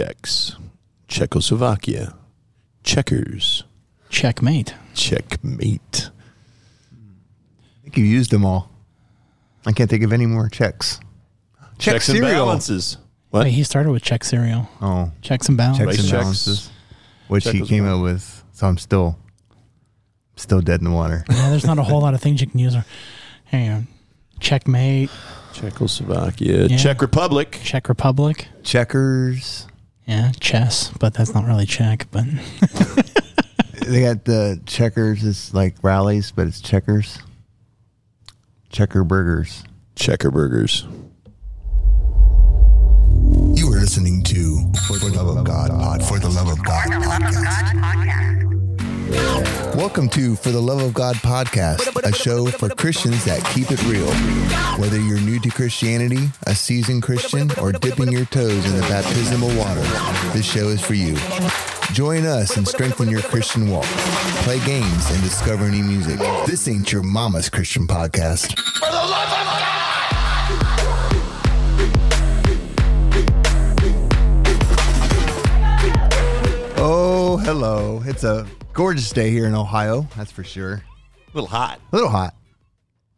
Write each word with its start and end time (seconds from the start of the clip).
Chex, 0.00 0.56
Czechoslovakia, 1.08 2.14
Checkers, 2.84 3.64
Checkmate. 4.08 4.74
Checkmate. 4.94 6.10
I 6.90 7.82
think 7.82 7.96
you 7.98 8.04
used 8.04 8.30
them 8.30 8.44
all. 8.44 8.70
I 9.66 9.72
can't 9.72 9.90
think 9.90 10.02
of 10.02 10.12
any 10.12 10.24
more 10.26 10.48
checks. 10.48 11.00
Check 11.78 11.94
Checks 11.94 12.08
and 12.08 12.20
balances. 12.22 12.96
What? 13.30 13.44
Wait, 13.44 13.52
he 13.52 13.62
started 13.62 13.90
with 13.92 14.02
Chex 14.02 14.24
cereal. 14.24 14.68
Oh, 14.80 15.12
Checks 15.20 15.48
and 15.48 15.56
balances. 15.58 15.86
checks 15.86 15.98
and 15.98 16.08
checks. 16.08 16.22
balances, 16.22 16.70
which 17.28 17.44
he 17.48 17.60
came 17.66 17.84
as 17.84 17.92
up 17.92 18.02
with. 18.02 18.44
So 18.52 18.66
I'm 18.66 18.78
still, 18.78 19.18
still 20.36 20.60
dead 20.62 20.80
in 20.80 20.84
the 20.84 20.90
water. 20.96 21.24
Yeah, 21.28 21.50
there's 21.50 21.66
not 21.66 21.78
a 21.78 21.82
whole 21.82 22.00
lot 22.00 22.14
of 22.14 22.20
things 22.22 22.40
you 22.40 22.46
can 22.46 22.58
use. 22.58 22.74
Hang 23.44 23.70
on. 23.70 23.86
Checkmate. 24.40 25.10
Czechoslovakia, 25.52 26.66
Yeah. 26.68 26.78
Czech 26.78 27.02
Republic. 27.02 27.60
Czech 27.62 27.88
Republic. 27.88 28.48
Checkers. 28.62 29.66
Yeah, 30.10 30.32
chess, 30.40 30.90
but 30.98 31.14
that's 31.14 31.32
not 31.34 31.44
really 31.44 31.66
check. 31.66 32.08
But 32.10 32.24
They 33.86 34.02
got 34.02 34.24
the 34.24 34.60
checkers. 34.66 35.24
It's 35.24 35.54
like 35.54 35.76
rallies, 35.82 36.32
but 36.32 36.48
it's 36.48 36.60
checkers. 36.60 37.20
Checker 38.70 39.04
burgers. 39.04 39.62
Checker 39.94 40.32
Burgers. 40.32 40.84
You 43.54 43.68
are 43.72 43.78
listening 43.78 44.24
to 44.24 44.72
For 44.88 44.98
the 44.98 45.12
Love 45.14 45.36
of 45.36 45.44
God 45.44 45.70
Pod. 45.70 46.02
For 46.02 46.18
the 46.18 46.28
Love 46.28 46.48
of 46.48 46.64
God 46.64 46.88
podcast. 46.88 48.40
Welcome 49.80 50.10
to 50.10 50.36
For 50.36 50.50
the 50.50 50.60
Love 50.60 50.82
of 50.82 50.92
God 50.92 51.16
podcast, 51.16 51.96
a 52.06 52.12
show 52.12 52.44
for 52.48 52.68
Christians 52.68 53.24
that 53.24 53.42
keep 53.54 53.70
it 53.70 53.82
real. 53.84 54.12
Whether 54.78 55.00
you're 55.00 55.22
new 55.22 55.40
to 55.40 55.48
Christianity, 55.48 56.28
a 56.46 56.54
seasoned 56.54 57.02
Christian, 57.02 57.50
or 57.58 57.72
dipping 57.72 58.12
your 58.12 58.26
toes 58.26 58.66
in 58.66 58.76
the 58.76 58.82
baptismal 58.82 59.48
water, 59.56 59.80
this 60.34 60.44
show 60.44 60.68
is 60.68 60.82
for 60.82 60.92
you. 60.92 61.16
Join 61.94 62.26
us 62.26 62.58
and 62.58 62.68
strengthen 62.68 63.08
your 63.08 63.22
Christian 63.22 63.70
walk. 63.70 63.86
Play 64.44 64.62
games 64.66 65.10
and 65.12 65.22
discover 65.22 65.70
new 65.70 65.82
music. 65.82 66.18
This 66.46 66.68
ain't 66.68 66.92
your 66.92 67.02
mama's 67.02 67.48
Christian 67.48 67.86
podcast. 67.86 68.52
Oh, 76.76 77.40
hello. 77.42 78.02
It's 78.04 78.24
a 78.24 78.46
gorgeous 78.72 79.10
day 79.10 79.30
here 79.30 79.46
in 79.46 79.54
Ohio, 79.54 80.06
that's 80.16 80.32
for 80.32 80.44
sure. 80.44 80.74
A 80.74 81.30
little 81.34 81.48
hot. 81.48 81.80
A 81.92 81.96
little 81.96 82.10
hot, 82.10 82.34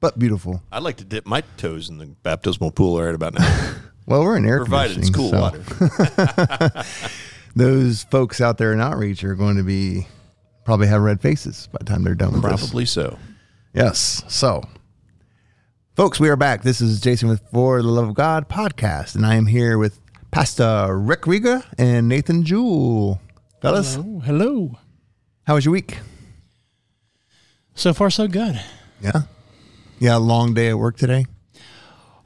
but 0.01 0.19
beautiful. 0.19 0.63
I'd 0.71 0.83
like 0.83 0.97
to 0.97 1.05
dip 1.05 1.27
my 1.27 1.43
toes 1.57 1.89
in 1.89 1.99
the 1.99 2.07
baptismal 2.07 2.73
pool 2.73 3.01
right 3.01 3.15
about 3.15 3.35
now, 3.35 3.75
Well, 4.07 4.23
we're 4.23 4.37
in 4.37 4.47
air 4.47 4.59
provided 4.59 4.99
it's 4.99 5.11
cool 5.11 5.31
so 5.31 5.41
water. 5.41 5.63
Those 7.57 8.03
folks 8.05 8.41
out 8.41 8.59
there 8.59 8.73
in 8.73 8.81
outreach 8.81 9.23
are 9.25 9.35
going 9.35 9.57
to 9.57 9.63
be 9.63 10.07
probably 10.65 10.89
have 10.89 11.03
red 11.03 11.21
faces 11.21 11.69
by 11.71 11.79
the 11.81 11.85
time 11.85 12.03
they're 12.03 12.15
done 12.15 12.33
with 12.33 12.43
this. 12.43 12.61
Probably 12.61 12.85
so. 12.87 13.19
Yes. 13.75 14.25
So, 14.29 14.63
folks, 15.95 16.19
we 16.19 16.29
are 16.31 16.37
back. 16.37 16.63
This 16.63 16.81
is 16.81 17.01
Jason 17.01 17.29
with 17.29 17.43
For 17.53 17.81
the 17.81 17.89
Love 17.89 18.09
of 18.09 18.15
God 18.15 18.49
podcast, 18.49 19.15
and 19.15 19.25
I 19.25 19.37
am 19.37 19.47
here 19.47 19.79
with 19.79 20.01
Pastor 20.31 20.99
Rick 20.99 21.27
Riga 21.27 21.65
and 21.79 22.09
Nathan 22.09 22.43
Jewell. 22.45 23.21
Fellas, 23.61 23.95
hello, 23.95 24.19
hello. 24.21 24.79
How 25.45 25.55
was 25.55 25.65
your 25.65 25.73
week? 25.73 25.99
So 27.75 27.93
far, 27.95 28.11
so 28.11 28.29
good. 28.29 28.61
Yeah. 29.01 29.23
Yeah, 29.99 30.17
long 30.17 30.55
day 30.55 30.69
at 30.69 30.79
work 30.79 30.97
today. 30.97 31.27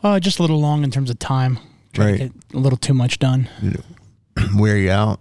Uh, 0.03 0.19
just 0.21 0.39
a 0.39 0.43
little 0.43 0.61
long 0.61 0.85
in 0.85 0.91
terms 0.91 1.11
of 1.11 1.19
time. 1.19 1.59
Trying 1.93 2.09
Right. 2.09 2.19
to 2.19 2.25
get 2.29 2.33
a 2.55 2.59
little 2.59 2.77
too 2.79 2.95
much 2.95 3.19
done. 3.19 3.49
Wear 4.57 4.77
you 4.77 4.91
out. 4.91 5.21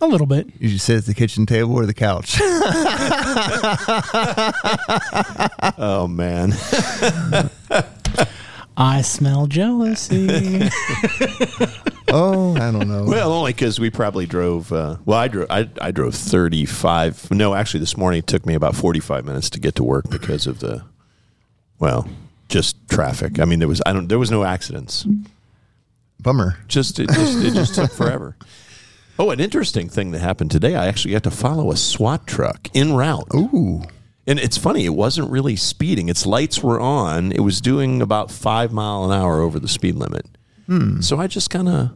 A 0.00 0.06
little 0.06 0.26
bit. 0.26 0.48
You 0.58 0.68
should 0.68 0.80
sit 0.80 0.98
at 0.98 1.04
the 1.06 1.14
kitchen 1.14 1.46
table 1.46 1.72
or 1.74 1.86
the 1.86 1.94
couch. 1.94 2.38
Oh 5.78 6.06
man. 6.08 6.52
I 8.76 9.02
smell 9.02 9.46
jealousy. 9.46 10.28
oh, 12.08 12.54
I 12.56 12.70
don't 12.70 12.88
know. 12.88 13.04
well, 13.06 13.32
only 13.32 13.52
because 13.52 13.80
we 13.80 13.90
probably 13.90 14.26
drove. 14.26 14.72
Uh, 14.72 14.96
well, 15.04 15.18
I 15.18 15.28
drove. 15.28 15.50
I, 15.50 15.68
I 15.80 15.90
drove 15.92 16.14
thirty-five. 16.14 17.30
No, 17.30 17.54
actually, 17.54 17.80
this 17.80 17.96
morning 17.96 18.18
it 18.18 18.26
took 18.26 18.44
me 18.44 18.54
about 18.54 18.76
forty-five 18.76 19.24
minutes 19.24 19.48
to 19.50 19.60
get 19.60 19.76
to 19.76 19.84
work 19.84 20.10
because 20.10 20.46
of 20.46 20.58
the. 20.60 20.84
Well, 21.78 22.08
just 22.48 22.76
traffic. 22.88 23.38
I 23.40 23.44
mean, 23.46 23.60
there 23.60 23.68
was. 23.68 23.80
I 23.86 23.92
don't. 23.92 24.08
There 24.08 24.18
was 24.18 24.30
no 24.30 24.44
accidents. 24.44 25.06
Bummer. 26.20 26.58
Just 26.68 26.98
it 26.98 27.08
just 27.08 27.44
it 27.44 27.54
just 27.54 27.74
took 27.74 27.92
forever. 27.96 28.36
Oh, 29.18 29.30
an 29.30 29.40
interesting 29.40 29.88
thing 29.88 30.10
that 30.10 30.18
happened 30.18 30.50
today. 30.50 30.74
I 30.74 30.86
actually 30.88 31.12
got 31.12 31.22
to 31.22 31.30
follow 31.30 31.70
a 31.70 31.76
SWAT 31.76 32.26
truck 32.26 32.68
in 32.74 32.92
route. 32.92 33.28
Ooh. 33.34 33.82
And 34.26 34.38
it's 34.40 34.56
funny, 34.56 34.84
it 34.84 34.94
wasn't 34.94 35.30
really 35.30 35.54
speeding. 35.56 36.08
Its 36.08 36.26
lights 36.26 36.62
were 36.62 36.80
on. 36.80 37.30
It 37.32 37.40
was 37.40 37.60
doing 37.60 38.02
about 38.02 38.30
five 38.30 38.72
mile 38.72 39.04
an 39.10 39.12
hour 39.18 39.40
over 39.40 39.58
the 39.60 39.68
speed 39.68 39.94
limit. 39.96 40.26
So 41.00 41.18
I 41.20 41.28
just 41.28 41.48
kind 41.50 41.68
of 41.68 41.90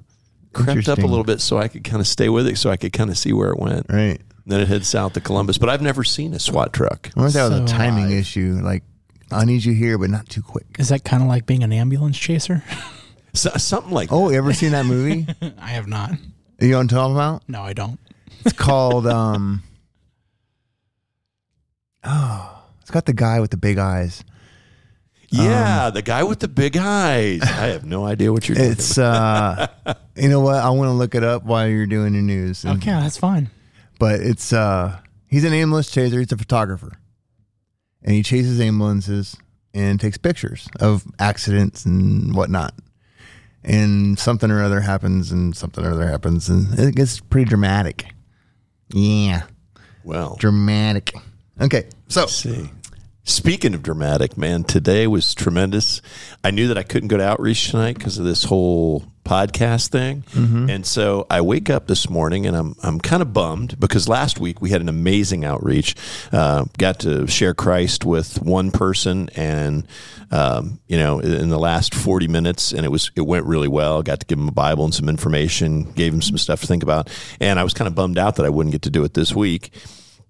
crept 0.52 0.88
up 0.88 0.98
a 1.00 1.06
little 1.06 1.24
bit 1.24 1.40
so 1.40 1.58
I 1.58 1.66
could 1.66 1.82
kind 1.82 2.00
of 2.00 2.06
stay 2.06 2.28
with 2.28 2.46
it, 2.46 2.56
so 2.56 2.70
I 2.70 2.76
could 2.76 2.92
kind 2.92 3.10
of 3.10 3.18
see 3.18 3.32
where 3.32 3.50
it 3.50 3.58
went. 3.58 3.86
Right. 3.88 4.20
Then 4.46 4.60
it 4.60 4.68
heads 4.68 4.86
south 4.88 5.14
to 5.14 5.20
Columbus. 5.20 5.58
But 5.58 5.68
I've 5.70 5.82
never 5.82 6.04
seen 6.04 6.34
a 6.34 6.38
SWAT 6.38 6.72
truck. 6.72 7.10
I 7.16 7.20
wonder 7.20 7.28
if 7.28 7.34
that 7.34 7.50
was 7.50 7.60
a 7.60 7.66
So 7.68 7.74
timing 7.76 8.04
alive. 8.06 8.18
issue. 8.18 8.60
Like, 8.62 8.84
I 9.32 9.44
need 9.44 9.64
you 9.64 9.74
here, 9.74 9.98
but 9.98 10.08
not 10.10 10.28
too 10.28 10.42
quick. 10.42 10.66
Is 10.78 10.88
that 10.90 11.04
kind 11.04 11.20
of 11.22 11.28
like 11.28 11.46
being 11.46 11.64
an 11.64 11.72
ambulance 11.72 12.16
chaser? 12.18 12.62
So, 13.32 13.50
something 13.50 13.92
like 13.92 14.10
Oh, 14.10 14.28
you 14.28 14.36
ever 14.38 14.52
seen 14.52 14.72
that 14.72 14.86
movie? 14.86 15.24
I 15.60 15.68
have 15.68 15.86
not. 15.86 16.10
you 16.60 16.70
know 16.70 16.76
what 16.78 16.80
I'm 16.82 16.88
talking 16.88 17.14
about? 17.14 17.48
No, 17.48 17.62
I 17.62 17.72
don't. 17.74 18.00
It's 18.44 18.52
called 18.52 19.06
um 19.06 19.62
Oh, 22.04 22.62
it's 22.80 22.90
got 22.90 23.06
the 23.06 23.12
guy 23.12 23.40
with 23.40 23.50
the 23.50 23.56
big 23.56 23.78
eyes. 23.78 24.24
Yeah, 25.32 25.90
the 25.90 26.02
guy 26.02 26.24
with 26.24 26.40
the 26.40 26.48
big 26.48 26.76
eyes. 26.76 27.40
I 27.42 27.68
have 27.68 27.84
no 27.84 28.04
idea 28.04 28.32
what 28.32 28.48
you're 28.48 28.56
doing. 28.56 28.72
It's 28.72 28.98
uh 28.98 29.68
you 30.16 30.28
know 30.28 30.40
what? 30.40 30.56
I 30.56 30.70
want 30.70 30.88
to 30.88 30.92
look 30.92 31.14
it 31.14 31.22
up 31.22 31.44
while 31.44 31.68
you're 31.68 31.86
doing 31.86 32.14
your 32.14 32.22
news. 32.22 32.64
And- 32.64 32.78
Okay, 32.82 32.90
that's 32.90 33.16
fine. 33.16 33.48
But 34.00 34.20
it's 34.20 34.52
uh 34.52 34.98
he's 35.28 35.44
an 35.44 35.52
ambulance 35.52 35.90
chaser, 35.90 36.18
he's 36.18 36.32
a 36.32 36.36
photographer. 36.36 36.92
And 38.02 38.14
he 38.14 38.22
chases 38.22 38.60
ambulances 38.60 39.36
and 39.74 40.00
takes 40.00 40.16
pictures 40.18 40.68
of 40.80 41.04
accidents 41.20 41.84
and 41.84 42.34
whatnot. 42.34 42.74
And 43.62 44.18
something 44.18 44.50
or 44.50 44.64
other 44.64 44.80
happens 44.80 45.30
and 45.30 45.54
something 45.54 45.84
or 45.84 45.92
other 45.92 46.08
happens 46.08 46.48
and 46.48 46.76
it 46.78 46.96
gets 46.96 47.20
pretty 47.20 47.48
dramatic. 47.48 48.06
Yeah. 48.88 49.42
well, 50.02 50.34
Dramatic. 50.40 51.12
Okay. 51.60 51.86
So 52.08 52.26
see. 52.26 52.70
Speaking 53.22 53.74
of 53.74 53.82
dramatic, 53.82 54.36
man, 54.38 54.64
today 54.64 55.06
was 55.06 55.34
tremendous. 55.34 56.00
I 56.42 56.50
knew 56.50 56.68
that 56.68 56.78
I 56.78 56.82
couldn't 56.82 57.08
go 57.08 57.18
to 57.18 57.22
outreach 57.22 57.70
tonight 57.70 57.96
because 57.96 58.18
of 58.18 58.24
this 58.24 58.44
whole 58.44 59.04
podcast 59.24 59.90
thing, 59.90 60.24
and 60.70 60.84
so 60.84 61.26
I 61.30 61.42
wake 61.42 61.68
up 61.70 61.86
this 61.86 62.08
morning 62.08 62.46
and 62.46 62.56
I'm 62.56 62.74
I'm 62.82 62.98
kind 62.98 63.20
of 63.22 63.32
bummed 63.34 63.78
because 63.78 64.08
last 64.08 64.40
week 64.40 64.60
we 64.62 64.70
had 64.70 64.80
an 64.80 64.88
amazing 64.88 65.44
outreach. 65.44 65.94
Uh, 66.32 66.64
got 66.78 67.00
to 67.00 67.26
share 67.28 67.52
Christ 67.54 68.04
with 68.06 68.42
one 68.42 68.70
person, 68.72 69.28
and 69.36 69.86
um, 70.30 70.80
you 70.88 70.96
know, 70.96 71.20
in 71.20 71.50
the 71.50 71.58
last 71.58 71.94
40 71.94 72.26
minutes, 72.26 72.72
and 72.72 72.86
it 72.86 72.88
was 72.88 73.12
it 73.14 73.20
went 73.20 73.44
really 73.44 73.68
well. 73.68 74.02
Got 74.02 74.20
to 74.20 74.26
give 74.26 74.38
him 74.38 74.48
a 74.48 74.52
Bible 74.52 74.84
and 74.84 74.94
some 74.94 75.10
information, 75.10 75.92
gave 75.92 76.12
him 76.12 76.22
some 76.22 76.38
stuff 76.38 76.62
to 76.62 76.66
think 76.66 76.82
about, 76.82 77.10
and 77.38 77.60
I 77.60 77.64
was 77.64 77.74
kind 77.74 77.86
of 77.86 77.94
bummed 77.94 78.18
out 78.18 78.36
that 78.36 78.46
I 78.46 78.48
wouldn't 78.48 78.72
get 78.72 78.82
to 78.82 78.90
do 78.90 79.04
it 79.04 79.12
this 79.12 79.34
week. 79.34 79.72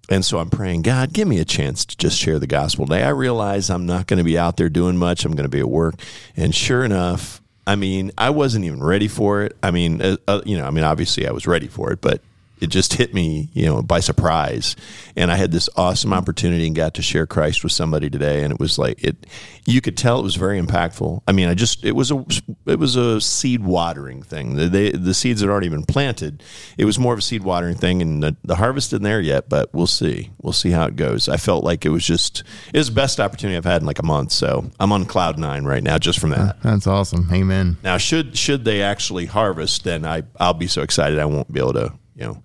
And 0.09 0.25
so 0.25 0.39
I'm 0.39 0.49
praying, 0.49 0.81
God, 0.81 1.13
give 1.13 1.27
me 1.27 1.39
a 1.39 1.45
chance 1.45 1.85
to 1.85 1.95
just 1.95 2.17
share 2.17 2.39
the 2.39 2.47
gospel 2.47 2.85
today. 2.85 3.03
I 3.03 3.09
realize 3.09 3.69
I'm 3.69 3.85
not 3.85 4.07
going 4.07 4.17
to 4.17 4.23
be 4.23 4.37
out 4.37 4.57
there 4.57 4.69
doing 4.69 4.97
much. 4.97 5.23
I'm 5.23 5.31
going 5.33 5.45
to 5.45 5.49
be 5.49 5.59
at 5.59 5.69
work. 5.69 5.95
And 6.35 6.53
sure 6.53 6.83
enough, 6.83 7.41
I 7.65 7.75
mean, 7.75 8.11
I 8.17 8.31
wasn't 8.31 8.65
even 8.65 8.83
ready 8.83 9.07
for 9.07 9.43
it. 9.43 9.55
I 9.63 9.71
mean, 9.71 10.01
uh, 10.01 10.17
uh, 10.27 10.41
you 10.45 10.57
know, 10.57 10.65
I 10.65 10.71
mean, 10.71 10.83
obviously 10.83 11.27
I 11.27 11.31
was 11.31 11.47
ready 11.47 11.67
for 11.67 11.91
it, 11.91 12.01
but 12.01 12.21
it 12.61 12.67
just 12.67 12.93
hit 12.93 13.13
me, 13.13 13.49
you 13.53 13.65
know, 13.65 13.81
by 13.81 13.99
surprise. 13.99 14.75
And 15.15 15.31
I 15.31 15.35
had 15.35 15.51
this 15.51 15.67
awesome 15.75 16.13
opportunity 16.13 16.67
and 16.67 16.75
got 16.75 16.93
to 16.93 17.01
share 17.01 17.25
Christ 17.25 17.63
with 17.63 17.71
somebody 17.71 18.09
today. 18.09 18.43
And 18.43 18.53
it 18.53 18.59
was 18.59 18.77
like 18.77 19.03
it, 19.03 19.25
you 19.65 19.81
could 19.81 19.97
tell 19.97 20.19
it 20.19 20.23
was 20.23 20.35
very 20.35 20.61
impactful. 20.61 21.21
I 21.27 21.31
mean, 21.31 21.49
I 21.49 21.55
just 21.55 21.83
it 21.83 21.93
was 21.93 22.11
a 22.11 22.23
it 22.67 22.77
was 22.77 22.95
a 22.95 23.19
seed 23.19 23.63
watering 23.63 24.21
thing. 24.21 24.55
The 24.55 24.69
they, 24.69 24.91
the 24.91 25.13
seeds 25.13 25.41
had 25.41 25.49
already 25.49 25.69
been 25.69 25.83
planted. 25.83 26.43
It 26.77 26.85
was 26.85 26.99
more 26.99 27.13
of 27.13 27.19
a 27.19 27.23
seed 27.23 27.43
watering 27.43 27.75
thing, 27.75 28.01
and 28.01 28.21
the, 28.21 28.35
the 28.43 28.55
harvest 28.55 28.93
isn't 28.93 29.03
there 29.03 29.21
yet. 29.21 29.49
But 29.49 29.73
we'll 29.73 29.87
see. 29.87 30.29
We'll 30.41 30.53
see 30.53 30.69
how 30.69 30.85
it 30.85 30.95
goes. 30.95 31.27
I 31.27 31.37
felt 31.37 31.63
like 31.63 31.85
it 31.85 31.89
was 31.89 32.05
just 32.05 32.43
it 32.73 32.77
was 32.77 32.89
the 32.89 32.95
best 32.95 33.19
opportunity 33.19 33.57
I've 33.57 33.65
had 33.65 33.81
in 33.81 33.87
like 33.87 33.99
a 33.99 34.05
month. 34.05 34.31
So 34.31 34.69
I'm 34.79 34.91
on 34.91 35.05
cloud 35.05 35.39
nine 35.39 35.65
right 35.65 35.83
now 35.83 35.97
just 35.97 36.19
from 36.19 36.29
that. 36.29 36.61
that's 36.61 36.87
awesome. 36.87 37.27
Amen. 37.33 37.77
Now, 37.83 37.97
should 37.97 38.37
should 38.37 38.65
they 38.65 38.83
actually 38.83 39.25
harvest, 39.25 39.83
then 39.83 40.05
I 40.05 40.23
I'll 40.39 40.53
be 40.53 40.67
so 40.67 40.83
excited 40.83 41.17
I 41.17 41.25
won't 41.25 41.51
be 41.51 41.59
able 41.59 41.73
to. 41.73 41.93
You 42.15 42.23
know, 42.25 42.43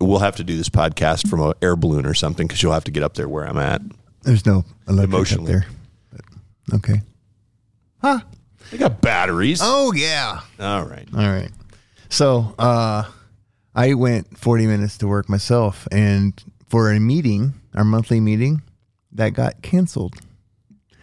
we'll 0.00 0.18
have 0.20 0.36
to 0.36 0.44
do 0.44 0.56
this 0.56 0.68
podcast 0.68 1.28
from 1.28 1.40
a 1.40 1.54
air 1.62 1.76
balloon 1.76 2.06
or 2.06 2.14
something 2.14 2.46
because 2.46 2.62
you'll 2.62 2.72
have 2.72 2.84
to 2.84 2.90
get 2.90 3.02
up 3.02 3.14
there 3.14 3.28
where 3.28 3.44
I'm 3.44 3.58
at. 3.58 3.82
There's 4.22 4.44
no 4.46 4.64
electric 4.88 5.32
up 5.40 5.46
there. 5.46 5.66
But, 6.12 6.20
okay. 6.74 7.00
Huh. 8.02 8.20
They 8.70 8.78
got 8.78 9.00
batteries. 9.00 9.60
Oh 9.62 9.92
yeah. 9.92 10.40
All 10.58 10.84
right. 10.84 11.08
All 11.16 11.28
right. 11.28 11.50
So 12.08 12.54
uh, 12.58 13.04
I 13.74 13.94
went 13.94 14.36
40 14.38 14.66
minutes 14.66 14.98
to 14.98 15.06
work 15.08 15.28
myself, 15.28 15.86
and 15.92 16.32
for 16.68 16.90
a 16.92 16.98
meeting, 17.00 17.54
our 17.74 17.84
monthly 17.84 18.20
meeting, 18.20 18.62
that 19.12 19.30
got 19.30 19.62
canceled. 19.62 20.14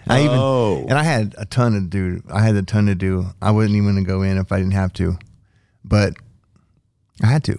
I 0.07 0.19
even 0.25 0.38
Oh. 0.38 0.81
and 0.89 0.94
I 0.98 1.04
had 1.04 1.33
a 1.38 1.45
ton 1.45 1.71
to 1.74 1.81
do. 1.81 2.21
I 2.31 2.42
had 2.42 2.56
a 2.56 2.63
ton 2.63 2.88
to 2.88 2.95
do. 2.95 3.27
I 3.42 3.51
wouldn't 3.51 3.75
even 3.75 3.94
going 3.94 4.04
to 4.04 4.07
go 4.07 4.21
in 4.21 4.38
if 4.38 4.51
I 4.51 4.57
didn't 4.57 4.74
have 4.74 4.92
to, 4.94 5.18
but 5.86 6.13
I 7.24 7.27
had 7.27 7.44
to. 7.45 7.57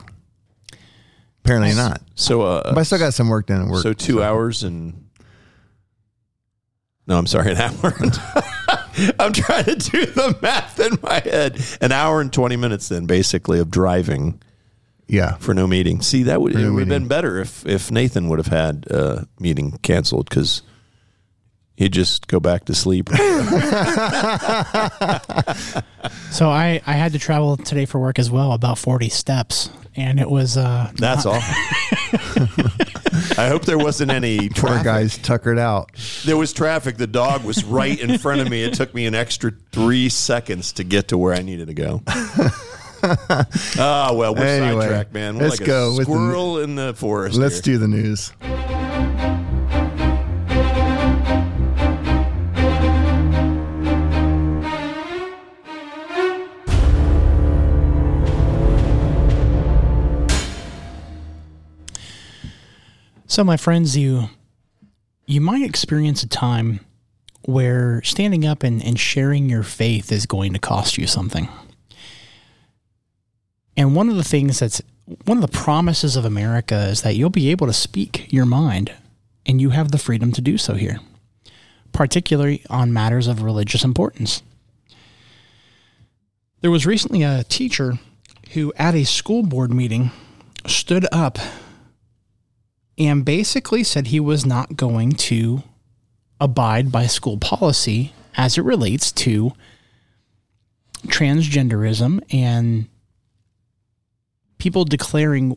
Apparently 1.44 1.74
not. 1.74 2.00
So, 2.14 2.42
uh, 2.42 2.72
But 2.72 2.80
I 2.80 2.82
still 2.84 2.98
got 2.98 3.12
some 3.14 3.28
work 3.28 3.46
done 3.46 3.62
at 3.62 3.68
work. 3.68 3.82
so 3.82 3.92
two 3.92 4.22
hours 4.22 4.62
and 4.62 4.94
no, 7.06 7.18
I'm 7.18 7.26
sorry, 7.26 7.50
an 7.54 7.58
hour. 7.58 7.94
and- 8.00 8.18
I'm 9.18 9.32
trying 9.32 9.64
to 9.64 9.74
do 9.74 10.06
the 10.06 10.38
math 10.40 10.78
in 10.80 10.98
my 11.02 11.18
head. 11.20 11.60
An 11.80 11.90
hour 11.92 12.20
and 12.20 12.32
20 12.32 12.56
minutes, 12.56 12.88
then 12.88 13.06
basically 13.06 13.58
of 13.58 13.68
driving 13.70 14.40
Yeah. 15.08 15.34
for 15.38 15.52
no 15.52 15.66
meeting. 15.66 16.00
See, 16.00 16.22
that 16.22 16.40
would 16.40 16.52
it 16.54 16.58
no 16.58 16.72
would 16.72 16.80
have 16.80 16.88
been 16.88 17.08
better 17.08 17.38
if 17.40 17.66
if 17.66 17.90
Nathan 17.90 18.28
would 18.28 18.38
have 18.38 18.46
had 18.46 18.86
a 18.86 19.26
meeting 19.40 19.78
canceled 19.82 20.28
because 20.30 20.62
he'd 21.76 21.92
just 21.92 22.26
go 22.28 22.40
back 22.40 22.64
to 22.66 22.74
sleep. 22.74 23.08
So 26.30 26.48
I, 26.50 26.80
I 26.84 26.92
had 26.94 27.12
to 27.12 27.18
travel 27.20 27.56
today 27.56 27.86
for 27.86 28.00
work 28.00 28.18
as 28.18 28.28
well, 28.30 28.52
about 28.52 28.76
40 28.76 29.08
steps. 29.08 29.70
And 29.94 30.18
it 30.18 30.28
was, 30.28 30.56
uh, 30.56 30.90
That's 30.96 31.24
all. 31.26 31.34
I 33.38 33.46
hope 33.48 33.64
there 33.64 33.78
wasn't 33.78 34.10
any 34.10 34.48
Poor 34.48 34.82
guys 34.82 35.16
tuckered 35.18 35.58
out. 35.60 35.92
There 36.24 36.36
was 36.36 36.52
traffic. 36.52 36.96
The 36.96 37.06
dog 37.06 37.44
was 37.44 37.62
right 37.64 37.98
in 37.98 38.18
front 38.18 38.40
of 38.40 38.50
me. 38.50 38.64
It 38.64 38.74
took 38.74 38.92
me 38.94 39.06
an 39.06 39.14
extra 39.14 39.52
three 39.70 40.08
seconds 40.08 40.72
to 40.74 40.82
get 40.84 41.08
to 41.08 41.18
where 41.18 41.32
I 41.34 41.42
needed 41.42 41.68
to 41.68 41.74
go. 41.74 42.02
Ah, 43.78 44.12
well, 44.14 44.34
we're 44.34 44.44
Anyway, 44.46 44.80
sidetracked, 44.80 45.12
man. 45.12 45.36
We're 45.36 45.48
let's 45.48 45.60
like 45.60 45.66
go 45.66 45.90
a 45.90 45.96
with 45.98 45.98
the- 45.98 46.04
squirrel 46.14 46.58
in 46.60 46.74
the 46.74 46.94
forest. 46.94 47.36
Let's 47.36 47.56
here. 47.56 47.74
do 47.74 47.78
the 47.78 47.88
news. 47.88 48.32
So, 63.26 63.42
my 63.42 63.56
friends, 63.56 63.96
you 63.96 64.28
you 65.26 65.40
might 65.40 65.62
experience 65.62 66.22
a 66.22 66.28
time 66.28 66.80
where 67.46 68.02
standing 68.02 68.46
up 68.46 68.62
and, 68.62 68.84
and 68.84 68.98
sharing 68.98 69.48
your 69.48 69.62
faith 69.62 70.12
is 70.12 70.26
going 70.26 70.52
to 70.52 70.58
cost 70.58 70.98
you 70.98 71.06
something. 71.06 71.48
And 73.76 73.96
one 73.96 74.08
of 74.08 74.16
the 74.16 74.24
things 74.24 74.60
that's 74.60 74.82
one 75.24 75.36
of 75.36 75.42
the 75.42 75.56
promises 75.56 76.16
of 76.16 76.24
America 76.24 76.88
is 76.88 77.02
that 77.02 77.16
you'll 77.16 77.30
be 77.30 77.50
able 77.50 77.66
to 77.66 77.72
speak 77.72 78.32
your 78.32 78.46
mind 78.46 78.92
and 79.44 79.60
you 79.60 79.70
have 79.70 79.90
the 79.90 79.98
freedom 79.98 80.32
to 80.32 80.40
do 80.40 80.56
so 80.56 80.74
here, 80.74 81.00
particularly 81.92 82.62
on 82.70 82.92
matters 82.92 83.26
of 83.26 83.42
religious 83.42 83.84
importance. 83.84 84.42
There 86.60 86.70
was 86.70 86.86
recently 86.86 87.22
a 87.22 87.44
teacher 87.44 87.98
who, 88.52 88.72
at 88.76 88.94
a 88.94 89.04
school 89.04 89.42
board 89.42 89.72
meeting, 89.72 90.12
stood 90.66 91.06
up 91.12 91.38
and 92.98 93.24
basically 93.24 93.82
said 93.82 94.08
he 94.08 94.20
was 94.20 94.46
not 94.46 94.76
going 94.76 95.12
to 95.12 95.62
abide 96.40 96.92
by 96.92 97.06
school 97.06 97.38
policy 97.38 98.12
as 98.36 98.58
it 98.58 98.62
relates 98.62 99.10
to 99.12 99.52
transgenderism 101.06 102.20
and 102.32 102.88
people 104.58 104.84
declaring 104.84 105.56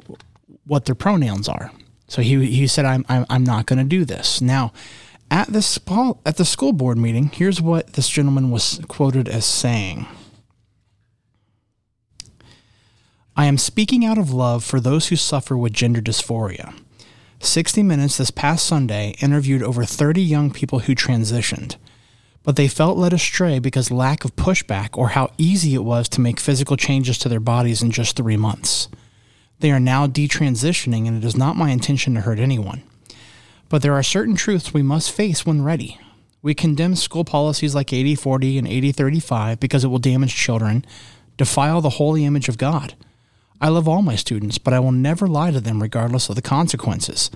what 0.65 0.85
their 0.85 0.95
pronouns 0.95 1.47
are. 1.47 1.71
So 2.07 2.21
he 2.21 2.45
he 2.47 2.67
said 2.67 2.85
I'm 2.85 3.05
I'm, 3.09 3.25
I'm 3.29 3.43
not 3.43 3.65
going 3.65 3.79
to 3.79 3.85
do 3.85 4.05
this. 4.05 4.41
Now, 4.41 4.71
at 5.29 5.51
the 5.51 5.61
spa, 5.61 6.13
at 6.25 6.37
the 6.37 6.45
school 6.45 6.73
board 6.73 6.97
meeting, 6.97 7.29
here's 7.33 7.61
what 7.61 7.93
this 7.93 8.09
gentleman 8.09 8.49
was 8.49 8.79
quoted 8.87 9.27
as 9.27 9.45
saying. 9.45 10.07
I 13.35 13.45
am 13.45 13.57
speaking 13.57 14.03
out 14.03 14.17
of 14.17 14.33
love 14.33 14.63
for 14.63 14.79
those 14.79 15.09
who 15.09 15.15
suffer 15.15 15.55
with 15.55 15.73
gender 15.73 16.01
dysphoria. 16.01 16.73
60 17.39 17.83
Minutes 17.83 18.17
this 18.17 18.31
past 18.31 18.65
Sunday 18.65 19.15
interviewed 19.21 19.61
over 19.61 19.85
30 19.85 20.21
young 20.21 20.51
people 20.51 20.79
who 20.79 20.95
transitioned, 20.95 21.75
but 22.43 22.55
they 22.55 22.67
felt 22.67 22.97
led 22.97 23.13
astray 23.13 23.59
because 23.59 23.91
lack 23.91 24.25
of 24.25 24.35
pushback 24.35 24.97
or 24.97 25.09
how 25.09 25.31
easy 25.37 25.75
it 25.75 25.83
was 25.83 26.09
to 26.09 26.21
make 26.21 26.39
physical 26.39 26.75
changes 26.75 27.17
to 27.19 27.29
their 27.29 27.39
bodies 27.39 27.83
in 27.83 27.91
just 27.91 28.15
three 28.15 28.37
months. 28.37 28.89
They 29.59 29.71
are 29.71 29.79
now 29.79 30.07
detransitioning, 30.07 31.07
and 31.07 31.17
it 31.17 31.25
is 31.25 31.37
not 31.37 31.55
my 31.55 31.69
intention 31.69 32.15
to 32.15 32.21
hurt 32.21 32.39
anyone. 32.39 32.83
But 33.69 33.81
there 33.81 33.93
are 33.93 34.03
certain 34.03 34.35
truths 34.35 34.73
we 34.73 34.83
must 34.83 35.11
face 35.11 35.45
when 35.45 35.63
ready. 35.63 35.99
We 36.41 36.53
condemn 36.53 36.95
school 36.95 37.25
policies 37.25 37.75
like 37.75 37.93
80 37.93 38.15
40 38.15 38.57
and 38.57 38.67
80 38.67 38.91
35 38.91 39.59
because 39.59 39.83
it 39.83 39.87
will 39.87 39.99
damage 39.99 40.35
children, 40.35 40.85
defile 41.37 41.81
the 41.81 41.91
holy 41.91 42.25
image 42.25 42.49
of 42.49 42.57
God. 42.57 42.95
I 43.59 43.69
love 43.69 43.87
all 43.87 44.01
my 44.01 44.15
students, 44.15 44.57
but 44.57 44.73
I 44.73 44.79
will 44.79 44.91
never 44.91 45.27
lie 45.27 45.51
to 45.51 45.59
them 45.59 45.81
regardless 45.81 46.29
of 46.29 46.35
the 46.35 46.41
consequences. 46.41 47.31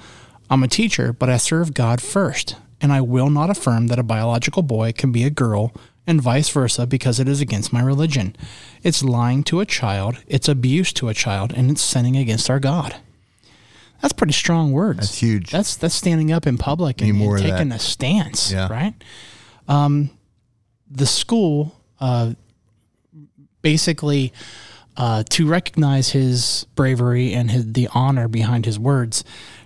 I'm 0.50 0.64
a 0.64 0.68
teacher, 0.68 1.14
but 1.14 1.30
I 1.30 1.38
serve 1.38 1.74
God 1.74 2.02
first, 2.02 2.56
and 2.80 2.92
I 2.92 3.02
will 3.02 3.30
not 3.30 3.50
affirm 3.50 3.88
that 3.88 4.00
a 4.00 4.04
biological 4.04 4.62
boy 4.62 4.92
can 4.92 5.12
be 5.12 5.24
a 5.24 5.30
girl 5.30 5.74
and 6.06 6.22
vice 6.22 6.50
versa 6.50 6.86
because 6.86 7.20
it 7.20 7.28
is 7.28 7.42
against 7.42 7.72
my 7.72 7.82
religion. 7.82 8.36
It's 8.84 9.04
lying 9.04 9.44
to 9.46 9.60
a 9.62 9.66
child, 9.66 10.18
it's 10.28 10.48
abuse 10.50 10.92
to 10.94 11.10
a 11.10 11.14
child, 11.14 11.54
and 11.56 11.72
it's 11.72 11.82
sinning 11.82 12.18
against 12.18 12.50
our 12.50 12.60
God. 12.60 12.96
That's 14.02 14.14
pretty 14.14 14.34
strong 14.34 14.72
words. 14.72 15.00
That's 15.00 15.20
huge. 15.20 15.52
That's 15.52 15.76
that's 15.76 15.94
standing 15.94 16.32
up 16.32 16.48
in 16.48 16.58
public 16.58 17.02
and, 17.02 17.22
and 17.22 17.38
taking 17.40 17.72
a 17.72 17.78
stance, 17.80 18.52
Yeah. 18.52 18.68
right? 18.68 18.96
Um, 19.68 20.10
the 20.90 21.06
school 21.06 21.76
uh, 22.00 22.34
basically 23.62 24.34
uh, 24.98 25.24
to 25.30 25.48
recognize 25.48 26.10
his 26.10 26.66
bravery 26.76 27.34
and 27.34 27.52
his, 27.52 27.74
the 27.74 27.88
honor 27.94 28.28
behind 28.28 28.66
his 28.66 28.78
words, 28.78 29.24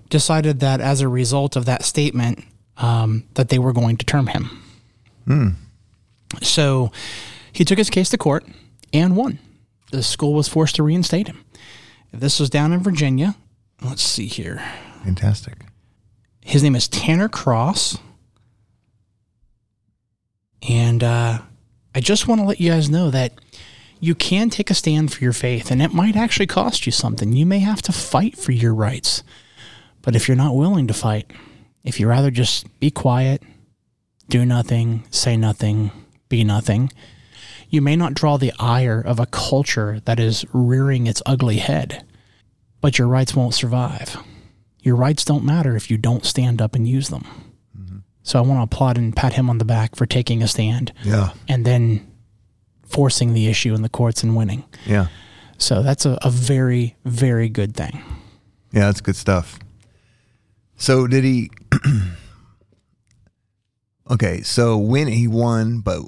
decided 0.10 0.60
that 0.60 0.81
as 0.81 1.01
a 1.01 1.07
result 1.07 1.56
of 1.56 1.66
that 1.66 1.83
statement, 1.83 2.44
um, 2.77 3.24
that 3.33 3.50
they 3.50 3.60
were 3.60 3.74
going 3.74 3.98
to 3.98 4.06
term 4.06 4.27
him. 4.27 4.62
So 6.42 6.92
he 7.51 7.66
took 7.66 7.77
his 7.77 7.89
case 7.89 8.10
to 8.10 8.18
court 8.18 8.45
and 8.94 9.16
won. 9.16 9.39
The 9.92 10.04
school 10.04 10.33
was 10.33 10.48
forced 10.48 10.75
to 10.75 10.83
reinstate 10.83 11.27
him. 11.27 11.44
This 12.12 12.39
was 12.39 12.50
down 12.50 12.74
in 12.74 12.81
Virginia. 12.81 13.36
Let's 13.82 14.03
see 14.03 14.27
here. 14.27 14.63
Fantastic. 15.03 15.65
His 16.41 16.63
name 16.63 16.75
is 16.75 16.88
Tanner 16.88 17.29
Cross. 17.29 17.98
And 20.67 21.03
uh, 21.03 21.39
I 21.94 22.00
just 22.00 22.27
want 22.27 22.41
to 22.41 22.48
let 22.48 22.60
you 22.60 22.72
guys 22.72 22.89
know 22.89 23.12
that 23.12 23.34
you 24.00 24.16
can 24.16 24.50
take 24.50 24.70
a 24.70 24.74
stand 24.74 25.12
for 25.14 25.24
your 25.24 25.34
faith, 25.34 25.72
and 25.72 25.82
it 25.82 25.94
might 25.94 26.16
actually 26.16 26.48
cost 26.48 26.86
you 26.86 26.92
something. 26.92 27.34
You 27.34 27.46
may 27.46 27.60
have 27.60 27.82
to 27.84 27.92
fight 27.92 28.38
for 28.38 28.52
your 28.52 28.74
rights. 28.74 29.24
But 30.02 30.16
if 30.16 30.28
you're 30.28 30.38
not 30.38 30.56
willing 30.56 30.88
to 30.88 30.94
fight, 30.94 31.32
if 31.84 32.00
you 32.00 32.08
rather 32.08 32.30
just 32.32 32.68
be 32.80 32.92
quiet, 32.92 33.42
do 34.30 34.46
nothing, 34.46 35.04
say 35.10 35.36
nothing, 35.38 35.92
be 36.30 36.44
nothing, 36.44 36.92
you 37.70 37.82
may 37.82 37.96
not 37.96 38.14
draw 38.14 38.38
the 38.38 38.54
ire 38.60 39.02
of 39.02 39.20
a 39.20 39.25
culture 39.25 40.00
that 40.06 40.20
is 40.20 40.46
rearing 40.54 41.08
its 41.08 41.22
ugly 41.25 41.58
head, 41.58 42.06
but 42.82 42.98
your 43.00 43.08
rights 43.08 43.36
won't 43.36 43.54
survive. 43.56 44.18
Your 44.82 44.96
rights 44.96 45.25
don't 45.25 45.44
matter 45.44 45.75
if 45.75 45.90
you 45.90 45.98
don't 45.98 46.25
stand 46.25 46.62
up 46.62 46.75
and 46.75 46.88
use 46.88 47.10
them. 47.10 47.25
Mm-hmm. 47.78 47.98
So 48.22 48.38
I 48.38 48.42
want 48.44 48.60
to 48.60 48.64
applaud 48.75 48.98
and 48.98 49.16
pat 49.16 49.34
him 49.34 49.50
on 49.50 49.58
the 49.58 49.66
back 49.66 49.96
for 49.96 50.06
taking 50.06 50.44
a 50.44 50.48
stand 50.48 50.94
Yeah. 51.04 51.32
and 51.48 51.66
then 51.66 52.06
forcing 52.86 53.34
the 53.34 53.48
issue 53.48 53.74
in 53.74 53.82
the 53.82 53.89
courts 53.89 54.24
and 54.24 54.36
winning. 54.36 54.63
Yeah. 54.86 55.08
So 55.58 55.82
that's 55.82 56.06
a, 56.06 56.18
a 56.22 56.30
very, 56.30 56.96
very 57.06 57.50
good 57.50 57.75
thing. 57.75 58.04
Yeah, 58.72 58.88
that's 58.88 59.01
good 59.01 59.15
stuff. 59.15 59.60
So 60.75 61.08
did 61.08 61.24
he? 61.24 61.50
okay, 64.12 64.42
so 64.42 64.77
when 64.77 65.08
he 65.08 65.27
won, 65.27 65.80
but 65.80 66.01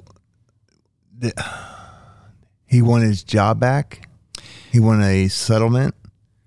the, 1.16 1.32
he 2.66 2.82
won 2.82 3.02
his 3.02 3.22
job 3.22 3.58
back. 3.58 4.08
He 4.70 4.80
won 4.80 5.02
a 5.02 5.28
settlement. 5.28 5.94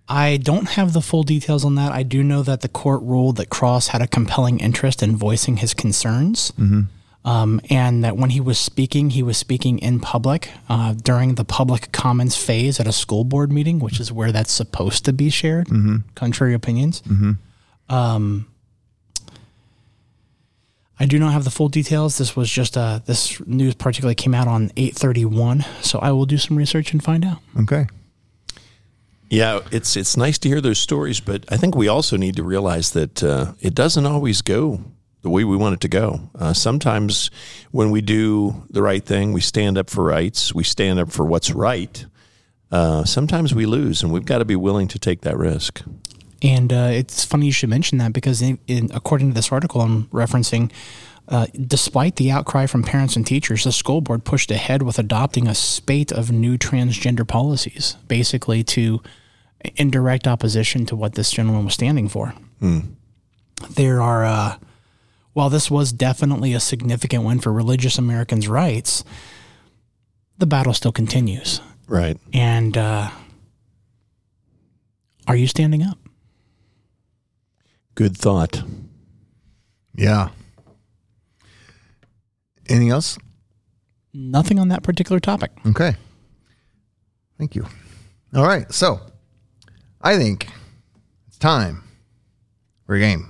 I 0.07 0.37
don't 0.37 0.71
have 0.71 0.93
the 0.93 1.01
full 1.01 1.23
details 1.23 1.63
on 1.63 1.75
that. 1.75 1.91
I 1.91 2.03
do 2.03 2.21
know 2.21 2.43
that 2.43 2.61
the 2.61 2.67
court 2.67 3.01
ruled 3.01 3.37
that 3.37 3.49
Cross 3.49 3.87
had 3.87 4.01
a 4.01 4.07
compelling 4.07 4.59
interest 4.59 5.01
in 5.01 5.15
voicing 5.15 5.57
his 5.57 5.73
concerns. 5.73 6.51
Mm-hmm. 6.51 6.81
Um, 7.23 7.61
and 7.69 8.03
that 8.03 8.17
when 8.17 8.31
he 8.31 8.41
was 8.41 8.57
speaking, 8.57 9.11
he 9.11 9.21
was 9.21 9.37
speaking 9.37 9.77
in 9.77 9.99
public 9.99 10.49
uh, 10.67 10.93
during 10.93 11.35
the 11.35 11.45
public 11.45 11.91
comments 11.91 12.35
phase 12.35 12.79
at 12.79 12.87
a 12.87 12.91
school 12.91 13.23
board 13.23 13.51
meeting, 13.51 13.77
which 13.79 13.99
is 13.99 14.11
where 14.11 14.31
that's 14.31 14.51
supposed 14.51 15.05
to 15.05 15.13
be 15.13 15.29
shared, 15.29 15.67
contrary 16.15 16.55
opinions. 16.55 17.03
Um, 17.89 18.47
I 20.99 21.05
do 21.05 21.17
not 21.19 21.33
have 21.33 21.43
the 21.43 21.51
full 21.51 21.67
details. 21.67 22.17
This 22.17 22.35
was 22.35 22.49
just 22.49 22.77
uh, 22.77 22.99
this 23.05 23.39
news 23.47 23.73
particularly 23.75 24.15
came 24.15 24.35
out 24.35 24.47
on 24.47 24.71
eight 24.77 24.95
thirty 24.95 25.25
one, 25.25 25.65
so 25.81 25.99
I 25.99 26.11
will 26.11 26.25
do 26.27 26.37
some 26.37 26.55
research 26.57 26.91
and 26.93 27.03
find 27.03 27.25
out. 27.25 27.37
Okay. 27.59 27.87
Yeah, 29.29 29.61
it's 29.71 29.95
it's 29.95 30.15
nice 30.17 30.37
to 30.39 30.49
hear 30.49 30.61
those 30.61 30.77
stories, 30.77 31.19
but 31.19 31.45
I 31.49 31.57
think 31.57 31.75
we 31.75 31.87
also 31.87 32.17
need 32.17 32.35
to 32.35 32.43
realize 32.43 32.91
that 32.91 33.23
uh, 33.23 33.53
it 33.59 33.73
doesn't 33.73 34.05
always 34.05 34.41
go 34.41 34.81
the 35.21 35.29
way 35.29 35.43
we 35.43 35.55
want 35.55 35.73
it 35.73 35.79
to 35.81 35.87
go. 35.87 36.29
Uh, 36.35 36.53
sometimes 36.53 37.29
when 37.71 37.91
we 37.91 38.01
do 38.01 38.63
the 38.69 38.81
right 38.81 39.03
thing, 39.03 39.33
we 39.33 39.41
stand 39.41 39.77
up 39.77 39.89
for 39.89 40.03
rights, 40.03 40.53
we 40.53 40.63
stand 40.63 40.99
up 40.99 41.11
for 41.11 41.25
what's 41.25 41.51
right. 41.51 42.05
Uh, 42.71 43.03
sometimes 43.03 43.53
we 43.53 43.65
lose, 43.65 44.01
and 44.01 44.11
we've 44.11 44.25
got 44.25 44.39
to 44.39 44.45
be 44.45 44.55
willing 44.55 44.87
to 44.87 44.97
take 44.97 45.21
that 45.21 45.37
risk. 45.37 45.81
And 46.41 46.73
uh, 46.73 46.89
it's 46.91 47.23
funny 47.23 47.45
you 47.45 47.51
should 47.51 47.69
mention 47.69 47.99
that 47.99 48.13
because, 48.13 48.41
in, 48.41 48.57
in, 48.67 48.89
according 48.93 49.29
to 49.29 49.33
this 49.35 49.51
article 49.51 49.81
I'm 49.81 50.05
referencing, 50.05 50.71
uh, 51.27 51.45
despite 51.67 52.15
the 52.15 52.31
outcry 52.31 52.65
from 52.65 52.81
parents 52.81 53.15
and 53.15 53.27
teachers, 53.27 53.63
the 53.63 53.71
school 53.71 54.01
board 54.01 54.23
pushed 54.23 54.49
ahead 54.49 54.81
with 54.81 54.97
adopting 54.97 55.47
a 55.47 55.53
spate 55.53 56.11
of 56.11 56.31
new 56.31 56.57
transgender 56.57 57.27
policies, 57.27 57.95
basically 58.07 58.63
to 58.63 59.01
in 59.75 59.91
direct 59.91 60.27
opposition 60.27 60.85
to 60.87 60.95
what 60.95 61.13
this 61.13 61.29
gentleman 61.31 61.65
was 61.65 61.73
standing 61.75 62.09
for. 62.09 62.33
There 63.75 64.01
are, 64.01 64.25
uh, 64.25 64.57
while 65.33 65.49
this 65.49 65.71
was 65.71 65.91
definitely 65.91 66.53
a 66.53 66.59
significant 66.59 67.23
win 67.23 67.39
for 67.39 67.51
religious 67.53 67.97
Americans' 67.97 68.47
rights, 68.47 69.03
the 70.37 70.45
battle 70.45 70.73
still 70.73 70.91
continues. 70.91 71.61
Right. 71.87 72.17
And 72.33 72.77
uh, 72.77 73.09
are 75.27 75.35
you 75.35 75.47
standing 75.47 75.83
up? 75.83 75.97
Good 77.95 78.17
thought. 78.17 78.63
Yeah. 79.95 80.29
Anything 82.69 82.89
else? 82.89 83.17
Nothing 84.13 84.59
on 84.59 84.69
that 84.69 84.83
particular 84.83 85.19
topic. 85.19 85.51
Okay. 85.65 85.95
Thank 87.37 87.55
you. 87.55 87.65
All 88.33 88.43
right. 88.43 88.71
So 88.71 88.99
I 90.01 90.17
think 90.17 90.47
it's 91.27 91.37
time 91.37 91.83
for 92.85 92.95
a 92.95 92.99
game. 92.99 93.29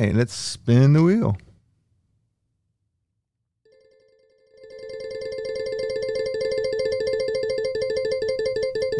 Right. 0.00 0.14
Let's 0.14 0.34
spin 0.34 0.92
the 0.94 1.02
wheel. 1.02 1.36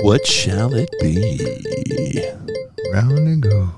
What 0.03 0.27
shall 0.27 0.75
it 0.75 0.91
be? 1.01 2.27
Round 2.93 3.29
it 3.29 3.41
goes. 3.41 3.71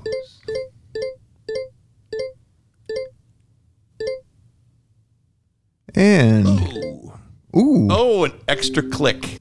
And 5.95 6.47
oh. 6.47 7.19
ooh, 7.55 7.87
Oh, 7.91 8.23
an 8.23 8.33
extra 8.47 8.81
click. 8.81 9.39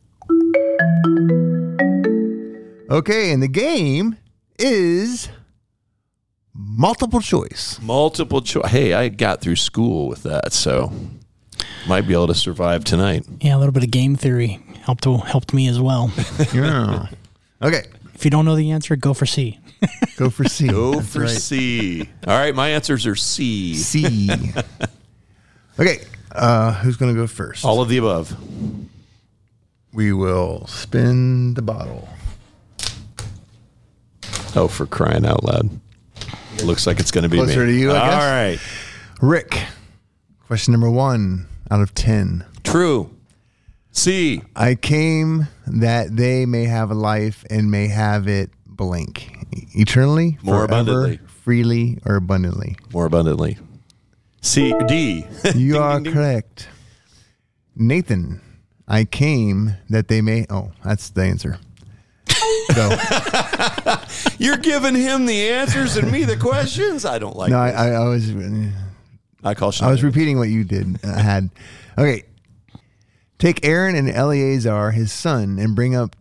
okay, 2.90 3.32
and 3.32 3.42
the 3.42 3.48
game 3.48 4.16
is 4.58 5.28
multiple 6.54 7.20
choice. 7.20 7.78
Multiple 7.82 8.40
choice. 8.40 8.70
Hey, 8.70 8.92
I 8.92 9.08
got 9.08 9.40
through 9.40 9.56
school 9.56 10.08
with 10.08 10.22
that, 10.24 10.52
so 10.52 10.92
might 11.86 12.02
be 12.02 12.14
able 12.14 12.28
to 12.28 12.34
survive 12.34 12.84
tonight. 12.84 13.24
Yeah, 13.40 13.56
a 13.56 13.58
little 13.58 13.72
bit 13.72 13.82
of 13.84 13.90
game 13.90 14.16
theory 14.16 14.60
helped 14.82 15.04
helped 15.04 15.54
me 15.54 15.68
as 15.68 15.80
well. 15.80 16.10
Yeah. 16.52 17.08
okay, 17.62 17.84
if 18.14 18.24
you 18.24 18.30
don't 18.30 18.44
know 18.44 18.56
the 18.56 18.70
answer, 18.72 18.96
go 18.96 19.14
for 19.14 19.26
C. 19.26 19.58
go 20.16 20.30
for 20.30 20.44
C. 20.44 20.68
Go 20.68 20.94
That's 20.94 21.12
for 21.12 21.20
right. 21.20 21.30
C. 21.30 22.08
All 22.26 22.38
right, 22.38 22.54
my 22.54 22.68
answers 22.68 23.06
are 23.06 23.16
C. 23.16 23.74
C. 23.74 24.30
okay, 25.78 26.00
uh, 26.32 26.72
who's 26.74 26.96
going 26.96 27.14
to 27.14 27.20
go 27.20 27.26
first? 27.26 27.64
All 27.64 27.80
of 27.80 27.88
the 27.88 27.98
above. 27.98 28.36
We 29.92 30.12
will 30.12 30.66
spin 30.66 31.54
the 31.54 31.62
bottle. 31.62 32.08
Oh, 34.54 34.68
for 34.68 34.86
crying 34.86 35.26
out 35.26 35.44
loud. 35.44 35.70
Looks 36.62 36.86
like 36.86 37.00
it's 37.00 37.10
going 37.10 37.22
to 37.24 37.28
be 37.28 37.38
Closer 37.38 37.60
me. 37.66 37.72
to 37.72 37.78
you, 37.78 37.90
I 37.92 37.98
All 37.98 38.06
guess. 38.06 38.60
right. 38.60 38.60
Rick, 39.20 39.62
question 40.46 40.72
number 40.72 40.90
one 40.90 41.46
out 41.70 41.80
of 41.80 41.94
10. 41.94 42.44
True. 42.64 43.10
C. 43.90 44.42
I 44.56 44.74
came 44.74 45.48
that 45.66 46.16
they 46.16 46.46
may 46.46 46.64
have 46.64 46.90
a 46.90 46.94
life 46.94 47.44
and 47.50 47.70
may 47.70 47.88
have 47.88 48.26
it 48.28 48.50
blank 48.66 49.36
eternally, 49.74 50.38
More 50.42 50.66
forever, 50.66 50.82
abundantly. 50.82 51.18
freely, 51.26 51.98
or 52.06 52.16
abundantly. 52.16 52.76
More 52.92 53.06
abundantly. 53.06 53.58
C. 54.40 54.72
D. 54.88 55.26
You 55.54 55.72
Ding, 55.74 55.82
are 55.82 55.94
ding, 55.94 56.04
ding. 56.04 56.12
correct. 56.14 56.68
Nathan, 57.76 58.40
I 58.88 59.04
came 59.04 59.74
that 59.90 60.08
they 60.08 60.20
may. 60.20 60.46
Oh, 60.48 60.72
that's 60.84 61.10
the 61.10 61.22
answer. 61.22 61.58
Go. 62.74 62.88
You're 64.38 64.56
giving 64.56 64.94
him 64.94 65.26
the 65.26 65.48
answers 65.50 65.96
and 65.96 66.10
me 66.10 66.24
the 66.24 66.36
questions. 66.36 67.04
I 67.04 67.18
don't 67.18 67.36
like. 67.36 67.50
no, 67.50 67.58
I. 67.58 67.70
I, 67.70 67.88
I 67.90 68.08
was. 68.08 68.30
I 69.44 69.54
call. 69.54 69.72
I 69.80 69.90
was 69.90 70.02
repeating 70.02 70.38
what 70.38 70.48
you 70.48 70.64
did. 70.64 71.04
I 71.04 71.20
had 71.20 71.50
okay. 71.98 72.24
Take 73.38 73.66
Aaron 73.66 73.96
and 73.96 74.08
Eleazar, 74.08 74.92
his 74.92 75.10
son, 75.10 75.58
and 75.58 75.74
bring 75.74 75.96
up, 75.96 76.14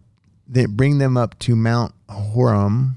bring 0.47 0.97
them 0.97 1.17
up 1.17 1.37
to 1.39 1.55
Mount 1.55 1.93
Horem, 2.09 2.95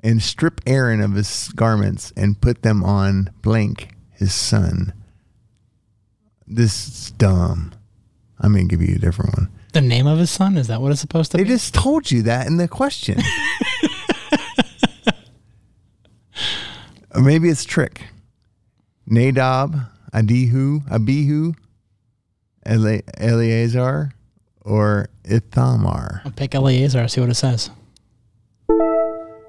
and 0.00 0.22
strip 0.22 0.60
Aaron 0.64 1.00
of 1.00 1.14
his 1.14 1.48
garments 1.56 2.12
and 2.16 2.40
put 2.40 2.62
them 2.62 2.84
on 2.84 3.30
blank 3.42 3.88
his 4.12 4.32
son. 4.32 4.92
This 6.46 6.86
is 6.86 7.10
dumb. 7.12 7.72
I'm 8.38 8.52
gonna 8.52 8.64
give 8.64 8.82
you 8.82 8.94
a 8.94 8.98
different 8.98 9.36
one. 9.36 9.50
The 9.72 9.80
name 9.80 10.06
of 10.06 10.18
his 10.18 10.30
son 10.30 10.56
is 10.56 10.66
that 10.66 10.80
what 10.80 10.90
it's 10.90 11.00
supposed 11.00 11.30
to 11.32 11.36
They 11.36 11.44
be? 11.44 11.50
They 11.50 11.54
just 11.54 11.74
told 11.74 12.10
you 12.10 12.22
that 12.22 12.46
in 12.46 12.56
the 12.56 12.66
question. 12.68 13.18
or 17.14 17.20
maybe 17.20 17.48
it's 17.48 17.64
trick. 17.64 18.02
Nadab, 19.06 19.80
Adihu, 20.12 20.88
Abihu, 20.90 21.52
Ele- 22.66 23.02
Eleazar, 23.16 24.12
or 24.62 25.08
Ithamar. 25.24 26.22
I'll 26.24 26.30
pick 26.32 26.54
Eleazar. 26.54 27.08
See 27.08 27.20
what 27.20 27.30
it 27.30 27.34
says. 27.34 27.70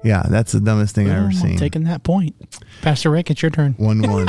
Yeah, 0.04 0.24
that's 0.28 0.50
the 0.52 0.60
dumbest 0.60 0.94
thing 0.96 1.08
I've 1.08 1.16
ever 1.16 1.26
I'm 1.26 1.32
seen. 1.32 1.56
taking 1.56 1.84
that 1.84 2.02
point. 2.02 2.34
Pastor 2.80 3.10
Rick, 3.10 3.30
it's 3.30 3.40
your 3.42 3.50
turn. 3.52 3.74
One 3.74 4.02
one. 4.02 4.26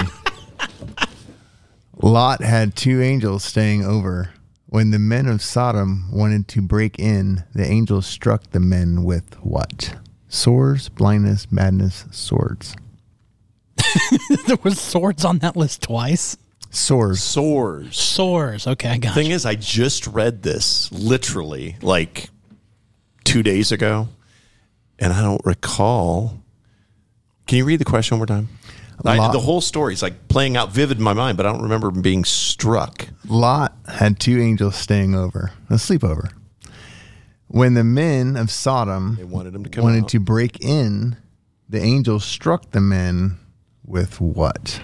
Lot 2.02 2.42
had 2.42 2.76
two 2.76 3.02
angels 3.02 3.44
staying 3.44 3.84
over. 3.86 4.30
When 4.74 4.90
the 4.90 4.98
men 4.98 5.28
of 5.28 5.44
Sodom 5.44 6.10
wanted 6.12 6.48
to 6.48 6.62
break 6.64 6.98
in, 6.98 7.44
the 7.54 7.64
angels 7.64 8.08
struck 8.08 8.50
the 8.50 8.60
men 8.60 9.04
with 9.04 9.36
what? 9.36 9.98
Sores, 10.28 10.90
blindness, 10.90 11.52
madness, 11.52 12.06
swords. 12.10 12.76
there 14.48 14.58
was 14.64 14.82
swords 14.82 15.24
on 15.26 15.38
that 15.38 15.56
list 15.56 15.84
twice. 15.84 16.38
Sores. 16.72 17.22
Sores. 17.22 17.96
Sores. 17.96 18.66
Okay, 18.66 18.90
I 18.90 18.98
got 18.98 19.14
Thing 19.14 19.28
you. 19.28 19.36
is, 19.36 19.46
I 19.46 19.54
just 19.54 20.08
read 20.08 20.42
this 20.42 20.92
literally 20.92 21.76
like 21.84 22.32
two 23.26 23.44
days 23.44 23.72
ago, 23.72 24.08
and 24.98 25.14
I 25.14 25.22
don't 25.22 25.46
recall. 25.46 26.42
Can 27.46 27.60
you 27.60 27.66
read 27.66 27.80
the 27.80 27.86
question 27.86 28.18
one 28.18 28.28
more 28.28 28.38
time? 28.38 28.50
I, 29.06 29.32
the 29.32 29.40
whole 29.40 29.62
story 29.62 29.94
is 29.94 30.02
like 30.02 30.28
playing 30.28 30.56
out 30.58 30.72
vivid 30.72 30.98
in 30.98 31.04
my 31.04 31.14
mind, 31.14 31.38
but 31.38 31.46
I 31.46 31.52
don't 31.52 31.64
remember 31.64 31.92
being 31.92 32.24
struck. 32.24 33.08
Lot 33.28 33.76
had 33.88 34.20
two 34.20 34.40
angels 34.40 34.76
staying 34.76 35.16
over, 35.16 35.52
a 35.70 35.74
sleepover. 35.76 36.32
When 37.48 37.74
the 37.74 37.84
men 37.84 38.36
of 38.36 38.50
Sodom 38.50 39.16
They 39.16 39.24
wanted 39.24 39.54
him 39.54 39.64
to 39.64 39.70
come 39.70 39.84
wanted 39.84 40.04
out. 40.04 40.10
to 40.10 40.20
break 40.20 40.64
in, 40.64 41.18
the 41.70 41.82
angels 41.82 42.24
struck 42.26 42.72
the 42.72 42.82
men 42.82 43.38
with 43.86 44.20
what? 44.22 44.82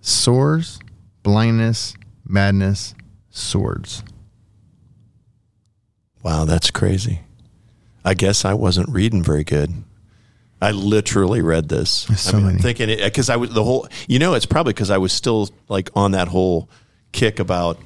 Sores, 0.00 0.78
blindness, 1.22 1.94
madness, 2.26 2.94
swords. 3.30 4.02
Wow, 6.22 6.44
that's 6.44 6.70
crazy. 6.70 7.20
I 8.04 8.14
guess 8.14 8.44
I 8.44 8.54
wasn't 8.54 8.88
reading 8.88 9.22
very 9.22 9.44
good. 9.44 9.84
I 10.62 10.70
literally 10.70 11.42
read 11.42 11.68
this. 11.68 11.90
So 12.16 12.30
I 12.30 12.32
mean, 12.34 12.40
I'm 12.40 12.52
many. 12.52 12.62
thinking 12.62 12.88
it 12.88 13.02
because 13.02 13.28
I 13.28 13.36
was 13.36 13.52
the 13.52 13.64
whole. 13.64 13.88
You 14.06 14.18
know, 14.18 14.34
it's 14.34 14.46
probably 14.46 14.72
because 14.72 14.90
I 14.90 14.98
was 14.98 15.12
still 15.12 15.48
like 15.68 15.90
on 15.94 16.12
that 16.12 16.28
whole 16.28 16.68
kick 17.10 17.40
about 17.40 17.78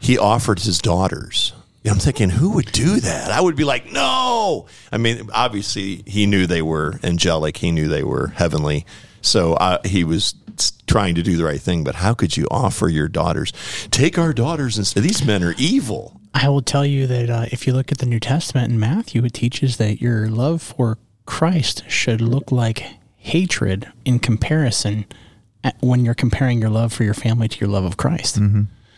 he 0.00 0.18
offered 0.18 0.60
his 0.60 0.80
daughters. 0.80 1.52
I'm 1.84 1.98
thinking, 1.98 2.30
who 2.30 2.50
would 2.50 2.70
do 2.70 3.00
that? 3.00 3.32
I 3.32 3.40
would 3.40 3.56
be 3.56 3.64
like, 3.64 3.90
no. 3.90 4.66
I 4.92 4.98
mean, 4.98 5.28
obviously, 5.34 6.04
he 6.06 6.26
knew 6.26 6.46
they 6.46 6.62
were 6.62 7.00
angelic. 7.02 7.56
He 7.56 7.72
knew 7.72 7.88
they 7.88 8.04
were 8.04 8.28
heavenly. 8.28 8.86
So 9.20 9.54
uh, 9.54 9.78
he 9.84 10.04
was 10.04 10.34
trying 10.86 11.14
to 11.16 11.22
do 11.22 11.36
the 11.36 11.44
right 11.44 11.60
thing, 11.60 11.82
but 11.82 11.96
how 11.96 12.14
could 12.14 12.36
you 12.36 12.46
offer 12.50 12.88
your 12.88 13.08
daughters, 13.08 13.52
take 13.90 14.18
our 14.18 14.32
daughters 14.32 14.76
and 14.76 15.04
these 15.04 15.24
men 15.24 15.42
are 15.42 15.54
evil? 15.58 16.20
I 16.34 16.48
will 16.48 16.62
tell 16.62 16.86
you 16.86 17.06
that 17.06 17.30
uh, 17.30 17.46
if 17.50 17.66
you 17.66 17.72
look 17.72 17.90
at 17.90 17.98
the 17.98 18.06
New 18.06 18.20
Testament 18.20 18.72
in 18.72 18.78
Matthew, 18.78 19.24
it 19.24 19.32
teaches 19.32 19.76
that 19.78 20.00
your 20.00 20.28
love 20.28 20.62
for 20.62 20.98
Christ 21.26 21.84
should 21.88 22.20
look 22.20 22.50
like 22.52 22.84
hatred 23.16 23.90
in 24.04 24.18
comparison 24.18 25.06
at, 25.64 25.76
when 25.80 26.04
you're 26.04 26.14
comparing 26.14 26.60
your 26.60 26.70
love 26.70 26.92
for 26.92 27.04
your 27.04 27.14
family 27.14 27.48
to 27.48 27.58
your 27.60 27.68
love 27.68 27.84
of 27.84 27.96
Christ. 27.96 28.38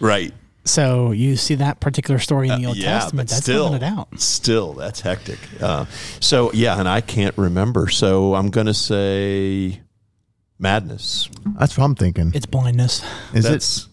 Right. 0.01 0.33
So 0.67 1.11
you 1.13 1.37
see 1.37 1.57
that 1.57 1.81
particular 1.81 2.19
story 2.19 2.49
in 2.49 2.59
the 2.63 2.67
Old 2.67 2.81
Testament. 2.81 3.29
That's 3.29 3.47
living 3.47 3.75
it 3.75 3.83
out. 3.83 4.19
Still, 4.19 4.73
that's 4.73 5.01
hectic. 5.03 5.39
Uh, 5.61 5.85
so 6.21 6.51
yeah, 6.55 6.79
and 6.81 6.89
I 6.89 7.03
can't 7.03 7.37
remember. 7.37 7.89
So 7.89 8.35
I'm 8.35 8.49
going 8.49 8.67
to 8.67 8.73
say 8.75 9.83
madness. 10.59 11.29
That's 11.59 11.77
what 11.77 11.85
I'm 11.85 11.95
thinking. 11.95 12.33
It's 12.35 12.47
blindness. 12.47 13.05
Is 13.35 13.45
it? 13.45 13.51
That's 13.51 13.89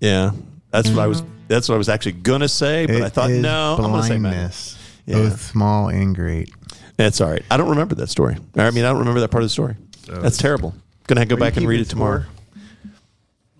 yeah. 0.00 0.32
That's 0.70 0.90
what 0.90 0.98
I 0.98 1.06
was. 1.06 1.22
That's 1.46 1.68
what 1.68 1.76
I 1.76 1.78
was 1.78 1.88
actually 1.88 2.12
going 2.12 2.40
to 2.40 2.48
say, 2.48 2.86
but 2.86 2.96
It 2.96 3.02
I 3.02 3.08
thought 3.10 3.30
is 3.30 3.40
no. 3.40 3.76
I'm 3.78 3.90
going 3.90 4.02
to 4.02 4.08
say 4.08 4.18
madness. 4.18 4.74
blindness, 4.74 5.02
Yeah. 5.06 5.14
both 5.30 5.40
small 5.40 5.88
and 5.88 6.14
great. 6.16 6.50
That's 6.98 7.20
all 7.22 7.30
right. 7.30 7.42
I 7.50 7.56
don't 7.56 7.70
remember 7.70 7.94
that 7.94 8.08
story. 8.08 8.36
I 8.56 8.70
mean, 8.72 8.84
I 8.84 8.88
don't 8.88 8.98
remember 8.98 9.20
that 9.20 9.30
part 9.30 9.42
of 9.42 9.46
the 9.46 9.52
story. 9.52 9.76
That's 10.06 10.36
terrible. 10.36 10.74
Going 11.06 11.18
to 11.18 11.24
go 11.24 11.36
back 11.40 11.56
and 11.56 11.66
read 11.66 11.80
it 11.80 11.88
tomorrow. 11.88 12.24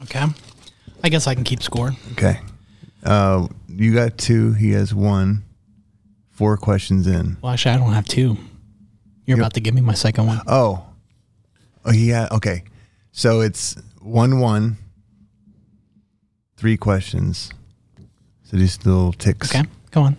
Okay. 0.02 0.24
I 1.02 1.08
guess 1.08 1.26
I 1.26 1.34
can 1.34 1.44
keep 1.44 1.62
score. 1.62 1.92
Okay. 2.12 2.40
Uh, 3.04 3.46
you 3.68 3.94
got 3.94 4.18
two. 4.18 4.52
He 4.52 4.72
has 4.72 4.92
one. 4.92 5.44
Four 6.32 6.56
questions 6.56 7.06
in. 7.06 7.36
Well, 7.40 7.52
actually, 7.52 7.74
I 7.76 7.78
don't 7.78 7.92
have 7.92 8.06
two. 8.06 8.36
You're 9.24 9.38
about 9.38 9.54
to 9.54 9.60
give 9.60 9.74
me 9.74 9.80
my 9.82 9.94
second 9.94 10.26
one. 10.26 10.40
Oh. 10.46 10.84
Oh, 11.84 11.92
yeah. 11.92 12.28
Okay. 12.32 12.64
So 13.12 13.40
it's 13.40 13.76
one 14.00 14.40
one. 14.40 14.78
Three 16.56 16.76
questions. 16.76 17.50
So 18.42 18.56
these 18.56 18.84
little 18.84 19.12
ticks. 19.12 19.54
Okay. 19.54 19.68
Go 19.92 20.02
on. 20.02 20.16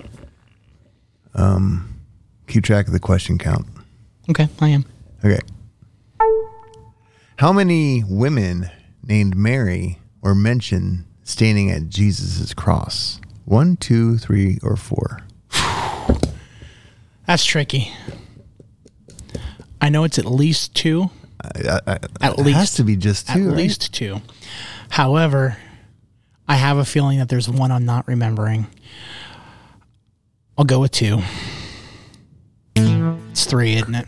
Keep 2.49 2.63
track 2.63 2.87
of 2.87 2.93
the 2.93 2.99
question 2.99 3.37
count. 3.37 3.65
Okay. 4.29 4.47
I 4.59 4.69
am. 4.69 4.85
Okay. 5.23 5.39
How 7.37 7.53
many 7.53 8.03
women 8.03 8.69
named 9.03 9.35
Mary 9.37 9.99
were 10.21 10.35
mentioned 10.35 11.05
standing 11.23 11.71
at 11.71 11.87
Jesus' 11.89 12.53
cross? 12.53 13.21
One, 13.45 13.77
two, 13.77 14.17
three, 14.17 14.57
or 14.61 14.75
four? 14.75 15.21
That's 17.25 17.45
tricky. 17.45 17.91
I 19.81 19.89
know 19.89 20.03
it's 20.03 20.19
at 20.19 20.25
least 20.25 20.75
two. 20.75 21.09
I, 21.41 21.79
I, 21.87 21.91
At 22.21 22.33
it 22.33 22.39
least. 22.39 22.57
has 22.57 22.73
to 22.73 22.83
be 22.83 22.97
just 22.97 23.29
At 23.29 23.35
two. 23.37 23.47
right? 23.49 23.57
least 23.57 23.93
two. 23.93 24.21
However, 24.89 25.55
I 26.47 26.55
have 26.55 26.77
a 26.77 26.83
feeling 26.85 27.19
that 27.19 27.29
there's 27.29 27.47
one 27.47 27.71
I'm 27.71 27.85
not 27.85 28.07
remembering. 28.07 28.67
I'll 30.57 30.65
go 30.65 30.79
with 30.81 30.91
two. 30.91 31.21
It's 33.31 33.45
three, 33.45 33.75
isn't 33.75 33.95
it? 33.95 34.07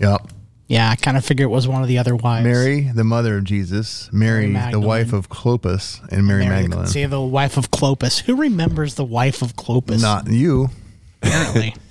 Yep. 0.00 0.28
Yeah, 0.66 0.90
I 0.90 0.96
kind 0.96 1.16
of 1.16 1.24
figured 1.24 1.46
it 1.46 1.50
was 1.50 1.66
one 1.66 1.80
of 1.82 1.88
the 1.88 1.96
other 1.98 2.14
wives. 2.14 2.44
Mary, 2.44 2.90
the 2.94 3.04
mother 3.04 3.38
of 3.38 3.44
Jesus, 3.44 4.10
Mary, 4.12 4.52
the 4.70 4.78
wife 4.80 5.14
of 5.14 5.30
Clopas, 5.30 6.06
and 6.12 6.26
Mary, 6.26 6.44
Mary, 6.44 6.62
Magdalene. 6.64 6.86
See, 6.86 7.06
the 7.06 7.20
wife 7.20 7.56
of 7.56 7.70
Clopas. 7.70 8.20
Who 8.20 8.36
remembers 8.36 8.94
the 8.94 9.04
wife 9.04 9.40
of 9.40 9.56
Clopas? 9.56 10.02
Not 10.02 10.28
you. 10.30 10.68
apparently. 11.22 11.74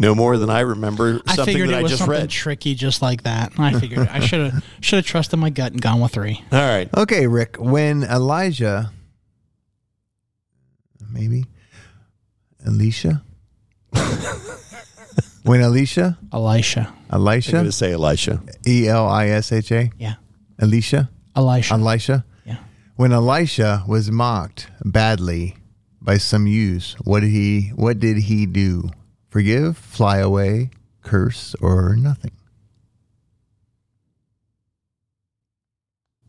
No 0.00 0.14
more 0.14 0.38
than 0.38 0.48
I 0.48 0.60
remember 0.60 1.20
I 1.26 1.34
something 1.34 1.54
figured 1.54 1.70
that 1.70 1.74
it 1.74 1.78
I 1.78 1.82
was 1.82 1.90
just 1.90 1.98
something 2.04 2.20
read. 2.20 2.30
tricky, 2.30 2.76
just 2.76 3.02
like 3.02 3.24
that. 3.24 3.50
I 3.58 3.80
figured 3.80 4.06
I 4.06 4.20
should 4.20 4.52
have 4.52 4.64
should 4.80 4.98
have 4.98 5.06
trusted 5.06 5.40
my 5.40 5.50
gut 5.50 5.72
and 5.72 5.82
gone 5.82 5.98
with 6.00 6.12
three. 6.12 6.40
All 6.52 6.60
right. 6.60 6.88
Okay, 6.96 7.26
Rick. 7.26 7.56
When 7.58 8.04
Elijah, 8.04 8.92
maybe 11.10 11.46
Alicia, 12.64 13.24
when 15.48 15.60
Alicia, 15.62 16.18
Elisha. 16.32 16.92
I'm 17.10 17.20
going 17.20 17.28
Elisha, 17.32 17.64
to 17.64 17.72
say 17.72 17.92
Elisha. 17.92 18.40
E 18.66 18.86
L 18.88 19.08
I 19.08 19.28
S 19.28 19.50
H 19.52 19.72
A, 19.72 19.90
Yeah. 19.98 20.14
Alicia, 20.58 21.08
Elisha. 21.34 21.74
Elisha. 21.74 22.24
yeah. 22.44 22.58
When 22.96 23.12
Elisha 23.12 23.82
was 23.88 24.10
mocked 24.10 24.68
badly 24.84 25.56
by 26.00 26.18
some 26.18 26.46
youths, 26.46 26.94
what 27.04 27.20
did 27.20 27.30
he? 27.30 27.70
What 27.74 27.98
did 27.98 28.18
he 28.18 28.46
do? 28.46 28.90
Forgive, 29.30 29.76
fly 29.78 30.18
away, 30.18 30.70
curse, 31.02 31.54
or 31.60 31.96
nothing? 31.96 32.32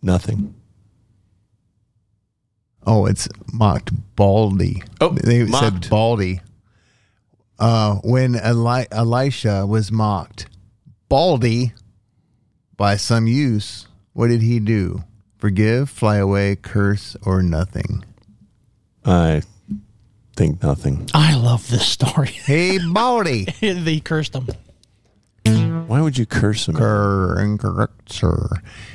Nothing. 0.01 0.55
Oh, 2.85 3.05
it's 3.05 3.27
mocked 3.51 3.91
baldy. 4.15 4.81
Oh, 5.01 5.09
they 5.09 5.43
mocked. 5.43 5.83
said 5.83 5.89
baldy. 5.89 6.41
Uh, 7.59 7.95
when 8.03 8.35
Eli- 8.35 8.85
Elisha 8.91 9.65
was 9.65 9.91
mocked 9.91 10.47
baldy 11.09 11.73
by 12.77 12.95
some 12.95 13.27
use, 13.27 13.87
what 14.13 14.27
did 14.29 14.41
he 14.41 14.59
do? 14.59 15.03
Forgive, 15.37 15.89
fly 15.89 16.17
away, 16.17 16.55
curse, 16.55 17.17
or 17.25 17.41
nothing? 17.43 18.03
I 19.05 19.41
think 20.35 20.63
nothing. 20.63 21.09
I 21.13 21.35
love 21.35 21.69
this 21.69 21.87
story. 21.87 22.27
Hey, 22.27 22.79
baldy. 22.91 23.45
they 23.61 23.99
cursed 23.99 24.35
him. 24.35 24.47
Why 25.87 26.01
would 26.01 26.17
you 26.17 26.25
curse 26.25 26.67
him? 26.67 26.75
Cur- 26.75 27.39
incorrect, 27.41 28.11
sir. 28.11 28.47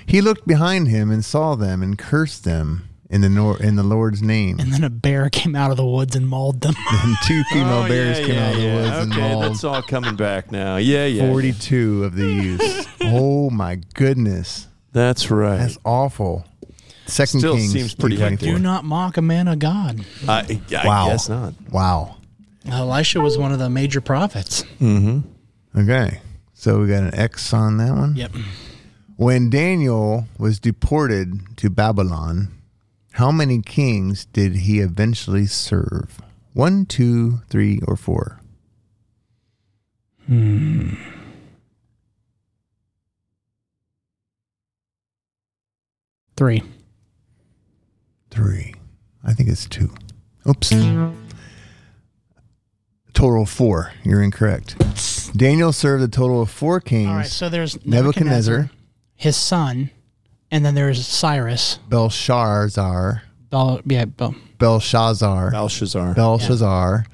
He 0.07 0.21
looked 0.21 0.47
behind 0.47 0.89
him 0.89 1.11
and 1.11 1.25
saw 1.25 1.55
them 1.55 1.83
and 1.83 1.99
cursed 1.99 2.45
them 2.45 2.89
in 3.11 3.21
the 3.21 3.29
nor- 3.29 3.61
in 3.63 3.77
the 3.77 3.83
Lord's 3.83 4.23
name. 4.23 4.59
And 4.59 4.73
then 4.73 4.83
a 4.85 4.91
bear 4.91 5.29
came 5.31 5.55
out 5.55 5.71
of 5.71 5.77
the 5.77 5.85
woods 5.87 6.17
and 6.17 6.27
mauled 6.29 6.61
them. 6.63 6.75
And 6.93 7.17
two 7.27 7.43
oh, 7.47 7.53
female 7.55 7.83
Oh, 7.85 7.89
bears 7.89 8.19
yeah, 8.21 8.27
came 8.27 8.35
yeah, 8.35 8.47
out 8.49 8.55
of 8.55 8.57
the 8.61 8.63
yeah. 8.67 8.75
woods 8.75 8.97
and 9.05 9.13
Okay, 9.13 9.21
mauled 9.21 9.45
that's 9.45 9.65
all 9.65 9.83
coming 9.83 10.17
back 10.17 10.51
now. 10.53 10.77
Yeah, 10.77 11.07
yeah. 11.07 11.29
42 11.31 12.05
of 12.05 12.15
the 12.17 12.27
youths. 12.33 12.89
oh 13.03 13.51
my 13.51 13.77
goodness. 13.95 14.69
That's 14.93 15.31
right. 15.31 15.59
That's 15.59 15.79
awful. 15.85 16.47
Second 17.07 17.41
Still 17.41 17.57
Kings 17.57 17.73
seems 17.73 17.95
pretty 17.95 18.17
3:24. 18.17 18.39
Do 18.39 18.59
not 18.59 18.85
mock 18.85 19.17
a 19.19 19.23
man 19.23 19.49
of 19.49 19.59
God. 19.59 20.05
I, 20.27 20.61
I 20.75 20.87
Wow. 20.87 21.09
guess 21.09 21.29
not. 21.29 21.53
Wow. 21.71 22.17
Uh, 22.67 22.77
Elisha 22.77 23.21
was 23.21 23.37
one 23.37 23.53
of 23.53 23.59
the 23.59 23.69
major 23.69 24.01
prophets. 24.01 24.63
Mm-hmm. 24.81 25.81
Okay. 25.81 26.21
So 26.55 26.81
we 26.81 26.87
got 26.89 27.03
an 27.03 27.15
X 27.15 27.53
on 27.53 27.77
that 27.77 27.93
one. 27.95 28.17
Yep. 28.17 28.33
When 29.17 29.51
Daniel 29.51 30.27
was 30.39 30.59
deported 30.59 31.57
to 31.59 31.69
Babylon, 31.69 32.54
how 33.15 33.31
many 33.31 33.63
kings 33.63 34.25
did 34.25 34.57
he 34.57 34.81
eventually 34.81 35.47
serve? 35.47 36.21
One, 36.53 36.85
two, 36.85 37.43
three, 37.49 37.81
or 37.87 37.95
four? 37.95 38.41
Hmm. 40.27 40.95
Three. 46.37 46.65
Three. 48.31 48.75
I 49.23 49.33
think 49.33 49.49
it's 49.49 49.67
two. 49.67 49.95
Oops. 50.49 50.71
Total 53.13 53.43
of 53.43 53.49
four. 53.49 53.93
You're 54.03 54.23
incorrect. 54.23 54.77
Daniel 55.37 55.73
served 55.73 56.03
a 56.03 56.09
total 56.09 56.43
of 56.43 56.51
four 56.51 56.81
kings 56.81 57.09
All 57.09 57.17
right. 57.19 57.27
So 57.27 57.49
there's 57.49 57.77
Nebuchadnezzar, 57.87 58.57
Nebuchadnezzar, 58.57 58.71
his 59.15 59.37
son, 59.37 59.91
and 60.55 60.65
then 60.65 60.77
there's 60.77 61.05
Cyrus. 61.05 61.81
Belshazzar, 61.89 63.25
Bel, 63.51 63.81
yeah, 63.85 64.05
Bel, 64.05 64.37
Belshazzar, 64.59 65.51
Belshazzar. 65.51 66.15
Belshazzar, 66.15 67.07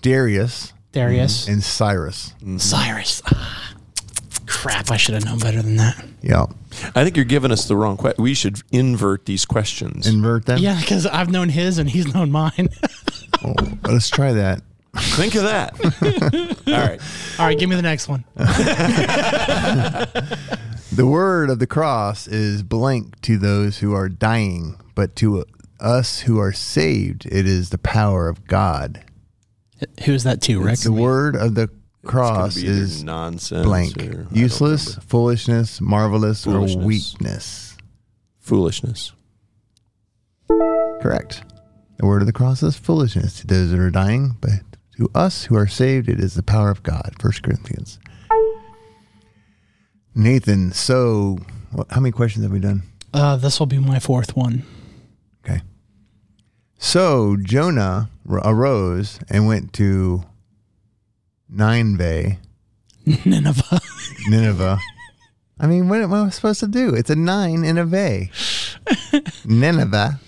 Darius, 0.00 0.72
Darius, 0.92 1.48
and 1.48 1.62
Cyrus. 1.62 2.34
Cyrus. 2.58 3.20
Ah, 3.26 3.74
crap! 4.46 4.92
I 4.92 4.96
should 4.96 5.14
have 5.14 5.24
known 5.24 5.40
better 5.40 5.60
than 5.60 5.74
that. 5.76 6.04
Yeah. 6.22 6.46
I 6.94 7.02
think 7.02 7.16
you're 7.16 7.24
giving 7.24 7.50
us 7.50 7.66
the 7.66 7.76
wrong 7.76 7.96
question. 7.96 8.22
We 8.22 8.34
should 8.34 8.62
invert 8.70 9.26
these 9.26 9.44
questions. 9.44 10.06
Invert 10.06 10.46
them. 10.46 10.58
Yeah, 10.58 10.78
because 10.78 11.04
I've 11.04 11.30
known 11.30 11.48
his 11.48 11.78
and 11.78 11.90
he's 11.90 12.14
known 12.14 12.30
mine. 12.30 12.68
Oh, 13.46 13.52
let's 13.82 14.08
try 14.08 14.32
that. 14.32 14.62
Think 14.96 15.34
of 15.34 15.42
that. 15.42 15.74
All 16.66 16.72
right. 16.72 17.00
All 17.38 17.46
right, 17.46 17.58
give 17.58 17.68
me 17.68 17.76
the 17.76 17.82
next 17.82 18.08
one. 18.08 18.24
The 20.94 21.06
word 21.06 21.50
of 21.50 21.58
the 21.58 21.66
cross 21.66 22.28
is 22.28 22.62
blank 22.62 23.20
to 23.22 23.36
those 23.36 23.78
who 23.78 23.92
are 23.94 24.08
dying, 24.08 24.80
but 24.94 25.16
to 25.16 25.44
us 25.80 26.20
who 26.20 26.38
are 26.38 26.52
saved, 26.52 27.26
it 27.26 27.46
is 27.48 27.70
the 27.70 27.78
power 27.78 28.28
of 28.28 28.46
God. 28.46 29.02
Who's 30.04 30.22
that 30.22 30.40
too, 30.40 30.62
Rick? 30.62 30.78
The 30.78 30.92
word 30.92 31.34
of 31.34 31.56
the 31.56 31.68
cross 32.04 32.56
is 32.56 33.02
nonsense 33.02 33.66
blank, 33.66 34.00
or- 34.04 34.28
useless, 34.30 34.94
foolishness, 34.96 35.80
marvelous, 35.80 36.46
or 36.46 36.60
weakness. 36.60 37.76
foolishness. 38.38 39.12
Correct. 40.48 41.42
The 41.98 42.06
word 42.06 42.22
of 42.22 42.26
the 42.26 42.32
cross 42.32 42.62
is 42.62 42.76
foolishness 42.76 43.40
to 43.40 43.46
those 43.48 43.70
that 43.72 43.80
are 43.80 43.90
dying, 43.90 44.36
but 44.40 44.60
to 44.96 45.10
us 45.12 45.44
who 45.44 45.56
are 45.56 45.66
saved, 45.66 46.08
it 46.08 46.20
is 46.20 46.34
the 46.34 46.42
power 46.44 46.70
of 46.70 46.84
God. 46.84 47.14
First 47.18 47.42
Corinthians. 47.42 47.98
Nathan, 50.14 50.72
so 50.72 51.38
how 51.90 52.00
many 52.00 52.12
questions 52.12 52.44
have 52.44 52.52
we 52.52 52.60
done? 52.60 52.82
Uh, 53.12 53.36
this 53.36 53.58
will 53.58 53.66
be 53.66 53.78
my 53.78 53.98
fourth 53.98 54.36
one. 54.36 54.64
Okay. 55.44 55.60
So 56.78 57.36
Jonah 57.36 58.10
arose 58.28 59.18
and 59.28 59.46
went 59.46 59.72
to 59.74 60.24
Nineveh, 61.48 62.38
Nineveh. 63.24 63.80
Nineveh. 64.28 64.78
I 65.60 65.66
mean, 65.66 65.88
what 65.88 66.00
am 66.00 66.12
I 66.12 66.28
supposed 66.30 66.60
to 66.60 66.68
do? 66.68 66.94
It's 66.94 67.10
a 67.10 67.16
nine 67.16 67.64
and 67.64 67.78
a 67.78 67.84
V. 67.84 68.30
Nineveh. 69.44 70.20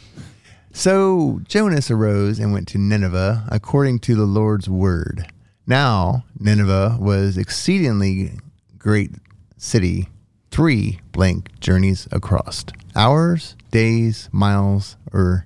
So 0.73 1.41
Jonas 1.49 1.91
arose 1.91 2.39
and 2.39 2.53
went 2.53 2.69
to 2.69 2.79
Nineveh 2.79 3.45
according 3.49 4.01
to 4.01 4.15
the 4.15 4.27
Lord's 4.27 4.69
word. 4.69 5.27
Now 5.67 6.25
Nineveh 6.39 6.99
was 7.01 7.39
exceedingly 7.39 8.33
great 8.79 9.11
city, 9.57 10.09
three 10.51 11.01
blank 11.13 11.59
journeys 11.61 12.09
across. 12.13 12.65
Hours, 12.95 13.57
days, 13.71 14.29
miles, 14.33 14.97
or 15.13 15.45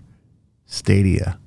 stadia. 0.67 1.39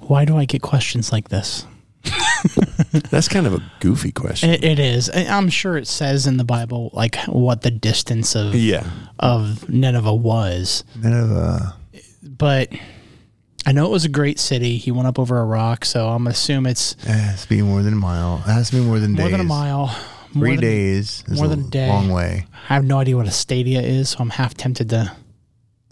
Why 0.00 0.24
do 0.24 0.36
I 0.36 0.44
get 0.44 0.62
questions 0.62 1.12
like 1.12 1.28
this? 1.28 1.66
That's 3.10 3.28
kind 3.28 3.46
of 3.46 3.54
a 3.54 3.62
goofy 3.80 4.10
question. 4.10 4.50
It, 4.50 4.64
it 4.64 4.78
is. 4.78 5.08
I- 5.08 5.26
I'm 5.26 5.48
sure 5.48 5.76
it 5.76 5.86
says 5.86 6.26
in 6.26 6.36
the 6.36 6.44
Bible 6.44 6.90
like 6.92 7.16
what 7.26 7.62
the 7.62 7.70
distance 7.70 8.34
of 8.34 8.54
yeah. 8.54 8.84
of 9.20 9.68
Nineveh 9.68 10.14
was, 10.14 10.82
Nineveh. 10.96 11.74
but 12.22 12.70
I 13.64 13.72
know 13.72 13.86
it 13.86 13.90
was 13.90 14.04
a 14.04 14.08
great 14.08 14.38
city. 14.40 14.76
He 14.76 14.90
went 14.90 15.06
up 15.06 15.18
over 15.18 15.38
a 15.38 15.44
rock, 15.44 15.84
so 15.84 16.08
I'm 16.08 16.26
assume 16.26 16.66
it's 16.66 16.92
It 17.04 17.08
has 17.10 17.42
to 17.42 17.48
be 17.48 17.62
more 17.62 17.82
than 17.82 17.92
a 17.92 17.96
mile. 17.96 18.38
It 18.46 18.50
has 18.50 18.70
to 18.70 18.76
be 18.76 18.82
more 18.82 18.98
than 18.98 19.12
more 19.12 19.22
days. 19.24 19.30
than 19.32 19.40
a 19.40 19.44
mile. 19.44 19.86
more 20.34 20.46
Three 20.46 20.56
than- 20.56 20.60
days 20.60 21.24
is 21.28 21.36
more 21.38 21.46
a 21.46 21.48
than 21.48 21.60
a 21.60 21.68
day. 21.70 21.88
long 21.88 22.10
way. 22.10 22.46
I 22.68 22.74
have 22.74 22.84
no 22.84 22.98
idea 22.98 23.16
what 23.16 23.26
a 23.28 23.30
stadia 23.30 23.80
is, 23.80 24.10
so 24.10 24.18
I'm 24.20 24.30
half 24.30 24.54
tempted 24.54 24.88
to. 24.90 25.12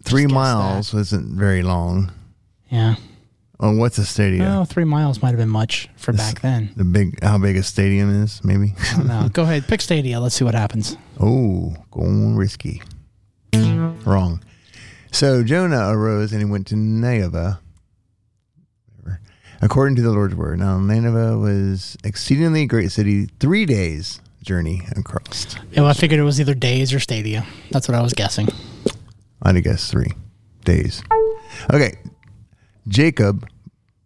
Three 0.03 0.23
guess 0.25 0.33
miles 0.33 0.95
isn't 0.95 1.39
very 1.39 1.63
long. 1.63 2.11
Yeah. 2.71 2.95
Oh, 3.63 3.77
what's 3.77 3.99
a 3.99 4.07
stadium? 4.07 4.47
Oh, 4.47 4.65
three 4.65 4.85
miles 4.85 5.21
might 5.23 5.29
have 5.29 5.37
been 5.37 5.51
much 5.51 5.91
for 5.97 6.15
back 6.15 6.41
then. 6.41 6.71
The 6.77 6.85
big, 6.85 7.23
how 7.23 7.37
big 7.37 7.57
a 7.59 7.63
stadium 7.63 8.23
is, 8.25 8.41
maybe. 8.43 8.75
I 8.93 8.97
don't 8.97 9.07
know. 9.07 9.29
Go 9.33 9.43
ahead, 9.43 9.69
pick 9.69 9.83
Stadia. 9.83 10.19
Let's 10.19 10.35
see 10.35 10.45
what 10.45 10.55
happens. 10.55 10.97
oh, 11.21 11.77
going 11.91 12.35
risky. 12.37 12.81
Wrong. 13.55 14.43
So 15.13 15.43
Jonah 15.43 15.91
arose 15.91 16.33
and 16.33 16.41
he 16.41 16.51
went 16.51 16.67
to 16.69 16.77
Nineveh, 16.77 17.61
according 19.61 19.97
to 19.97 20.03
the 20.03 20.11
Lord's 20.11 20.35
word. 20.35 20.59
Now 20.59 20.79
Nineveh 20.79 21.37
was 21.39 21.97
exceedingly 22.05 22.67
great 22.67 22.93
city, 22.93 23.27
three 23.39 23.67
days 23.67 24.21
journey 24.43 24.83
across. 24.97 25.55
Yeah, 25.73 25.83
well, 25.83 25.91
I 25.91 25.93
figured 25.93 26.19
it 26.19 26.25
was 26.25 26.41
either 26.41 26.55
days 26.55 26.95
or 26.95 27.01
Stadia. 27.01 27.45
That's 27.71 27.89
what 27.89 27.95
I 27.95 28.01
was 28.01 28.15
guessing. 28.15 28.49
I'd 29.43 29.55
have 29.57 29.65
guessed 29.65 29.91
three 29.91 30.13
days. 30.65 31.03
Okay. 31.73 31.99
Jacob 32.89 33.47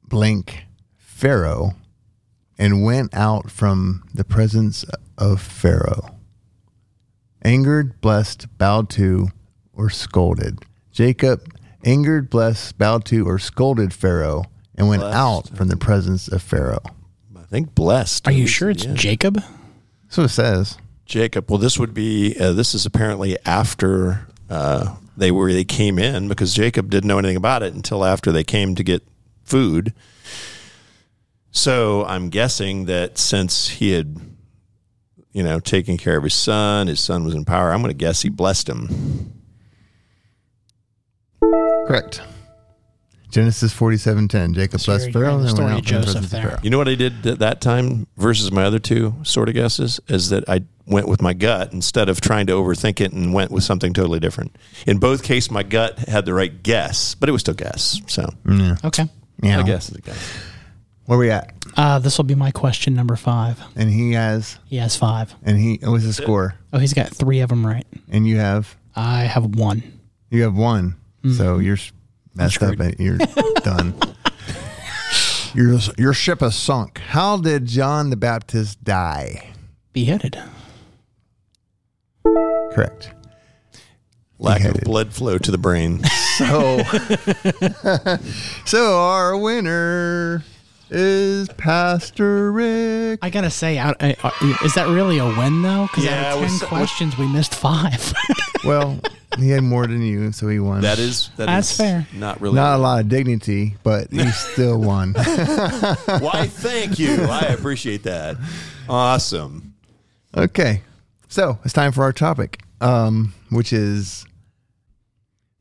blank 0.08 0.64
Pharaoh 0.96 1.74
and 2.58 2.84
went 2.84 3.14
out 3.14 3.50
from 3.50 4.02
the 4.12 4.24
presence 4.24 4.84
of 5.18 5.40
Pharaoh. 5.40 6.16
Angered, 7.42 8.00
blessed, 8.00 8.46
bowed 8.58 8.88
to, 8.90 9.28
or 9.72 9.90
scolded. 9.90 10.64
Jacob 10.94 11.52
angered, 11.84 12.30
blessed, 12.30 12.78
bowed 12.78 13.04
to, 13.06 13.28
or 13.28 13.38
scolded 13.38 13.92
Pharaoh 13.92 14.44
and 14.76 14.88
went 14.88 15.02
Blessed. 15.02 15.16
out 15.16 15.56
from 15.56 15.66
the 15.68 15.76
presence 15.76 16.28
of 16.28 16.40
Pharaoh. 16.40 16.82
I 17.36 17.42
think 17.42 17.74
blessed. 17.74 18.26
Are 18.28 18.32
you 18.32 18.46
sure 18.46 18.70
it's 18.70 18.84
Yeah. 18.84 18.94
Jacob? 18.94 19.42
So 20.08 20.22
it 20.22 20.28
says. 20.28 20.78
Jacob. 21.04 21.50
Well, 21.50 21.58
this 21.58 21.78
would 21.78 21.92
be. 21.94 22.34
Uh, 22.38 22.52
this 22.52 22.74
is 22.74 22.86
apparently 22.86 23.36
after 23.44 24.26
uh, 24.48 24.94
they 25.16 25.30
were 25.30 25.52
they 25.52 25.64
came 25.64 25.98
in 25.98 26.28
because 26.28 26.54
Jacob 26.54 26.90
didn't 26.90 27.08
know 27.08 27.18
anything 27.18 27.36
about 27.36 27.62
it 27.64 27.74
until 27.74 28.04
after 28.04 28.30
they 28.32 28.44
came 28.44 28.74
to 28.76 28.82
get 28.84 29.02
food. 29.42 29.92
So 31.50 32.04
I'm 32.06 32.30
guessing 32.30 32.86
that 32.86 33.18
since 33.18 33.68
he 33.68 33.90
had, 33.92 34.16
you 35.32 35.42
know, 35.42 35.60
taken 35.60 35.96
care 35.98 36.16
of 36.16 36.24
his 36.24 36.34
son, 36.34 36.86
his 36.86 37.00
son 37.00 37.24
was 37.24 37.34
in 37.34 37.44
power. 37.44 37.72
I'm 37.72 37.80
going 37.82 37.90
to 37.90 37.96
guess 37.96 38.22
he 38.22 38.28
blessed 38.28 38.68
him. 38.68 39.32
Correct. 41.86 42.20
Genesis 43.30 43.72
forty-seven 43.72 44.28
ten. 44.28 44.54
Jacob 44.54 44.80
So 44.80 44.92
blessed 44.92 45.12
Pharaoh 45.12 45.38
and 45.40 45.48
story 45.50 45.74
went 45.74 45.90
of 45.90 45.94
out 45.96 46.04
from 46.04 46.12
Joseph 46.14 46.30
there. 46.30 46.42
Pharaoh. 46.42 46.58
You 46.62 46.70
know 46.70 46.78
what 46.78 46.88
I 46.88 46.94
did 46.94 47.26
at 47.26 47.40
that 47.40 47.60
time 47.60 48.06
versus 48.16 48.52
my 48.52 48.62
other 48.64 48.78
two 48.78 49.14
sort 49.24 49.48
of 49.48 49.54
guesses 49.56 49.98
is 50.06 50.30
that 50.30 50.48
I 50.48 50.62
went 50.86 51.08
with 51.08 51.20
my 51.20 51.32
gut 51.32 51.72
instead 51.72 52.08
of 52.08 52.20
trying 52.20 52.46
to 52.46 52.52
overthink 52.52 53.00
it 53.00 53.12
and 53.12 53.34
went 53.34 53.50
with 53.50 53.64
something 53.64 53.92
totally 53.92 54.20
different. 54.20 54.56
In 54.86 54.98
both 54.98 55.24
cases, 55.24 55.50
my 55.50 55.64
gut 55.64 55.98
had 55.98 56.26
the 56.26 56.32
right 56.34 56.62
guess, 56.62 57.16
but 57.16 57.28
it 57.28 57.32
was 57.32 57.40
still 57.40 57.54
guess. 57.54 58.00
So 58.06 58.28
Okay. 58.84 59.08
Yeah. 59.42 59.58
I 59.58 59.62
guess 59.64 59.88
it's 59.88 59.98
a 59.98 60.02
guess. 60.02 60.36
Where 61.06 61.18
we 61.18 61.30
at? 61.30 61.52
Uh, 61.76 61.98
this 61.98 62.16
will 62.16 62.24
be 62.24 62.36
my 62.36 62.50
question 62.52 62.94
number 62.94 63.16
five. 63.16 63.60
And 63.74 63.90
he 63.90 64.12
has, 64.12 64.58
He 64.66 64.76
has 64.76 64.94
five. 64.96 65.34
and 65.42 65.58
he 65.58 65.78
what 65.82 65.90
was 65.92 66.04
the 66.06 66.12
score? 66.12 66.54
Oh, 66.72 66.78
he's 66.78 66.94
got 66.94 67.08
three 67.08 67.40
of 67.40 67.48
them 67.48 67.66
right. 67.66 67.86
And 68.10 68.26
you 68.28 68.36
have, 68.36 68.76
I 68.94 69.22
have 69.22 69.44
one. 69.56 69.82
you 70.30 70.42
have 70.44 70.54
one. 70.54 70.96
So 71.32 71.56
mm-hmm. 71.56 71.62
you're 71.62 71.78
messed 72.34 72.62
up. 72.62 72.78
and 72.78 72.82
eh? 72.82 72.94
You're 72.98 73.18
done. 73.62 73.94
Your 75.54 75.78
your 75.96 76.12
ship 76.12 76.40
has 76.40 76.54
sunk. 76.54 76.98
How 76.98 77.38
did 77.38 77.64
John 77.66 78.10
the 78.10 78.16
Baptist 78.16 78.84
die? 78.84 79.54
Beheaded. 79.94 80.38
Correct. 82.72 83.12
Lack 84.38 84.58
Beheaded. 84.58 84.82
of 84.82 84.84
blood 84.84 85.12
flow 85.14 85.38
to 85.38 85.50
the 85.50 85.58
brain. 85.58 86.02
So, 86.36 86.82
so 88.66 88.98
our 88.98 89.38
winner 89.38 90.42
is 90.94 91.48
Pastor 91.50 92.50
Rick. 92.52 93.18
I 93.22 93.30
gotta 93.30 93.50
say, 93.50 93.76
out, 93.78 94.02
uh, 94.02 94.14
uh, 94.22 94.30
is 94.64 94.74
that 94.74 94.88
really 94.88 95.18
a 95.18 95.26
win 95.26 95.62
though? 95.62 95.86
Because 95.90 96.04
Yeah, 96.04 96.32
out 96.32 96.38
it 96.38 96.44
of 96.44 96.50
was- 96.50 96.60
ten 96.60 96.68
questions, 96.68 97.18
we 97.18 97.26
missed 97.28 97.54
five. 97.54 98.12
Well, 98.64 98.98
he 99.38 99.50
had 99.50 99.62
more 99.62 99.86
than 99.86 100.00
you, 100.00 100.32
so 100.32 100.48
he 100.48 100.58
won. 100.58 100.80
That 100.80 100.98
is 100.98 101.28
that 101.36 101.44
That's 101.44 101.70
is 101.72 101.76
fair. 101.76 102.06
Not 102.14 102.40
really. 102.40 102.54
Not 102.54 102.76
a 102.76 102.78
lot 102.78 103.00
of 103.00 103.10
dignity, 103.10 103.76
but 103.82 104.10
he 104.10 104.26
still 104.30 104.80
won. 104.80 105.12
Why? 105.12 106.46
Thank 106.50 106.98
you. 106.98 107.24
I 107.24 107.40
appreciate 107.50 108.04
that. 108.04 108.38
Awesome. 108.88 109.74
Okay. 110.34 110.80
So 111.28 111.58
it's 111.62 111.74
time 111.74 111.92
for 111.92 112.04
our 112.04 112.12
topic, 112.14 112.62
um, 112.80 113.34
which 113.50 113.70
is 113.70 114.24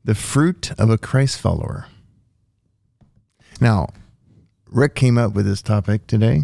the 0.02 0.14
fruit 0.14 0.72
of 0.78 0.88
a 0.88 0.96
Christ 0.96 1.38
follower. 1.38 1.84
Now, 3.60 3.90
Rick 4.74 4.96
came 4.96 5.16
up 5.16 5.34
with 5.34 5.46
this 5.46 5.62
topic 5.62 6.08
today. 6.08 6.42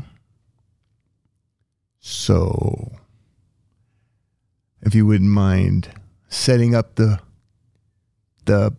So, 1.99 2.93
if 4.83 4.95
you 4.95 5.05
wouldn't 5.05 5.31
mind 5.31 5.89
setting 6.29 6.75
up 6.75 6.95
the 6.95 7.19
the 8.45 8.73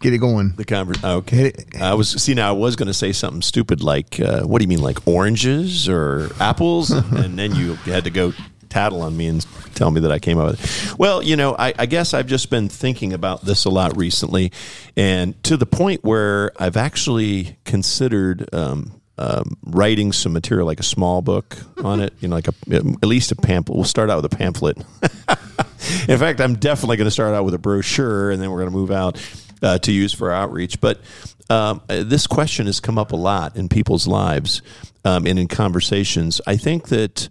get 0.00 0.14
it 0.14 0.18
going. 0.18 0.54
The 0.56 0.64
conver- 0.64 1.04
Okay. 1.18 1.48
It. 1.48 1.80
I 1.80 1.92
was 1.94 2.10
see 2.10 2.32
now. 2.32 2.48
I 2.48 2.52
was 2.52 2.76
going 2.76 2.88
to 2.88 2.94
say 2.94 3.12
something 3.12 3.42
stupid 3.42 3.82
like, 3.82 4.18
uh, 4.20 4.42
"What 4.42 4.58
do 4.58 4.64
you 4.64 4.68
mean, 4.68 4.82
like 4.82 5.06
oranges 5.06 5.86
or 5.86 6.30
apples?" 6.40 6.90
and 6.90 7.38
then 7.38 7.54
you 7.54 7.74
had 7.74 8.04
to 8.04 8.10
go 8.10 8.32
tattle 8.74 9.02
on 9.02 9.16
me 9.16 9.28
and 9.28 9.46
tell 9.76 9.92
me 9.92 10.00
that 10.00 10.10
I 10.10 10.18
came 10.18 10.36
up 10.36 10.50
with 10.50 10.92
it. 10.92 10.98
Well, 10.98 11.22
you 11.22 11.36
know, 11.36 11.54
I, 11.56 11.72
I 11.78 11.86
guess 11.86 12.12
I've 12.12 12.26
just 12.26 12.50
been 12.50 12.68
thinking 12.68 13.12
about 13.12 13.44
this 13.44 13.66
a 13.66 13.70
lot 13.70 13.96
recently, 13.96 14.50
and 14.96 15.40
to 15.44 15.56
the 15.56 15.66
point 15.66 16.02
where 16.02 16.50
I've 16.58 16.76
actually 16.76 17.56
considered. 17.64 18.52
Um, 18.52 19.00
um, 19.16 19.56
writing 19.62 20.10
some 20.10 20.32
material 20.32 20.66
like 20.66 20.80
a 20.80 20.84
small 20.84 21.22
book 21.22 21.56
on 21.84 22.00
it, 22.00 22.12
you 22.18 22.26
know, 22.26 22.34
like 22.34 22.48
a 22.48 22.54
at 22.74 23.04
least 23.04 23.30
a 23.30 23.36
pamphlet. 23.36 23.76
We'll 23.76 23.84
start 23.84 24.10
out 24.10 24.20
with 24.20 24.32
a 24.32 24.36
pamphlet. 24.36 24.76
In 26.08 26.18
fact, 26.18 26.40
I'm 26.40 26.56
definitely 26.56 26.96
going 26.96 27.06
to 27.06 27.12
start 27.12 27.32
out 27.32 27.44
with 27.44 27.54
a 27.54 27.58
brochure, 27.58 28.32
and 28.32 28.42
then 28.42 28.50
we're 28.50 28.58
going 28.58 28.72
to 28.72 28.76
move 28.76 28.90
out 28.90 29.24
uh, 29.62 29.78
to 29.78 29.92
use 29.92 30.12
for 30.12 30.32
outreach. 30.32 30.80
But 30.80 31.00
um, 31.48 31.80
uh, 31.88 32.02
this 32.02 32.26
question 32.26 32.66
has 32.66 32.80
come 32.80 32.98
up 32.98 33.12
a 33.12 33.16
lot 33.16 33.56
in 33.56 33.68
people's 33.68 34.08
lives 34.08 34.62
um, 35.04 35.28
and 35.28 35.38
in 35.38 35.46
conversations. 35.46 36.40
I 36.44 36.56
think 36.56 36.88
that 36.88 37.28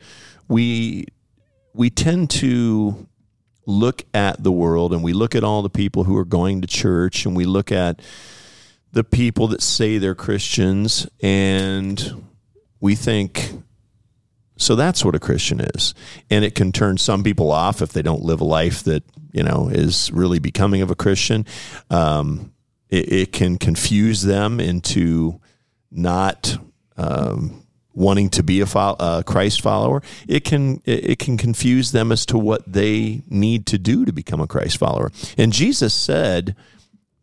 we 0.48 1.08
we 1.74 1.90
tend 1.90 2.30
to 2.30 3.08
look 3.66 4.04
at 4.14 4.44
the 4.44 4.52
world 4.52 4.94
and 4.94 5.04
we 5.04 5.14
look 5.14 5.36
at 5.36 5.44
all 5.44 5.62
the 5.62 5.70
people 5.70 6.04
who 6.04 6.18
are 6.18 6.26
going 6.26 6.62
to 6.62 6.68
church 6.68 7.26
and 7.26 7.36
we 7.36 7.46
look 7.46 7.72
at 7.72 8.02
the 8.92 9.04
people 9.04 9.48
that 9.48 9.62
say 9.62 9.98
they're 9.98 10.16
Christians 10.16 11.08
and 11.22 12.26
we 12.80 12.96
think 12.96 13.52
so 14.56 14.76
that's 14.76 15.04
what 15.04 15.16
a 15.16 15.20
Christian 15.20 15.60
is. 15.60 15.94
And 16.30 16.46
it 16.46 16.56
can 16.56 16.72
turn 16.72 16.98
some 16.98 17.24
people 17.24 17.52
off 17.52 17.82
if 17.82 17.92
they 17.92 18.02
don't 18.02 18.24
live 18.24 18.40
a 18.40 18.46
life 18.46 18.84
that, 18.84 19.04
you 19.32 19.44
know, 19.44 19.68
is 19.70 20.12
really 20.12 20.40
becoming 20.40 20.82
of 20.82 20.92
a 20.92 20.96
Christian. 20.96 21.46
Um, 21.90 22.54
it, 22.90 23.12
it 23.12 23.32
can 23.32 23.58
confuse 23.58 24.22
them 24.22 24.60
into 24.60 25.42
not 25.92 26.58
um, 26.98 27.63
wanting 27.94 28.30
to 28.30 28.44
be 28.44 28.60
a 28.62 28.66
fo- 28.66 28.96
uh, 29.00 29.24
Christ 29.24 29.62
follower, 29.62 30.02
it 30.28 30.44
can 30.44 30.82
it 30.86 31.20
can 31.20 31.38
confuse 31.38 31.92
them 31.92 32.12
as 32.12 32.26
to 32.28 32.38
what 32.38 32.72
they 32.72 33.22
need 33.30 33.66
to 33.68 33.78
do 33.78 34.06
to 34.06 34.12
become 34.12 34.42
a 34.42 34.48
Christ 34.48 34.78
follower. 34.78 35.12
And 35.38 35.54
Jesus 35.54 35.94
said 35.94 36.56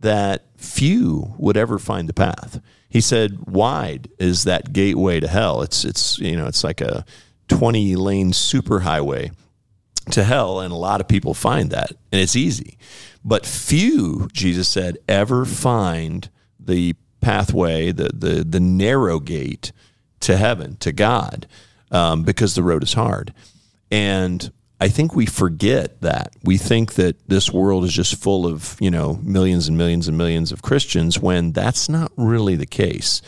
that 0.01 0.45
few 0.57 1.35
would 1.39 1.57
ever 1.57 1.79
find 1.79 2.09
the 2.09 2.15
path. 2.15 2.61
He 2.89 3.01
said, 3.01 3.47
"Wide 3.47 4.09
is 4.19 4.45
that 4.45 4.73
gateway 4.73 5.21
to 5.21 5.29
hell. 5.29 5.63
It's 5.63 5.85
it's 5.85 6.19
you 6.19 6.37
know 6.37 6.47
it's 6.47 6.65
like 6.65 6.81
a 6.81 7.05
twenty 7.49 7.97
lane 7.97 8.33
superhighway 8.33 9.33
to 10.13 10.25
hell, 10.25 10.61
and 10.61 10.73
a 10.73 10.77
lot 10.77 11.01
of 11.01 11.09
people 11.09 11.35
find 11.35 11.71
that, 11.71 11.91
and 12.11 12.21
it's 12.21 12.37
easy. 12.37 12.79
But 13.25 13.45
few, 13.45 14.29
Jesus 14.33 14.67
said, 14.67 14.99
ever 15.09 15.45
find 15.45 16.31
the 16.59 16.95
pathway, 17.21 17.93
the 17.93 18.11
the 18.15 18.45
the 18.45 18.61
narrow 18.61 19.21
gate 19.21 19.73
to 20.21 20.37
heaven, 20.37 20.77
to 20.77 20.93
God, 20.93 21.47
um, 21.91 22.23
because 22.23 22.55
the 22.55 22.63
road 22.63 22.83
is 22.83 22.93
hard. 22.93 23.33
And 23.91 24.53
I 24.81 24.89
think 24.89 25.15
we 25.15 25.27
forget 25.27 26.01
that. 26.01 26.33
We 26.43 26.57
think 26.57 26.95
that 26.95 27.29
this 27.29 27.51
world 27.51 27.85
is 27.85 27.93
just 27.93 28.17
full 28.17 28.47
of, 28.47 28.77
you 28.81 28.91
know, 28.91 29.19
millions 29.23 29.69
and 29.69 29.77
millions 29.77 30.09
and 30.09 30.17
millions 30.17 30.53
of 30.53 30.63
Christians 30.63 31.19
when 31.19 31.53
that's 31.53 31.89
not 31.89 32.13
really 32.17 32.57
the 32.57 32.67
case. 32.67 33.21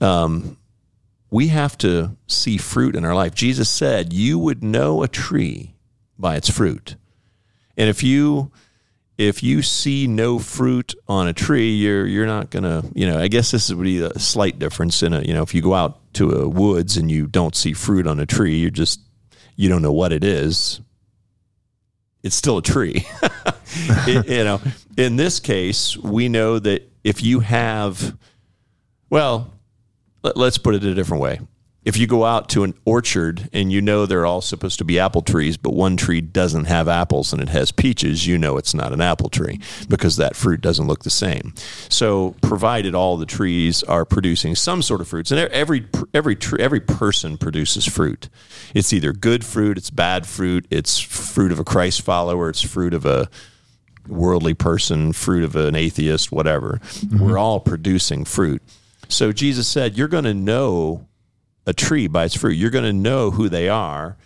Um, 0.00 0.56
we 1.30 1.48
have 1.48 1.76
to 1.78 2.16
see 2.26 2.56
fruit 2.56 2.96
in 2.96 3.04
our 3.04 3.14
life. 3.14 3.34
Jesus 3.34 3.68
said, 3.68 4.12
You 4.12 4.38
would 4.38 4.64
know 4.64 5.02
a 5.02 5.08
tree 5.08 5.74
by 6.18 6.36
its 6.36 6.50
fruit. 6.50 6.96
And 7.76 7.88
if 7.88 8.02
you 8.02 8.50
if 9.18 9.42
you 9.42 9.62
see 9.62 10.06
no 10.06 10.38
fruit 10.38 10.94
on 11.08 11.26
a 11.26 11.32
tree, 11.32 11.70
you're 11.72 12.06
you're 12.06 12.26
not 12.26 12.50
gonna, 12.50 12.84
you 12.94 13.06
know. 13.06 13.18
I 13.18 13.28
guess 13.28 13.50
this 13.50 13.68
would 13.68 13.82
be 13.82 14.00
a 14.00 14.18
slight 14.18 14.58
difference 14.58 15.02
in 15.02 15.12
a, 15.12 15.22
you 15.22 15.34
know, 15.34 15.42
if 15.42 15.54
you 15.54 15.62
go 15.62 15.74
out 15.74 16.07
to 16.18 16.30
a 16.30 16.48
woods 16.48 16.96
and 16.96 17.10
you 17.10 17.26
don't 17.26 17.54
see 17.54 17.72
fruit 17.72 18.06
on 18.06 18.20
a 18.20 18.26
tree, 18.26 18.58
you're 18.58 18.70
just 18.70 19.00
you 19.56 19.68
don't 19.68 19.82
know 19.82 19.92
what 19.92 20.12
it 20.12 20.22
is. 20.22 20.80
It's 22.22 22.34
still 22.34 22.58
a 22.58 22.62
tree, 22.62 23.06
it, 24.06 24.28
you 24.28 24.44
know. 24.44 24.60
In 24.96 25.16
this 25.16 25.38
case, 25.40 25.96
we 25.96 26.28
know 26.28 26.58
that 26.58 26.90
if 27.04 27.22
you 27.22 27.40
have, 27.40 28.16
well, 29.08 29.52
let, 30.22 30.36
let's 30.36 30.58
put 30.58 30.74
it 30.74 30.84
a 30.84 30.94
different 30.94 31.22
way 31.22 31.40
if 31.88 31.96
you 31.96 32.06
go 32.06 32.26
out 32.26 32.50
to 32.50 32.64
an 32.64 32.74
orchard 32.84 33.48
and 33.50 33.72
you 33.72 33.80
know 33.80 34.04
they're 34.04 34.26
all 34.26 34.42
supposed 34.42 34.76
to 34.76 34.84
be 34.84 34.98
apple 34.98 35.22
trees, 35.22 35.56
but 35.56 35.72
one 35.72 35.96
tree 35.96 36.20
doesn't 36.20 36.66
have 36.66 36.86
apples 36.86 37.32
and 37.32 37.40
it 37.40 37.48
has 37.48 37.72
peaches, 37.72 38.26
you 38.26 38.36
know 38.36 38.58
it's 38.58 38.74
not 38.74 38.92
an 38.92 39.00
apple 39.00 39.30
tree 39.30 39.58
because 39.88 40.18
that 40.18 40.36
fruit 40.36 40.60
doesn't 40.60 40.86
look 40.86 41.02
the 41.02 41.08
same. 41.08 41.54
So, 41.88 42.34
provided 42.42 42.94
all 42.94 43.16
the 43.16 43.24
trees 43.24 43.82
are 43.84 44.04
producing 44.04 44.54
some 44.54 44.82
sort 44.82 45.00
of 45.00 45.08
fruits, 45.08 45.30
and 45.30 45.40
every 45.40 45.86
every 46.12 46.36
every 46.60 46.80
person 46.80 47.38
produces 47.38 47.86
fruit. 47.86 48.28
It's 48.74 48.92
either 48.92 49.14
good 49.14 49.42
fruit, 49.42 49.78
it's 49.78 49.88
bad 49.88 50.26
fruit, 50.26 50.66
it's 50.70 50.98
fruit 50.98 51.52
of 51.52 51.58
a 51.58 51.64
Christ 51.64 52.02
follower, 52.02 52.50
it's 52.50 52.60
fruit 52.60 52.92
of 52.92 53.06
a 53.06 53.30
worldly 54.06 54.52
person, 54.52 55.14
fruit 55.14 55.42
of 55.42 55.56
an 55.56 55.74
atheist, 55.74 56.30
whatever. 56.30 56.80
Mm-hmm. 56.82 57.18
We're 57.18 57.38
all 57.38 57.60
producing 57.60 58.26
fruit. 58.26 58.60
So 59.08 59.32
Jesus 59.32 59.66
said, 59.66 59.96
You're 59.96 60.06
going 60.06 60.24
to 60.24 60.34
know 60.34 61.07
a 61.68 61.74
tree 61.74 62.06
by 62.06 62.24
its 62.24 62.34
fruit. 62.34 62.52
You're 62.52 62.70
going 62.70 62.84
to 62.84 62.94
know 62.94 63.30
who 63.30 63.50
they 63.50 63.68
are 63.68 64.16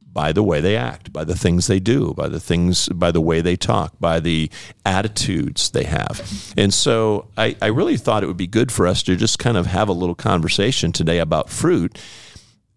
by 0.00 0.30
the 0.30 0.44
way 0.44 0.60
they 0.60 0.76
act, 0.76 1.12
by 1.12 1.24
the 1.24 1.36
things 1.36 1.66
they 1.66 1.80
do, 1.80 2.14
by 2.14 2.28
the 2.28 2.38
things, 2.38 2.88
by 2.88 3.10
the 3.10 3.20
way 3.20 3.40
they 3.40 3.56
talk, 3.56 3.98
by 3.98 4.20
the 4.20 4.48
attitudes 4.86 5.70
they 5.70 5.82
have. 5.82 6.54
And 6.56 6.72
so 6.72 7.26
I, 7.36 7.56
I 7.60 7.66
really 7.66 7.96
thought 7.96 8.22
it 8.22 8.28
would 8.28 8.36
be 8.36 8.46
good 8.46 8.70
for 8.70 8.86
us 8.86 9.02
to 9.02 9.16
just 9.16 9.40
kind 9.40 9.56
of 9.56 9.66
have 9.66 9.88
a 9.88 9.92
little 9.92 10.14
conversation 10.14 10.92
today 10.92 11.18
about 11.18 11.50
fruit 11.50 11.98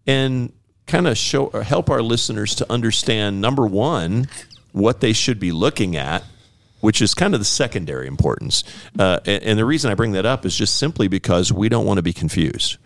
and 0.04 0.52
kind 0.88 1.06
of 1.06 1.16
show 1.16 1.50
help 1.50 1.88
our 1.88 2.02
listeners 2.02 2.56
to 2.56 2.72
understand 2.72 3.40
number 3.40 3.68
one, 3.68 4.26
what 4.72 5.00
they 5.00 5.12
should 5.12 5.38
be 5.38 5.52
looking 5.52 5.96
at 5.96 6.24
which 6.80 7.02
is 7.02 7.12
kind 7.12 7.34
of 7.34 7.40
the 7.40 7.44
secondary 7.44 8.06
importance. 8.06 8.62
Uh, 8.96 9.18
and, 9.26 9.42
and, 9.42 9.58
the 9.58 9.64
reason 9.64 9.90
I 9.90 9.94
bring 9.94 10.12
that 10.12 10.24
up 10.24 10.46
is 10.46 10.54
just 10.54 10.76
simply 10.76 11.08
because 11.08 11.52
we 11.52 11.68
don't 11.68 11.84
want 11.84 11.98
to 11.98 12.04
be 12.04 12.12
confused 12.12 12.78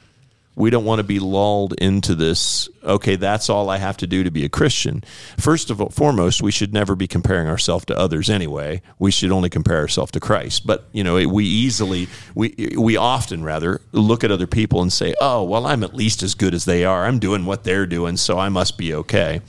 we 0.54 0.70
don't 0.70 0.84
want 0.84 0.98
to 0.98 1.04
be 1.04 1.18
lulled 1.18 1.72
into 1.74 2.14
this 2.14 2.68
okay 2.84 3.16
that's 3.16 3.48
all 3.48 3.70
i 3.70 3.78
have 3.78 3.96
to 3.96 4.06
do 4.06 4.22
to 4.22 4.30
be 4.30 4.44
a 4.44 4.48
christian. 4.48 5.02
First 5.38 5.70
of 5.70 5.80
all 5.80 5.88
foremost 5.88 6.42
we 6.42 6.50
should 6.50 6.72
never 6.72 6.94
be 6.94 7.06
comparing 7.06 7.48
ourselves 7.48 7.84
to 7.86 7.98
others 7.98 8.28
anyway. 8.28 8.82
We 8.98 9.10
should 9.10 9.32
only 9.32 9.48
compare 9.48 9.78
ourselves 9.78 10.12
to 10.12 10.20
christ. 10.20 10.66
But 10.66 10.88
you 10.92 11.04
know 11.04 11.14
we 11.26 11.44
easily 11.44 12.08
we 12.34 12.74
we 12.76 12.96
often 12.96 13.42
rather 13.42 13.80
look 13.92 14.24
at 14.24 14.30
other 14.30 14.46
people 14.46 14.82
and 14.82 14.92
say 14.92 15.14
oh 15.20 15.42
well 15.42 15.66
i'm 15.66 15.82
at 15.82 15.94
least 15.94 16.22
as 16.22 16.34
good 16.34 16.54
as 16.54 16.64
they 16.64 16.84
are. 16.84 17.04
I'm 17.04 17.18
doing 17.18 17.46
what 17.46 17.64
they're 17.64 17.86
doing 17.86 18.16
so 18.16 18.38
i 18.38 18.48
must 18.48 18.78
be 18.78 18.94
okay. 18.94 19.40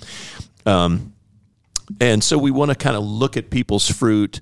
Um, 0.65 1.13
and 1.99 2.23
so 2.23 2.37
we 2.37 2.51
want 2.51 2.69
to 2.71 2.75
kind 2.75 2.95
of 2.95 3.03
look 3.03 3.35
at 3.35 3.49
people's 3.49 3.89
fruit 3.89 4.39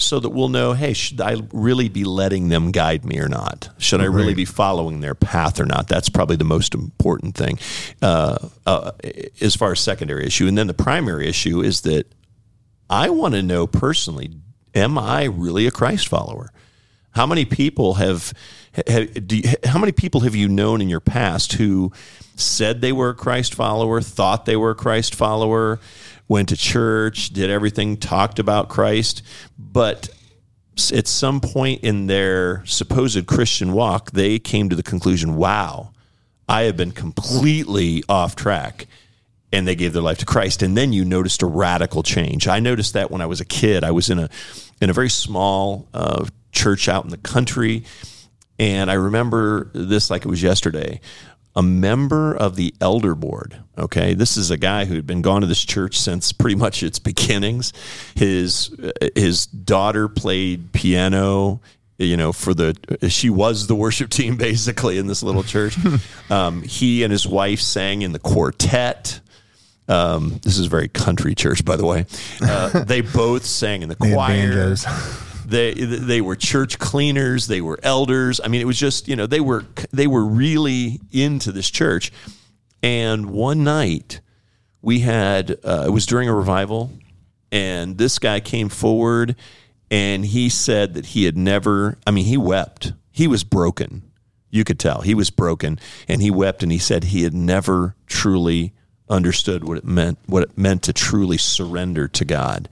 so 0.00 0.18
that 0.18 0.30
we'll 0.30 0.48
know, 0.48 0.72
hey, 0.72 0.92
should 0.92 1.20
I 1.20 1.36
really 1.52 1.88
be 1.88 2.04
letting 2.04 2.48
them 2.48 2.70
guide 2.70 3.04
me 3.04 3.20
or 3.20 3.28
not? 3.28 3.68
Should 3.78 4.00
I 4.00 4.04
really 4.04 4.34
be 4.34 4.44
following 4.44 5.00
their 5.00 5.14
path 5.14 5.60
or 5.60 5.66
not? 5.66 5.88
That's 5.88 6.08
probably 6.08 6.36
the 6.36 6.44
most 6.44 6.74
important 6.74 7.34
thing 7.34 7.58
uh, 8.02 8.38
uh, 8.66 8.92
as 9.40 9.54
far 9.54 9.72
as 9.72 9.80
secondary 9.80 10.26
issue. 10.26 10.46
And 10.46 10.56
then 10.56 10.66
the 10.66 10.74
primary 10.74 11.28
issue 11.28 11.60
is 11.60 11.82
that 11.82 12.06
I 12.88 13.10
want 13.10 13.34
to 13.34 13.42
know 13.42 13.66
personally, 13.66 14.30
am 14.74 14.98
I 14.98 15.24
really 15.24 15.66
a 15.66 15.70
Christ 15.70 16.08
follower? 16.08 16.50
How 17.12 17.26
many 17.26 17.44
people 17.44 17.94
have, 17.94 18.32
have 18.86 19.32
you, 19.32 19.42
how 19.64 19.78
many 19.78 19.92
people 19.92 20.20
have 20.20 20.34
you 20.34 20.48
known 20.48 20.80
in 20.80 20.88
your 20.88 21.00
past 21.00 21.54
who 21.54 21.92
said 22.36 22.80
they 22.80 22.92
were 22.92 23.10
a 23.10 23.14
Christ 23.14 23.54
follower, 23.54 24.00
thought 24.00 24.46
they 24.46 24.56
were 24.56 24.70
a 24.70 24.74
Christ 24.74 25.14
follower, 25.14 25.78
went 26.30 26.48
to 26.48 26.56
church, 26.56 27.30
did 27.30 27.50
everything, 27.50 27.96
talked 27.96 28.38
about 28.38 28.68
Christ, 28.68 29.20
but 29.58 30.08
at 30.94 31.08
some 31.08 31.40
point 31.40 31.82
in 31.82 32.06
their 32.06 32.64
supposed 32.66 33.26
Christian 33.26 33.72
walk, 33.72 34.12
they 34.12 34.38
came 34.38 34.68
to 34.68 34.76
the 34.76 34.82
conclusion, 34.84 35.34
wow, 35.34 35.90
I 36.48 36.62
have 36.62 36.76
been 36.76 36.92
completely 36.92 38.04
off 38.08 38.36
track. 38.36 38.86
And 39.52 39.66
they 39.66 39.74
gave 39.74 39.92
their 39.92 40.02
life 40.02 40.18
to 40.18 40.26
Christ. 40.26 40.62
And 40.62 40.76
then 40.76 40.92
you 40.92 41.04
noticed 41.04 41.42
a 41.42 41.46
radical 41.46 42.04
change. 42.04 42.46
I 42.46 42.60
noticed 42.60 42.92
that 42.92 43.10
when 43.10 43.20
I 43.20 43.26
was 43.26 43.40
a 43.40 43.44
kid. 43.44 43.82
I 43.82 43.90
was 43.90 44.08
in 44.08 44.20
a 44.20 44.30
in 44.80 44.90
a 44.90 44.92
very 44.92 45.10
small 45.10 45.88
uh, 45.92 46.24
church 46.52 46.88
out 46.88 47.02
in 47.02 47.10
the 47.10 47.16
country. 47.16 47.82
And 48.60 48.88
I 48.88 48.94
remember 48.94 49.72
this 49.74 50.08
like 50.08 50.24
it 50.24 50.28
was 50.28 50.40
yesterday 50.40 51.00
a 51.56 51.62
member 51.62 52.34
of 52.34 52.56
the 52.56 52.74
elder 52.80 53.14
board. 53.14 53.62
Okay, 53.76 54.14
this 54.14 54.36
is 54.36 54.50
a 54.50 54.56
guy 54.56 54.84
who 54.84 54.94
had 54.94 55.06
been 55.06 55.22
gone 55.22 55.40
to 55.40 55.46
this 55.46 55.64
church 55.64 55.98
since 55.98 56.32
pretty 56.32 56.56
much 56.56 56.82
its 56.82 56.98
beginnings. 56.98 57.72
His 58.14 58.70
his 59.14 59.46
daughter 59.46 60.08
played 60.08 60.72
piano. 60.72 61.60
You 61.98 62.16
know, 62.16 62.32
for 62.32 62.54
the 62.54 62.74
she 63.10 63.28
was 63.28 63.66
the 63.66 63.74
worship 63.74 64.10
team 64.10 64.36
basically 64.38 64.98
in 64.98 65.06
this 65.06 65.22
little 65.22 65.42
church. 65.42 65.76
um, 66.30 66.62
he 66.62 67.02
and 67.02 67.12
his 67.12 67.26
wife 67.26 67.60
sang 67.60 68.02
in 68.02 68.12
the 68.12 68.18
quartet. 68.18 69.20
Um, 69.88 70.38
this 70.44 70.56
is 70.56 70.66
a 70.66 70.68
very 70.68 70.88
country 70.88 71.34
church, 71.34 71.64
by 71.64 71.74
the 71.74 71.84
way. 71.84 72.06
Uh, 72.40 72.84
they 72.84 73.00
both 73.00 73.44
sang 73.44 73.82
in 73.82 73.88
the 73.88 73.96
choir. 74.14 74.76
They 75.50 75.74
they 75.74 76.20
were 76.20 76.36
church 76.36 76.78
cleaners. 76.78 77.48
They 77.48 77.60
were 77.60 77.78
elders. 77.82 78.40
I 78.42 78.48
mean, 78.48 78.60
it 78.60 78.66
was 78.66 78.78
just 78.78 79.08
you 79.08 79.16
know 79.16 79.26
they 79.26 79.40
were 79.40 79.64
they 79.92 80.06
were 80.06 80.24
really 80.24 81.00
into 81.12 81.50
this 81.50 81.68
church. 81.68 82.12
And 82.82 83.30
one 83.30 83.64
night 83.64 84.20
we 84.80 85.00
had 85.00 85.58
uh, 85.64 85.84
it 85.88 85.90
was 85.90 86.06
during 86.06 86.28
a 86.28 86.34
revival, 86.34 86.92
and 87.50 87.98
this 87.98 88.18
guy 88.20 88.38
came 88.40 88.68
forward 88.68 89.34
and 89.90 90.24
he 90.24 90.48
said 90.48 90.94
that 90.94 91.06
he 91.06 91.24
had 91.24 91.36
never. 91.36 91.98
I 92.06 92.12
mean, 92.12 92.26
he 92.26 92.36
wept. 92.36 92.92
He 93.10 93.26
was 93.26 93.42
broken. 93.42 94.02
You 94.50 94.64
could 94.64 94.78
tell 94.78 95.00
he 95.00 95.14
was 95.14 95.30
broken, 95.30 95.78
and 96.08 96.22
he 96.22 96.30
wept 96.30 96.62
and 96.62 96.70
he 96.72 96.78
said 96.78 97.04
he 97.04 97.22
had 97.22 97.34
never 97.34 97.96
truly 98.06 98.72
understood 99.08 99.64
what 99.64 99.78
it 99.78 99.84
meant 99.84 100.18
what 100.26 100.44
it 100.44 100.56
meant 100.56 100.84
to 100.84 100.92
truly 100.92 101.38
surrender 101.38 102.06
to 102.06 102.24
God. 102.24 102.68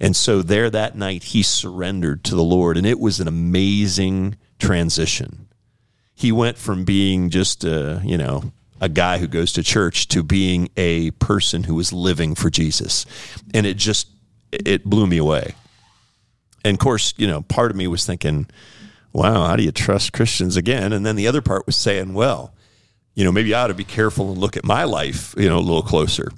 And 0.00 0.14
so 0.14 0.42
there 0.42 0.68
that 0.70 0.96
night, 0.96 1.24
he 1.24 1.42
surrendered 1.42 2.24
to 2.24 2.34
the 2.34 2.44
Lord, 2.44 2.76
and 2.76 2.86
it 2.86 3.00
was 3.00 3.20
an 3.20 3.28
amazing 3.28 4.36
transition. 4.58 5.48
He 6.14 6.32
went 6.32 6.58
from 6.58 6.84
being 6.84 7.30
just 7.30 7.64
a, 7.64 8.00
you 8.04 8.18
know, 8.18 8.52
a 8.80 8.88
guy 8.88 9.18
who 9.18 9.26
goes 9.26 9.52
to 9.54 9.62
church 9.62 10.08
to 10.08 10.22
being 10.22 10.68
a 10.76 11.10
person 11.12 11.64
who 11.64 11.74
was 11.74 11.92
living 11.92 12.34
for 12.34 12.50
Jesus. 12.50 13.06
And 13.54 13.66
it 13.66 13.76
just, 13.76 14.08
it 14.52 14.84
blew 14.84 15.06
me 15.06 15.16
away. 15.16 15.54
And 16.64 16.74
of 16.74 16.80
course, 16.80 17.14
you 17.16 17.26
know, 17.26 17.42
part 17.42 17.70
of 17.70 17.76
me 17.76 17.86
was 17.86 18.04
thinking, 18.04 18.46
wow, 19.12 19.46
how 19.46 19.56
do 19.56 19.62
you 19.62 19.72
trust 19.72 20.12
Christians 20.12 20.56
again? 20.56 20.92
And 20.92 21.06
then 21.06 21.16
the 21.16 21.26
other 21.26 21.40
part 21.40 21.64
was 21.64 21.76
saying, 21.76 22.12
well, 22.12 22.52
you 23.14 23.24
know, 23.24 23.32
maybe 23.32 23.54
I 23.54 23.62
ought 23.62 23.68
to 23.68 23.74
be 23.74 23.84
careful 23.84 24.30
and 24.30 24.38
look 24.38 24.58
at 24.58 24.64
my 24.64 24.84
life, 24.84 25.34
you 25.38 25.48
know, 25.48 25.58
a 25.58 25.60
little 25.60 25.82
closer 25.82 26.28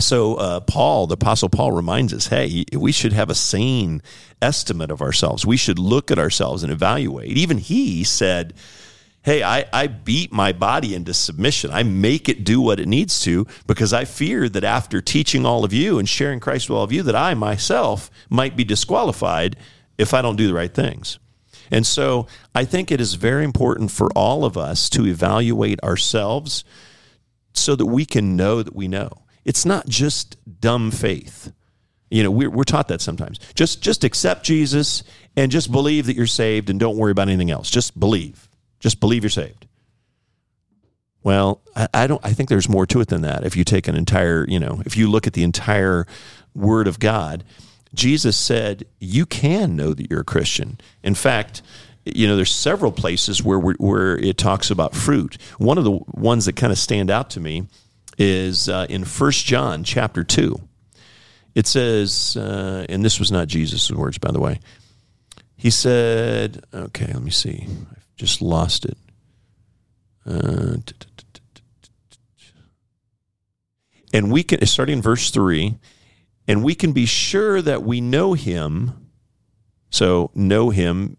so 0.00 0.34
uh, 0.36 0.60
paul 0.60 1.06
the 1.06 1.14
apostle 1.14 1.48
paul 1.48 1.72
reminds 1.72 2.12
us 2.12 2.26
hey 2.28 2.64
we 2.72 2.92
should 2.92 3.12
have 3.12 3.30
a 3.30 3.34
sane 3.34 4.02
estimate 4.42 4.90
of 4.90 5.00
ourselves 5.00 5.46
we 5.46 5.56
should 5.56 5.78
look 5.78 6.10
at 6.10 6.18
ourselves 6.18 6.62
and 6.62 6.72
evaluate 6.72 7.36
even 7.36 7.58
he 7.58 8.04
said 8.04 8.54
hey, 9.24 9.42
I, 9.42 9.64
I 9.72 9.86
beat 9.86 10.32
my 10.32 10.52
body 10.52 10.94
into 10.94 11.14
submission. 11.14 11.70
I 11.72 11.82
make 11.82 12.28
it 12.28 12.44
do 12.44 12.60
what 12.60 12.78
it 12.78 12.86
needs 12.86 13.20
to 13.22 13.46
because 13.66 13.92
I 13.92 14.04
fear 14.04 14.48
that 14.50 14.64
after 14.64 15.00
teaching 15.00 15.46
all 15.46 15.64
of 15.64 15.72
you 15.72 15.98
and 15.98 16.08
sharing 16.08 16.40
Christ 16.40 16.68
with 16.68 16.76
all 16.76 16.84
of 16.84 16.92
you, 16.92 17.02
that 17.02 17.16
I 17.16 17.32
myself 17.34 18.10
might 18.28 18.54
be 18.54 18.64
disqualified 18.64 19.56
if 19.96 20.12
I 20.12 20.20
don't 20.20 20.36
do 20.36 20.46
the 20.46 20.54
right 20.54 20.72
things. 20.72 21.18
And 21.70 21.86
so 21.86 22.26
I 22.54 22.66
think 22.66 22.92
it 22.92 23.00
is 23.00 23.14
very 23.14 23.44
important 23.44 23.90
for 23.90 24.08
all 24.14 24.44
of 24.44 24.58
us 24.58 24.90
to 24.90 25.06
evaluate 25.06 25.82
ourselves 25.82 26.62
so 27.54 27.74
that 27.74 27.86
we 27.86 28.04
can 28.04 28.36
know 28.36 28.62
that 28.62 28.76
we 28.76 28.88
know. 28.88 29.23
It's 29.44 29.64
not 29.64 29.88
just 29.88 30.36
dumb 30.60 30.90
faith. 30.90 31.52
You 32.10 32.22
know, 32.22 32.30
we're, 32.30 32.50
we're 32.50 32.64
taught 32.64 32.88
that 32.88 33.00
sometimes. 33.00 33.40
Just 33.54 33.82
just 33.82 34.04
accept 34.04 34.44
Jesus 34.44 35.02
and 35.36 35.50
just 35.50 35.72
believe 35.72 36.06
that 36.06 36.16
you're 36.16 36.26
saved 36.26 36.70
and 36.70 36.78
don't 36.78 36.96
worry 36.96 37.10
about 37.10 37.28
anything 37.28 37.50
else. 37.50 37.70
Just 37.70 37.98
believe. 37.98 38.48
Just 38.78 39.00
believe 39.00 39.22
you're 39.22 39.30
saved. 39.30 39.66
Well, 41.22 41.62
I, 41.74 41.88
I 41.92 42.06
don't. 42.06 42.24
I 42.24 42.32
think 42.32 42.48
there's 42.48 42.68
more 42.68 42.86
to 42.86 43.00
it 43.00 43.08
than 43.08 43.22
that. 43.22 43.44
If 43.44 43.56
you 43.56 43.64
take 43.64 43.88
an 43.88 43.96
entire, 43.96 44.46
you 44.48 44.60
know, 44.60 44.82
if 44.86 44.96
you 44.96 45.10
look 45.10 45.26
at 45.26 45.32
the 45.32 45.42
entire 45.42 46.06
Word 46.54 46.86
of 46.86 47.00
God, 47.00 47.42
Jesus 47.94 48.36
said 48.36 48.84
you 49.00 49.26
can 49.26 49.74
know 49.74 49.94
that 49.94 50.10
you're 50.10 50.20
a 50.20 50.24
Christian. 50.24 50.78
In 51.02 51.14
fact, 51.14 51.62
you 52.04 52.28
know, 52.28 52.36
there's 52.36 52.52
several 52.52 52.92
places 52.92 53.42
where 53.42 53.58
where 53.58 54.16
it 54.18 54.36
talks 54.36 54.70
about 54.70 54.94
fruit. 54.94 55.38
One 55.58 55.78
of 55.78 55.84
the 55.84 55.98
ones 56.12 56.44
that 56.44 56.56
kind 56.56 56.70
of 56.72 56.78
stand 56.78 57.10
out 57.10 57.30
to 57.30 57.40
me 57.40 57.66
is 58.18 58.68
uh, 58.68 58.86
in 58.88 59.04
First 59.04 59.46
John 59.46 59.84
chapter 59.84 60.24
two. 60.24 60.60
It 61.54 61.66
says, 61.66 62.36
uh, 62.36 62.84
and 62.88 63.04
this 63.04 63.18
was 63.18 63.30
not 63.30 63.46
Jesus' 63.48 63.90
words, 63.90 64.18
by 64.18 64.32
the 64.32 64.40
way. 64.40 64.60
He 65.56 65.70
said, 65.70 66.64
"Okay, 66.74 67.06
let 67.06 67.22
me 67.22 67.30
see. 67.30 67.66
I've 67.90 68.16
just 68.16 68.42
lost 68.42 68.84
it." 68.84 68.98
Uh, 70.26 70.76
and 74.12 74.32
we 74.32 74.42
can 74.42 74.64
starting 74.66 74.98
in 74.98 75.02
verse 75.02 75.30
three, 75.30 75.74
and 76.48 76.64
we 76.64 76.74
can 76.74 76.92
be 76.92 77.06
sure 77.06 77.62
that 77.62 77.82
we 77.82 78.00
know 78.00 78.32
Him. 78.34 78.92
So 79.90 80.30
know 80.34 80.70
Him 80.70 81.16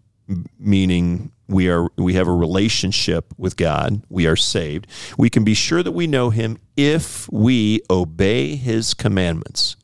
meaning 0.60 1.31
we 1.47 1.69
are 1.69 1.88
we 1.97 2.13
have 2.13 2.27
a 2.27 2.34
relationship 2.34 3.34
with 3.38 3.58
God, 3.58 4.03
we 4.10 4.25
are 4.27 4.36
saved. 4.36 4.88
We 5.17 5.29
can 5.29 5.43
be 5.43 5.53
sure 5.53 5.84
that 5.84 5.91
we 5.91 6.08
know 6.08 6.29
him 6.29 6.58
if 6.75 7.31
we 7.31 7.81
obey 7.89 8.55
his 8.55 8.93
commandments. 8.93 9.75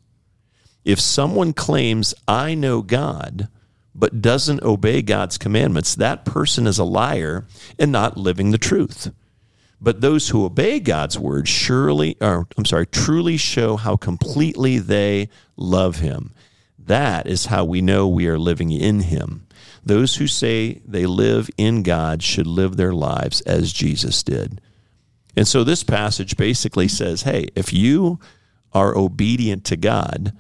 If 0.83 0.99
someone 0.99 1.53
claims 1.53 2.13
I 2.27 2.55
know 2.55 2.81
God 2.81 3.47
but 3.93 4.21
doesn't 4.21 4.63
obey 4.63 5.01
God's 5.01 5.37
commandments, 5.37 5.95
that 5.95 6.25
person 6.25 6.65
is 6.65 6.79
a 6.79 6.83
liar 6.83 7.45
and 7.77 7.91
not 7.91 8.17
living 8.17 8.51
the 8.51 8.57
truth. 8.57 9.11
But 9.79 10.01
those 10.01 10.29
who 10.29 10.45
obey 10.45 10.79
God's 10.79 11.19
word 11.19 11.47
surely 11.47 12.15
or 12.21 12.47
I'm 12.57 12.65
sorry, 12.65 12.87
truly 12.87 13.37
show 13.37 13.75
how 13.75 13.97
completely 13.97 14.79
they 14.79 15.29
love 15.55 15.97
him. 15.97 16.33
That 16.79 17.27
is 17.27 17.47
how 17.47 17.65
we 17.65 17.81
know 17.81 18.07
we 18.07 18.27
are 18.27 18.39
living 18.39 18.71
in 18.71 19.01
him. 19.01 19.47
Those 19.83 20.15
who 20.15 20.27
say 20.27 20.81
they 20.85 21.05
live 21.05 21.49
in 21.57 21.83
God 21.83 22.21
should 22.21 22.47
live 22.47 22.77
their 22.77 22.93
lives 22.93 23.41
as 23.41 23.73
Jesus 23.73 24.21
did. 24.23 24.61
And 25.35 25.47
so 25.47 25.63
this 25.63 25.83
passage 25.83 26.37
basically 26.37 26.87
says 26.87 27.23
hey, 27.23 27.47
if 27.55 27.73
you 27.73 28.19
are 28.73 28.95
obedient 28.95 29.65
to 29.65 29.77
God, 29.77 30.33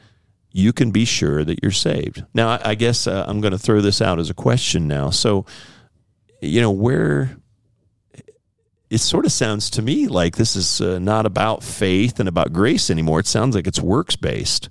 you 0.51 0.73
can 0.73 0.91
be 0.91 1.05
sure 1.05 1.43
that 1.43 1.59
you're 1.61 1.71
saved. 1.71 2.23
Now, 2.33 2.59
I 2.63 2.75
guess 2.75 3.07
uh, 3.07 3.25
I'm 3.27 3.41
going 3.41 3.53
to 3.53 3.59
throw 3.59 3.81
this 3.81 4.01
out 4.01 4.19
as 4.19 4.29
a 4.29 4.33
question 4.33 4.87
now. 4.87 5.09
So, 5.09 5.45
you 6.41 6.59
know, 6.59 6.71
where 6.71 7.37
it 8.89 8.99
sort 8.99 9.25
of 9.25 9.31
sounds 9.31 9.69
to 9.71 9.81
me 9.81 10.07
like 10.07 10.35
this 10.35 10.55
is 10.57 10.81
uh, 10.81 10.99
not 10.99 11.25
about 11.25 11.63
faith 11.63 12.19
and 12.19 12.27
about 12.27 12.51
grace 12.51 12.89
anymore. 12.89 13.21
It 13.21 13.27
sounds 13.27 13.55
like 13.55 13.65
it's 13.65 13.79
works 13.79 14.17
based. 14.17 14.69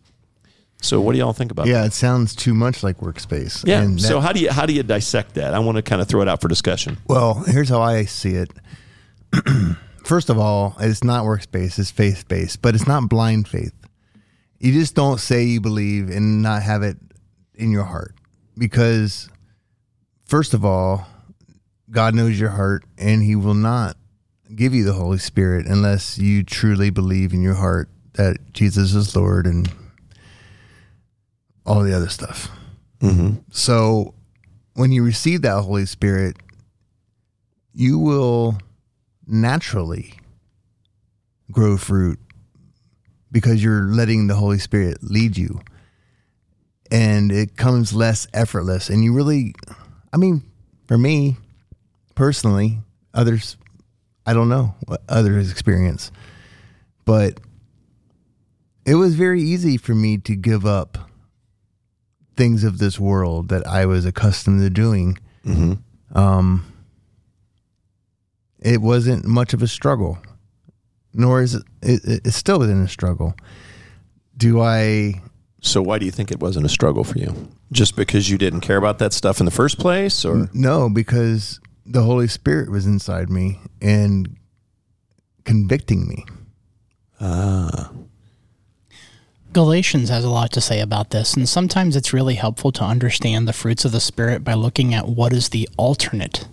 So 0.82 1.00
what 1.00 1.12
do 1.12 1.18
y'all 1.18 1.32
think 1.32 1.50
about 1.50 1.66
yeah, 1.66 1.82
that? 1.82 1.88
it 1.88 1.92
sounds 1.92 2.34
too 2.34 2.54
much 2.54 2.82
like 2.82 3.02
works-based. 3.02 3.66
Yeah. 3.66 3.82
And 3.82 4.00
so 4.00 4.20
how 4.20 4.32
do 4.32 4.40
you 4.40 4.50
how 4.50 4.66
do 4.66 4.72
you 4.72 4.82
dissect 4.82 5.34
that? 5.34 5.54
I 5.54 5.58
want 5.58 5.76
to 5.76 5.82
kind 5.82 6.00
of 6.00 6.08
throw 6.08 6.22
it 6.22 6.28
out 6.28 6.40
for 6.40 6.48
discussion. 6.48 6.98
Well, 7.06 7.34
here's 7.46 7.68
how 7.68 7.82
I 7.82 8.06
see 8.06 8.34
it. 8.34 8.50
First 10.04 10.30
of 10.30 10.38
all, 10.38 10.74
it's 10.80 11.04
not 11.04 11.24
works-based, 11.24 11.78
it's 11.78 11.90
faith-based, 11.90 12.62
but 12.62 12.74
it's 12.74 12.86
not 12.86 13.08
blind 13.08 13.46
faith. 13.46 13.74
You 14.58 14.72
just 14.72 14.94
don't 14.94 15.20
say 15.20 15.44
you 15.44 15.60
believe 15.60 16.10
and 16.10 16.42
not 16.42 16.62
have 16.62 16.82
it 16.82 16.96
in 17.54 17.70
your 17.70 17.84
heart. 17.84 18.14
Because 18.58 19.28
first 20.24 20.52
of 20.52 20.64
all, 20.64 21.06
God 21.90 22.14
knows 22.14 22.38
your 22.38 22.50
heart 22.50 22.84
and 22.98 23.22
he 23.22 23.36
will 23.36 23.54
not 23.54 23.96
give 24.54 24.74
you 24.74 24.84
the 24.84 24.92
Holy 24.92 25.18
Spirit 25.18 25.66
unless 25.66 26.18
you 26.18 26.42
truly 26.42 26.90
believe 26.90 27.32
in 27.32 27.42
your 27.42 27.54
heart 27.54 27.88
that 28.14 28.36
Jesus 28.52 28.94
is 28.94 29.14
Lord 29.14 29.46
and 29.46 29.70
all 31.66 31.82
the 31.82 31.94
other 31.94 32.08
stuff. 32.08 32.50
Mm-hmm. 33.00 33.38
So 33.50 34.14
when 34.74 34.92
you 34.92 35.04
receive 35.04 35.42
that 35.42 35.62
Holy 35.62 35.86
Spirit, 35.86 36.36
you 37.72 37.98
will 37.98 38.58
naturally 39.26 40.14
grow 41.50 41.76
fruit 41.76 42.18
because 43.32 43.62
you're 43.62 43.84
letting 43.84 44.26
the 44.26 44.34
Holy 44.34 44.58
Spirit 44.58 44.98
lead 45.02 45.36
you. 45.36 45.60
And 46.90 47.30
it 47.30 47.56
comes 47.56 47.92
less 47.92 48.26
effortless. 48.34 48.88
And 48.88 49.04
you 49.04 49.12
really, 49.12 49.54
I 50.12 50.16
mean, 50.16 50.42
for 50.88 50.98
me 50.98 51.36
personally, 52.16 52.78
others, 53.14 53.56
I 54.26 54.34
don't 54.34 54.48
know 54.48 54.74
what 54.86 55.02
others 55.08 55.50
experience, 55.50 56.10
but 57.04 57.38
it 58.84 58.96
was 58.96 59.14
very 59.14 59.40
easy 59.40 59.76
for 59.76 59.94
me 59.94 60.18
to 60.18 60.34
give 60.34 60.66
up 60.66 61.09
things 62.40 62.64
of 62.64 62.78
this 62.78 62.98
world 62.98 63.50
that 63.50 63.66
I 63.66 63.84
was 63.84 64.06
accustomed 64.06 64.62
to 64.62 64.70
doing. 64.70 65.18
Mm-hmm. 65.44 66.18
Um, 66.18 66.64
it 68.58 68.80
wasn't 68.80 69.26
much 69.26 69.52
of 69.52 69.62
a 69.62 69.68
struggle, 69.68 70.16
nor 71.12 71.42
is 71.42 71.54
it, 71.54 71.64
it 71.82 72.20
it 72.24 72.32
still 72.32 72.62
isn't 72.62 72.82
a 72.82 72.88
struggle. 72.88 73.34
Do 74.38 74.62
I? 74.62 75.20
So 75.60 75.82
why 75.82 75.98
do 75.98 76.06
you 76.06 76.10
think 76.10 76.30
it 76.30 76.40
wasn't 76.40 76.64
a 76.64 76.70
struggle 76.70 77.04
for 77.04 77.18
you? 77.18 77.48
Just 77.72 77.94
because 77.94 78.30
you 78.30 78.38
didn't 78.38 78.62
care 78.62 78.78
about 78.78 78.98
that 79.00 79.12
stuff 79.12 79.40
in 79.40 79.44
the 79.44 79.52
first 79.52 79.78
place, 79.78 80.24
or 80.24 80.48
No, 80.54 80.88
because 80.88 81.60
the 81.84 82.02
Holy 82.02 82.26
Spirit 82.26 82.70
was 82.70 82.86
inside 82.86 83.28
me 83.28 83.60
and 83.82 84.34
convicting 85.44 86.08
me. 86.08 86.24
ah, 87.20 87.92
Galatians 89.52 90.08
has 90.10 90.24
a 90.24 90.30
lot 90.30 90.52
to 90.52 90.60
say 90.60 90.80
about 90.80 91.10
this, 91.10 91.34
and 91.34 91.48
sometimes 91.48 91.96
it's 91.96 92.12
really 92.12 92.36
helpful 92.36 92.70
to 92.70 92.84
understand 92.84 93.48
the 93.48 93.52
fruits 93.52 93.84
of 93.84 93.90
the 93.90 94.00
Spirit 94.00 94.44
by 94.44 94.54
looking 94.54 94.94
at 94.94 95.08
what 95.08 95.32
is 95.32 95.48
the 95.48 95.68
alternate, 95.76 96.46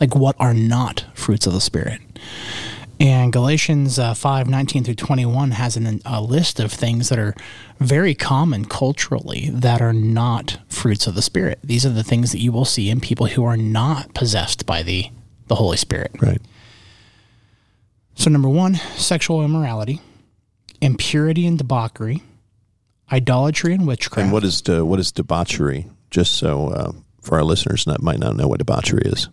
like 0.00 0.16
what 0.16 0.34
are 0.40 0.54
not 0.54 1.04
fruits 1.14 1.46
of 1.46 1.52
the 1.52 1.60
Spirit. 1.60 2.00
And 2.98 3.32
Galatians 3.32 3.98
uh, 3.98 4.14
5 4.14 4.48
19 4.48 4.82
through 4.82 4.94
21 4.94 5.52
has 5.52 5.76
an, 5.76 6.00
a 6.04 6.20
list 6.20 6.58
of 6.58 6.72
things 6.72 7.10
that 7.10 7.18
are 7.18 7.34
very 7.78 8.14
common 8.14 8.64
culturally 8.64 9.50
that 9.50 9.80
are 9.80 9.92
not 9.92 10.58
fruits 10.68 11.06
of 11.06 11.14
the 11.14 11.22
Spirit. 11.22 11.60
These 11.62 11.86
are 11.86 11.90
the 11.90 12.02
things 12.02 12.32
that 12.32 12.40
you 12.40 12.50
will 12.50 12.64
see 12.64 12.90
in 12.90 13.00
people 13.00 13.26
who 13.26 13.44
are 13.44 13.56
not 13.56 14.14
possessed 14.14 14.66
by 14.66 14.82
the, 14.82 15.10
the 15.46 15.56
Holy 15.56 15.76
Spirit. 15.76 16.10
right. 16.20 16.40
So, 18.16 18.30
number 18.30 18.48
one, 18.48 18.76
sexual 18.96 19.44
immorality, 19.44 20.00
impurity 20.80 21.46
and 21.46 21.58
debauchery, 21.58 22.22
idolatry 23.10 23.74
and 23.74 23.86
witchcraft. 23.86 24.24
And 24.24 24.32
what 24.32 24.44
is 24.44 24.60
de, 24.60 24.84
what 24.84 24.98
is 24.98 25.12
debauchery? 25.12 25.86
Just 26.10 26.36
so 26.36 26.68
uh, 26.68 26.92
for 27.20 27.36
our 27.36 27.44
listeners 27.44 27.84
that 27.86 28.00
might 28.02 28.18
not 28.18 28.36
know 28.36 28.46
what 28.46 28.58
debauchery 28.58 29.02
is. 29.04 29.28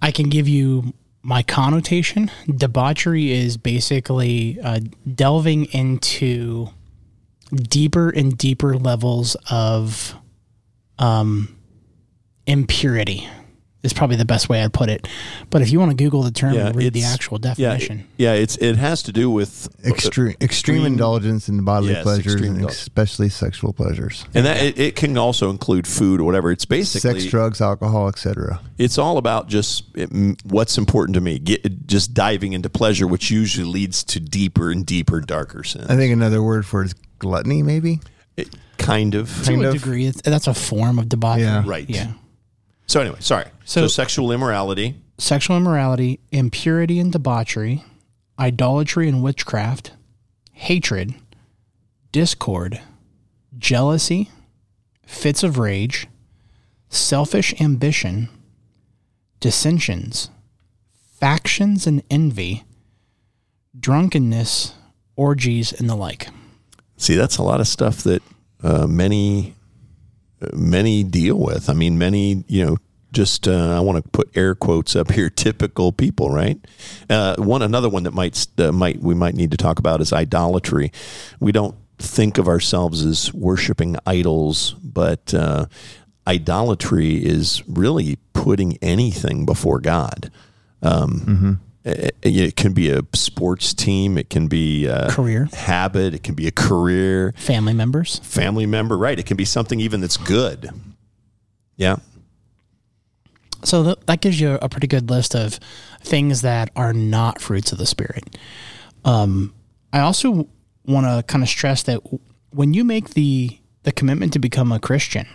I 0.00 0.10
can 0.10 0.28
give 0.28 0.48
you 0.48 0.92
my 1.22 1.42
connotation. 1.42 2.30
Debauchery 2.46 3.30
is 3.30 3.56
basically 3.56 4.58
uh, 4.60 4.80
delving 5.14 5.66
into 5.66 6.68
deeper 7.54 8.10
and 8.10 8.36
deeper 8.36 8.76
levels 8.76 9.36
of 9.50 10.14
um, 10.98 11.56
impurity. 12.46 13.28
Is 13.82 13.92
probably 13.92 14.14
the 14.14 14.24
best 14.24 14.48
way 14.48 14.62
I'd 14.62 14.72
put 14.72 14.88
it. 14.88 15.08
But 15.50 15.60
if 15.60 15.72
you 15.72 15.80
want 15.80 15.90
to 15.90 15.96
Google 15.96 16.22
the 16.22 16.30
term 16.30 16.56
and 16.56 16.76
read 16.76 16.92
the 16.92 17.00
it's- 17.00 17.12
actual 17.14 17.38
yeah, 17.42 17.54
definition, 17.70 18.06
Yeah, 18.16 18.34
it's 18.34 18.56
it 18.58 18.76
has 18.76 19.02
to 19.02 19.12
do 19.12 19.28
with 19.28 19.68
uh, 19.84 19.88
Extreme, 19.88 20.36
extreme 20.40 20.84
indulgence 20.84 21.48
in 21.48 21.64
bodily 21.64 21.94
Yes, 21.94 22.04
pleasures, 22.04 22.34
and 22.40 22.58
indul- 22.60 22.68
especially 22.68 23.28
sexual 23.28 23.72
pleasures, 23.72 24.24
and 24.34 24.46
that 24.46 24.62
it, 24.62 24.78
it 24.78 24.94
can 24.94 25.18
also 25.18 25.50
include 25.50 25.88
food 25.88 26.20
or 26.20 26.24
whatever. 26.24 26.52
It's 26.52 26.64
basically 26.64 27.18
sex, 27.22 27.24
drugs, 27.30 27.60
alcohol, 27.60 28.06
etc. 28.06 28.60
it's 28.78 28.98
all 28.98 29.18
about 29.18 29.48
just 29.48 29.84
it, 29.96 30.10
what's 30.44 30.78
important 30.78 31.14
to 31.16 31.20
me. 31.20 31.40
Get 31.40 31.88
just 31.88 32.14
diving 32.14 32.52
into 32.52 32.70
pleasure, 32.70 33.08
which 33.08 33.32
usually 33.32 33.66
leads 33.66 34.04
to 34.04 34.20
deeper 34.20 34.70
and 34.70 34.86
deeper, 34.86 35.20
darker 35.20 35.64
sins. 35.64 35.86
I 35.90 35.96
think 35.96 36.12
another 36.12 36.40
word 36.40 36.64
for 36.64 36.82
it 36.82 36.86
is 36.86 36.94
gluttony, 37.18 37.64
maybe. 37.64 37.98
It- 38.36 38.54
kind 38.78 39.14
of. 39.16 39.28
to 39.44 39.50
Kind 39.50 39.64
a 39.64 39.68
of. 39.68 39.74
degree, 39.74 40.08
that's 40.08 40.46
a 40.46 40.54
form 40.54 40.98
of 41.00 41.08
debauchery. 41.08 41.42
Yeah. 41.44 41.62
Right. 41.66 41.88
Yeah. 41.90 42.12
So 42.86 43.00
anyway, 43.00 43.18
sorry. 43.20 43.46
So, 43.64 43.82
So- 43.82 43.88
sexual 43.88 44.32
immorality. 44.32 44.96
sexual 45.18 45.56
immorality, 45.56 46.18
impurity 46.32 46.98
and 46.98 47.12
debauchery, 47.12 47.84
idolatry 48.38 49.08
and 49.08 49.22
witchcraft, 49.22 49.92
hatred, 50.52 51.14
discord, 52.10 52.80
jealousy, 53.56 54.30
fits 55.06 55.42
of 55.42 55.58
rage, 55.58 56.06
selfish 56.88 57.54
ambition, 57.60 58.28
dissensions, 59.40 60.28
factions 61.20 61.86
and 61.86 62.02
envy, 62.10 62.64
drunkenness, 63.78 64.74
orgies, 65.16 65.72
and 65.72 65.88
the 65.88 65.94
like. 65.94 66.28
See, 66.96 67.14
that's 67.14 67.36
a 67.38 67.42
lot 67.42 67.60
of 67.60 67.68
stuff 67.68 67.98
that 68.02 68.22
uh, 68.62 68.86
many 68.86 69.54
many 70.52 71.04
deal 71.04 71.38
with. 71.38 71.68
I 71.68 71.74
mean, 71.74 71.98
many 71.98 72.44
you 72.48 72.64
know. 72.64 72.76
Just 73.12 73.46
uh, 73.46 73.76
I 73.76 73.80
want 73.80 74.02
to 74.02 74.08
put 74.08 74.34
air 74.34 74.54
quotes 74.54 74.96
up 74.96 75.10
here. 75.10 75.28
Typical 75.46 75.92
people, 75.92 76.30
right? 76.30 76.58
Uh, 77.10 77.36
one 77.36 77.60
another 77.60 77.90
one 77.90 78.04
that 78.04 78.14
might 78.14 78.46
uh, 78.56 78.72
might 78.72 79.02
we 79.02 79.14
might 79.14 79.34
need 79.34 79.50
to 79.50 79.58
talk 79.58 79.78
about 79.78 80.00
is 80.00 80.14
idolatry. 80.14 80.90
We 81.38 81.52
don't 81.52 81.74
think 81.98 82.38
of 82.38 82.48
ourselves 82.48 83.04
as 83.04 83.32
worshiping 83.34 83.96
idols, 84.06 84.72
but 84.82 85.34
uh, 85.34 85.66
idolatry 86.26 87.24
is 87.24 87.62
really 87.68 88.16
putting 88.32 88.76
anything 88.82 89.44
before 89.44 89.78
God. 89.80 90.30
Um, 90.82 91.60
it, 91.84 92.16
it 92.22 92.56
can 92.56 92.72
be 92.72 92.90
a 92.90 93.00
sports 93.14 93.74
team. 93.74 94.16
It 94.18 94.30
can 94.30 94.46
be 94.48 94.86
a 94.86 95.08
Career. 95.10 95.48
habit. 95.52 96.14
It 96.14 96.22
can 96.22 96.34
be 96.34 96.46
a 96.46 96.50
career, 96.52 97.34
Family 97.36 97.72
members. 97.74 98.18
family 98.20 98.66
member. 98.66 98.96
Right. 98.96 99.18
It 99.18 99.26
can 99.26 99.36
be 99.36 99.44
something 99.44 99.80
even 99.80 100.00
that's 100.00 100.16
good. 100.16 100.70
Yeah. 101.76 101.96
So 103.64 103.84
th- 103.84 103.98
that 104.06 104.20
gives 104.20 104.40
you 104.40 104.58
a 104.60 104.68
pretty 104.68 104.86
good 104.88 105.08
list 105.10 105.34
of 105.34 105.54
things 106.00 106.42
that 106.42 106.70
are 106.74 106.92
not 106.92 107.40
fruits 107.40 107.72
of 107.72 107.78
the 107.78 107.86
spirit. 107.86 108.36
Um, 109.04 109.54
I 109.92 110.00
also 110.00 110.48
want 110.84 111.06
to 111.06 111.22
kind 111.26 111.42
of 111.44 111.48
stress 111.48 111.82
that 111.84 112.00
when 112.50 112.74
you 112.74 112.84
make 112.84 113.10
the 113.10 113.58
the 113.84 113.92
commitment 113.92 114.32
to 114.32 114.38
become 114.38 114.70
a 114.70 114.78
Christian, 114.78 115.26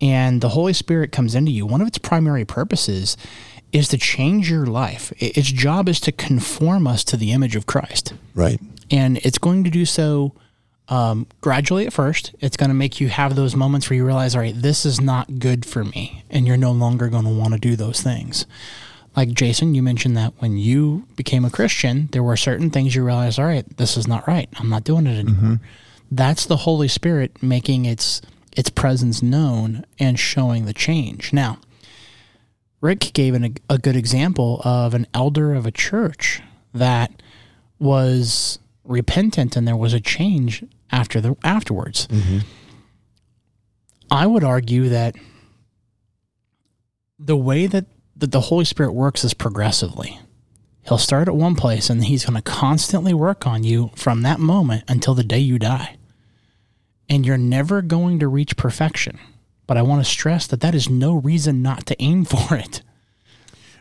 and 0.00 0.40
the 0.40 0.48
Holy 0.50 0.72
Spirit 0.72 1.12
comes 1.12 1.34
into 1.36 1.52
you, 1.52 1.64
one 1.66 1.80
of 1.80 1.86
its 1.86 1.98
primary 1.98 2.44
purposes 2.44 3.16
is 3.72 3.88
to 3.88 3.98
change 3.98 4.50
your 4.50 4.66
life. 4.66 5.12
Its 5.18 5.50
job 5.50 5.88
is 5.88 6.00
to 6.00 6.12
conform 6.12 6.86
us 6.86 7.04
to 7.04 7.16
the 7.16 7.32
image 7.32 7.56
of 7.56 7.66
Christ 7.66 8.14
Right. 8.34 8.60
and 8.90 9.18
it's 9.18 9.38
going 9.38 9.64
to 9.64 9.70
do 9.70 9.84
so 9.84 10.32
um, 10.88 11.26
gradually 11.40 11.86
at 11.86 11.92
first. 11.92 12.32
It's 12.40 12.56
going 12.56 12.70
to 12.70 12.74
make 12.74 13.00
you 13.00 13.08
have 13.08 13.34
those 13.34 13.56
moments 13.56 13.90
where 13.90 13.96
you 13.96 14.06
realize, 14.06 14.34
all 14.36 14.40
right, 14.42 14.54
this 14.54 14.86
is 14.86 15.00
not 15.00 15.38
good 15.40 15.66
for 15.66 15.84
me, 15.84 16.22
and 16.30 16.46
you're 16.46 16.56
no 16.56 16.70
longer 16.70 17.08
going 17.08 17.24
to 17.24 17.30
want 17.30 17.54
to 17.54 17.58
do 17.60 17.74
those 17.74 18.00
things. 18.00 18.46
Like 19.16 19.30
Jason, 19.32 19.74
you 19.74 19.82
mentioned 19.82 20.16
that 20.16 20.34
when 20.38 20.58
you 20.58 21.06
became 21.16 21.44
a 21.44 21.50
Christian, 21.50 22.08
there 22.12 22.22
were 22.22 22.36
certain 22.36 22.70
things 22.70 22.94
you 22.94 23.02
realized, 23.04 23.38
all 23.40 23.46
right, 23.46 23.66
this 23.78 23.96
is 23.96 24.06
not 24.06 24.28
right. 24.28 24.48
I'm 24.58 24.68
not 24.68 24.84
doing 24.84 25.06
it 25.06 25.18
anymore. 25.18 25.58
That's 26.10 26.46
the 26.46 26.58
Holy 26.58 26.86
Spirit 26.88 27.42
making 27.42 27.84
its 27.84 28.22
its 28.56 28.70
presence 28.70 29.22
known 29.22 29.84
and 29.98 30.18
showing 30.18 30.64
the 30.66 30.72
change. 30.72 31.32
Now, 31.32 31.58
Rick 32.80 33.12
gave 33.14 33.34
an, 33.34 33.56
a 33.68 33.78
good 33.78 33.96
example 33.96 34.60
of 34.64 34.94
an 34.94 35.06
elder 35.14 35.54
of 35.54 35.66
a 35.66 35.70
church 35.70 36.42
that 36.74 37.22
was 37.78 38.58
repentant 38.84 39.56
and 39.56 39.66
there 39.66 39.76
was 39.76 39.92
a 39.92 40.00
change 40.00 40.64
after 40.90 41.20
the 41.20 41.36
afterwards. 41.42 42.06
Mm-hmm. 42.08 42.38
I 44.10 44.26
would 44.26 44.44
argue 44.44 44.88
that 44.88 45.16
the 47.18 47.36
way 47.36 47.66
that, 47.66 47.86
that 48.16 48.32
the 48.32 48.42
Holy 48.42 48.64
Spirit 48.64 48.92
works 48.92 49.24
is 49.24 49.34
progressively. 49.34 50.20
He'll 50.86 50.98
start 50.98 51.26
at 51.26 51.34
one 51.34 51.56
place 51.56 51.90
and 51.90 52.04
he's 52.04 52.24
going 52.24 52.36
to 52.36 52.42
constantly 52.42 53.12
work 53.12 53.46
on 53.46 53.64
you 53.64 53.90
from 53.96 54.22
that 54.22 54.38
moment 54.38 54.84
until 54.86 55.14
the 55.14 55.24
day 55.24 55.40
you 55.40 55.58
die. 55.58 55.96
And 57.08 57.26
you're 57.26 57.36
never 57.36 57.82
going 57.82 58.20
to 58.20 58.28
reach 58.28 58.56
perfection. 58.56 59.18
But 59.66 59.76
I 59.76 59.82
want 59.82 60.04
to 60.04 60.10
stress 60.10 60.46
that 60.46 60.60
that 60.60 60.74
is 60.74 60.88
no 60.88 61.14
reason 61.14 61.62
not 61.62 61.86
to 61.86 62.02
aim 62.02 62.24
for 62.24 62.56
it. 62.56 62.82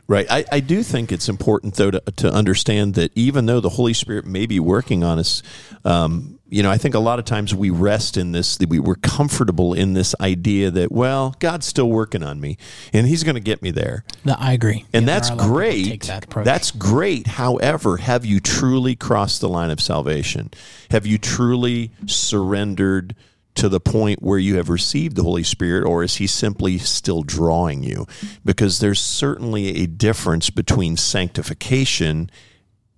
Right. 0.08 0.28
I, 0.30 0.46
I 0.52 0.60
do 0.60 0.84
think 0.84 1.12
it's 1.12 1.28
important, 1.28 1.76
though, 1.76 1.90
to, 1.90 2.00
to 2.18 2.32
understand 2.32 2.94
that 2.94 3.12
even 3.16 3.48
though 3.48 3.60
the 3.60 3.70
Holy 3.70 3.94
Spirit 3.94 4.26
may 4.26 4.46
be 4.46 4.60
working 4.60 5.04
on 5.04 5.18
us, 5.18 5.42
um, 5.84 6.40
you 6.48 6.62
know, 6.62 6.70
I 6.70 6.78
think 6.78 6.94
a 6.94 7.00
lot 7.00 7.18
of 7.18 7.26
times 7.26 7.56
we 7.56 7.72
rest 7.72 8.16
in 8.16 8.32
this, 8.32 8.58
that 8.58 8.70
we, 8.70 8.78
we're 8.78 8.96
comfortable 8.96 9.74
in 9.74 9.94
this 9.94 10.14
idea 10.22 10.70
that, 10.70 10.92
well, 10.92 11.36
God's 11.40 11.66
still 11.66 11.90
working 11.90 12.22
on 12.22 12.40
me 12.40 12.58
and 12.94 13.08
He's 13.08 13.24
going 13.24 13.34
to 13.34 13.42
get 13.42 13.64
me 13.64 13.72
there. 13.72 14.06
That 14.26 14.40
I 14.40 14.54
agree. 14.54 14.86
And 14.94 15.08
Yeah, 15.08 15.14
that's 15.16 15.30
there 15.30 15.38
are 15.40 15.50
a 15.50 15.52
lot 15.52 15.60
of 15.60 15.74
people 15.74 15.90
great. 15.90 16.02
That. 16.04 16.46
That's 16.46 16.70
great. 16.70 17.26
However, 17.26 17.98
have 17.98 18.26
you 18.26 18.40
truly 18.40 18.96
crossed 18.96 19.42
the 19.42 19.50
line 19.50 19.72
of 19.72 19.82
salvation? 19.82 20.52
Have 20.92 21.08
you 21.08 21.18
truly 21.18 21.92
surrendered 22.06 23.16
to 23.56 23.70
the 23.70 23.80
point 23.80 24.22
where 24.22 24.38
you 24.38 24.58
have 24.58 24.70
received 24.70 25.16
the 25.16 25.24
Holy 25.24 25.44
Spirit, 25.44 25.86
or 25.86 26.04
is 26.04 26.18
He 26.18 26.28
simply 26.28 26.78
still 26.78 27.24
drawing 27.24 27.84
you? 27.84 28.06
Because 28.44 28.80
there's 28.80 29.00
certainly 29.00 29.84
a 29.84 29.88
difference 29.88 30.50
between 30.50 30.98
sanctification 30.98 32.30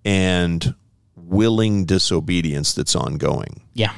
and 0.04 0.74
willing 1.16 1.84
disobedience 1.84 2.74
that's 2.74 2.96
ongoing. 2.96 3.62
Yeah. 3.74 3.92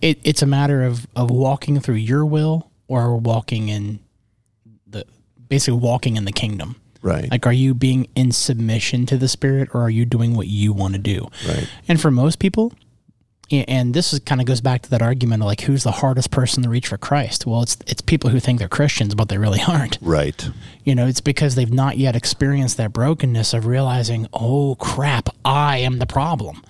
It, 0.00 0.20
it's 0.24 0.42
a 0.42 0.46
matter 0.46 0.82
of, 0.82 1.06
of 1.16 1.30
walking 1.30 1.80
through 1.80 1.96
your 1.96 2.24
will 2.24 2.70
or 2.86 3.16
walking 3.16 3.68
in 3.68 4.00
the 4.86 5.04
basically 5.48 5.80
walking 5.80 6.16
in 6.16 6.24
the 6.24 6.32
kingdom. 6.32 6.76
Right. 7.00 7.30
Like, 7.30 7.46
are 7.46 7.52
you 7.52 7.74
being 7.74 8.08
in 8.14 8.32
submission 8.32 9.06
to 9.06 9.16
the 9.16 9.28
Spirit 9.28 9.70
or 9.72 9.82
are 9.82 9.90
you 9.90 10.04
doing 10.04 10.34
what 10.34 10.48
you 10.48 10.72
want 10.72 10.94
to 10.94 10.98
do? 10.98 11.28
Right. 11.46 11.68
And 11.86 12.00
for 12.00 12.10
most 12.10 12.38
people, 12.38 12.72
and 13.50 13.94
this 13.94 14.12
is 14.12 14.18
kind 14.20 14.40
of 14.40 14.46
goes 14.46 14.60
back 14.60 14.82
to 14.82 14.90
that 14.90 15.00
argument 15.02 15.42
of 15.42 15.46
like 15.46 15.62
who's 15.62 15.82
the 15.82 15.90
hardest 15.90 16.30
person 16.30 16.62
to 16.62 16.68
reach 16.68 16.88
for 16.88 16.98
Christ? 16.98 17.46
Well, 17.46 17.62
it's 17.62 17.76
it's 17.86 18.02
people 18.02 18.30
who 18.30 18.40
think 18.40 18.58
they're 18.58 18.68
Christians 18.68 19.14
but 19.14 19.28
they 19.28 19.38
really 19.38 19.60
aren't. 19.68 19.98
Right. 20.02 20.48
You 20.84 20.94
know, 20.94 21.06
it's 21.06 21.20
because 21.20 21.54
they've 21.54 21.72
not 21.72 21.96
yet 21.98 22.14
experienced 22.16 22.76
that 22.76 22.92
brokenness 22.92 23.54
of 23.54 23.66
realizing, 23.66 24.26
oh 24.32 24.74
crap, 24.76 25.28
I 25.44 25.78
am 25.78 25.98
the 25.98 26.06
problem. 26.06 26.62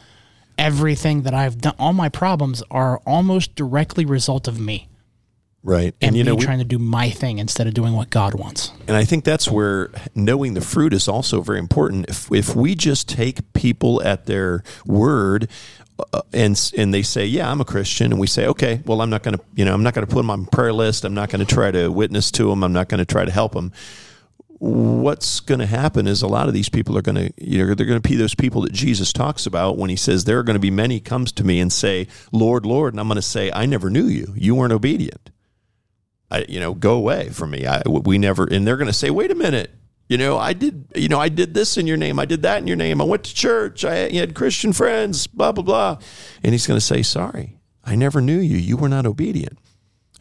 Everything 0.57 1.23
that 1.23 1.35
I've 1.35 1.59
done, 1.61 1.75
all 1.79 1.93
my 1.93 2.09
problems 2.09 2.63
are 2.71 2.99
almost 3.07 3.55
directly 3.55 4.05
result 4.05 4.49
of 4.49 4.59
me 4.59 4.89
Right. 5.63 5.95
and, 6.01 6.17
you 6.17 6.25
know, 6.25 6.35
we- 6.35 6.43
trying 6.45 6.59
to 6.59 6.65
do 6.65 6.79
my 6.79 7.11
thing 7.11 7.39
instead 7.39 7.67
of 7.69 7.75
doing 7.75 7.93
what 7.93 8.11
God 8.11 8.35
wants. 8.35 8.73
And 8.89 8.97
I 8.97 9.05
think 9.05 9.25
that's 9.25 9.49
where 9.51 9.91
knowing 10.17 10.55
the 10.55 10.61
fruit 10.61 10.93
is 10.93 11.07
also 11.09 11.43
very 11.43 11.59
important. 11.59 12.07
If, 12.09 12.31
if 12.33 12.57
we 12.57 12.75
just 12.75 13.09
take 13.09 13.53
people 13.53 14.03
at 14.03 14.27
their 14.27 14.63
word 14.87 15.49
uh, 16.13 16.23
and 16.33 16.73
and 16.77 16.95
they 16.95 17.03
say, 17.03 17.27
"Yeah, 17.27 17.51
I'm 17.51 17.61
a 17.61 17.65
Christian," 17.65 18.13
and 18.13 18.21
we 18.21 18.27
say, 18.27 18.47
"Okay, 18.47 18.83
well, 18.87 19.01
I'm 19.01 19.11
not 19.11 19.23
going 19.23 19.37
to, 19.37 19.45
you 19.55 19.65
know, 19.65 19.75
I'm 19.75 19.83
not 19.83 19.95
going 19.95 20.07
to 20.07 20.13
put 20.13 20.21
them 20.21 20.31
on 20.31 20.47
prayer 20.47 20.73
list. 20.73 21.05
I'm 21.05 21.15
not 21.15 21.31
going 21.31 21.45
to 21.45 21.55
try 21.55 21.71
to 21.71 21.89
witness 21.89 22.31
to 22.33 22.49
them. 22.49 22.63
I'm 22.63 22.73
not 22.73 22.89
going 22.89 22.99
to 22.99 23.05
try 23.05 23.25
to 23.25 23.31
help 23.31 23.53
them." 23.53 23.73
What's 24.61 25.39
going 25.39 25.61
to 25.61 25.67
happen 25.67 26.09
is 26.09 26.21
a 26.21 26.27
lot 26.27 26.49
of 26.49 26.55
these 26.55 26.69
people 26.69 26.99
are 26.99 27.03
going 27.03 27.15
to, 27.15 27.33
you 27.37 27.65
know, 27.65 27.75
they're 27.75 27.87
going 27.87 28.03
to 28.03 28.09
be 28.09 28.17
those 28.17 28.35
people 28.35 28.63
that 28.63 28.73
Jesus 28.73 29.13
talks 29.13 29.47
about 29.47 29.79
when 29.79 29.89
he 29.89 29.97
says, 29.97 30.25
"There 30.25 30.39
are 30.39 30.43
going 30.43 30.55
to 30.55 30.61
be 30.61 30.71
many 30.71 30.99
comes 30.99 31.31
to 31.33 31.45
me 31.45 31.61
and 31.61 31.73
say, 31.73 32.09
Lord, 32.33 32.67
Lord," 32.67 32.93
and 32.93 33.01
I'm 33.01 33.07
going 33.07 33.17
to 33.17 33.23
say, 33.23 33.53
"I 33.53 33.67
never 33.67 33.89
knew 33.89 34.07
you. 34.07 34.35
You 34.37 34.55
weren't 34.55 34.73
obedient." 34.73 35.31
I, 36.31 36.45
you 36.49 36.61
know, 36.61 36.75
go 36.75 36.95
away 36.95 37.31
from 37.31 37.51
me. 37.51 37.67
I, 37.67 37.83
we 37.87 38.19
never, 38.19 38.45
and 38.45 38.67
they're 38.67 38.77
going 38.77 38.89
to 38.89 38.93
say, 38.93 39.11
wait 39.11 39.31
a 39.31 39.35
minute, 39.35 39.71
you 40.09 40.17
know, 40.17 40.39
I 40.39 40.55
did, 40.55 40.87
you 40.95 41.09
know, 41.09 41.21
I 41.21 41.29
did 41.29 41.55
this 41.55 41.77
in 41.77 41.87
your 41.87 41.99
name. 41.99 42.19
I 42.19 42.25
did 42.25 42.43
that 42.43 42.61
in 42.61 42.67
your 42.67 42.77
name. 42.77 43.01
I 43.01 43.05
went 43.05 43.25
to 43.25 43.35
church. 43.35 43.85
I 43.85 44.11
had 44.11 44.35
Christian 44.35 44.73
friends, 44.73 45.27
blah, 45.27 45.53
blah, 45.53 45.65
blah. 45.65 45.99
And 46.43 46.53
he's 46.53 46.67
going 46.67 46.79
to 46.79 46.85
say, 46.85 47.03
sorry, 47.03 47.59
I 47.85 47.95
never 47.95 48.21
knew 48.21 48.39
you. 48.39 48.57
You 48.57 48.77
were 48.77 48.89
not 48.89 49.07
obedient. 49.07 49.59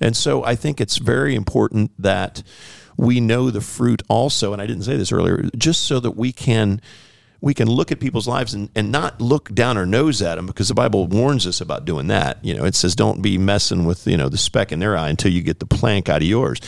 And 0.01 0.15
so 0.15 0.43
I 0.43 0.55
think 0.55 0.79
it's 0.81 0.97
very 0.97 1.35
important 1.35 1.91
that 1.97 2.43
we 2.97 3.19
know 3.19 3.49
the 3.49 3.61
fruit 3.61 4.01
also. 4.09 4.53
And 4.53 4.61
I 4.61 4.67
didn't 4.67 4.83
say 4.83 4.97
this 4.97 5.11
earlier, 5.11 5.49
just 5.55 5.85
so 5.85 5.99
that 6.01 6.11
we 6.11 6.31
can 6.31 6.81
we 7.39 7.53
can 7.53 7.69
look 7.69 7.91
at 7.91 7.99
people's 7.99 8.27
lives 8.27 8.55
and, 8.55 8.69
and 8.75 8.91
not 8.91 9.21
look 9.21 9.53
down 9.53 9.77
our 9.77 9.85
nose 9.85 10.23
at 10.23 10.35
them 10.35 10.47
because 10.47 10.69
the 10.69 10.73
Bible 10.73 11.05
warns 11.05 11.45
us 11.45 11.61
about 11.61 11.85
doing 11.85 12.07
that. 12.07 12.43
You 12.43 12.55
know, 12.55 12.65
it 12.65 12.73
says 12.73 12.95
don't 12.95 13.21
be 13.21 13.37
messing 13.37 13.85
with, 13.85 14.07
you 14.07 14.17
know, 14.17 14.27
the 14.27 14.39
speck 14.39 14.71
in 14.71 14.79
their 14.79 14.97
eye 14.97 15.09
until 15.09 15.31
you 15.31 15.41
get 15.41 15.59
the 15.59 15.67
plank 15.67 16.09
out 16.09 16.23
of 16.23 16.27
yours. 16.27 16.59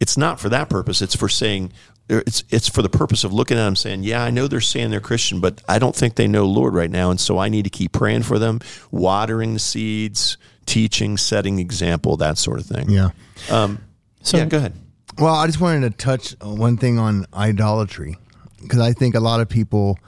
It's 0.00 0.16
not 0.16 0.40
for 0.40 0.48
that 0.48 0.68
purpose. 0.68 1.00
It's 1.00 1.14
for 1.14 1.28
saying 1.28 1.72
it's 2.10 2.44
it's 2.50 2.68
for 2.68 2.82
the 2.82 2.88
purpose 2.88 3.24
of 3.24 3.32
looking 3.32 3.56
at 3.56 3.64
them 3.64 3.76
saying, 3.76 4.02
yeah, 4.02 4.22
I 4.22 4.30
know 4.30 4.48
they're 4.48 4.60
saying 4.60 4.90
they're 4.90 5.00
Christian, 5.00 5.40
but 5.40 5.62
I 5.68 5.78
don't 5.78 5.94
think 5.94 6.16
they 6.16 6.26
know 6.26 6.44
Lord 6.46 6.74
right 6.74 6.90
now, 6.90 7.10
and 7.10 7.20
so 7.20 7.38
I 7.38 7.48
need 7.48 7.62
to 7.64 7.70
keep 7.70 7.92
praying 7.92 8.24
for 8.24 8.38
them, 8.38 8.60
watering 8.90 9.54
the 9.54 9.60
seeds, 9.60 10.36
teaching, 10.66 11.16
setting 11.16 11.58
example, 11.58 12.16
that 12.18 12.36
sort 12.36 12.58
of 12.58 12.66
thing. 12.66 12.90
Yeah. 12.90 13.10
So 13.48 14.36
yeah, 14.36 14.44
go 14.44 14.58
ahead. 14.58 14.74
Well, 15.18 15.34
I 15.34 15.46
just 15.46 15.60
wanted 15.60 15.90
to 15.90 15.96
touch 15.96 16.34
one 16.42 16.76
thing 16.76 16.98
on 16.98 17.26
idolatry 17.32 18.16
because 18.60 18.80
I 18.80 18.92
think 18.92 19.14
a 19.14 19.20
lot 19.20 19.40
of 19.40 19.48
people 19.48 19.98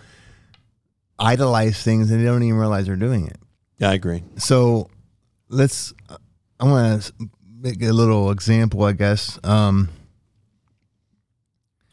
idolize 1.19 1.83
things 1.83 2.11
and 2.11 2.21
they 2.21 2.25
don't 2.25 2.43
even 2.43 2.59
realize 2.59 2.87
they're 2.87 2.97
doing 2.97 3.27
it. 3.27 3.37
Yeah, 3.79 3.91
I 3.91 3.95
agree. 3.95 4.23
So 4.37 4.91
let's. 5.49 5.93
I 6.61 6.65
want 6.65 7.03
to 7.03 7.13
make 7.61 7.83
a 7.83 7.93
little 7.93 8.31
example, 8.31 8.85
I 8.85 8.93
guess. 8.93 9.39
Um, 9.43 9.89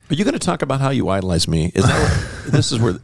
Are 0.10 0.16
you 0.16 0.24
going 0.24 0.34
to 0.34 0.40
talk 0.40 0.62
about 0.62 0.82
how 0.82 0.90
you 0.90 1.10
idolize 1.10 1.48
me? 1.48 1.72
Is 1.76 1.84
that 1.86 2.44
what, 2.44 2.52
this 2.54 2.72
is 2.72 2.80
where 2.80 2.96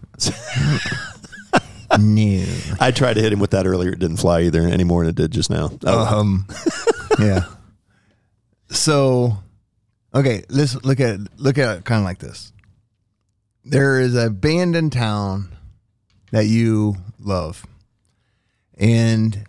No. 2.00 2.46
I 2.80 2.92
tried 2.92 3.14
to 3.14 3.22
hit 3.22 3.32
him 3.32 3.40
with 3.40 3.52
that 3.52 3.66
earlier. 3.68 3.92
It 3.92 4.00
didn't 4.00 4.18
fly 4.18 4.42
either 4.42 4.62
any 4.62 4.84
more 4.84 5.04
than 5.04 5.12
it 5.12 5.16
did 5.16 5.32
just 5.32 5.50
now. 5.50 5.72
Oh, 5.86 6.20
Um, 6.20 6.48
yeah. 7.20 7.46
So, 8.70 9.38
okay, 10.14 10.44
let's 10.50 10.76
look 10.84 11.00
at 11.00 11.20
look 11.40 11.58
at 11.58 11.78
it 11.78 11.86
kind 11.86 12.00
of 12.00 12.06
like 12.06 12.18
this. 12.18 12.52
There 13.64 14.00
is 14.00 14.16
a 14.16 14.30
band 14.30 14.76
in 14.76 14.90
town 14.90 15.56
that 16.32 16.48
you 16.48 16.96
love, 17.20 17.66
and 18.78 19.46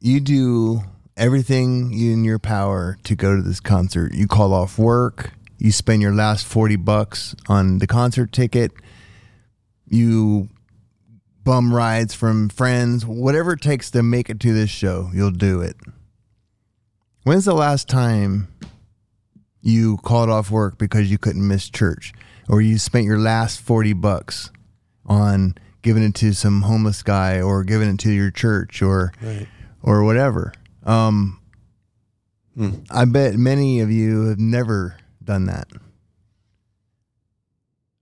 you 0.00 0.20
do 0.20 0.82
everything 1.16 1.92
in 1.92 2.24
your 2.24 2.38
power 2.38 2.98
to 3.04 3.14
go 3.16 3.34
to 3.36 3.42
this 3.42 3.60
concert. 3.60 4.12
You 4.14 4.26
call 4.26 4.52
off 4.52 4.78
work. 4.78 5.30
You 5.58 5.72
spend 5.72 6.02
your 6.02 6.14
last 6.14 6.46
forty 6.46 6.76
bucks 6.76 7.34
on 7.48 7.78
the 7.78 7.86
concert 7.86 8.32
ticket. 8.32 8.72
You 9.86 10.48
bum 11.44 11.74
rides 11.74 12.14
from 12.14 12.48
friends, 12.48 13.06
whatever 13.06 13.52
it 13.54 13.60
takes 13.62 13.90
to 13.90 14.02
make 14.02 14.28
it 14.28 14.38
to 14.40 14.52
this 14.52 14.70
show, 14.70 15.10
you'll 15.14 15.30
do 15.30 15.60
it. 15.62 15.76
When's 17.24 17.46
the 17.46 17.54
last 17.54 17.88
time 17.88 18.48
you 19.60 19.96
called 19.98 20.30
off 20.30 20.50
work 20.50 20.78
because 20.78 21.10
you 21.10 21.18
couldn't 21.18 21.46
miss 21.46 21.68
church 21.68 22.12
or 22.48 22.60
you 22.60 22.78
spent 22.78 23.04
your 23.04 23.18
last 23.18 23.60
40 23.60 23.92
bucks 23.94 24.50
on 25.06 25.54
giving 25.82 26.02
it 26.02 26.14
to 26.16 26.32
some 26.32 26.62
homeless 26.62 27.02
guy 27.02 27.40
or 27.40 27.64
giving 27.64 27.88
it 27.88 27.98
to 28.00 28.12
your 28.12 28.30
church 28.30 28.80
or 28.82 29.12
or 29.82 30.04
whatever? 30.04 30.52
Um 30.84 31.40
I 32.90 33.04
bet 33.04 33.34
many 33.36 33.80
of 33.80 33.90
you 33.90 34.26
have 34.28 34.38
never 34.38 34.96
done 35.28 35.44
that. 35.44 35.68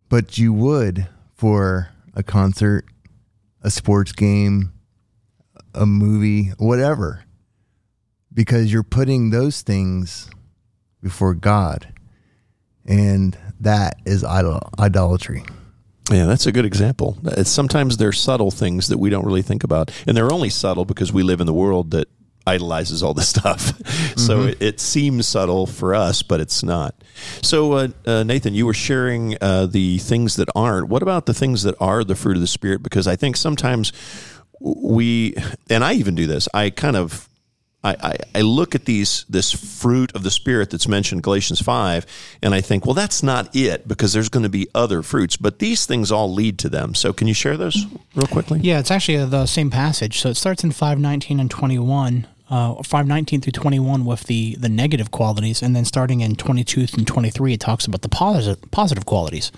But 0.08 0.38
you 0.38 0.52
would 0.52 1.08
for 1.34 1.90
a 2.14 2.22
concert, 2.22 2.86
a 3.62 3.70
sports 3.70 4.12
game, 4.12 4.72
a 5.74 5.84
movie, 5.84 6.52
whatever. 6.58 7.24
Because 8.32 8.72
you're 8.72 8.84
putting 8.84 9.30
those 9.30 9.62
things 9.62 10.30
before 11.02 11.34
God. 11.34 11.92
And 12.86 13.36
that 13.58 13.96
is 14.06 14.22
idol- 14.22 14.70
idolatry. 14.78 15.42
Yeah, 16.12 16.26
that's 16.26 16.46
a 16.46 16.52
good 16.52 16.64
example. 16.64 17.18
It's, 17.24 17.50
sometimes 17.50 17.96
they're 17.96 18.12
subtle 18.12 18.52
things 18.52 18.86
that 18.86 18.98
we 18.98 19.10
don't 19.10 19.26
really 19.26 19.42
think 19.42 19.64
about, 19.64 19.90
and 20.06 20.16
they're 20.16 20.32
only 20.32 20.50
subtle 20.50 20.84
because 20.84 21.12
we 21.12 21.24
live 21.24 21.40
in 21.40 21.48
the 21.48 21.52
world 21.52 21.90
that 21.90 22.06
idolizes 22.46 23.02
all 23.02 23.14
this 23.14 23.28
stuff. 23.36 23.76
so 24.18 24.42
it, 24.42 24.62
it 24.62 24.80
seems 24.80 25.26
subtle 25.26 25.66
for 25.66 25.94
us, 25.94 26.22
but 26.22 26.40
it's 26.40 26.62
not. 26.62 26.94
So, 27.42 27.72
uh, 27.72 27.88
uh, 28.06 28.22
Nathan, 28.22 28.54
you 28.54 28.66
were 28.66 28.74
sharing 28.74 29.36
uh, 29.40 29.66
the 29.66 29.98
things 29.98 30.36
that 30.36 30.48
aren't. 30.54 30.88
What 30.88 31.02
about 31.02 31.26
the 31.26 31.34
things 31.34 31.62
that 31.62 31.74
are 31.80 32.04
the 32.04 32.14
fruit 32.14 32.36
of 32.36 32.40
the 32.40 32.46
spirit? 32.46 32.82
Because 32.82 33.06
I 33.06 33.16
think 33.16 33.36
sometimes 33.36 33.92
we, 34.60 35.34
and 35.70 35.82
I 35.84 35.94
even 35.94 36.14
do 36.14 36.26
this. 36.26 36.48
I 36.54 36.70
kind 36.70 36.96
of 36.96 37.28
I, 37.86 37.96
I, 38.02 38.16
I 38.36 38.40
look 38.40 38.74
at 38.74 38.84
these 38.84 39.24
this 39.28 39.52
fruit 39.52 40.14
of 40.16 40.24
the 40.24 40.30
spirit 40.30 40.70
that's 40.70 40.88
mentioned 40.88 41.22
Galatians 41.22 41.60
five, 41.62 42.04
and 42.42 42.52
I 42.54 42.60
think, 42.60 42.84
well, 42.84 42.94
that's 42.94 43.22
not 43.22 43.54
it 43.54 43.86
because 43.86 44.12
there's 44.12 44.28
going 44.28 44.42
to 44.42 44.48
be 44.48 44.66
other 44.74 45.02
fruits, 45.02 45.36
but 45.36 45.60
these 45.60 45.86
things 45.86 46.10
all 46.10 46.32
lead 46.32 46.58
to 46.60 46.68
them. 46.68 46.94
So, 46.94 47.12
can 47.12 47.28
you 47.28 47.34
share 47.34 47.56
those 47.56 47.86
real 48.14 48.26
quickly? 48.26 48.60
Yeah, 48.60 48.80
it's 48.80 48.90
actually 48.90 49.24
the 49.24 49.46
same 49.46 49.70
passage. 49.70 50.20
So 50.20 50.30
it 50.30 50.36
starts 50.36 50.64
in 50.64 50.72
519 50.72 51.38
and 51.38 51.50
21, 51.50 52.26
uh, 52.48 52.74
519 52.82 53.40
through 53.40 53.52
21 53.52 54.04
with 54.04 54.24
the, 54.24 54.56
the 54.56 54.68
negative 54.68 55.10
qualities. 55.10 55.62
And 55.62 55.74
then 55.74 55.84
starting 55.84 56.20
in 56.20 56.36
22 56.36 56.86
and 56.96 57.06
23, 57.06 57.54
it 57.54 57.60
talks 57.60 57.86
about 57.86 58.02
the 58.02 58.08
positive, 58.08 58.70
positive 58.70 59.04
qualities. 59.06 59.50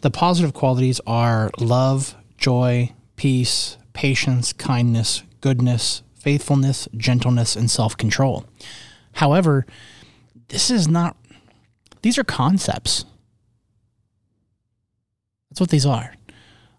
The 0.00 0.10
positive 0.10 0.54
qualities 0.54 1.00
are 1.06 1.50
love, 1.58 2.14
joy, 2.38 2.92
peace, 3.16 3.76
patience, 3.92 4.52
kindness, 4.52 5.22
goodness, 5.40 6.02
faithfulness, 6.14 6.88
gentleness, 6.96 7.56
and 7.56 7.70
self 7.70 7.96
control. 7.96 8.44
However, 9.12 9.66
this 10.48 10.70
is 10.70 10.88
not, 10.88 11.16
these 12.02 12.18
are 12.18 12.24
concepts. 12.24 13.04
That's 15.50 15.60
what 15.60 15.70
these 15.70 15.86
are. 15.86 16.14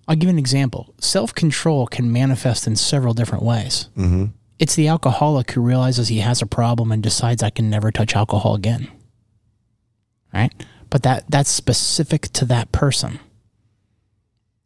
I'll 0.07 0.15
give 0.15 0.25
you 0.25 0.33
an 0.33 0.39
example. 0.39 0.93
Self 0.99 1.33
control 1.33 1.87
can 1.87 2.11
manifest 2.11 2.67
in 2.67 2.75
several 2.75 3.13
different 3.13 3.43
ways. 3.43 3.89
Mm-hmm. 3.97 4.25
It's 4.57 4.75
the 4.75 4.87
alcoholic 4.87 5.51
who 5.51 5.61
realizes 5.61 6.07
he 6.07 6.19
has 6.19 6.41
a 6.41 6.45
problem 6.45 6.91
and 6.91 7.03
decides 7.03 7.43
I 7.43 7.49
can 7.49 7.69
never 7.69 7.91
touch 7.91 8.15
alcohol 8.15 8.55
again. 8.55 8.89
Right? 10.33 10.53
But 10.89 11.03
that 11.03 11.25
that's 11.29 11.49
specific 11.49 12.23
to 12.33 12.45
that 12.45 12.71
person. 12.71 13.19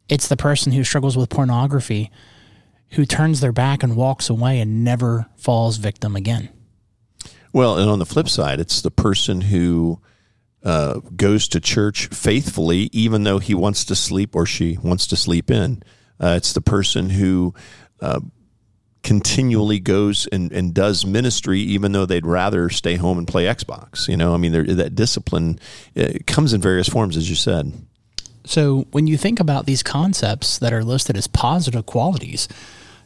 It's 0.08 0.28
the 0.28 0.36
person 0.36 0.72
who 0.72 0.84
struggles 0.84 1.16
with 1.16 1.30
pornography 1.30 2.10
who 2.90 3.06
turns 3.06 3.40
their 3.40 3.52
back 3.52 3.82
and 3.82 3.96
walks 3.96 4.28
away 4.28 4.60
and 4.60 4.84
never 4.84 5.26
falls 5.36 5.76
victim 5.76 6.16
again. 6.16 6.48
Well, 7.52 7.78
and 7.78 7.88
on 7.88 7.98
the 7.98 8.06
flip 8.06 8.28
side, 8.28 8.60
it's 8.60 8.82
the 8.82 8.90
person 8.90 9.42
who 9.42 10.00
uh, 10.64 11.00
goes 11.16 11.48
to 11.48 11.60
church 11.60 12.08
faithfully, 12.08 12.90
even 12.92 13.24
though 13.24 13.38
he 13.38 13.54
wants 13.54 13.84
to 13.86 13.94
sleep 13.94 14.34
or 14.34 14.46
she 14.46 14.78
wants 14.82 15.06
to 15.08 15.16
sleep 15.16 15.50
in. 15.50 15.82
Uh, 16.18 16.34
it's 16.36 16.52
the 16.52 16.60
person 16.60 17.10
who 17.10 17.54
uh, 18.00 18.20
continually 19.02 19.78
goes 19.78 20.26
and, 20.26 20.52
and 20.52 20.74
does 20.74 21.06
ministry, 21.06 21.60
even 21.60 21.92
though 21.92 22.06
they'd 22.06 22.26
rather 22.26 22.68
stay 22.68 22.96
home 22.96 23.18
and 23.18 23.26
play 23.26 23.44
Xbox. 23.44 24.08
You 24.08 24.16
know, 24.16 24.34
I 24.34 24.36
mean, 24.36 24.52
that 24.76 24.94
discipline 24.94 25.58
comes 26.26 26.52
in 26.52 26.60
various 26.60 26.88
forms, 26.88 27.16
as 27.16 27.30
you 27.30 27.36
said. 27.36 27.72
So 28.44 28.86
when 28.90 29.06
you 29.06 29.16
think 29.16 29.40
about 29.40 29.66
these 29.66 29.82
concepts 29.82 30.58
that 30.58 30.72
are 30.72 30.84
listed 30.84 31.16
as 31.16 31.26
positive 31.26 31.86
qualities, 31.86 32.48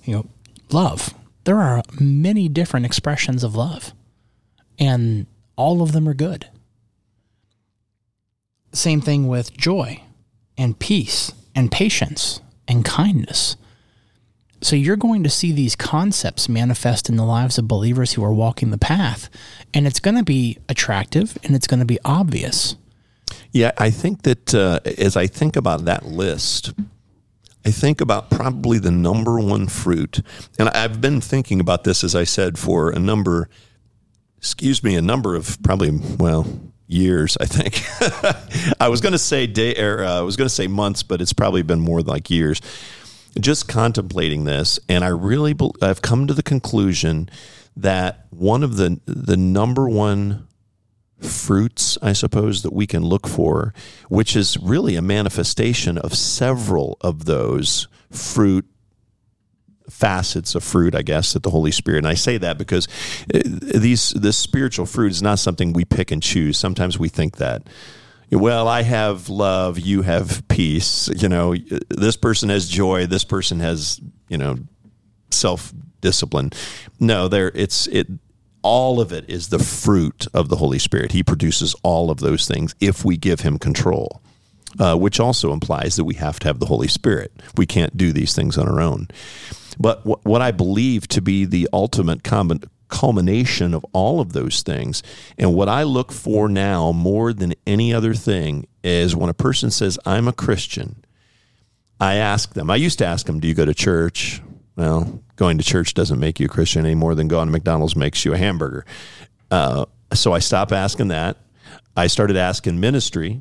you 0.04 0.14
know, 0.14 0.26
love, 0.70 1.14
there 1.44 1.60
are 1.60 1.82
many 2.00 2.48
different 2.48 2.86
expressions 2.86 3.44
of 3.44 3.54
love, 3.54 3.92
and 4.78 5.26
all 5.56 5.82
of 5.82 5.92
them 5.92 6.08
are 6.08 6.14
good. 6.14 6.48
Same 8.72 9.00
thing 9.00 9.28
with 9.28 9.56
joy 9.56 10.02
and 10.56 10.78
peace 10.78 11.32
and 11.54 11.70
patience 11.70 12.40
and 12.66 12.84
kindness. 12.84 13.56
So 14.64 14.76
you're 14.76 14.96
going 14.96 15.22
to 15.24 15.28
see 15.28 15.52
these 15.52 15.76
concepts 15.76 16.48
manifest 16.48 17.10
in 17.10 17.16
the 17.16 17.22
lives 17.22 17.58
of 17.58 17.68
believers 17.68 18.14
who 18.14 18.24
are 18.24 18.32
walking 18.32 18.70
the 18.70 18.78
path, 18.78 19.28
and 19.74 19.86
it's 19.86 20.00
going 20.00 20.16
to 20.16 20.24
be 20.24 20.56
attractive 20.70 21.36
and 21.44 21.54
it's 21.54 21.66
going 21.66 21.80
to 21.80 21.86
be 21.86 21.98
obvious. 22.02 22.74
Yeah, 23.52 23.72
I 23.76 23.90
think 23.90 24.22
that 24.22 24.54
uh, 24.54 24.80
as 24.96 25.18
I 25.18 25.26
think 25.26 25.56
about 25.56 25.84
that 25.84 26.06
list, 26.06 26.72
I 27.66 27.72
think 27.72 28.00
about 28.00 28.30
probably 28.30 28.78
the 28.78 28.90
number 28.90 29.38
one 29.38 29.66
fruit, 29.66 30.22
and 30.58 30.70
I've 30.70 30.98
been 30.98 31.20
thinking 31.20 31.60
about 31.60 31.84
this, 31.84 32.02
as 32.02 32.14
I 32.14 32.24
said, 32.24 32.58
for 32.58 32.88
a 32.88 32.98
number, 32.98 33.50
excuse 34.38 34.82
me, 34.82 34.96
a 34.96 35.02
number 35.02 35.36
of 35.36 35.62
probably 35.62 35.90
well 36.18 36.46
years. 36.86 37.36
I 37.38 37.44
think 37.44 37.82
I 38.80 38.88
was 38.88 39.02
going 39.02 39.12
to 39.12 39.18
say 39.18 39.46
day, 39.46 39.76
or 39.76 40.04
uh, 40.04 40.20
I 40.20 40.22
was 40.22 40.36
going 40.36 40.48
to 40.48 40.54
say 40.54 40.68
months, 40.68 41.02
but 41.02 41.20
it's 41.20 41.34
probably 41.34 41.60
been 41.60 41.80
more 41.80 42.00
like 42.00 42.30
years. 42.30 42.62
Just 43.40 43.68
contemplating 43.68 44.44
this, 44.44 44.78
and 44.88 45.04
I 45.04 45.08
really, 45.08 45.52
bel- 45.52 45.74
I've 45.82 46.02
come 46.02 46.26
to 46.26 46.34
the 46.34 46.42
conclusion 46.42 47.28
that 47.76 48.26
one 48.30 48.62
of 48.62 48.76
the 48.76 49.00
the 49.06 49.36
number 49.36 49.88
one 49.88 50.46
fruits, 51.20 51.98
I 52.02 52.12
suppose, 52.12 52.62
that 52.62 52.72
we 52.72 52.86
can 52.86 53.04
look 53.04 53.26
for, 53.26 53.72
which 54.08 54.36
is 54.36 54.56
really 54.58 54.94
a 54.96 55.02
manifestation 55.02 55.98
of 55.98 56.14
several 56.14 56.96
of 57.00 57.24
those 57.24 57.88
fruit 58.10 58.66
facets 59.88 60.54
of 60.54 60.64
fruit, 60.64 60.94
I 60.94 61.02
guess, 61.02 61.32
that 61.32 61.42
the 61.42 61.50
Holy 61.50 61.70
Spirit. 61.70 61.98
And 61.98 62.08
I 62.08 62.14
say 62.14 62.38
that 62.38 62.58
because 62.58 62.88
uh, 63.34 63.40
these 63.44 64.10
this 64.10 64.36
spiritual 64.36 64.86
fruit 64.86 65.12
is 65.12 65.22
not 65.22 65.38
something 65.38 65.72
we 65.72 65.84
pick 65.84 66.10
and 66.10 66.22
choose. 66.22 66.58
Sometimes 66.58 66.98
we 66.98 67.08
think 67.08 67.36
that. 67.36 67.66
Well, 68.34 68.66
I 68.66 68.82
have 68.82 69.28
love, 69.28 69.78
you 69.78 70.02
have 70.02 70.46
peace. 70.48 71.08
You 71.08 71.28
know, 71.28 71.54
this 71.88 72.16
person 72.16 72.48
has 72.48 72.68
joy, 72.68 73.06
this 73.06 73.24
person 73.24 73.60
has, 73.60 74.00
you 74.28 74.36
know, 74.36 74.56
self 75.30 75.72
discipline. 76.00 76.50
No, 76.98 77.28
there 77.28 77.52
it's 77.54 77.86
it 77.86 78.08
all 78.62 79.00
of 79.00 79.12
it 79.12 79.28
is 79.28 79.48
the 79.48 79.58
fruit 79.58 80.26
of 80.34 80.48
the 80.48 80.56
Holy 80.56 80.78
Spirit. 80.78 81.12
He 81.12 81.22
produces 81.22 81.76
all 81.82 82.10
of 82.10 82.18
those 82.18 82.48
things 82.48 82.74
if 82.80 83.04
we 83.04 83.16
give 83.16 83.40
him 83.40 83.58
control. 83.58 84.20
Uh, 84.76 84.96
which 84.96 85.20
also 85.20 85.52
implies 85.52 85.94
that 85.94 86.02
we 86.02 86.14
have 86.14 86.40
to 86.40 86.48
have 86.48 86.58
the 86.58 86.66
Holy 86.66 86.88
Spirit. 86.88 87.30
We 87.56 87.64
can't 87.64 87.96
do 87.96 88.12
these 88.12 88.34
things 88.34 88.58
on 88.58 88.68
our 88.68 88.80
own. 88.80 89.06
But 89.78 90.00
wh- 90.00 90.26
what 90.26 90.42
I 90.42 90.50
believe 90.50 91.06
to 91.08 91.22
be 91.22 91.44
the 91.44 91.68
ultimate 91.72 92.24
com- 92.24 92.58
culmination 92.94 93.74
of 93.74 93.84
all 93.92 94.20
of 94.20 94.32
those 94.32 94.62
things, 94.62 95.02
and 95.36 95.54
what 95.54 95.68
I 95.68 95.82
look 95.82 96.12
for 96.12 96.48
now 96.48 96.92
more 96.92 97.32
than 97.32 97.54
any 97.66 97.92
other 97.92 98.14
thing, 98.14 98.66
is 98.84 99.16
when 99.16 99.30
a 99.30 99.34
person 99.34 99.70
says, 99.70 99.98
I'm 100.06 100.28
a 100.28 100.32
Christian, 100.32 101.04
I 102.00 102.14
ask 102.16 102.54
them, 102.54 102.70
I 102.70 102.76
used 102.76 102.98
to 103.00 103.06
ask 103.06 103.26
them, 103.26 103.40
Do 103.40 103.48
you 103.48 103.54
go 103.54 103.64
to 103.64 103.74
church? 103.74 104.40
Well, 104.76 105.20
going 105.36 105.58
to 105.58 105.64
church 105.64 105.94
doesn't 105.94 106.20
make 106.20 106.40
you 106.40 106.46
a 106.46 106.48
Christian 106.48 106.84
any 106.84 106.94
more 106.94 107.14
than 107.14 107.28
going 107.28 107.46
to 107.46 107.52
McDonald's 107.52 107.96
makes 107.96 108.24
you 108.24 108.32
a 108.34 108.38
hamburger. 108.38 108.84
Uh, 109.50 109.86
so 110.12 110.32
I 110.32 110.40
stopped 110.40 110.72
asking 110.72 111.08
that. 111.08 111.36
I 111.96 112.08
started 112.08 112.36
asking 112.36 112.80
ministry 112.80 113.40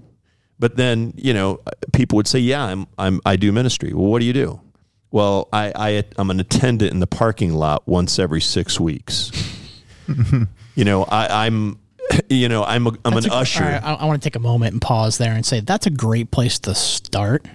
But 0.60 0.76
then, 0.76 1.14
you 1.18 1.34
know, 1.34 1.60
people 1.92 2.16
would 2.18 2.28
say, 2.28 2.40
"Yeah, 2.40 2.64
I'm, 2.64 2.88
I'm, 2.98 3.20
I 3.26 3.36
do 3.36 3.52
ministry." 3.52 3.94
Well, 3.94 4.08
what 4.12 4.20
do 4.20 4.26
you 4.26 4.34
do? 4.34 4.62
Well, 5.14 5.48
I, 5.54 5.72
I, 5.76 6.04
I'm 6.18 6.32
an 6.32 6.40
attendant 6.40 6.92
in 6.92 7.00
the 7.00 7.06
parking 7.06 7.54
lot 7.54 7.88
once 7.88 8.18
every 8.18 8.42
six 8.42 8.80
weeks. 8.80 9.32
you 10.76 10.84
know, 10.84 11.04
I, 11.04 11.46
I'm, 11.46 11.78
you 12.32 12.50
know, 12.50 12.64
I'm, 12.64 12.88
a, 12.88 12.94
I'm 13.06 13.14
That's 13.14 13.28
an 13.28 13.32
a- 13.32 13.36
usher. 13.36 13.64
all 13.64 13.70
right, 13.70 13.84
I, 13.84 13.94
I 13.94 14.06
want 14.06 14.22
to 14.24 14.28
take 14.28 14.36
a 14.36 14.40
moment 14.40 14.74
and 14.74 14.82
pause 14.82 15.20
there 15.20 15.34
and 15.34 15.46
say 15.46 15.60
that's 15.60 15.86
a 15.86 15.92
great 15.92 16.32
place 16.32 16.58
to 16.60 16.74
start. 16.74 17.46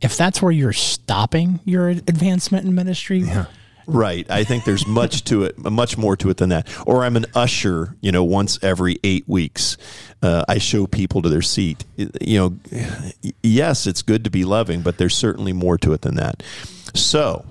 If 0.00 0.16
that's 0.16 0.40
where 0.40 0.50
you're 0.50 0.72
stopping 0.72 1.60
your 1.66 1.88
advancement 1.90 2.64
in 2.66 2.74
ministry, 2.74 3.24
Right. 3.86 4.28
I 4.30 4.44
think 4.44 4.64
there's 4.64 4.86
much 4.86 5.24
to 5.24 5.42
it, 5.44 5.58
much 5.58 5.98
more 5.98 6.16
to 6.16 6.30
it 6.30 6.38
than 6.38 6.48
that. 6.48 6.68
Or 6.86 7.04
I'm 7.04 7.16
an 7.16 7.26
usher, 7.34 7.94
you 8.00 8.10
know, 8.10 8.24
once 8.24 8.58
every 8.62 8.98
eight 9.04 9.28
weeks. 9.28 9.76
Uh, 10.22 10.44
I 10.48 10.58
show 10.58 10.86
people 10.86 11.20
to 11.22 11.28
their 11.28 11.42
seat. 11.42 11.84
You 11.96 12.38
know, 12.38 12.58
yes, 13.42 13.86
it's 13.86 14.00
good 14.02 14.24
to 14.24 14.30
be 14.30 14.44
loving, 14.44 14.82
but 14.82 14.98
there's 14.98 15.16
certainly 15.16 15.52
more 15.52 15.76
to 15.78 15.92
it 15.92 16.02
than 16.02 16.14
that. 16.14 16.42
So, 16.94 17.46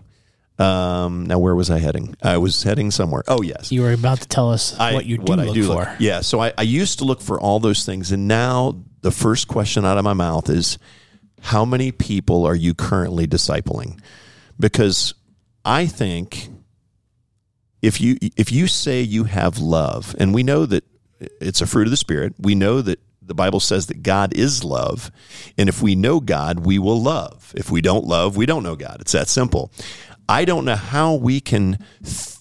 um, 0.60 1.26
now 1.26 1.40
where 1.40 1.56
was 1.56 1.70
I 1.70 1.80
heading? 1.80 2.16
I 2.22 2.38
was 2.38 2.64
heading 2.64 2.92
somewhere. 2.92 3.24
Oh, 3.28 3.42
yes. 3.42 3.72
you 3.72 3.82
were 3.82 3.94
about 3.94 4.22
to 4.22 4.28
tell 4.28 4.52
us 4.52 4.78
I- 4.80 4.94
what 4.94 5.06
you 5.06 5.18
do 5.18 5.34
I 5.34 5.46
look 5.46 5.58
for. 5.66 5.96
Yeah. 6.00 6.22
So 6.22 6.40
I, 6.42 6.54
I 6.58 6.64
used 6.64 7.00
to 7.00 7.06
look 7.06 7.22
for 7.22 7.40
all 7.40 7.60
those 7.60 7.86
things. 7.86 8.12
And 8.12 8.28
now 8.28 8.76
the 9.02 9.12
first 9.12 9.48
question 9.48 9.86
out 9.86 9.98
of 9.98 10.04
my 10.04 10.14
mouth 10.14 10.50
is 10.50 10.78
how 11.42 11.66
many 11.66 11.92
people 11.92 12.46
are 12.46 12.56
you 12.56 12.74
currently 12.76 13.26
discipling? 13.28 14.00
Because 14.60 15.16
I 15.66 15.88
think 15.88 16.50
if 17.82 18.00
you 18.00 18.18
if 18.38 18.52
you 18.52 18.68
say 18.68 19.02
you 19.02 19.24
have 19.24 19.58
love, 19.58 20.16
and 20.20 20.36
we 20.36 20.44
know 20.44 20.68
that 20.68 20.84
it's 21.20 21.62
a 21.62 21.66
fruit 21.66 21.88
of 21.88 21.92
the 21.92 21.98
spirit, 21.98 22.36
we 22.38 22.54
know 22.54 22.82
that 22.84 23.00
the 23.32 23.36
Bible 23.36 23.62
says 23.62 23.88
that 23.88 24.04
God 24.04 24.34
is 24.34 24.62
love, 24.62 25.10
and 25.58 25.70
if 25.70 25.82
we 25.82 25.96
know 25.96 26.20
God, 26.20 26.66
we 26.66 26.78
will 26.78 27.02
love. 27.02 27.54
If 27.56 27.72
we 27.72 27.80
don't 27.80 28.04
love, 28.04 28.36
we 28.36 28.46
don't 28.46 28.62
know 28.62 28.76
God. 28.76 28.98
It's 29.00 29.14
that 29.14 29.30
simple. 29.30 29.72
I 30.28 30.44
don't 30.44 30.66
know 30.66 30.76
how 30.76 31.14
we 31.14 31.40
can 31.40 31.78
th- 32.04 32.36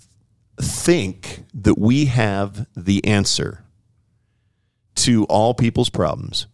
think 0.61 1.45
that 1.55 1.79
we 1.79 2.07
have 2.07 2.67
the 2.77 3.05
answer 3.05 3.63
to 4.97 5.27
all 5.27 5.55
people's 5.55 5.91
problems. 5.91 6.49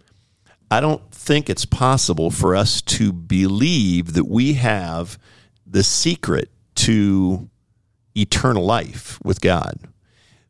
I 0.70 0.80
don't 0.80 1.10
think 1.10 1.48
it's 1.48 1.64
possible 1.64 2.30
for 2.30 2.54
us 2.54 2.82
to 2.82 3.14
believe 3.14 4.12
that 4.12 4.26
we 4.26 4.52
have 4.52 5.18
the 5.66 5.82
secret 5.82 6.50
to 6.74 7.48
eternal 8.14 8.66
life 8.66 9.18
with 9.24 9.40
God. 9.40 9.78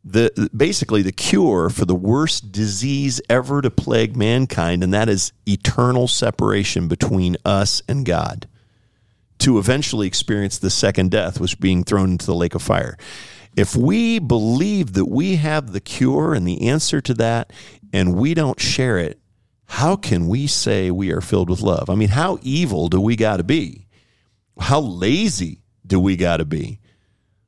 The 0.09 0.48
basically 0.57 1.02
the 1.02 1.11
cure 1.11 1.68
for 1.68 1.84
the 1.84 1.94
worst 1.94 2.52
disease 2.52 3.20
ever 3.28 3.61
to 3.61 3.70
plague 3.70 4.16
mankind 4.16 4.84
and 4.84 4.94
that 4.94 5.09
is 5.09 5.32
eternal 5.46 6.07
separation 6.07 6.86
between 6.86 7.36
us 7.44 7.82
and 7.88 8.07
God. 8.07 8.46
To 9.38 9.59
eventually 9.59 10.07
experience 10.07 10.59
the 10.59 10.70
second 10.70 11.11
death 11.11 11.40
was 11.40 11.57
being 11.57 11.82
thrown 11.82 12.12
into 12.12 12.26
the 12.26 12.36
lake 12.36 12.54
of 12.54 12.62
fire. 12.62 12.96
If 13.57 13.74
we 13.74 14.20
believe 14.20 14.92
that 14.92 15.07
we 15.07 15.36
have 15.36 15.72
the 15.72 15.80
cure 15.80 16.34
and 16.34 16.46
the 16.46 16.68
answer 16.68 17.00
to 17.00 17.14
that 17.14 17.52
and 17.92 18.14
we 18.14 18.32
don't 18.32 18.61
share 18.61 18.98
it, 18.98 19.18
how 19.66 19.96
can 19.96 20.28
we 20.28 20.46
say 20.46 20.90
we 20.90 21.11
are 21.11 21.20
filled 21.20 21.50
with 21.50 21.62
love? 21.62 21.90
I 21.90 21.96
mean, 21.96 22.11
how 22.11 22.38
evil 22.42 22.88
do 22.88 23.00
we 23.00 23.16
got 23.16 23.38
to 23.38 23.44
be? 23.44 23.86
How 24.59 24.80
lazy 24.80 25.62
do 25.86 25.98
we 25.98 26.16
got 26.16 26.36
to 26.36 26.44
be? 26.44 26.78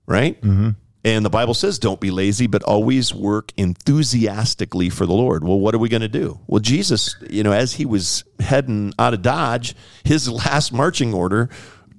Right? 0.07 0.41
Mm-hmm. 0.41 0.71
And 1.09 1.25
the 1.25 1.31
Bible 1.31 1.55
says, 1.55 1.79
don't 1.79 2.01
be 2.01 2.11
lazy, 2.11 2.47
but 2.47 2.63
always 2.65 3.15
work 3.15 3.55
enthusiastically 3.57 4.91
for 4.91 5.07
the 5.07 5.15
Lord. 5.15 5.43
Well, 5.43 5.59
what 5.59 5.75
are 5.75 5.79
we 5.79 5.89
going 5.89 6.03
to 6.03 6.09
do? 6.09 6.39
Well, 6.47 6.61
Jesus, 6.61 7.17
you 7.31 7.43
know, 7.43 7.53
as 7.53 7.73
he 7.73 7.87
was 7.87 8.25
heading 8.41 8.93
out 8.99 9.15
of 9.15 9.23
Dodge, 9.23 9.75
his 10.05 10.31
last 10.31 10.71
marching 10.71 11.15
order 11.15 11.49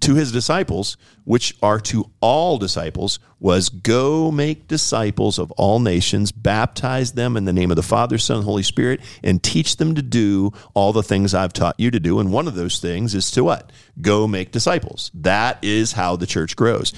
to 0.01 0.13
his 0.13 0.31
disciples, 0.31 0.95
which 1.23 1.57
are 1.63 1.79
to 1.79 2.11
all 2.21 2.59
disciples, 2.59 3.17
was 3.39 3.69
go 3.69 4.29
make 4.29 4.67
disciples 4.67 5.39
of 5.39 5.49
all 5.53 5.79
nations, 5.79 6.31
baptize 6.31 7.13
them 7.13 7.35
in 7.35 7.45
the 7.45 7.51
name 7.51 7.71
of 7.71 7.77
the 7.77 7.81
Father, 7.81 8.19
Son, 8.19 8.37
and 8.37 8.45
Holy 8.45 8.61
Spirit, 8.61 9.01
and 9.23 9.41
teach 9.41 9.77
them 9.77 9.95
to 9.95 10.03
do 10.03 10.53
all 10.75 10.93
the 10.93 11.01
things 11.01 11.33
I've 11.33 11.51
taught 11.51 11.79
you 11.79 11.89
to 11.89 11.99
do. 11.99 12.19
And 12.19 12.31
one 12.31 12.47
of 12.47 12.53
those 12.53 12.77
things 12.77 13.15
is 13.15 13.31
to 13.31 13.43
what? 13.43 13.71
Go 13.99 14.27
make 14.27 14.51
disciples. 14.51 15.09
That 15.15 15.57
is 15.63 15.93
how 15.93 16.15
the 16.15 16.27
church 16.27 16.55
grows. 16.55 16.93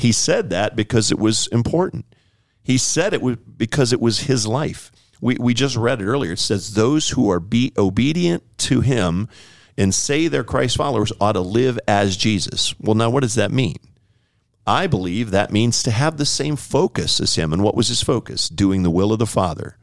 He 0.00 0.12
said 0.12 0.48
that 0.48 0.74
because 0.74 1.12
it 1.12 1.18
was 1.18 1.46
important. 1.48 2.06
He 2.62 2.78
said 2.78 3.12
it 3.12 3.20
was 3.20 3.36
because 3.36 3.92
it 3.92 4.00
was 4.00 4.20
his 4.20 4.46
life. 4.46 4.90
We, 5.20 5.36
we 5.38 5.52
just 5.52 5.76
read 5.76 6.00
it 6.00 6.06
earlier. 6.06 6.32
It 6.32 6.38
says, 6.38 6.72
Those 6.72 7.10
who 7.10 7.30
are 7.30 7.38
be 7.38 7.74
obedient 7.76 8.42
to 8.60 8.80
him 8.80 9.28
and 9.76 9.94
say 9.94 10.26
they're 10.26 10.42
Christ 10.42 10.78
followers 10.78 11.12
ought 11.20 11.32
to 11.32 11.40
live 11.40 11.78
as 11.86 12.16
Jesus. 12.16 12.74
Well, 12.80 12.94
now, 12.94 13.10
what 13.10 13.20
does 13.20 13.34
that 13.34 13.50
mean? 13.50 13.76
I 14.66 14.86
believe 14.86 15.32
that 15.32 15.52
means 15.52 15.82
to 15.82 15.90
have 15.90 16.16
the 16.16 16.24
same 16.24 16.56
focus 16.56 17.20
as 17.20 17.34
him. 17.34 17.52
And 17.52 17.62
what 17.62 17.76
was 17.76 17.88
his 17.88 18.02
focus? 18.02 18.48
Doing 18.48 18.82
the 18.82 18.90
will 18.90 19.12
of 19.12 19.18
the 19.18 19.26
Father, 19.26 19.76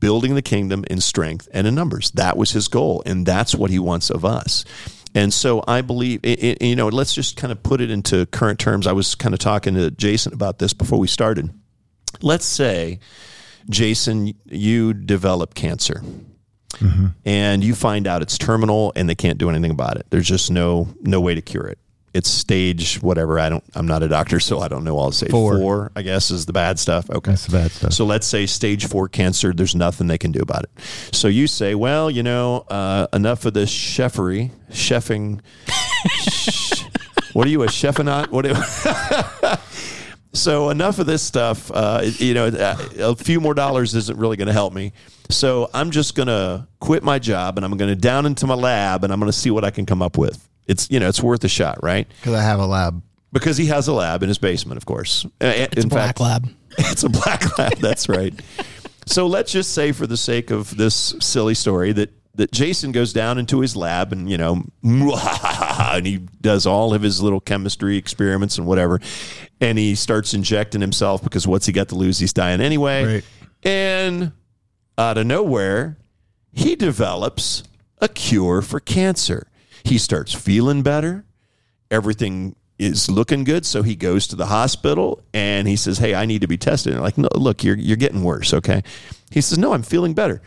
building 0.00 0.34
the 0.34 0.42
kingdom 0.42 0.84
in 0.90 1.00
strength 1.00 1.48
and 1.52 1.64
in 1.64 1.76
numbers. 1.76 2.10
That 2.10 2.36
was 2.36 2.50
his 2.50 2.66
goal. 2.66 3.04
And 3.06 3.24
that's 3.24 3.54
what 3.54 3.70
he 3.70 3.78
wants 3.78 4.10
of 4.10 4.24
us. 4.24 4.64
And 5.14 5.32
so 5.32 5.62
I 5.68 5.82
believe, 5.82 6.20
it, 6.22 6.42
it- 6.42 6.62
you 6.62 6.76
know, 6.76 6.88
let's 6.88 7.14
just 7.14 7.36
kind 7.36 7.52
of 7.52 7.62
put 7.62 7.80
it 7.80 7.90
into 7.90 8.26
current 8.26 8.58
terms. 8.58 8.86
I 8.86 8.92
was 8.92 9.14
kind 9.14 9.34
of 9.34 9.38
talking 9.38 9.74
to 9.74 9.90
Jason 9.90 10.32
about 10.32 10.58
this 10.58 10.72
before 10.72 10.98
we 10.98 11.06
started. 11.06 11.50
Let's 12.20 12.44
say, 12.46 13.00
Jason, 13.70 14.34
you 14.46 14.92
develop 14.92 15.54
cancer 15.54 16.02
mm-hmm. 16.72 17.06
and 17.24 17.62
you 17.64 17.74
find 17.74 18.06
out 18.06 18.22
it's 18.22 18.36
terminal 18.38 18.92
and 18.96 19.08
they 19.08 19.14
can't 19.14 19.38
do 19.38 19.48
anything 19.50 19.70
about 19.70 19.96
it. 19.96 20.06
There's 20.10 20.28
just 20.28 20.50
no 20.50 20.88
no 21.00 21.20
way 21.20 21.34
to 21.34 21.40
cure 21.42 21.66
it. 21.66 21.78
It's 22.14 22.28
stage 22.28 22.96
whatever. 23.00 23.38
I 23.40 23.48
don't. 23.48 23.64
I'm 23.74 23.86
not 23.86 24.02
a 24.02 24.08
doctor, 24.08 24.38
so 24.38 24.60
I 24.60 24.68
don't 24.68 24.84
know. 24.84 24.98
I'll 24.98 25.12
say 25.12 25.28
Four. 25.28 25.56
four. 25.56 25.92
I 25.96 26.02
guess 26.02 26.30
is 26.30 26.44
the 26.44 26.52
bad 26.52 26.78
stuff. 26.78 27.08
Okay, 27.08 27.30
That's 27.30 27.46
the 27.46 27.52
bad 27.52 27.70
stuff. 27.70 27.92
So 27.94 28.04
let's 28.04 28.26
say 28.26 28.44
stage 28.46 28.86
four 28.86 29.08
cancer. 29.08 29.52
There's 29.54 29.74
nothing 29.74 30.08
they 30.08 30.18
can 30.18 30.30
do 30.30 30.40
about 30.40 30.64
it. 30.64 30.70
So 31.12 31.28
you 31.28 31.46
say, 31.46 31.74
well, 31.74 32.10
you 32.10 32.22
know, 32.22 32.66
uh, 32.68 33.06
enough 33.14 33.46
of 33.46 33.54
this 33.54 33.70
chefery, 33.72 34.50
chefing. 34.70 35.40
sh- 35.68 36.84
what 37.32 37.46
are 37.46 37.50
you 37.50 37.62
a 37.62 37.66
chefinaut? 37.66 38.28
What? 38.28 38.44
Do, 38.44 38.54
so 40.34 40.68
enough 40.70 40.98
of 40.98 41.06
this 41.06 41.22
stuff. 41.22 41.70
Uh, 41.70 42.02
you 42.18 42.34
know, 42.34 42.50
a 42.98 43.16
few 43.16 43.40
more 43.40 43.54
dollars 43.54 43.94
isn't 43.94 44.18
really 44.18 44.36
going 44.36 44.48
to 44.48 44.52
help 44.52 44.72
me. 44.74 44.92
So 45.30 45.70
I'm 45.72 45.90
just 45.90 46.14
going 46.14 46.28
to 46.28 46.66
quit 46.80 47.02
my 47.02 47.18
job 47.18 47.56
and 47.56 47.64
I'm 47.64 47.74
going 47.78 47.88
to 47.90 47.96
down 47.96 48.26
into 48.26 48.46
my 48.46 48.54
lab 48.54 49.02
and 49.04 49.12
I'm 49.12 49.18
going 49.18 49.32
to 49.32 49.36
see 49.38 49.50
what 49.50 49.64
I 49.64 49.70
can 49.70 49.86
come 49.86 50.02
up 50.02 50.18
with. 50.18 50.46
It's 50.72 50.90
you 50.90 50.98
know 50.98 51.08
it's 51.08 51.22
worth 51.22 51.44
a 51.44 51.48
shot, 51.48 51.82
right? 51.82 52.08
Because 52.20 52.34
I 52.34 52.42
have 52.42 52.58
a 52.58 52.66
lab. 52.66 53.02
Because 53.32 53.56
he 53.56 53.66
has 53.66 53.88
a 53.88 53.92
lab 53.92 54.22
in 54.22 54.28
his 54.28 54.38
basement, 54.38 54.76
of 54.76 54.84
course. 54.86 55.24
Uh, 55.40 55.52
It's 55.54 55.76
in 55.84 55.86
a 55.86 55.88
black 55.88 56.18
fact, 56.18 56.20
lab. 56.20 56.48
it's 56.78 57.02
a 57.02 57.08
black 57.08 57.58
lab. 57.58 57.78
That's 57.78 58.08
right. 58.08 58.34
So 59.06 59.26
let's 59.26 59.50
just 59.52 59.72
say, 59.72 59.92
for 59.92 60.06
the 60.06 60.16
sake 60.16 60.50
of 60.50 60.76
this 60.76 61.14
silly 61.20 61.54
story, 61.54 61.92
that 61.92 62.10
that 62.34 62.50
Jason 62.50 62.92
goes 62.92 63.12
down 63.12 63.38
into 63.38 63.60
his 63.60 63.76
lab 63.76 64.12
and 64.12 64.30
you 64.30 64.38
know, 64.38 64.64
and 64.82 66.06
he 66.06 66.18
does 66.40 66.66
all 66.66 66.94
of 66.94 67.02
his 67.02 67.22
little 67.22 67.40
chemistry 67.40 67.96
experiments 67.96 68.58
and 68.58 68.66
whatever, 68.66 69.00
and 69.60 69.78
he 69.78 69.94
starts 69.94 70.34
injecting 70.34 70.80
himself 70.80 71.22
because 71.22 71.46
what's 71.46 71.66
he 71.66 71.72
got 71.72 71.88
to 71.88 71.94
lose? 71.94 72.18
He's 72.18 72.32
dying 72.32 72.60
anyway. 72.60 73.04
Right. 73.04 73.24
And 73.64 74.32
out 74.98 75.18
of 75.18 75.26
nowhere, 75.26 75.96
he 76.52 76.74
develops 76.76 77.62
a 77.98 78.08
cure 78.08 78.62
for 78.62 78.80
cancer. 78.80 79.46
He 79.84 79.98
starts 79.98 80.32
feeling 80.32 80.82
better 80.82 81.24
everything 81.92 82.56
is 82.78 83.08
looking 83.08 83.44
good. 83.44 83.64
So 83.64 83.82
he 83.82 83.94
goes 83.94 84.26
to 84.28 84.36
the 84.36 84.46
hospital 84.46 85.22
and 85.32 85.68
he 85.68 85.76
says, 85.76 85.98
"Hey, 85.98 86.14
I 86.14 86.26
need 86.26 86.40
to 86.40 86.48
be 86.48 86.56
tested." 86.56 86.92
And 86.92 86.96
they're 86.96 87.04
like, 87.04 87.18
"No, 87.18 87.28
look, 87.36 87.62
you're 87.62 87.76
you're 87.76 87.96
getting 87.96 88.24
worse." 88.24 88.52
Okay. 88.52 88.82
He 89.30 89.40
says, 89.40 89.58
"No, 89.58 89.74
I'm 89.74 89.82
feeling 89.82 90.14
better. 90.14 90.42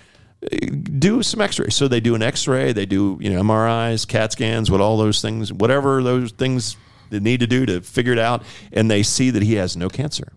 Do 0.99 1.23
some 1.23 1.39
X-rays." 1.39 1.75
So 1.75 1.87
they 1.87 2.01
do 2.01 2.15
an 2.15 2.21
X-ray. 2.21 2.73
They 2.73 2.85
do 2.85 3.17
you 3.21 3.29
know 3.29 3.41
MRIs, 3.41 4.05
CAT 4.05 4.33
scans, 4.33 4.69
what 4.69 4.81
all 4.81 4.97
those 4.97 5.21
things, 5.21 5.53
whatever 5.53 6.03
those 6.03 6.31
things 6.31 6.75
they 7.11 7.19
need 7.19 7.39
to 7.39 7.47
do 7.47 7.65
to 7.67 7.81
figure 7.81 8.13
it 8.13 8.19
out, 8.19 8.43
and 8.73 8.89
they 8.89 9.03
see 9.03 9.29
that 9.29 9.43
he 9.43 9.53
has 9.53 9.77
no 9.77 9.87
cancer. 9.87 10.33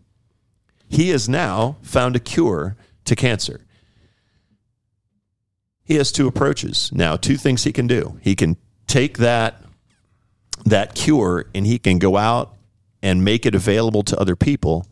He 0.88 1.08
has 1.10 1.28
now 1.28 1.78
found 1.82 2.14
a 2.14 2.20
cure 2.20 2.76
to 3.06 3.16
cancer. 3.16 3.64
He 5.84 5.94
has 5.94 6.12
two 6.12 6.28
approaches 6.28 6.90
now. 6.92 7.16
Two 7.16 7.38
things 7.38 7.64
he 7.64 7.72
can 7.72 7.86
do. 7.86 8.18
He 8.20 8.34
can 8.34 8.58
take 8.88 9.18
that 9.18 9.62
that 10.64 10.94
cure 10.94 11.46
and 11.54 11.66
he 11.66 11.78
can 11.78 11.98
go 11.98 12.16
out 12.16 12.56
and 13.02 13.24
make 13.24 13.46
it 13.46 13.54
available 13.54 14.02
to 14.02 14.18
other 14.18 14.34
people, 14.34 14.86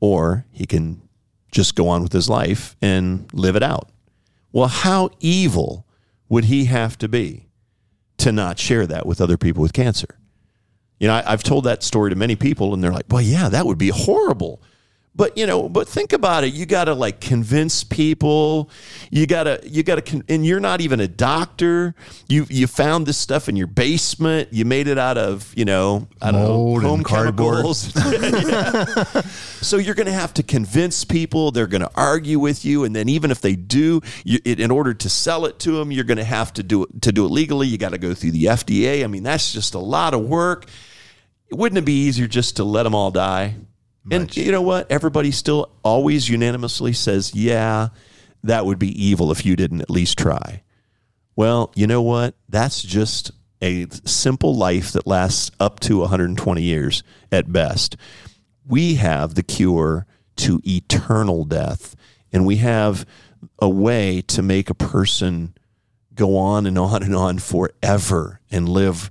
or 0.00 0.46
he 0.50 0.64
can 0.64 1.02
just 1.52 1.74
go 1.74 1.88
on 1.88 2.02
with 2.02 2.12
his 2.12 2.28
life 2.28 2.74
and 2.80 3.30
live 3.32 3.54
it 3.54 3.62
out. 3.62 3.90
Well, 4.52 4.68
how 4.68 5.10
evil 5.20 5.86
would 6.28 6.46
he 6.46 6.64
have 6.66 6.96
to 6.98 7.08
be 7.08 7.48
to 8.18 8.32
not 8.32 8.58
share 8.58 8.86
that 8.86 9.06
with 9.06 9.20
other 9.20 9.36
people 9.36 9.62
with 9.62 9.72
cancer? 9.72 10.18
You 10.98 11.08
know, 11.08 11.14
I, 11.14 11.32
I've 11.32 11.42
told 11.42 11.64
that 11.64 11.82
story 11.82 12.10
to 12.10 12.16
many 12.16 12.34
people, 12.34 12.74
and 12.74 12.82
they're 12.82 12.92
like, 12.92 13.06
"Well, 13.10 13.22
yeah, 13.22 13.48
that 13.50 13.66
would 13.66 13.78
be 13.78 13.90
horrible." 13.90 14.62
But 15.14 15.36
you 15.36 15.48
know, 15.48 15.68
but 15.68 15.88
think 15.88 16.12
about 16.12 16.44
it. 16.44 16.52
You 16.54 16.64
got 16.64 16.84
to 16.84 16.94
like 16.94 17.20
convince 17.20 17.82
people. 17.82 18.70
You 19.10 19.26
got 19.26 19.44
to 19.44 19.60
you 19.64 19.82
got 19.82 19.96
to 19.96 20.02
con- 20.02 20.22
and 20.28 20.46
you're 20.46 20.60
not 20.60 20.80
even 20.80 21.00
a 21.00 21.08
doctor. 21.08 21.96
You 22.28 22.46
you 22.48 22.68
found 22.68 23.06
this 23.06 23.16
stuff 23.18 23.48
in 23.48 23.56
your 23.56 23.66
basement. 23.66 24.52
You 24.52 24.64
made 24.64 24.86
it 24.86 24.96
out 24.96 25.18
of, 25.18 25.52
you 25.56 25.64
know, 25.64 26.06
I 26.22 26.30
don't 26.30 26.42
Mold 26.42 26.82
know, 26.82 26.88
home 26.88 27.02
cardboard. 27.02 27.56
chemicals. 27.56 27.92
So 29.60 29.76
you're 29.76 29.96
going 29.96 30.06
to 30.06 30.12
have 30.12 30.32
to 30.34 30.42
convince 30.44 31.04
people. 31.04 31.50
They're 31.50 31.66
going 31.66 31.80
to 31.82 31.90
argue 31.96 32.38
with 32.38 32.64
you, 32.64 32.84
and 32.84 32.94
then 32.94 33.08
even 33.08 33.32
if 33.32 33.40
they 33.40 33.56
do, 33.56 34.00
you, 34.24 34.38
it, 34.44 34.60
in 34.60 34.70
order 34.70 34.94
to 34.94 35.08
sell 35.08 35.46
it 35.46 35.58
to 35.60 35.72
them, 35.72 35.90
you're 35.90 36.04
going 36.04 36.18
to 36.18 36.24
have 36.24 36.52
to 36.54 36.62
do 36.62 36.84
it 36.84 37.02
to 37.02 37.10
do 37.12 37.24
it 37.26 37.30
legally. 37.30 37.66
You 37.66 37.76
got 37.76 37.90
to 37.90 37.98
go 37.98 38.14
through 38.14 38.30
the 38.30 38.44
FDA. 38.44 39.02
I 39.02 39.08
mean, 39.08 39.24
that's 39.24 39.52
just 39.52 39.74
a 39.74 39.78
lot 39.80 40.14
of 40.14 40.20
work. 40.20 40.66
Wouldn't 41.50 41.76
it 41.78 41.84
be 41.84 42.04
easier 42.06 42.28
just 42.28 42.56
to 42.56 42.64
let 42.64 42.84
them 42.84 42.94
all 42.94 43.10
die? 43.10 43.56
And 44.10 44.36
you 44.36 44.52
know 44.52 44.62
what? 44.62 44.90
Everybody 44.90 45.30
still 45.30 45.70
always 45.82 46.28
unanimously 46.28 46.92
says, 46.92 47.34
"Yeah, 47.34 47.88
that 48.42 48.66
would 48.66 48.78
be 48.78 49.04
evil 49.04 49.30
if 49.30 49.44
you 49.44 49.56
didn't 49.56 49.82
at 49.82 49.90
least 49.90 50.18
try." 50.18 50.62
Well, 51.36 51.72
you 51.74 51.86
know 51.86 52.02
what? 52.02 52.34
That's 52.48 52.82
just 52.82 53.30
a 53.62 53.86
simple 54.04 54.54
life 54.54 54.92
that 54.92 55.06
lasts 55.06 55.50
up 55.60 55.80
to 55.80 55.98
120 55.98 56.62
years 56.62 57.02
at 57.30 57.52
best. 57.52 57.96
We 58.66 58.96
have 58.96 59.34
the 59.34 59.42
cure 59.42 60.06
to 60.36 60.60
eternal 60.64 61.44
death, 61.44 61.96
and 62.32 62.46
we 62.46 62.56
have 62.56 63.06
a 63.58 63.68
way 63.68 64.22
to 64.22 64.42
make 64.42 64.70
a 64.70 64.74
person 64.74 65.54
go 66.14 66.36
on 66.36 66.66
and 66.66 66.76
on 66.76 67.02
and 67.02 67.14
on 67.14 67.38
forever 67.38 68.40
and 68.50 68.68
live 68.68 69.10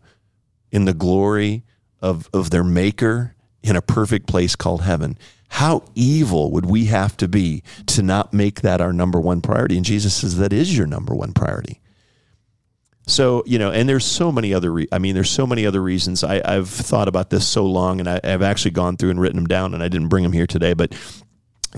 in 0.71 0.85
the 0.85 0.93
glory 0.93 1.63
of, 2.01 2.29
of 2.33 2.49
their 2.49 2.63
maker 2.63 3.35
in 3.63 3.75
a 3.75 3.81
perfect 3.81 4.27
place 4.27 4.55
called 4.55 4.81
heaven. 4.81 5.17
How 5.49 5.83
evil 5.95 6.51
would 6.51 6.65
we 6.65 6.85
have 6.85 7.15
to 7.17 7.27
be 7.27 7.63
to 7.87 8.01
not 8.01 8.33
make 8.33 8.61
that 8.61 8.81
our 8.81 8.93
number 8.93 9.19
one 9.19 9.41
priority? 9.41 9.77
And 9.77 9.85
Jesus 9.85 10.15
says 10.15 10.37
that 10.37 10.53
is 10.53 10.77
your 10.77 10.87
number 10.87 11.15
one 11.15 11.33
priority. 11.33 11.79
So, 13.07 13.43
you 13.45 13.57
know, 13.57 13.71
and 13.71 13.87
there's 13.87 14.05
so 14.05 14.33
many 14.33 14.53
other, 14.53 14.71
re- 14.71 14.87
I 14.91 14.99
mean, 14.99 15.15
there's 15.15 15.29
so 15.29 15.47
many 15.47 15.65
other 15.65 15.81
reasons. 15.81 16.25
I, 16.25 16.41
I've 16.43 16.69
thought 16.69 17.07
about 17.07 17.29
this 17.29 17.47
so 17.47 17.65
long 17.65 18.01
and 18.01 18.09
I, 18.09 18.19
I've 18.21 18.41
actually 18.41 18.71
gone 18.71 18.97
through 18.97 19.11
and 19.11 19.21
written 19.21 19.37
them 19.37 19.47
down 19.47 19.73
and 19.73 19.81
I 19.81 19.87
didn't 19.87 20.09
bring 20.09 20.23
them 20.23 20.33
here 20.33 20.47
today, 20.47 20.73
but 20.73 20.93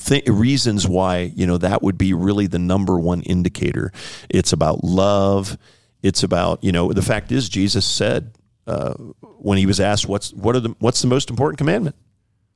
th- 0.04 0.28
reasons 0.28 0.88
why, 0.88 1.32
you 1.36 1.46
know, 1.46 1.60
that 1.60 1.84
would 1.84 2.00
be 2.00 2.14
really 2.14 2.48
the 2.48 2.58
number 2.58 2.98
one 3.00 3.22
indicator. 3.22 3.92
It's 4.28 4.54
about 4.54 4.84
love. 4.84 5.56
It's 6.02 6.24
about, 6.24 6.64
you 6.64 6.72
know, 6.72 6.92
the 6.94 7.04
fact 7.04 7.32
is 7.32 7.48
Jesus 7.48 7.86
said, 7.86 8.32
uh, 8.70 8.94
when 9.40 9.58
he 9.58 9.66
was 9.66 9.80
asked 9.80 10.08
what's 10.08 10.32
what 10.34 10.56
are 10.56 10.60
the 10.60 10.76
what's 10.80 11.02
the 11.02 11.08
most 11.08 11.30
important 11.30 11.58
commandment? 11.58 11.96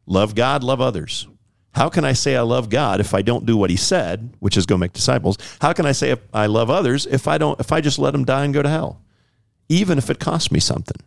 Love 0.05 0.35
god 0.35 0.63
love 0.63 0.79
others. 0.79 1.27
How 1.73 1.89
can 1.89 2.05
i 2.05 2.13
say 2.13 2.35
i 2.35 2.41
love 2.41 2.69
god 2.69 2.99
if 2.99 3.15
i 3.15 3.23
don't 3.23 3.47
do 3.47 3.57
what 3.57 3.71
he 3.71 3.77
said 3.77 4.35
which 4.39 4.57
is 4.57 4.65
go 4.65 4.77
make 4.77 4.93
disciples? 4.93 5.37
How 5.59 5.73
can 5.73 5.85
i 5.87 5.91
say 5.91 6.15
i 6.33 6.45
love 6.45 6.69
others 6.69 7.07
if 7.07 7.27
i 7.27 7.37
don't 7.37 7.59
if 7.59 7.71
i 7.71 7.81
just 7.81 7.97
let 7.97 8.11
them 8.11 8.25
die 8.25 8.45
and 8.45 8.53
go 8.53 8.61
to 8.61 8.69
hell 8.69 9.01
even 9.69 9.97
if 9.97 10.09
it 10.09 10.19
costs 10.19 10.51
me 10.51 10.59
something? 10.59 10.97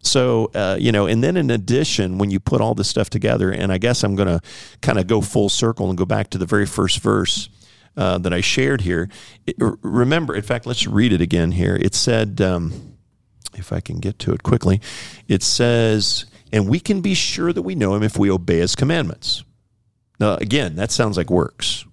So 0.00 0.52
uh, 0.54 0.76
you 0.78 0.92
know 0.92 1.06
and 1.06 1.24
then 1.24 1.36
in 1.36 1.50
addition 1.50 2.18
when 2.18 2.30
you 2.30 2.38
put 2.38 2.60
all 2.60 2.74
this 2.74 2.88
stuff 2.88 3.10
together 3.10 3.50
and 3.50 3.72
i 3.72 3.78
guess 3.78 4.04
i'm 4.04 4.14
going 4.14 4.28
to 4.28 4.40
kind 4.80 4.98
of 4.98 5.08
go 5.08 5.20
full 5.20 5.48
circle 5.48 5.88
and 5.88 5.98
go 5.98 6.04
back 6.04 6.30
to 6.30 6.38
the 6.38 6.46
very 6.46 6.66
first 6.66 7.00
verse 7.00 7.48
uh, 7.96 8.16
that 8.18 8.32
i 8.32 8.40
shared 8.40 8.82
here 8.82 9.08
it, 9.44 9.56
remember 9.82 10.36
in 10.36 10.42
fact 10.42 10.66
let's 10.66 10.86
read 10.86 11.12
it 11.12 11.20
again 11.20 11.50
here. 11.50 11.74
It 11.74 11.96
said 11.96 12.40
um, 12.40 12.87
if 13.58 13.72
I 13.72 13.80
can 13.80 13.98
get 13.98 14.18
to 14.20 14.32
it 14.32 14.42
quickly, 14.42 14.80
it 15.26 15.42
says, 15.42 16.26
and 16.52 16.68
we 16.68 16.80
can 16.80 17.00
be 17.00 17.14
sure 17.14 17.52
that 17.52 17.62
we 17.62 17.74
know 17.74 17.94
him 17.94 18.02
if 18.02 18.18
we 18.18 18.30
obey 18.30 18.58
his 18.58 18.74
commandments. 18.74 19.44
Now, 20.20 20.34
again, 20.34 20.76
that 20.76 20.90
sounds 20.90 21.16
like 21.16 21.30
works. 21.30 21.84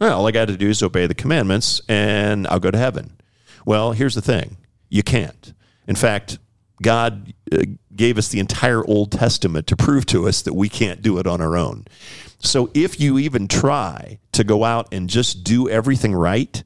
Well, 0.00 0.18
all 0.18 0.26
I 0.26 0.30
got 0.30 0.48
to 0.48 0.56
do 0.56 0.68
is 0.68 0.82
obey 0.82 1.06
the 1.06 1.14
commandments 1.14 1.80
and 1.88 2.46
I'll 2.48 2.60
go 2.60 2.70
to 2.70 2.78
heaven. 2.78 3.16
Well, 3.64 3.92
here's 3.92 4.14
the 4.14 4.22
thing 4.22 4.58
you 4.88 5.02
can't. 5.02 5.52
In 5.88 5.96
fact, 5.96 6.38
God 6.82 7.32
uh, 7.50 7.62
gave 7.94 8.18
us 8.18 8.28
the 8.28 8.40
entire 8.40 8.84
Old 8.84 9.12
Testament 9.12 9.66
to 9.68 9.76
prove 9.76 10.06
to 10.06 10.28
us 10.28 10.42
that 10.42 10.54
we 10.54 10.68
can't 10.68 11.02
do 11.02 11.18
it 11.18 11.26
on 11.26 11.40
our 11.40 11.56
own. 11.56 11.86
So 12.38 12.70
if 12.74 13.00
you 13.00 13.18
even 13.18 13.48
try 13.48 14.18
to 14.32 14.44
go 14.44 14.64
out 14.64 14.92
and 14.92 15.08
just 15.08 15.42
do 15.42 15.68
everything 15.68 16.14
right, 16.14 16.62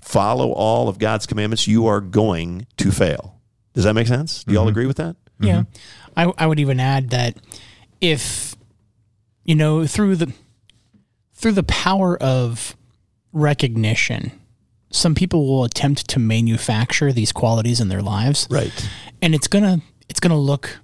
follow 0.00 0.52
all 0.52 0.88
of 0.88 0.98
God's 0.98 1.26
commandments, 1.26 1.66
you 1.66 1.86
are 1.86 2.00
going 2.00 2.66
to 2.76 2.92
fail. 2.92 3.37
Does 3.78 3.84
that 3.84 3.94
make 3.94 4.08
sense? 4.08 4.42
Do 4.42 4.52
you 4.52 4.58
all 4.58 4.64
mm-hmm. 4.64 4.70
agree 4.70 4.86
with 4.86 4.96
that? 4.96 5.14
Mm-hmm. 5.40 5.44
Yeah. 5.44 5.62
I, 6.16 6.32
I 6.36 6.46
would 6.48 6.58
even 6.58 6.80
add 6.80 7.10
that 7.10 7.36
if, 8.00 8.56
you 9.44 9.54
know, 9.54 9.86
through 9.86 10.16
the 10.16 10.32
through 11.32 11.52
the 11.52 11.62
power 11.62 12.20
of 12.20 12.76
recognition, 13.32 14.32
some 14.90 15.14
people 15.14 15.46
will 15.46 15.62
attempt 15.62 16.08
to 16.08 16.18
manufacture 16.18 17.12
these 17.12 17.30
qualities 17.30 17.80
in 17.80 17.86
their 17.86 18.02
lives. 18.02 18.48
Right. 18.50 18.72
And 19.22 19.32
it's 19.32 19.46
gonna 19.46 19.80
it's 20.08 20.18
gonna 20.18 20.36
look 20.36 20.80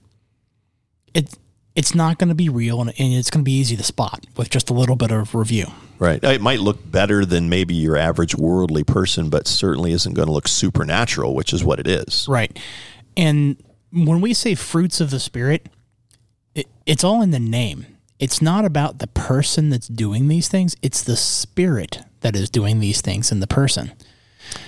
it 1.15 1.37
it's 1.75 1.97
not 1.97 2.19
gonna 2.19 2.37
be 2.37 2.49
real 2.49 2.81
and, 2.81 2.91
and 2.97 3.13
it's 3.13 3.29
gonna 3.29 3.43
be 3.43 3.59
easy 3.59 3.77
to 3.77 3.83
spot 3.83 4.25
with 4.37 4.51
just 4.51 4.71
a 4.71 4.73
little 4.73 4.95
bit 4.95 5.11
of 5.11 5.35
review. 5.35 5.67
Right. 5.99 6.23
It 6.23 6.41
might 6.41 6.61
look 6.61 6.91
better 6.91 7.25
than 7.25 7.49
maybe 7.49 7.75
your 7.75 7.97
average 7.97 8.35
worldly 8.35 8.85
person, 8.85 9.31
but 9.31 9.47
certainly 9.47 9.93
isn't 9.93 10.15
going 10.15 10.27
to 10.27 10.33
look 10.33 10.49
supernatural, 10.49 11.35
which 11.35 11.53
is 11.53 11.65
what 11.65 11.79
it 11.81 11.87
is. 11.87 12.27
Right. 12.29 12.59
And 13.17 13.63
when 13.93 14.21
we 14.21 14.35
say 14.35 14.55
fruits 14.55 15.01
of 15.01 15.11
the 15.11 15.21
spirit, 15.21 15.69
it, 16.55 16.67
it's 16.85 17.05
all 17.05 17.23
in 17.23 17.31
the 17.31 17.39
name. 17.39 17.87
It's 18.19 18.43
not 18.43 18.65
about 18.65 18.99
the 18.99 19.07
person 19.09 19.71
that's 19.71 19.89
doing 19.89 20.29
these 20.29 20.49
things, 20.49 20.77
it's 20.83 21.03
the 21.03 21.17
spirit 21.17 22.01
that 22.21 22.35
is 22.37 22.49
doing 22.51 22.81
these 22.81 23.01
things 23.01 23.31
in 23.31 23.41
the 23.41 23.47
person. 23.47 23.93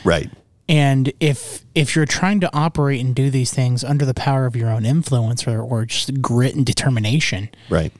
Right. 0.04 0.30
And 0.68 1.12
if 1.20 1.64
if 1.74 1.94
you're 1.94 2.06
trying 2.06 2.40
to 2.40 2.52
operate 2.54 3.00
and 3.04 3.14
do 3.14 3.30
these 3.30 3.52
things 3.54 3.84
under 3.84 4.04
the 4.04 4.14
power 4.14 4.46
of 4.46 4.56
your 4.56 4.68
own 4.70 4.84
influence 4.84 5.46
or, 5.46 5.60
or 5.62 5.84
just 5.86 6.20
grit 6.20 6.56
and 6.56 6.66
determination, 6.66 7.50
Right. 7.70 7.92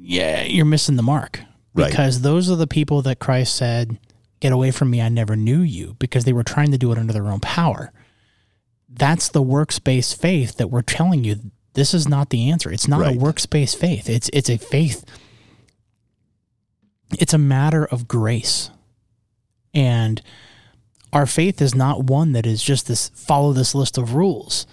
yeah, 0.00 0.42
you're 0.42 0.64
missing 0.64 0.96
the 0.96 1.02
mark. 1.02 1.40
Right. 1.74 1.90
Because 1.90 2.20
those 2.20 2.50
are 2.50 2.56
the 2.56 2.66
people 2.66 3.02
that 3.02 3.18
Christ 3.18 3.54
said, 3.56 3.98
Get 4.40 4.52
away 4.52 4.72
from 4.72 4.90
me, 4.90 5.00
I 5.00 5.08
never 5.08 5.36
knew 5.36 5.60
you, 5.60 5.94
because 6.00 6.24
they 6.24 6.32
were 6.32 6.42
trying 6.42 6.72
to 6.72 6.78
do 6.78 6.90
it 6.90 6.98
under 6.98 7.12
their 7.12 7.28
own 7.28 7.38
power. 7.40 7.92
That's 8.88 9.28
the 9.28 9.40
works 9.40 9.78
based 9.78 10.20
faith 10.20 10.56
that 10.56 10.68
we're 10.68 10.82
telling 10.82 11.22
you 11.24 11.36
this 11.74 11.94
is 11.94 12.08
not 12.08 12.30
the 12.30 12.50
answer. 12.50 12.70
It's 12.70 12.88
not 12.88 13.00
Right. 13.00 13.16
a 13.16 13.18
works 13.18 13.46
based 13.46 13.78
faith. 13.78 14.10
It's 14.10 14.28
it's 14.32 14.50
a 14.50 14.58
faith. 14.58 15.04
It's 17.18 17.32
a 17.34 17.38
matter 17.38 17.84
of 17.84 18.08
grace. 18.08 18.70
And 19.74 20.20
our 21.12 21.26
faith 21.26 21.62
is 21.62 21.74
not 21.74 22.04
one 22.04 22.32
that 22.32 22.46
is 22.46 22.62
just 22.62 22.86
this 22.88 23.10
follow 23.14 23.52
this 23.52 23.74
list 23.74 23.96
of 23.96 24.14
rules. 24.14 24.66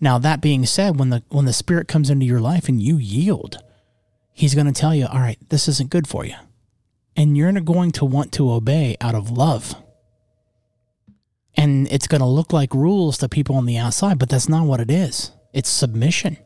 Now 0.00 0.18
that 0.18 0.40
being 0.40 0.64
said, 0.66 0.98
when 0.98 1.10
the 1.10 1.22
when 1.28 1.44
the 1.44 1.52
spirit 1.52 1.88
comes 1.88 2.10
into 2.10 2.26
your 2.26 2.40
life 2.40 2.68
and 2.68 2.80
you 2.82 2.96
yield, 2.96 3.62
he's 4.40 4.54
going 4.54 4.66
to 4.66 4.72
tell 4.72 4.94
you, 4.94 5.06
all 5.06 5.20
right, 5.20 5.38
this 5.50 5.68
isn't 5.68 5.90
good 5.90 6.08
for 6.08 6.24
you. 6.24 6.34
And 7.14 7.36
you're 7.36 7.52
going 7.52 7.90
to 7.92 8.06
want 8.06 8.32
to 8.32 8.50
obey 8.50 8.96
out 8.98 9.14
of 9.14 9.30
love. 9.30 9.74
And 11.56 11.86
it's 11.92 12.06
going 12.06 12.22
to 12.22 12.26
look 12.26 12.50
like 12.50 12.72
rules 12.72 13.18
to 13.18 13.28
people 13.28 13.56
on 13.56 13.66
the 13.66 13.76
outside, 13.76 14.18
but 14.18 14.30
that's 14.30 14.48
not 14.48 14.64
what 14.64 14.80
it 14.80 14.90
is. 14.90 15.32
It's 15.52 15.68
submission. 15.68 16.38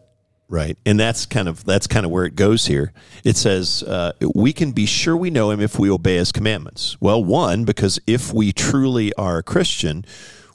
Right. 0.49 0.77
And 0.85 0.99
that's 0.99 1.25
kind 1.25 1.49
of 1.49 1.65
that's 1.65 1.87
kind 1.87 2.05
of 2.05 2.11
where 2.11 2.25
it 2.25 2.35
goes 2.35 2.67
here. 2.67 2.93
It 3.23 3.37
says 3.37 3.85
uh, 3.85 4.13
we 4.35 4.53
can 4.53 4.73
be 4.73 4.87
sure 4.87 5.17
we 5.17 5.31
know 5.31 5.51
him 5.51 5.61
if 5.61 5.79
we 5.79 5.89
obey 5.89 6.17
his 6.17 6.33
commandments. 6.33 7.01
Well, 7.01 7.23
one 7.23 7.65
because 7.65 8.01
if 8.07 8.33
we 8.33 8.53
truly 8.53 9.13
are 9.15 9.39
a 9.39 9.43
Christian, 9.43 10.05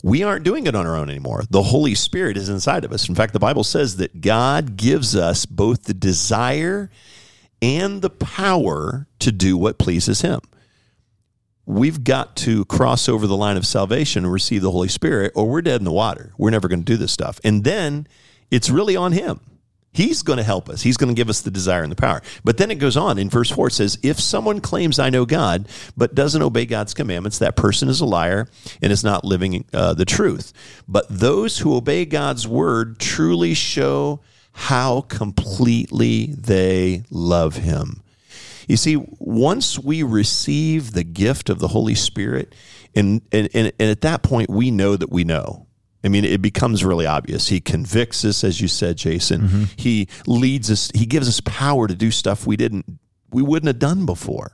we 0.03 0.23
aren't 0.23 0.43
doing 0.43 0.67
it 0.67 0.75
on 0.75 0.85
our 0.85 0.95
own 0.95 1.09
anymore. 1.09 1.43
The 1.49 1.63
Holy 1.63 1.95
Spirit 1.95 2.37
is 2.37 2.49
inside 2.49 2.83
of 2.83 2.91
us. 2.91 3.07
In 3.07 3.15
fact, 3.15 3.33
the 3.33 3.39
Bible 3.39 3.63
says 3.63 3.95
that 3.97 4.21
God 4.21 4.75
gives 4.75 5.15
us 5.15 5.45
both 5.45 5.85
the 5.85 5.93
desire 5.93 6.91
and 7.61 8.01
the 8.01 8.09
power 8.09 9.07
to 9.19 9.31
do 9.31 9.57
what 9.57 9.77
pleases 9.77 10.21
him. 10.21 10.41
We've 11.65 12.03
got 12.03 12.35
to 12.37 12.65
cross 12.65 13.07
over 13.07 13.27
the 13.27 13.37
line 13.37 13.57
of 13.57 13.65
salvation 13.65 14.23
and 14.23 14.33
receive 14.33 14.61
the 14.61 14.71
Holy 14.71 14.87
Spirit, 14.87 15.33
or 15.35 15.47
we're 15.47 15.61
dead 15.61 15.81
in 15.81 15.85
the 15.85 15.91
water. 15.91 16.33
We're 16.37 16.49
never 16.49 16.67
going 16.67 16.79
to 16.79 16.85
do 16.85 16.97
this 16.97 17.11
stuff. 17.11 17.39
And 17.43 17.63
then 17.63 18.07
it's 18.49 18.69
really 18.69 18.95
on 18.95 19.11
him. 19.11 19.39
He's 19.91 20.21
going 20.21 20.37
to 20.37 20.43
help 20.43 20.69
us. 20.69 20.83
He's 20.83 20.97
going 20.97 21.13
to 21.13 21.19
give 21.19 21.29
us 21.29 21.41
the 21.41 21.51
desire 21.51 21.81
and 21.81 21.91
the 21.91 21.95
power. 21.95 22.21
But 22.43 22.57
then 22.57 22.69
it 22.69 22.75
goes 22.75 22.95
on 22.95 23.17
in 23.17 23.29
verse 23.29 23.49
4 23.49 23.67
it 23.67 23.73
says, 23.73 23.97
If 24.03 24.19
someone 24.19 24.61
claims 24.61 24.99
I 24.99 25.09
know 25.09 25.25
God, 25.25 25.67
but 25.97 26.13
doesn't 26.13 26.41
obey 26.41 26.65
God's 26.65 26.93
commandments, 26.93 27.39
that 27.39 27.55
person 27.55 27.89
is 27.89 27.99
a 27.99 28.05
liar 28.05 28.47
and 28.81 28.91
is 28.91 29.03
not 29.03 29.25
living 29.25 29.65
uh, 29.73 29.95
the 29.95 30.05
truth. 30.05 30.53
But 30.87 31.05
those 31.09 31.59
who 31.59 31.75
obey 31.75 32.05
God's 32.05 32.47
word 32.47 32.99
truly 32.99 33.55
show 33.55 34.21
how 34.59 34.99
completely 35.01 36.25
they 36.25 37.01
love 37.09 37.55
him. 37.55 38.03
You 38.67 38.75
see, 38.75 38.97
once 39.17 39.79
we 39.79 40.03
receive 40.03 40.91
the 40.91 41.05
gift 41.05 41.49
of 41.49 41.59
the 41.59 41.69
Holy 41.69 41.95
Spirit, 41.95 42.53
and, 42.93 43.21
and, 43.31 43.49
and, 43.53 43.71
and 43.79 43.89
at 43.89 44.01
that 44.01 44.21
point, 44.21 44.49
we 44.49 44.69
know 44.69 44.97
that 44.97 45.09
we 45.09 45.23
know. 45.23 45.65
I 46.03 46.09
mean, 46.09 46.25
it 46.25 46.41
becomes 46.41 46.83
really 46.83 47.05
obvious. 47.05 47.47
He 47.47 47.61
convicts 47.61 48.25
us, 48.25 48.43
as 48.43 48.59
you 48.59 48.67
said, 48.67 48.97
Jason. 48.97 49.41
Mm-hmm. 49.43 49.63
He 49.77 50.09
leads 50.27 50.69
us. 50.69 50.91
He 50.93 51.05
gives 51.05 51.29
us 51.29 51.39
power 51.39 51.87
to 51.87 51.95
do 51.95 52.11
stuff 52.11 52.45
we 52.45 52.57
didn't, 52.57 52.99
we 53.31 53.41
wouldn't 53.41 53.67
have 53.67 53.79
done 53.79 54.05
before. 54.05 54.51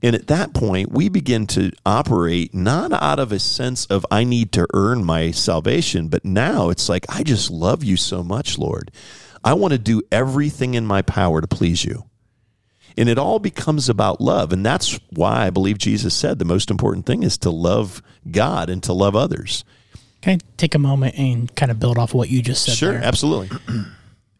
And 0.00 0.14
at 0.14 0.28
that 0.28 0.54
point, 0.54 0.92
we 0.92 1.08
begin 1.08 1.48
to 1.48 1.72
operate 1.84 2.54
not 2.54 2.92
out 2.92 3.18
of 3.18 3.32
a 3.32 3.40
sense 3.40 3.84
of 3.86 4.06
I 4.12 4.22
need 4.22 4.52
to 4.52 4.66
earn 4.72 5.04
my 5.04 5.32
salvation, 5.32 6.06
but 6.06 6.24
now 6.24 6.70
it's 6.70 6.88
like 6.88 7.04
I 7.08 7.24
just 7.24 7.50
love 7.50 7.82
you 7.82 7.96
so 7.96 8.22
much, 8.22 8.58
Lord. 8.58 8.92
I 9.44 9.54
want 9.54 9.72
to 9.72 9.78
do 9.78 10.02
everything 10.10 10.74
in 10.74 10.86
my 10.86 11.02
power 11.02 11.40
to 11.40 11.46
please 11.46 11.84
you. 11.84 12.04
And 12.96 13.08
it 13.08 13.18
all 13.18 13.38
becomes 13.38 13.88
about 13.88 14.20
love. 14.20 14.52
And 14.52 14.64
that's 14.64 14.98
why 15.10 15.46
I 15.46 15.50
believe 15.50 15.78
Jesus 15.78 16.14
said 16.14 16.38
the 16.38 16.44
most 16.44 16.70
important 16.70 17.06
thing 17.06 17.22
is 17.22 17.36
to 17.38 17.50
love 17.50 18.02
God 18.30 18.70
and 18.70 18.82
to 18.84 18.92
love 18.92 19.16
others. 19.16 19.64
Can 20.22 20.38
I 20.38 20.38
take 20.56 20.74
a 20.74 20.78
moment 20.78 21.16
and 21.18 21.54
kind 21.54 21.70
of 21.70 21.78
build 21.78 21.98
off 21.98 22.14
what 22.14 22.30
you 22.30 22.40
just 22.40 22.64
said? 22.64 22.76
Sure, 22.76 22.92
there? 22.92 23.04
absolutely. 23.04 23.56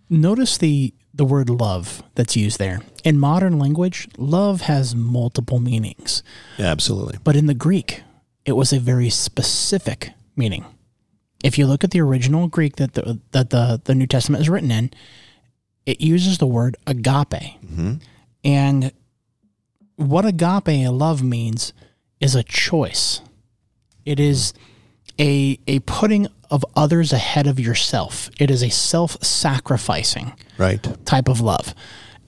Notice 0.08 0.56
the 0.58 0.94
the 1.12 1.24
word 1.24 1.48
love 1.48 2.02
that's 2.16 2.36
used 2.36 2.58
there. 2.58 2.80
In 3.04 3.18
modern 3.18 3.58
language, 3.58 4.08
love 4.18 4.62
has 4.62 4.96
multiple 4.96 5.60
meanings. 5.60 6.22
Yeah, 6.58 6.66
absolutely. 6.66 7.18
But 7.22 7.36
in 7.36 7.46
the 7.46 7.54
Greek, 7.54 8.02
it 8.44 8.52
was 8.52 8.72
a 8.72 8.80
very 8.80 9.10
specific 9.10 10.10
meaning. 10.36 10.64
If 11.44 11.58
you 11.58 11.66
look 11.66 11.84
at 11.84 11.90
the 11.90 12.00
original 12.00 12.48
Greek 12.48 12.76
that 12.76 12.94
the, 12.94 13.20
that 13.32 13.50
the, 13.50 13.80
the 13.84 13.94
New 13.94 14.06
Testament 14.06 14.40
is 14.40 14.48
written 14.48 14.70
in, 14.70 14.90
it 15.84 16.00
uses 16.00 16.38
the 16.38 16.46
word 16.46 16.76
agape. 16.86 17.28
Mm-hmm. 17.30 17.94
And 18.42 18.92
what 19.96 20.24
agape 20.24 20.88
love 20.90 21.22
means 21.22 21.72
is 22.18 22.34
a 22.34 22.42
choice. 22.42 23.20
It 24.04 24.18
is 24.18 24.54
a 25.20 25.58
a 25.66 25.80
putting 25.80 26.28
of 26.50 26.64
others 26.74 27.12
ahead 27.12 27.46
of 27.46 27.60
yourself. 27.60 28.30
It 28.40 28.50
is 28.50 28.62
a 28.62 28.70
self-sacrificing 28.70 30.32
Right. 30.58 31.04
type 31.04 31.28
of 31.28 31.40
love. 31.40 31.74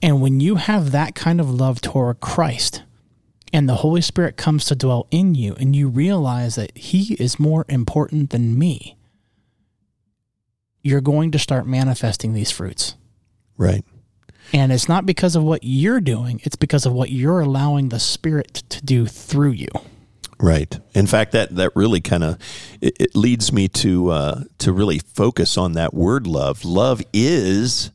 And 0.01 0.21
when 0.21 0.39
you 0.39 0.55
have 0.55 0.91
that 0.91 1.15
kind 1.15 1.39
of 1.41 1.49
love 1.49 1.81
toward 1.81 2.19
Christ 2.19 2.83
and 3.51 3.67
the 3.67 3.75
Holy 3.75 4.01
Spirit 4.01 4.37
comes 4.37 4.65
to 4.65 4.75
dwell 4.75 5.07
in 5.11 5.33
you 5.33 5.55
and 5.59 5.75
you 5.75 5.87
realize 5.87 6.55
that 6.55 6.77
He 6.77 7.15
is 7.15 7.39
more 7.39 7.65
important 7.67 8.29
than 8.29 8.57
me, 8.59 8.95
you're 10.81 11.01
going 11.01 11.31
to 11.31 11.39
start 11.39 11.67
manifesting 11.67 12.33
these 12.33 12.51
fruits. 12.51 12.95
Right. 13.57 13.83
And 14.53 14.71
it's 14.71 14.87
not 14.87 15.05
because 15.05 15.35
of 15.35 15.43
what 15.43 15.61
you're 15.63 16.01
doing, 16.01 16.39
it's 16.43 16.55
because 16.55 16.85
of 16.85 16.93
what 16.93 17.09
you're 17.09 17.41
allowing 17.41 17.89
the 17.89 17.99
Spirit 17.99 18.63
to 18.69 18.85
do 18.85 19.05
through 19.05 19.51
you. 19.51 19.67
Right. 20.39 20.79
In 20.93 21.07
fact, 21.07 21.31
that 21.31 21.55
that 21.55 21.75
really 21.75 21.99
kind 21.99 22.23
of 22.23 22.37
it, 22.79 22.95
it 22.99 23.15
leads 23.15 23.51
me 23.51 23.67
to 23.69 24.09
uh, 24.11 24.43
to 24.59 24.71
really 24.71 24.99
focus 24.99 25.57
on 25.57 25.73
that 25.73 25.93
word 25.93 26.27
love. 26.27 26.63
Love 26.63 27.01
is 27.11 27.91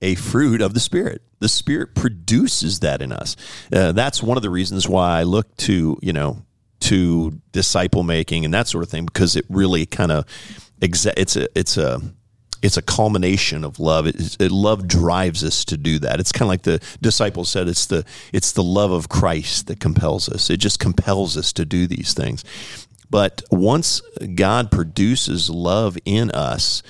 a 0.00 0.14
fruit 0.14 0.62
of 0.62 0.74
the 0.74 0.80
Spirit. 0.80 1.22
The 1.40 1.48
Spirit 1.48 1.94
produces 1.94 2.80
that 2.80 3.02
in 3.02 3.10
us. 3.10 3.36
Uh, 3.72 3.92
that's 3.92 4.22
one 4.22 4.36
of 4.36 4.42
the 4.42 4.50
reasons 4.50 4.88
why 4.88 5.18
I 5.18 5.24
look 5.24 5.54
to 5.58 5.98
you 6.00 6.12
know 6.12 6.44
to 6.80 7.40
disciple 7.52 8.02
making 8.02 8.44
and 8.44 8.54
that 8.54 8.68
sort 8.68 8.84
of 8.84 8.90
thing 8.90 9.06
because 9.06 9.36
it 9.36 9.44
really 9.48 9.86
kind 9.86 10.12
of 10.12 10.26
exa- 10.84 11.14
it's 11.16 11.36
a 11.36 11.48
it's 11.58 11.76
a 11.76 12.00
it's 12.62 12.76
a 12.78 12.82
culmination 12.82 13.62
of 13.62 13.78
love. 13.78 14.06
It, 14.06 14.40
it, 14.40 14.50
love 14.50 14.88
drives 14.88 15.44
us 15.44 15.66
to 15.66 15.76
do 15.76 15.98
that. 15.98 16.18
It's 16.18 16.32
kind 16.32 16.46
of 16.46 16.48
like 16.48 16.62
the 16.62 16.82
disciples 17.02 17.50
said. 17.50 17.68
It's 17.68 17.86
the 17.86 18.04
it's 18.32 18.52
the 18.52 18.62
love 18.62 18.90
of 18.90 19.08
Christ 19.08 19.66
that 19.66 19.80
compels 19.80 20.28
us. 20.28 20.48
It 20.48 20.58
just 20.58 20.80
compels 20.80 21.36
us 21.36 21.52
to 21.54 21.64
do 21.64 21.86
these 21.86 22.14
things. 22.14 22.44
But 23.10 23.42
once 23.50 24.00
God 24.34 24.70
produces 24.70 25.50
love 25.50 25.98
in 26.04 26.30
us, 26.30 26.82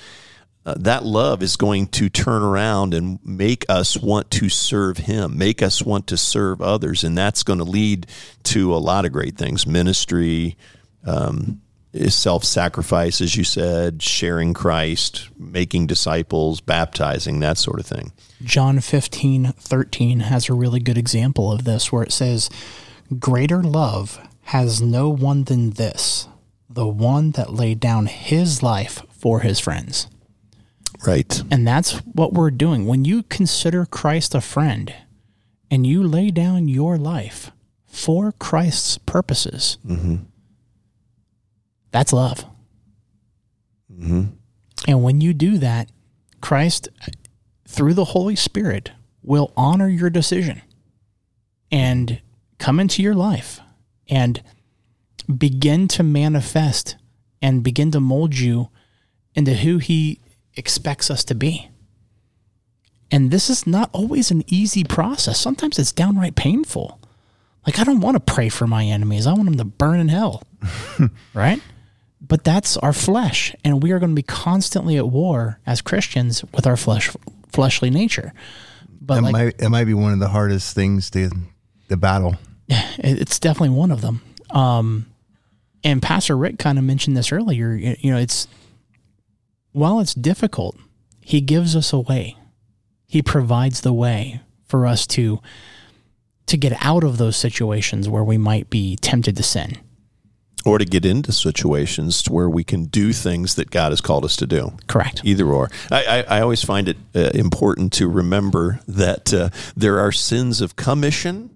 uh, 0.65 0.75
that 0.79 1.03
love 1.03 1.43
is 1.43 1.57
going 1.57 1.87
to 1.87 2.09
turn 2.09 2.41
around 2.41 2.93
and 2.93 3.19
make 3.23 3.65
us 3.69 3.97
want 3.97 4.31
to 4.31 4.49
serve 4.49 4.97
Him, 4.97 5.37
make 5.37 5.61
us 5.61 5.83
want 5.83 6.07
to 6.07 6.17
serve 6.17 6.61
others, 6.61 7.03
and 7.03 7.17
that's 7.17 7.43
going 7.43 7.59
to 7.59 7.65
lead 7.65 8.07
to 8.43 8.73
a 8.73 8.77
lot 8.77 9.05
of 9.05 9.11
great 9.11 9.37
things: 9.37 9.67
ministry. 9.67 10.57
Um, 11.05 11.61
self 12.09 12.43
sacrifice, 12.43 13.21
as 13.21 13.35
you 13.35 13.43
said, 13.43 14.01
sharing 14.01 14.53
Christ, 14.53 15.29
making 15.37 15.87
disciples, 15.87 16.61
baptizing, 16.61 17.39
that 17.39 17.57
sort 17.57 17.79
of 17.79 17.85
thing. 17.85 18.11
John 18.43 18.79
15, 18.79 19.53
13 19.53 20.19
has 20.21 20.49
a 20.49 20.53
really 20.53 20.79
good 20.79 20.97
example 20.97 21.51
of 21.51 21.63
this 21.63 21.91
where 21.91 22.03
it 22.03 22.11
says, 22.11 22.49
Greater 23.19 23.63
love 23.63 24.19
has 24.43 24.81
no 24.81 25.09
one 25.09 25.45
than 25.45 25.71
this, 25.71 26.27
the 26.69 26.87
one 26.87 27.31
that 27.31 27.53
laid 27.53 27.79
down 27.79 28.07
his 28.07 28.61
life 28.61 29.01
for 29.09 29.39
his 29.39 29.59
friends. 29.59 30.07
Right. 31.05 31.41
And 31.51 31.67
that's 31.67 31.93
what 32.05 32.33
we're 32.33 32.51
doing. 32.51 32.85
When 32.85 33.05
you 33.05 33.23
consider 33.23 33.85
Christ 33.85 34.35
a 34.35 34.41
friend 34.41 34.93
and 35.69 35.85
you 35.85 36.03
lay 36.03 36.31
down 36.31 36.67
your 36.67 36.97
life 36.97 37.51
for 37.85 38.31
Christ's 38.33 38.97
purposes, 38.97 39.77
mm-hmm. 39.85 40.15
That's 41.95 42.11
love. 42.11 42.43
Mm-hmm. 43.89 44.23
And 44.85 45.01
when 45.01 45.21
you 45.21 45.33
do 45.33 45.57
that, 45.59 45.89
Christ, 46.41 46.89
through 47.65 47.93
the 47.93 48.03
Holy 48.03 48.35
Spirit, 48.35 48.91
will 49.23 49.53
honor 49.55 49.87
your 49.87 50.09
decision 50.09 50.61
and 51.71 52.19
come 52.57 52.81
into 52.81 53.01
your 53.01 53.15
life 53.15 53.61
and 54.09 54.43
begin 55.33 55.87
to 55.87 56.03
manifest 56.03 56.97
and 57.41 57.63
begin 57.63 57.91
to 57.91 58.01
mold 58.01 58.37
you 58.37 58.67
into 59.33 59.53
who 59.53 59.77
He 59.77 60.19
expects 60.57 61.09
us 61.09 61.23
to 61.23 61.33
be. 61.33 61.69
And 63.09 63.31
this 63.31 63.49
is 63.49 63.65
not 63.65 63.89
always 63.93 64.31
an 64.31 64.43
easy 64.47 64.83
process. 64.83 65.39
Sometimes 65.39 65.79
it's 65.79 65.93
downright 65.93 66.35
painful. 66.35 66.99
Like, 67.65 67.79
I 67.79 67.85
don't 67.85 68.01
want 68.01 68.15
to 68.15 68.33
pray 68.33 68.49
for 68.49 68.67
my 68.67 68.83
enemies, 68.83 69.25
I 69.25 69.31
want 69.31 69.45
them 69.45 69.57
to 69.59 69.63
burn 69.63 70.01
in 70.01 70.09
hell. 70.09 70.43
right? 71.33 71.61
But 72.27 72.43
that's 72.43 72.75
our 72.77 72.93
flesh. 72.93 73.55
And 73.63 73.83
we 73.83 73.91
are 73.91 73.99
going 73.99 74.11
to 74.11 74.15
be 74.15 74.23
constantly 74.23 74.97
at 74.97 75.07
war 75.09 75.59
as 75.65 75.81
Christians 75.81 76.43
with 76.53 76.65
our 76.65 76.77
flesh, 76.77 77.09
fleshly 77.51 77.89
nature. 77.89 78.33
But 79.01 79.15
That 79.15 79.23
like, 79.23 79.31
might 79.33 79.61
it 79.61 79.69
might 79.69 79.85
be 79.85 79.93
one 79.93 80.13
of 80.13 80.19
the 80.19 80.29
hardest 80.29 80.73
things 80.73 81.09
to 81.11 81.29
the 81.87 81.97
battle. 81.97 82.35
it- 82.67 83.19
it's 83.21 83.37
definitely 83.37 83.75
one 83.77 83.91
of 83.91 84.01
them. 84.01 84.21
Um, 84.49 85.05
and 85.83 86.01
Pastor 86.01 86.35
Rick 86.35 86.57
kind 86.57 86.79
of 86.79 86.83
mentioned 86.83 87.15
this 87.15 87.31
earlier. 87.31 87.73
You 87.75 88.11
know, 88.11 88.17
it's 88.17 88.47
while 89.71 89.99
it's 89.99 90.15
difficult, 90.15 90.75
he 91.21 91.41
gives 91.41 91.75
us 91.75 91.93
a 91.93 91.99
way. 91.99 92.35
He 93.07 93.21
provides 93.21 93.81
the 93.81 93.93
way 93.93 94.41
for 94.65 94.87
us 94.87 95.05
to 95.07 95.39
to 96.47 96.57
get 96.57 96.73
out 96.83 97.03
of 97.03 97.17
those 97.17 97.35
situations 97.37 98.07
where 98.09 98.23
we 98.23 98.37
might 98.37 98.69
be 98.69 98.95
tempted 98.97 99.35
to 99.37 99.43
sin. 99.43 99.77
Or 100.65 100.79
to 100.79 100.85
get 100.85 101.05
into 101.05 101.31
situations 101.31 102.25
where 102.27 102.49
we 102.49 102.63
can 102.63 102.85
do 102.85 103.13
things 103.13 103.55
that 103.55 103.69
God 103.69 103.91
has 103.91 104.01
called 104.01 104.25
us 104.25 104.35
to 104.37 104.47
do. 104.47 104.73
Correct. 104.87 105.21
Either 105.23 105.45
or. 105.47 105.69
I, 105.91 106.03
I, 106.27 106.37
I 106.37 106.41
always 106.41 106.63
find 106.63 106.89
it 106.89 106.97
uh, 107.15 107.29
important 107.35 107.93
to 107.93 108.09
remember 108.09 108.79
that 108.87 109.33
uh, 109.33 109.49
there 109.77 109.99
are 109.99 110.11
sins 110.11 110.61
of 110.61 110.75
commission. 110.75 111.54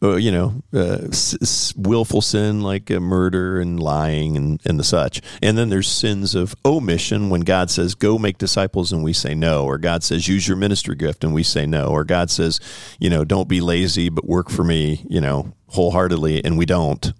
Uh, 0.00 0.14
you 0.14 0.30
know, 0.30 0.62
uh, 0.72 0.98
s- 1.08 1.36
s- 1.42 1.74
willful 1.76 2.20
sin 2.22 2.60
like 2.62 2.88
uh, 2.88 3.00
murder 3.00 3.60
and 3.60 3.80
lying 3.80 4.36
and, 4.36 4.60
and 4.64 4.78
the 4.78 4.84
such. 4.84 5.20
And 5.42 5.58
then 5.58 5.70
there's 5.70 5.88
sins 5.88 6.36
of 6.36 6.54
omission 6.64 7.30
when 7.30 7.40
God 7.40 7.68
says, 7.68 7.96
go 7.96 8.16
make 8.16 8.38
disciples 8.38 8.92
and 8.92 9.02
we 9.02 9.12
say 9.12 9.34
no. 9.34 9.64
Or 9.64 9.76
God 9.76 10.04
says, 10.04 10.28
use 10.28 10.46
your 10.46 10.56
ministry 10.56 10.94
gift 10.94 11.24
and 11.24 11.34
we 11.34 11.42
say 11.42 11.66
no. 11.66 11.86
Or 11.86 12.04
God 12.04 12.30
says, 12.30 12.60
you 13.00 13.10
know, 13.10 13.24
don't 13.24 13.48
be 13.48 13.60
lazy, 13.60 14.08
but 14.08 14.24
work 14.24 14.50
for 14.50 14.62
me, 14.62 15.04
you 15.08 15.20
know, 15.20 15.52
wholeheartedly 15.66 16.44
and 16.44 16.56
we 16.56 16.64
don't. 16.64 17.12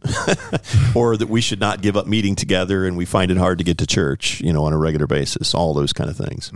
or 0.95 1.17
that 1.17 1.29
we 1.29 1.41
should 1.41 1.59
not 1.61 1.83
give 1.83 1.97
up 1.97 2.07
meeting 2.07 2.37
together 2.37 2.87
and 2.87 2.97
we 2.97 3.05
find 3.05 3.33
it 3.33 3.39
hard 3.39 3.59
to 3.59 3.65
get 3.65 3.79
to 3.79 3.87
church, 3.89 4.41
you 4.41 4.53
know, 4.53 4.65
on 4.65 4.73
a 4.73 4.79
regular 4.79 5.09
basis, 5.09 5.53
all 5.53 5.75
those 5.75 5.93
kind 5.93 6.09
of 6.09 6.17
things. 6.17 6.53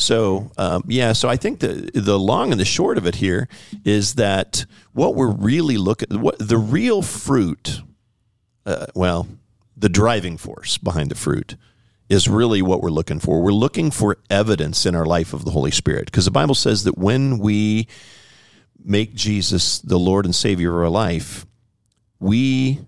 So 0.00 0.50
um, 0.56 0.84
yeah, 0.86 1.12
so 1.12 1.28
I 1.28 1.36
think 1.36 1.60
the 1.60 1.90
the 1.94 2.18
long 2.18 2.52
and 2.52 2.60
the 2.60 2.64
short 2.64 2.96
of 2.96 3.06
it 3.06 3.16
here 3.16 3.48
is 3.84 4.14
that 4.14 4.64
what 4.92 5.14
we're 5.14 5.30
really 5.30 5.76
looking, 5.76 6.20
what 6.20 6.38
the 6.38 6.58
real 6.58 7.02
fruit, 7.02 7.82
uh, 8.64 8.86
well, 8.94 9.28
the 9.76 9.88
driving 9.88 10.38
force 10.38 10.78
behind 10.78 11.10
the 11.10 11.14
fruit 11.14 11.56
is 12.08 12.28
really 12.28 12.60
what 12.60 12.82
we're 12.82 12.90
looking 12.90 13.20
for. 13.20 13.40
We're 13.40 13.52
looking 13.52 13.90
for 13.90 14.16
evidence 14.28 14.84
in 14.84 14.94
our 14.94 15.06
life 15.06 15.32
of 15.32 15.44
the 15.44 15.52
Holy 15.52 15.70
Spirit 15.70 16.06
because 16.06 16.24
the 16.24 16.30
Bible 16.30 16.56
says 16.56 16.84
that 16.84 16.98
when 16.98 17.38
we 17.38 17.86
make 18.82 19.14
Jesus 19.14 19.78
the 19.80 19.98
Lord 19.98 20.24
and 20.24 20.34
Savior 20.34 20.70
of 20.70 20.84
our 20.84 20.88
life, 20.88 21.46
we 22.18 22.80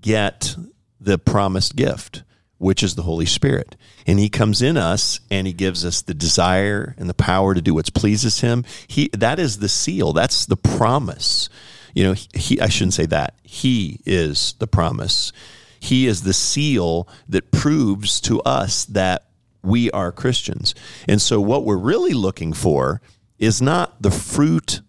get 0.00 0.56
the 1.00 1.18
promised 1.18 1.76
gift, 1.76 2.22
which 2.60 2.82
is 2.82 2.94
the 2.94 3.02
Holy 3.02 3.24
Spirit. 3.24 3.74
And 4.06 4.18
he 4.18 4.28
comes 4.28 4.60
in 4.60 4.76
us 4.76 5.20
and 5.30 5.46
he 5.46 5.54
gives 5.54 5.82
us 5.82 6.02
the 6.02 6.12
desire 6.12 6.94
and 6.98 7.08
the 7.08 7.14
power 7.14 7.54
to 7.54 7.62
do 7.62 7.72
what 7.72 7.92
pleases 7.94 8.40
him. 8.40 8.66
He 8.86 9.08
that 9.14 9.38
is 9.38 9.58
the 9.58 9.68
seal. 9.68 10.12
That's 10.12 10.44
the 10.44 10.58
promise. 10.58 11.48
You 11.94 12.04
know, 12.04 12.14
he 12.34 12.60
I 12.60 12.68
shouldn't 12.68 12.92
say 12.94 13.06
that. 13.06 13.34
He 13.42 14.00
is 14.04 14.54
the 14.58 14.66
promise. 14.66 15.32
He 15.80 16.06
is 16.06 16.22
the 16.22 16.34
seal 16.34 17.08
that 17.30 17.50
proves 17.50 18.20
to 18.22 18.42
us 18.42 18.84
that 18.84 19.24
we 19.62 19.90
are 19.92 20.12
Christians. 20.12 20.74
And 21.08 21.20
so, 21.20 21.40
what 21.40 21.64
we're 21.64 21.78
really 21.78 22.12
looking 22.12 22.52
for 22.52 23.00
is 23.38 23.62
not 23.62 24.02
the 24.02 24.10
fruit 24.10 24.82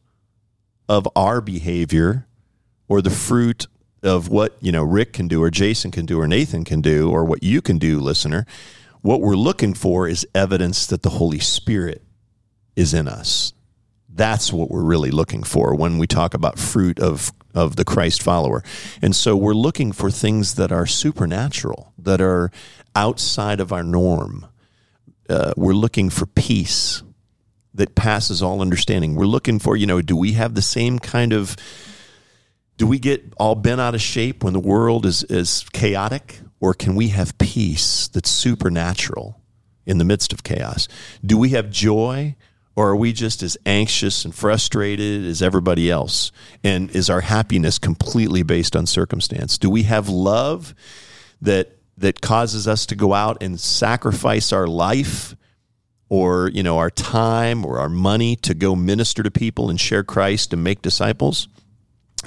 of 0.89 1.07
our 1.15 1.39
behavior 1.39 2.27
or 2.89 3.01
the 3.01 3.09
fruit 3.09 3.67
of 4.03 4.29
what 4.29 4.57
you 4.61 4.71
know 4.71 4.83
Rick 4.83 5.13
can 5.13 5.27
do 5.27 5.41
or 5.41 5.51
Jason 5.51 5.91
can 5.91 6.05
do 6.05 6.19
or 6.19 6.27
Nathan 6.27 6.63
can 6.63 6.81
do 6.81 7.09
or 7.09 7.23
what 7.23 7.43
you 7.43 7.61
can 7.61 7.77
do 7.77 7.99
listener 7.99 8.45
what 9.01 9.21
we're 9.21 9.35
looking 9.35 9.73
for 9.73 10.07
is 10.07 10.27
evidence 10.33 10.85
that 10.87 11.01
the 11.01 11.09
Holy 11.09 11.39
Spirit 11.39 12.03
is 12.75 12.93
in 12.93 13.07
us. 13.07 13.53
That's 14.07 14.53
what 14.53 14.69
we're 14.69 14.83
really 14.83 15.11
looking 15.11 15.43
for 15.43 15.73
when 15.73 15.97
we 15.97 16.07
talk 16.07 16.33
about 16.33 16.59
fruit 16.59 16.99
of 16.99 17.31
of 17.53 17.75
the 17.75 17.83
Christ 17.83 18.23
follower. 18.23 18.63
And 19.01 19.13
so 19.13 19.35
we're 19.35 19.53
looking 19.53 19.91
for 19.91 20.09
things 20.09 20.55
that 20.55 20.71
are 20.71 20.85
supernatural 20.85 21.91
that 21.97 22.21
are 22.21 22.49
outside 22.95 23.59
of 23.59 23.73
our 23.73 23.83
norm. 23.83 24.45
Uh, 25.29 25.53
we're 25.57 25.73
looking 25.73 26.09
for 26.09 26.25
peace 26.25 27.03
that 27.73 27.93
passes 27.93 28.41
all 28.41 28.61
understanding. 28.61 29.15
We're 29.15 29.25
looking 29.25 29.59
for 29.59 29.75
you 29.75 29.87
know 29.87 30.01
do 30.01 30.15
we 30.15 30.33
have 30.33 30.53
the 30.53 30.61
same 30.61 30.99
kind 30.99 31.33
of 31.33 31.55
do 32.77 32.87
we 32.87 32.99
get 32.99 33.33
all 33.37 33.55
bent 33.55 33.81
out 33.81 33.95
of 33.95 34.01
shape 34.01 34.43
when 34.43 34.53
the 34.53 34.59
world 34.59 35.05
is, 35.05 35.23
is 35.23 35.65
chaotic? 35.71 36.39
Or 36.59 36.73
can 36.73 36.95
we 36.95 37.09
have 37.09 37.37
peace 37.37 38.07
that's 38.07 38.29
supernatural 38.29 39.41
in 39.85 39.97
the 39.97 40.05
midst 40.05 40.31
of 40.33 40.43
chaos? 40.43 40.87
Do 41.25 41.37
we 41.37 41.49
have 41.49 41.69
joy? 41.69 42.35
Or 42.75 42.89
are 42.89 42.95
we 42.95 43.13
just 43.13 43.43
as 43.43 43.57
anxious 43.65 44.23
and 44.23 44.33
frustrated 44.33 45.25
as 45.25 45.41
everybody 45.41 45.91
else? 45.91 46.31
And 46.63 46.89
is 46.91 47.09
our 47.09 47.21
happiness 47.21 47.77
completely 47.77 48.43
based 48.43 48.75
on 48.75 48.85
circumstance? 48.85 49.57
Do 49.57 49.69
we 49.69 49.83
have 49.83 50.07
love 50.07 50.73
that 51.41 51.77
that 51.97 52.21
causes 52.21 52.67
us 52.67 52.85
to 52.87 52.95
go 52.95 53.13
out 53.13 53.41
and 53.41 53.59
sacrifice 53.59 54.51
our 54.51 54.67
life 54.67 55.35
or 56.09 56.49
you 56.53 56.63
know 56.63 56.77
our 56.77 56.89
time 56.89 57.65
or 57.65 57.79
our 57.79 57.89
money 57.89 58.35
to 58.35 58.53
go 58.53 58.75
minister 58.75 59.23
to 59.23 59.31
people 59.31 59.69
and 59.69 59.79
share 59.79 60.03
Christ 60.03 60.53
and 60.53 60.63
make 60.63 60.81
disciples? 60.81 61.47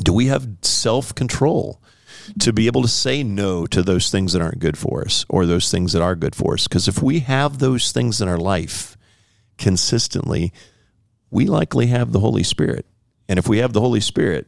Do 0.03 0.13
we 0.13 0.27
have 0.27 0.49
self 0.63 1.15
control 1.15 1.81
to 2.41 2.53
be 2.53 2.67
able 2.67 2.83
to 2.83 2.89
say 2.89 3.23
no 3.23 3.67
to 3.67 3.83
those 3.83 4.11
things 4.11 4.33
that 4.33 4.43
aren't 4.43 4.59
good 4.59 4.79
for 4.79 5.03
us 5.03 5.25
or 5.29 5.47
those 5.47 5.71
things 5.71 5.93
that 5.93 6.03
are 6.03 6.17
good 6.17 6.35
for 6.35 6.55
us? 6.55 6.67
Because 6.67 6.89
if 6.89 7.03
we 7.03 7.21
have 7.21 7.59
those 7.59 7.93
things 7.93 8.21
in 8.21 8.29
our 8.29 8.39
life 8.39 8.97
consistently, 9.59 10.53
we 11.31 11.47
likely 11.47 11.87
have 11.87 12.13
the 12.13 12.21
Holy 12.21 12.43
Spirit. 12.43 12.87
And 13.29 13.39
if 13.39 13.49
we 13.49 13.59
have 13.59 13.73
the 13.73 13.81
Holy 13.81 14.01
Spirit, 14.01 14.47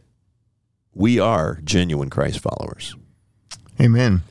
we 0.94 1.18
are 1.18 1.60
genuine 1.64 2.10
Christ 2.10 2.40
followers. 2.40 2.94
Amen. 3.80 4.22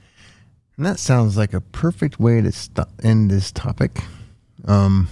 And 0.77 0.85
that 0.85 0.99
sounds 0.99 1.37
like 1.37 1.53
a 1.53 1.61
perfect 1.61 2.19
way 2.19 2.41
to 2.41 2.87
end 3.03 3.31
this 3.31 3.51
topic. 3.51 4.01
Um, 4.65 5.07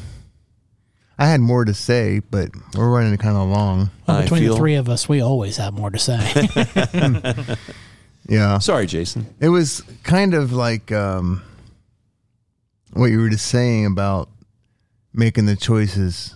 I 1.17 1.27
had 1.27 1.41
more 1.41 1.63
to 1.63 1.73
say, 1.73 2.19
but 2.19 2.49
we're 2.75 2.89
running 2.89 3.15
kind 3.17 3.37
of 3.37 3.47
long. 3.47 3.91
Well, 4.07 4.21
between 4.23 4.41
feel- 4.41 4.53
the 4.53 4.59
three 4.59 4.75
of 4.75 4.89
us, 4.89 5.07
we 5.07 5.21
always 5.21 5.57
have 5.57 5.73
more 5.73 5.89
to 5.91 5.99
say. 5.99 7.57
Yeah. 8.27 8.59
Sorry, 8.59 8.85
Jason. 8.85 9.25
It 9.39 9.49
was 9.49 9.81
kind 10.03 10.33
of 10.33 10.53
like 10.53 10.91
um, 10.91 11.41
what 12.93 13.07
you 13.07 13.19
were 13.19 13.29
just 13.29 13.47
saying 13.47 13.85
about 13.85 14.29
making 15.13 15.45
the 15.45 15.55
choices 15.55 16.35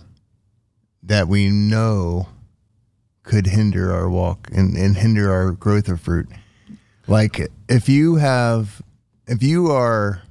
that 1.02 1.28
we 1.28 1.48
know 1.48 2.28
could 3.22 3.46
hinder 3.46 3.92
our 3.92 4.08
walk 4.08 4.48
and, 4.52 4.76
and 4.76 4.96
hinder 4.96 5.32
our 5.32 5.52
growth 5.52 5.88
of 5.88 6.00
fruit. 6.00 6.28
Like 7.06 7.48
if 7.68 7.88
you 7.88 8.16
have, 8.16 8.82
if 9.26 9.42
you 9.42 9.70
are, 9.70 10.22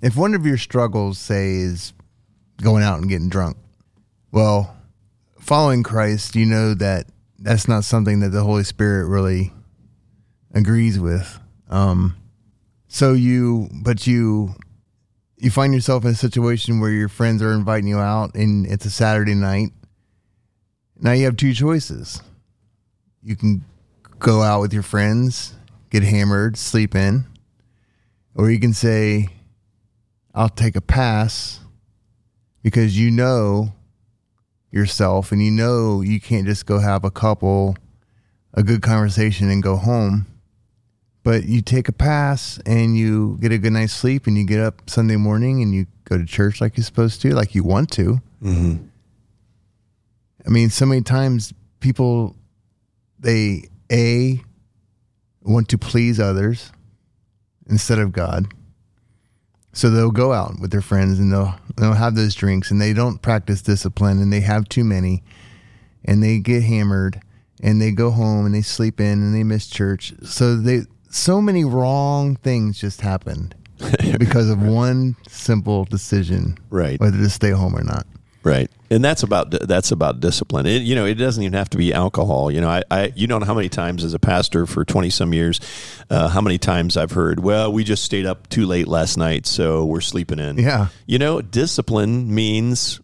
if 0.00 0.16
one 0.16 0.34
of 0.34 0.46
your 0.46 0.58
struggles, 0.58 1.18
say, 1.18 1.56
is 1.56 1.92
going 2.62 2.82
out 2.82 2.98
and 2.98 3.08
getting 3.08 3.28
drunk, 3.28 3.56
well, 4.30 4.76
following 5.38 5.82
Christ, 5.82 6.36
you 6.36 6.44
know 6.44 6.74
that 6.74 7.06
that's 7.38 7.68
not 7.68 7.84
something 7.84 8.20
that 8.20 8.30
the 8.30 8.42
Holy 8.42 8.64
Spirit 8.64 9.08
really 9.08 9.52
agrees 10.52 10.98
with. 10.98 11.40
Um, 11.68 12.16
so 12.88 13.12
you, 13.12 13.68
but 13.82 14.06
you, 14.06 14.54
you 15.36 15.50
find 15.50 15.72
yourself 15.72 16.04
in 16.04 16.10
a 16.10 16.14
situation 16.14 16.80
where 16.80 16.90
your 16.90 17.08
friends 17.08 17.42
are 17.42 17.52
inviting 17.52 17.88
you 17.88 17.98
out 17.98 18.34
and 18.34 18.66
it's 18.66 18.84
a 18.84 18.90
Saturday 18.90 19.34
night. 19.34 19.68
Now 21.00 21.12
you 21.12 21.24
have 21.26 21.36
two 21.36 21.54
choices. 21.54 22.20
You 23.22 23.36
can 23.36 23.64
go 24.18 24.42
out 24.42 24.60
with 24.60 24.72
your 24.72 24.82
friends, 24.82 25.54
get 25.90 26.02
hammered, 26.02 26.56
sleep 26.56 26.94
in, 26.94 27.26
or 28.34 28.50
you 28.50 28.58
can 28.58 28.72
say, 28.72 29.28
I'll 30.34 30.48
take 30.48 30.76
a 30.76 30.80
pass 30.80 31.60
because 32.62 32.98
you 32.98 33.10
know 33.10 33.72
yourself 34.70 35.32
and 35.32 35.42
you 35.42 35.50
know 35.50 36.00
you 36.00 36.20
can't 36.20 36.46
just 36.46 36.66
go 36.66 36.78
have 36.78 37.04
a 37.04 37.10
couple, 37.10 37.76
a 38.54 38.62
good 38.62 38.82
conversation 38.82 39.50
and 39.50 39.62
go 39.62 39.76
home 39.76 40.26
but 41.28 41.44
you 41.44 41.60
take 41.60 41.90
a 41.90 41.92
pass 41.92 42.58
and 42.64 42.96
you 42.96 43.36
get 43.38 43.52
a 43.52 43.58
good 43.58 43.74
night's 43.74 43.92
sleep 43.92 44.26
and 44.26 44.38
you 44.38 44.46
get 44.46 44.60
up 44.60 44.88
Sunday 44.88 45.16
morning 45.16 45.60
and 45.60 45.74
you 45.74 45.86
go 46.04 46.16
to 46.16 46.24
church 46.24 46.58
like 46.58 46.78
you're 46.78 46.84
supposed 46.84 47.20
to, 47.20 47.34
like 47.34 47.54
you 47.54 47.62
want 47.62 47.90
to. 47.90 48.22
Mm-hmm. 48.42 48.86
I 50.46 50.48
mean, 50.48 50.70
so 50.70 50.86
many 50.86 51.02
times 51.02 51.52
people, 51.80 52.34
they, 53.18 53.68
A, 53.92 54.40
want 55.42 55.68
to 55.68 55.76
please 55.76 56.18
others 56.18 56.72
instead 57.68 57.98
of 57.98 58.12
God. 58.12 58.46
So 59.74 59.90
they'll 59.90 60.10
go 60.10 60.32
out 60.32 60.58
with 60.58 60.70
their 60.70 60.80
friends 60.80 61.18
and 61.18 61.30
they'll, 61.30 61.56
they'll 61.80 61.92
have 61.94 62.14
those 62.14 62.34
drinks 62.34 62.70
and 62.70 62.80
they 62.80 62.92
don't 62.92 63.22
practice 63.22 63.62
discipline 63.62 64.20
and 64.20 64.32
they 64.32 64.40
have 64.40 64.68
too 64.68 64.84
many 64.84 65.22
and 66.04 66.22
they 66.22 66.38
get 66.38 66.62
hammered 66.62 67.20
and 67.62 67.80
they 67.80 67.90
go 67.90 68.10
home 68.10 68.46
and 68.46 68.54
they 68.54 68.62
sleep 68.62 69.00
in 69.00 69.22
and 69.22 69.34
they 69.34 69.44
miss 69.44 69.66
church. 69.66 70.12
So 70.24 70.56
they, 70.56 70.82
so 71.10 71.40
many 71.40 71.64
wrong 71.64 72.36
things 72.36 72.80
just 72.80 73.00
happened 73.00 73.54
because 74.18 74.50
of 74.50 74.62
one 74.62 75.16
simple 75.28 75.84
decision, 75.84 76.58
Right. 76.70 77.00
Whether 77.00 77.18
to 77.18 77.30
stay 77.30 77.50
home 77.50 77.76
or 77.76 77.84
not. 77.84 78.06
Right, 78.42 78.70
and 78.90 79.04
that's 79.04 79.22
about 79.22 79.50
that's 79.50 79.90
about 79.90 80.20
discipline. 80.20 80.66
It, 80.66 80.82
you 80.82 80.94
know, 80.94 81.04
it 81.04 81.14
doesn't 81.14 81.42
even 81.42 81.52
have 81.54 81.70
to 81.70 81.78
be 81.78 81.92
alcohol. 81.92 82.50
You 82.50 82.60
know, 82.60 82.68
I, 82.68 82.82
I 82.90 83.12
you 83.14 83.26
don't 83.26 83.40
know 83.40 83.46
how 83.46 83.54
many 83.54 83.68
times 83.68 84.04
as 84.04 84.14
a 84.14 84.18
pastor 84.18 84.66
for 84.66 84.84
twenty 84.84 85.10
some 85.10 85.32
years, 85.34 85.60
uh, 86.10 86.28
how 86.28 86.40
many 86.40 86.58
times 86.58 86.96
I've 86.96 87.12
heard, 87.12 87.40
"Well, 87.40 87.72
we 87.72 87.84
just 87.84 88.04
stayed 88.04 88.26
up 88.26 88.48
too 88.48 88.66
late 88.66 88.88
last 88.88 89.16
night, 89.16 89.46
so 89.46 89.84
we're 89.84 90.00
sleeping 90.00 90.38
in." 90.38 90.58
Yeah. 90.58 90.88
you 91.06 91.18
know, 91.18 91.40
discipline 91.40 92.34
means 92.34 93.00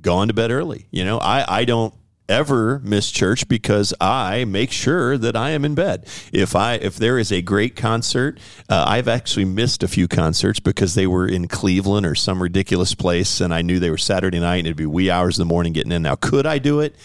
going 0.00 0.28
to 0.28 0.34
bed 0.34 0.50
early. 0.50 0.86
You 0.90 1.04
know, 1.04 1.18
I 1.18 1.60
I 1.60 1.64
don't 1.64 1.94
ever 2.28 2.80
miss 2.82 3.10
church 3.10 3.48
because 3.48 3.94
I 4.00 4.44
make 4.44 4.70
sure 4.72 5.18
that 5.18 5.36
I 5.36 5.50
am 5.50 5.64
in 5.64 5.74
bed. 5.74 6.06
If 6.32 6.56
I 6.56 6.74
if 6.74 6.96
there 6.96 7.18
is 7.18 7.30
a 7.30 7.42
great 7.42 7.76
concert, 7.76 8.38
uh, 8.68 8.84
I've 8.86 9.08
actually 9.08 9.44
missed 9.44 9.82
a 9.82 9.88
few 9.88 10.08
concerts 10.08 10.60
because 10.60 10.94
they 10.94 11.06
were 11.06 11.26
in 11.26 11.48
Cleveland 11.48 12.06
or 12.06 12.14
some 12.14 12.42
ridiculous 12.42 12.94
place, 12.94 13.40
and 13.40 13.52
I 13.52 13.62
knew 13.62 13.78
they 13.78 13.90
were 13.90 13.98
Saturday 13.98 14.40
night, 14.40 14.58
and 14.58 14.66
it'd 14.66 14.76
be 14.76 14.86
wee 14.86 15.10
hours 15.10 15.38
in 15.38 15.42
the 15.42 15.52
morning 15.52 15.72
getting 15.72 15.92
in. 15.92 16.02
Now, 16.02 16.16
could 16.16 16.46
I 16.46 16.58
do 16.58 16.80
it? 16.80 16.96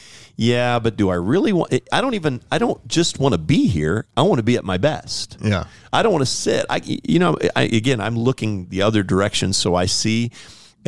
Yeah, 0.41 0.79
but 0.79 0.95
do 0.95 1.09
I 1.09 1.15
really 1.15 1.51
want? 1.51 1.73
I 1.91 1.99
don't 1.99 2.13
even. 2.13 2.41
I 2.49 2.59
don't 2.59 2.87
just 2.87 3.19
want 3.19 3.33
to 3.33 3.37
be 3.37 3.67
here. 3.67 4.05
I 4.15 4.21
want 4.21 4.39
to 4.39 4.43
be 4.43 4.55
at 4.55 4.63
my 4.63 4.77
best. 4.77 5.37
Yeah. 5.43 5.65
I 5.91 6.01
don't 6.01 6.13
want 6.13 6.21
to 6.21 6.31
sit. 6.31 6.65
I, 6.69 6.79
you 6.85 7.19
know, 7.19 7.37
I, 7.57 7.63
again, 7.63 7.99
I'm 7.99 8.17
looking 8.17 8.69
the 8.69 8.83
other 8.83 9.03
direction, 9.03 9.51
so 9.51 9.75
I 9.75 9.85
see, 9.85 10.31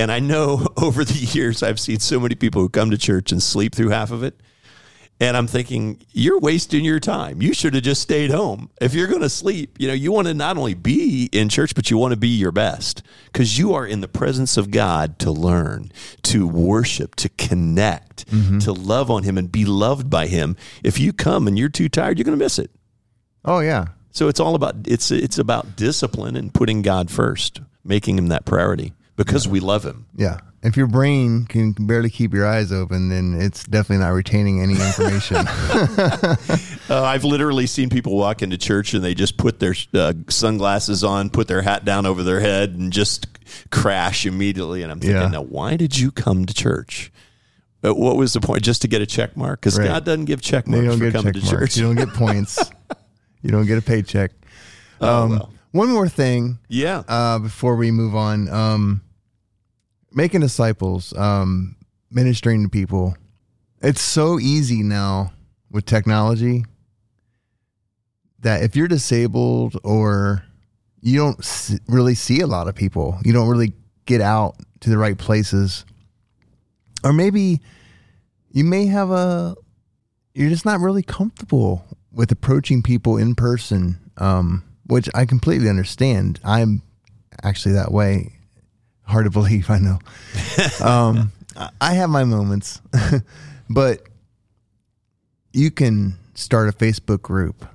and 0.01 0.11
I 0.11 0.19
know 0.19 0.65
over 0.77 1.05
the 1.05 1.13
years 1.13 1.61
I've 1.61 1.79
seen 1.79 1.99
so 1.99 2.19
many 2.19 2.35
people 2.35 2.61
who 2.61 2.69
come 2.69 2.91
to 2.91 2.97
church 2.97 3.31
and 3.31 3.41
sleep 3.41 3.75
through 3.75 3.89
half 3.89 4.11
of 4.11 4.23
it, 4.23 4.39
and 5.19 5.37
I'm 5.37 5.45
thinking 5.45 6.01
you're 6.11 6.39
wasting 6.39 6.83
your 6.83 6.99
time. 6.99 7.43
You 7.43 7.53
should 7.53 7.75
have 7.75 7.83
just 7.83 8.01
stayed 8.01 8.31
home. 8.31 8.71
If 8.81 8.95
you're 8.95 9.07
going 9.07 9.21
to 9.21 9.29
sleep, 9.29 9.77
you 9.77 9.87
know, 9.87 9.93
you 9.93 10.11
want 10.11 10.27
to 10.27 10.33
not 10.33 10.57
only 10.57 10.73
be 10.73 11.29
in 11.31 11.47
church, 11.47 11.75
but 11.75 11.91
you 11.91 11.97
want 11.99 12.13
to 12.13 12.17
be 12.17 12.29
your 12.29 12.51
best 12.51 13.03
because 13.25 13.59
you 13.59 13.75
are 13.75 13.85
in 13.85 14.01
the 14.01 14.07
presence 14.07 14.57
of 14.57 14.71
God 14.71 15.19
to 15.19 15.29
learn, 15.29 15.91
to 16.23 16.47
worship, 16.47 17.15
to 17.17 17.29
connect, 17.29 18.25
mm-hmm. 18.31 18.57
to 18.59 18.73
love 18.73 19.11
on 19.11 19.21
Him 19.21 19.37
and 19.37 19.51
be 19.51 19.65
loved 19.65 20.09
by 20.09 20.25
Him. 20.25 20.57
If 20.83 20.99
you 20.99 21.13
come 21.13 21.47
and 21.47 21.59
you're 21.59 21.69
too 21.69 21.87
tired, 21.87 22.17
you're 22.17 22.25
going 22.25 22.37
to 22.37 22.43
miss 22.43 22.57
it. 22.57 22.71
Oh 23.45 23.59
yeah. 23.59 23.89
So 24.09 24.27
it's 24.27 24.39
all 24.39 24.55
about 24.55 24.75
it's 24.85 25.11
it's 25.11 25.37
about 25.37 25.75
discipline 25.75 26.35
and 26.35 26.51
putting 26.51 26.81
God 26.81 27.11
first, 27.11 27.61
making 27.83 28.17
him 28.17 28.27
that 28.27 28.45
priority 28.45 28.93
because 29.25 29.47
we 29.47 29.59
love 29.59 29.83
him. 29.85 30.05
Yeah. 30.15 30.39
If 30.63 30.77
your 30.77 30.85
brain 30.87 31.45
can 31.45 31.71
barely 31.73 32.09
keep 32.11 32.33
your 32.33 32.45
eyes 32.47 32.71
open, 32.71 33.09
then 33.09 33.33
it's 33.41 33.63
definitely 33.63 34.03
not 34.05 34.09
retaining 34.13 34.61
any 34.61 34.73
information. 34.73 35.37
Uh, 36.89 37.03
I've 37.03 37.23
literally 37.23 37.67
seen 37.67 37.89
people 37.89 38.17
walk 38.17 38.41
into 38.41 38.57
church 38.57 38.93
and 38.93 39.01
they 39.01 39.13
just 39.13 39.37
put 39.37 39.61
their 39.61 39.73
uh, 39.93 40.11
sunglasses 40.27 41.05
on, 41.05 41.29
put 41.29 41.47
their 41.47 41.61
hat 41.61 41.85
down 41.85 42.05
over 42.05 42.21
their 42.21 42.41
head, 42.41 42.71
and 42.71 42.91
just 42.91 43.27
crash 43.69 44.25
immediately. 44.25 44.83
And 44.83 44.91
I'm 44.91 44.99
thinking, 44.99 45.15
Yeah. 45.21 45.27
now 45.29 45.41
why 45.43 45.77
did 45.77 45.97
you 45.97 46.11
come 46.11 46.45
to 46.45 46.53
church? 46.53 47.09
Uh, 47.81 47.93
what 47.95 48.17
was 48.17 48.33
the 48.33 48.41
point? 48.41 48.63
Just 48.63 48.81
to 48.81 48.89
get 48.89 49.01
a 49.01 49.05
check 49.05 49.37
mark? 49.37 49.61
Because 49.61 49.79
Right. 49.79 49.87
God 49.87 50.03
doesn't 50.03 50.25
give 50.25 50.41
check 50.41 50.67
you 50.67 50.73
marks 50.73 50.85
don't 50.87 50.97
for 50.97 51.03
get 51.05 51.13
coming 51.13 51.33
check 51.33 51.41
to 51.43 51.45
marks. 51.45 51.59
church. 51.73 51.77
You 51.77 51.83
don't 51.83 51.95
get 51.95 52.09
points. 52.13 52.59
you 53.41 53.51
don't 53.51 53.65
get 53.67 53.77
a 53.77 53.81
paycheck. 53.81 54.31
Oh, 54.99 55.23
Um, 55.23 55.29
well. 55.29 55.53
One 55.71 55.89
more 55.91 56.09
thing 56.09 56.57
Yeah. 56.67 57.03
uh, 57.07 57.39
before 57.39 57.77
we 57.77 57.89
move 57.91 58.17
on. 58.17 58.49
Um, 58.49 59.01
making 60.13 60.41
disciples, 60.41 61.15
um, 61.17 61.75
ministering 62.09 62.63
to 62.63 62.69
people. 62.69 63.15
It's 63.81 64.01
so 64.01 64.39
easy 64.39 64.83
now 64.83 65.33
with 65.69 65.85
technology 65.85 66.65
that 68.39 68.63
if 68.63 68.75
you're 68.75 68.87
disabled 68.87 69.77
or 69.83 70.43
you 71.01 71.17
don't 71.17 71.79
really 71.87 72.15
see 72.15 72.41
a 72.41 72.47
lot 72.47 72.67
of 72.67 72.75
people, 72.75 73.17
you 73.23 73.33
don't 73.33 73.47
really 73.47 73.73
get 74.05 74.21
out 74.21 74.55
to 74.81 74.89
the 74.89 74.97
right 74.97 75.17
places, 75.17 75.85
or 77.03 77.13
maybe 77.13 77.61
you 78.51 78.63
may 78.63 78.85
have 78.87 79.11
a, 79.11 79.55
you're 80.33 80.49
just 80.49 80.65
not 80.65 80.79
really 80.79 81.03
comfortable 81.03 81.85
with 82.11 82.31
approaching 82.31 82.83
people 82.83 83.17
in 83.17 83.35
person, 83.35 83.99
um, 84.17 84.63
which 84.85 85.07
I 85.15 85.25
completely 85.25 85.69
understand. 85.69 86.39
I'm 86.43 86.81
actually 87.43 87.73
that 87.75 87.91
way. 87.91 88.33
Hard 89.11 89.25
to 89.25 89.31
believe, 89.31 89.69
I 89.69 89.77
know. 89.79 89.99
um, 90.85 91.31
I- 91.55 91.69
I 91.81 91.93
have 91.95 92.09
my 92.09 92.23
moments, 92.23 92.81
but 93.69 94.03
you 95.51 95.69
can 95.69 96.15
start 96.33 96.69
a 96.69 96.71
Facebook 96.71 97.21
group 97.21 97.65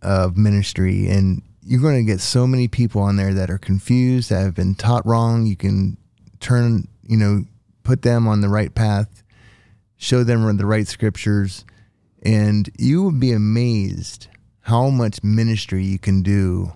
of 0.00 0.36
ministry 0.38 1.08
and 1.08 1.42
you're 1.62 1.82
going 1.82 1.96
to 1.96 2.10
get 2.10 2.20
so 2.20 2.46
many 2.46 2.68
people 2.68 3.02
on 3.02 3.16
there 3.16 3.34
that 3.34 3.50
are 3.50 3.58
confused, 3.58 4.30
that 4.30 4.40
have 4.40 4.54
been 4.54 4.74
taught 4.74 5.04
wrong. 5.04 5.44
You 5.44 5.56
can 5.56 5.98
turn, 6.40 6.88
you 7.02 7.18
know, 7.18 7.44
put 7.82 8.00
them 8.00 8.26
on 8.26 8.40
the 8.40 8.48
right 8.48 8.74
path, 8.74 9.22
show 9.98 10.24
them 10.24 10.56
the 10.56 10.64
right 10.64 10.88
scriptures, 10.88 11.66
and 12.22 12.70
you 12.78 13.02
would 13.02 13.20
be 13.20 13.32
amazed 13.32 14.28
how 14.62 14.88
much 14.88 15.22
ministry 15.22 15.84
you 15.84 15.98
can 15.98 16.22
do 16.22 16.72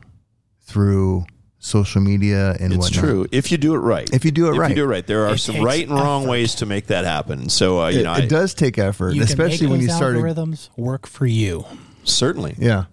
through 0.61 1.25
social 1.65 2.01
media 2.01 2.57
and 2.59 2.73
It's 2.73 2.87
whatnot. 2.87 3.05
true 3.05 3.27
if 3.31 3.53
you 3.53 3.57
do 3.57 3.75
it 3.75 3.79
right. 3.79 4.11
If 4.13 4.25
you 4.25 4.33
do 4.33 4.49
it 4.49 4.55
if 4.55 4.59
right. 4.59 4.69
you 4.71 4.75
do 4.75 4.83
it 4.83 4.87
right, 4.89 5.07
there 5.07 5.27
are 5.29 5.35
It 5.35 5.39
some 5.39 5.55
takes 5.55 5.65
right 5.65 5.87
and 5.89 5.95
wrong 5.95 6.23
effort. 6.23 6.31
ways 6.33 6.55
to 6.57 6.67
make 6.67 6.89
that 6.89 7.05
happen. 7.05 7.49
So 7.51 7.81
uh, 7.83 7.89
you 7.89 8.01
It, 8.01 8.03
know, 8.03 8.15
it 8.15 8.25
I, 8.25 8.27
does 8.27 8.53
take 8.53 8.79
effort, 8.79 9.15
You 9.15 9.23
especially 9.23 9.59
can 9.59 9.67
make 9.67 9.71
when 9.71 9.81
you 9.83 9.87
those 9.87 9.97
started. 9.97 10.23
algorithms 10.25 10.71
work 10.77 11.07
for 11.07 11.25
you. 11.25 11.65
certainly. 12.03 12.57
Yeah. 12.59 12.87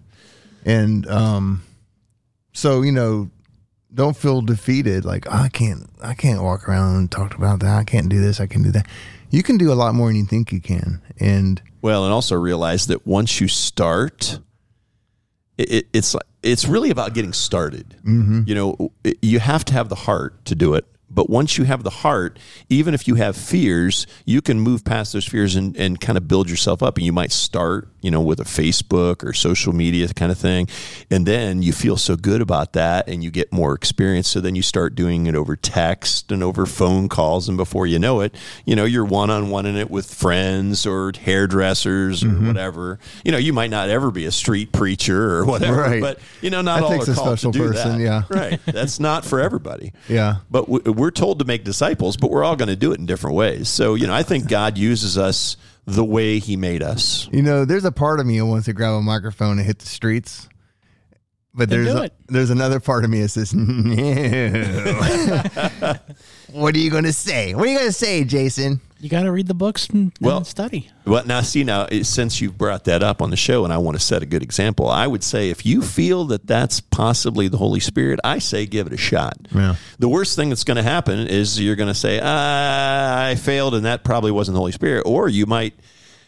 And 0.64 1.06
um 1.08 1.62
so, 2.52 2.82
you 2.82 2.92
know, 2.92 3.28
don't 3.92 4.16
feel 4.16 4.40
defeated 4.40 5.04
like 5.04 5.26
"Oh, 5.28 5.36
I 5.36 5.48
can't 5.48 5.90
I 6.00 6.14
can't 6.14 6.40
walk 6.40 6.68
around 6.68 6.94
and 6.96 7.10
talk 7.10 7.34
about 7.34 7.58
that. 7.60 7.76
I 7.76 7.82
can't 7.82 8.08
do 8.08 8.20
this, 8.20 8.38
I 8.40 8.46
can 8.46 8.62
do 8.62 8.70
that. 8.70 8.86
You 9.30 9.42
can 9.42 9.58
do 9.58 9.72
a 9.72 9.74
lot 9.74 9.94
more 9.96 10.08
than 10.08 10.16
you 10.16 10.26
think 10.26 10.52
you 10.52 10.60
can. 10.60 11.02
And 11.18 11.60
Well, 11.82 12.04
and 12.04 12.12
also 12.14 12.36
realize 12.36 12.86
that 12.86 13.04
once 13.04 13.40
you 13.40 13.48
start, 13.48 14.38
it, 15.58 15.70
it, 15.72 15.86
it's 15.92 16.14
like- 16.14 16.22
it's 16.42 16.66
really 16.66 16.90
about 16.90 17.14
getting 17.14 17.32
started. 17.32 17.96
Mm-hmm. 18.04 18.42
You 18.46 18.54
know, 18.54 18.92
you 19.22 19.40
have 19.40 19.64
to 19.66 19.72
have 19.72 19.88
the 19.88 19.94
heart 19.94 20.44
to 20.46 20.54
do 20.54 20.74
it. 20.74 20.86
But 21.10 21.28
once 21.28 21.58
you 21.58 21.64
have 21.64 21.82
the 21.82 21.90
heart, 21.90 22.38
even 22.68 22.94
if 22.94 23.08
you 23.08 23.16
have 23.16 23.36
fears, 23.36 24.06
you 24.24 24.40
can 24.40 24.60
move 24.60 24.84
past 24.84 25.12
those 25.12 25.26
fears 25.26 25.56
and, 25.56 25.76
and 25.76 26.00
kind 26.00 26.16
of 26.16 26.28
build 26.28 26.48
yourself 26.48 26.82
up. 26.82 26.96
And 26.96 27.04
you 27.04 27.12
might 27.12 27.32
start, 27.32 27.88
you 28.00 28.10
know, 28.10 28.20
with 28.20 28.40
a 28.40 28.44
Facebook 28.44 29.24
or 29.24 29.32
social 29.32 29.72
media 29.72 30.08
kind 30.14 30.30
of 30.32 30.38
thing. 30.38 30.68
And 31.10 31.26
then 31.26 31.62
you 31.62 31.72
feel 31.72 31.96
so 31.96 32.16
good 32.16 32.40
about 32.40 32.72
that 32.74 33.08
and 33.08 33.22
you 33.24 33.30
get 33.30 33.52
more 33.52 33.74
experience. 33.74 34.28
So 34.28 34.40
then 34.40 34.54
you 34.54 34.62
start 34.62 34.94
doing 34.94 35.26
it 35.26 35.34
over 35.34 35.56
text 35.56 36.30
and 36.32 36.42
over 36.42 36.64
phone 36.66 37.08
calls. 37.08 37.48
And 37.48 37.56
before 37.56 37.86
you 37.86 37.98
know 37.98 38.20
it, 38.20 38.34
you 38.64 38.76
know, 38.76 38.84
you're 38.84 39.04
one 39.04 39.30
on 39.30 39.50
one 39.50 39.66
in 39.66 39.76
it 39.76 39.90
with 39.90 40.12
friends 40.12 40.86
or 40.86 41.12
hairdressers 41.20 42.22
or 42.24 42.30
Mm-hmm. 42.30 42.46
whatever. 42.46 42.98
You 43.24 43.32
know, 43.32 43.38
you 43.38 43.52
might 43.52 43.70
not 43.70 43.88
ever 43.88 44.10
be 44.12 44.24
a 44.24 44.30
street 44.30 44.70
preacher 44.72 45.36
or 45.36 45.44
whatever, 45.44 45.80
Right. 45.82 46.00
but, 46.00 46.20
you 46.40 46.48
know, 46.50 46.62
not 46.62 46.76
That 46.80 46.84
all 46.84 46.90
takes 46.92 47.08
are 47.08 47.12
a 47.12 47.14
called 47.16 47.26
special 47.38 47.52
to 47.52 47.58
do 47.58 47.68
person, 47.68 47.98
that. 47.98 48.04
yeah. 48.04 48.22
Right. 48.28 48.60
That's 48.66 49.00
not 49.00 49.24
for 49.24 49.40
everybody. 49.40 49.92
yeah. 50.08 50.36
But 50.50 50.66
w- 50.70 50.92
we're 51.00 51.10
told 51.10 51.38
to 51.38 51.44
make 51.44 51.64
disciples, 51.64 52.16
but 52.16 52.30
we're 52.30 52.44
all 52.44 52.56
going 52.56 52.68
to 52.68 52.76
do 52.76 52.92
it 52.92 52.98
in 52.98 53.06
different 53.06 53.34
ways. 53.34 53.68
So, 53.68 53.94
you 53.94 54.06
know, 54.06 54.14
I 54.14 54.22
think 54.22 54.48
God 54.48 54.76
uses 54.76 55.16
us 55.16 55.56
the 55.86 56.04
way 56.04 56.38
He 56.38 56.56
made 56.56 56.82
us. 56.82 57.28
You 57.32 57.42
know, 57.42 57.64
there's 57.64 57.86
a 57.86 57.92
part 57.92 58.20
of 58.20 58.26
me 58.26 58.36
who 58.36 58.46
wants 58.46 58.66
to 58.66 58.72
grab 58.72 58.92
a 58.92 59.02
microphone 59.02 59.58
and 59.58 59.66
hit 59.66 59.78
the 59.78 59.86
streets. 59.86 60.48
But 61.52 61.68
Then 61.68 61.84
there's 61.84 61.94
a, 61.96 62.10
there's 62.28 62.50
another 62.50 62.78
part 62.78 63.04
of 63.04 63.10
me 63.10 63.22
that 63.22 63.28
says, 63.30 63.52
no. 63.52 63.64
what 66.52 66.74
are 66.74 66.78
you 66.78 66.90
going 66.90 67.04
to 67.04 67.12
say? 67.12 67.54
What 67.54 67.64
are 67.64 67.70
you 67.70 67.76
going 67.76 67.88
to 67.88 67.92
say, 67.92 68.22
Jason? 68.24 68.80
You 69.00 69.08
got 69.08 69.22
to 69.22 69.32
read 69.32 69.48
the 69.48 69.54
books 69.54 69.88
and, 69.88 70.12
Well- 70.20 70.36
and 70.38 70.46
study. 70.46 70.90
Well, 71.06 71.24
now, 71.26 71.40
see, 71.40 71.64
now, 71.64 71.88
since 72.02 72.40
you've 72.40 72.56
brought 72.56 72.84
that 72.84 73.02
up 73.02 73.20
on 73.20 73.30
the 73.30 73.36
show 73.36 73.64
and 73.64 73.72
I 73.72 73.78
want 73.78 73.96
to 73.96 74.02
set 74.02 74.22
a 74.22 74.26
good 74.26 74.42
example, 74.44 74.88
I 74.88 75.06
would 75.08 75.24
say 75.24 75.50
if 75.50 75.66
you 75.66 75.82
feel 75.82 76.26
that 76.26 76.46
that's 76.46 76.78
possibly 76.80 77.48
the 77.48 77.56
Holy 77.56 77.80
Spirit, 77.80 78.20
I 78.22 78.38
say 78.38 78.66
give 78.66 78.86
it 78.86 78.92
a 78.92 78.96
shot. 78.98 79.36
Yeah. 79.52 79.74
The 79.98 80.08
worst 80.08 80.36
thing 80.36 80.50
that's 80.50 80.62
going 80.64 80.76
to 80.76 80.84
happen 80.84 81.18
is 81.26 81.58
you're 81.60 81.74
going 81.76 81.88
to 81.88 81.94
say, 81.94 82.20
ah, 82.22 83.24
I 83.26 83.34
failed 83.34 83.74
and 83.74 83.86
that 83.86 84.04
probably 84.04 84.30
wasn't 84.30 84.54
the 84.54 84.60
Holy 84.60 84.70
Spirit. 84.72 85.02
Or 85.04 85.28
you 85.28 85.46
might, 85.46 85.74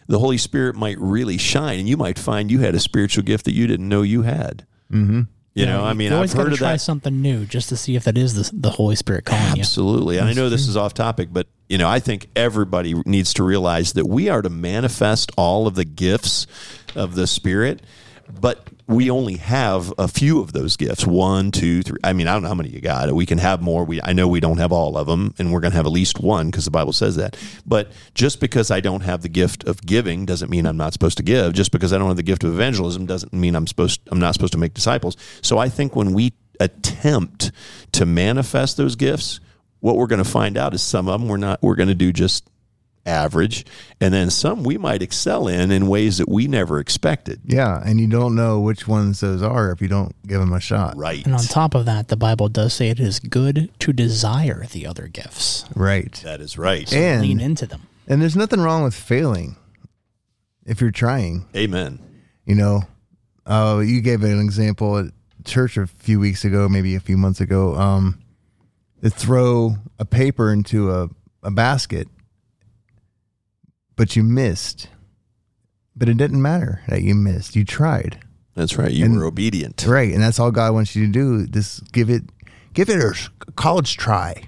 the 0.09 0.19
Holy 0.19 0.39
Spirit 0.39 0.75
might 0.75 0.99
really 0.99 1.39
shine 1.39 1.79
and 1.79 1.89
you 1.89 1.97
might 1.97 2.19
find 2.19 2.51
you 2.51 2.59
had 2.59 2.75
a 2.75 2.81
spiritual 2.81 3.23
gift 3.23 3.45
that 3.45 3.53
you 3.53 3.69
didn't 3.69 3.89
know 3.89 4.03
you 4.03 4.23
had. 4.23 4.67
Mm-hmm. 4.93 5.23
You 5.55 5.67
know, 5.67 5.85
I 5.85 5.93
mean, 5.93 6.11
you 6.11 6.15
always 6.17 6.33
I've 6.33 6.37
got 6.39 6.43
heard 6.45 6.49
to 6.49 6.55
of 6.55 6.59
try 6.61 6.73
that. 6.73 6.79
something 6.79 7.21
new 7.21 7.45
just 7.45 7.69
to 7.69 7.77
see 7.77 7.95
if 7.95 8.05
that 8.05 8.17
is 8.17 8.51
the, 8.51 8.57
the 8.57 8.71
Holy 8.71 8.97
Spirit 8.97 9.27
calling 9.27 9.57
you. 9.57 9.61
Absolutely. 9.61 10.17
And 10.17 10.27
I 10.27 10.33
know 10.33 10.49
this 10.49 10.67
is 10.67 10.79
off 10.79 10.95
topic, 10.95 11.29
but 11.31 11.47
you 11.69 11.77
know, 11.77 11.89
I 11.89 11.99
think 11.99 12.29
everybody 12.35 12.95
needs 13.05 13.35
to 13.35 13.43
realize 13.43 13.93
that 13.93 14.07
we 14.07 14.31
are 14.31 14.41
to 14.41 14.49
manifest 14.49 15.31
all 15.37 15.67
of 15.67 15.75
the 15.75 15.85
gifts 15.85 16.47
of 16.95 17.17
the 17.17 17.27
Spirit, 17.27 17.83
but 18.41 18.69
we 18.87 19.11
only 19.11 19.37
have 19.37 19.93
a 19.99 20.09
few 20.09 20.41
of 20.41 20.53
those 20.53 20.77
gifts. 20.77 21.07
One, 21.07 21.51
two, 21.51 21.83
three. 21.83 21.99
I 22.03 22.13
mean, 22.13 22.27
I 22.27 22.33
don't 22.33 22.43
know 22.43 22.49
how 22.49 22.55
many 22.55 22.71
you 22.71 22.81
got. 22.81 23.13
We 23.13 23.27
can 23.27 23.39
have 23.39 23.61
more. 23.61 23.85
We 23.85 24.01
I 24.03 24.13
know 24.13 24.29
we 24.29 24.41
don't 24.41 24.59
have 24.59 24.73
all 24.73 24.97
of 24.97 25.07
them, 25.07 25.35
and 25.39 25.53
we're 25.53 25.61
going 25.61 25.73
to 25.73 25.77
have 25.77 25.87
at 25.87 25.93
least 25.93 26.21
one 26.21 26.51
because 26.51 26.65
the 26.65 26.71
Bible 26.71 26.93
says 26.93 27.17
that. 27.17 27.37
But 27.67 27.93
just 28.15 28.41
because 28.41 28.71
I 28.71 28.81
don't 28.81 29.03
have 29.03 29.23
the 29.23 29.29
gift 29.29 29.65
of 29.65 29.85
giving 29.85 30.27
doesn't 30.27 30.51
mean 30.51 30.67
I'm 30.67 30.77
not 30.77 30.93
supposed 30.93 31.17
to 31.19 31.23
give. 31.23 31.53
Just 31.53 31.73
because 31.73 31.93
I 31.93 31.99
don't 31.99 32.09
have 32.09 32.17
the 32.17 32.23
gift 32.23 32.45
of 32.45 32.53
evangelism 32.53 33.07
doesn't 33.07 33.33
mean 33.33 33.55
I'm 33.55 33.67
supposed 33.67 34.01
I'm 34.09 34.21
not 34.21 34.35
supposed 34.35 34.53
to 34.53 34.59
make 34.59 34.75
disciples. 34.75 35.17
So 35.43 35.59
I 35.59 35.69
think 35.69 35.95
when 35.95 36.13
we 36.13 36.33
attempt 36.61 37.53
to 37.93 38.07
manifest 38.07 38.77
those 38.77 38.97
gifts, 38.97 39.41
what 39.81 39.97
we're 39.97 40.07
going 40.07 40.23
to 40.23 40.31
find 40.31 40.57
out 40.57 40.75
is 40.75 40.83
some 40.83 41.09
of 41.09 41.21
them 41.21 41.29
we're 41.29 41.37
not 41.37 41.63
we're 41.63 41.75
going 41.75 41.89
to 41.89 41.95
do 41.95 42.13
just 42.13 42.49
average 43.05 43.65
and 44.01 44.15
then 44.15 44.31
some 44.31 44.63
we 44.63 44.79
might 44.79 45.03
excel 45.03 45.49
in 45.49 45.73
in 45.73 45.89
ways 45.89 46.19
that 46.19 46.29
we 46.29 46.47
never 46.47 46.79
expected 46.79 47.41
Yeah. 47.45 47.83
And 47.85 47.99
you 48.01 48.07
don't 48.07 48.37
know 48.37 48.61
which 48.61 48.87
ones 48.87 49.19
those 49.21 49.43
are 49.43 49.73
if 49.73 49.83
you 49.83 49.89
don't 49.89 50.15
give 50.27 50.39
them 50.39 50.53
a 50.53 50.61
shot. 50.61 50.97
right 50.97 51.25
And 51.25 51.35
on 51.35 51.41
top 51.43 51.75
of 51.75 51.85
that, 51.87 52.07
the 52.09 52.17
Bible 52.17 52.49
does 52.49 52.75
say 52.75 52.91
it 52.91 53.01
is 53.01 53.19
good 53.19 53.71
to 53.81 53.93
desire 53.93 54.67
the 54.71 54.87
other 54.87 55.09
gifts. 55.09 55.65
Right. 55.75 56.13
that 56.23 56.41
is 56.41 56.57
right 56.57 56.91
Lean 56.93 57.03
And, 57.33 57.41
into 57.41 57.67
them. 57.67 57.83
and 58.07 58.23
there's 58.23 58.37
nothing 58.37 58.61
wrong 58.61 58.85
with 58.85 58.95
failing 58.95 59.57
if 60.65 60.81
you're 60.81 60.93
trying. 60.93 61.47
amen 61.57 61.99
You 62.47 62.55
know, 62.55 62.83
uh, 63.47 63.83
you 63.85 64.01
gave 64.01 64.23
an 64.23 64.39
example 64.41 64.99
at 64.99 65.07
church 65.45 65.77
a 65.77 65.89
few 65.89 66.21
weeks 66.21 66.45
ago, 66.45 66.69
maybe 66.69 66.95
a 66.95 67.01
few 67.01 67.17
months 67.17 67.41
ago. 67.41 67.75
Um, 67.75 68.21
to 69.03 69.11
throw 69.11 69.75
a 69.99 70.05
paper 70.05 70.53
into 70.53 70.93
a, 70.93 71.09
a 71.43 71.51
basket, 71.51 72.07
but 73.97 74.17
you 74.17 74.23
missed. 74.23 74.89
But 75.95 76.09
it 76.09 76.17
didn't 76.17 76.41
matter 76.41 76.81
that 76.89 77.03
you 77.03 77.15
missed. 77.15 77.55
You 77.55 77.65
tried, 77.65 78.19
that's 78.55 78.77
right 78.79 78.91
you 78.91 79.05
And- 79.05 79.17
were 79.17 79.25
obedient 79.27 79.85
right? 79.87 80.13
And 80.13 80.23
that's 80.23 80.39
all 80.41 80.51
God 80.51 80.73
wants 80.75 80.97
you 80.97 81.07
to 81.07 81.13
do. 81.13 81.47
Just 81.47 81.93
give 81.93 82.09
it, 82.11 82.23
give 82.75 82.89
it 82.89 82.99
a 82.99 83.15
college 83.57 83.97
try. 83.97 84.43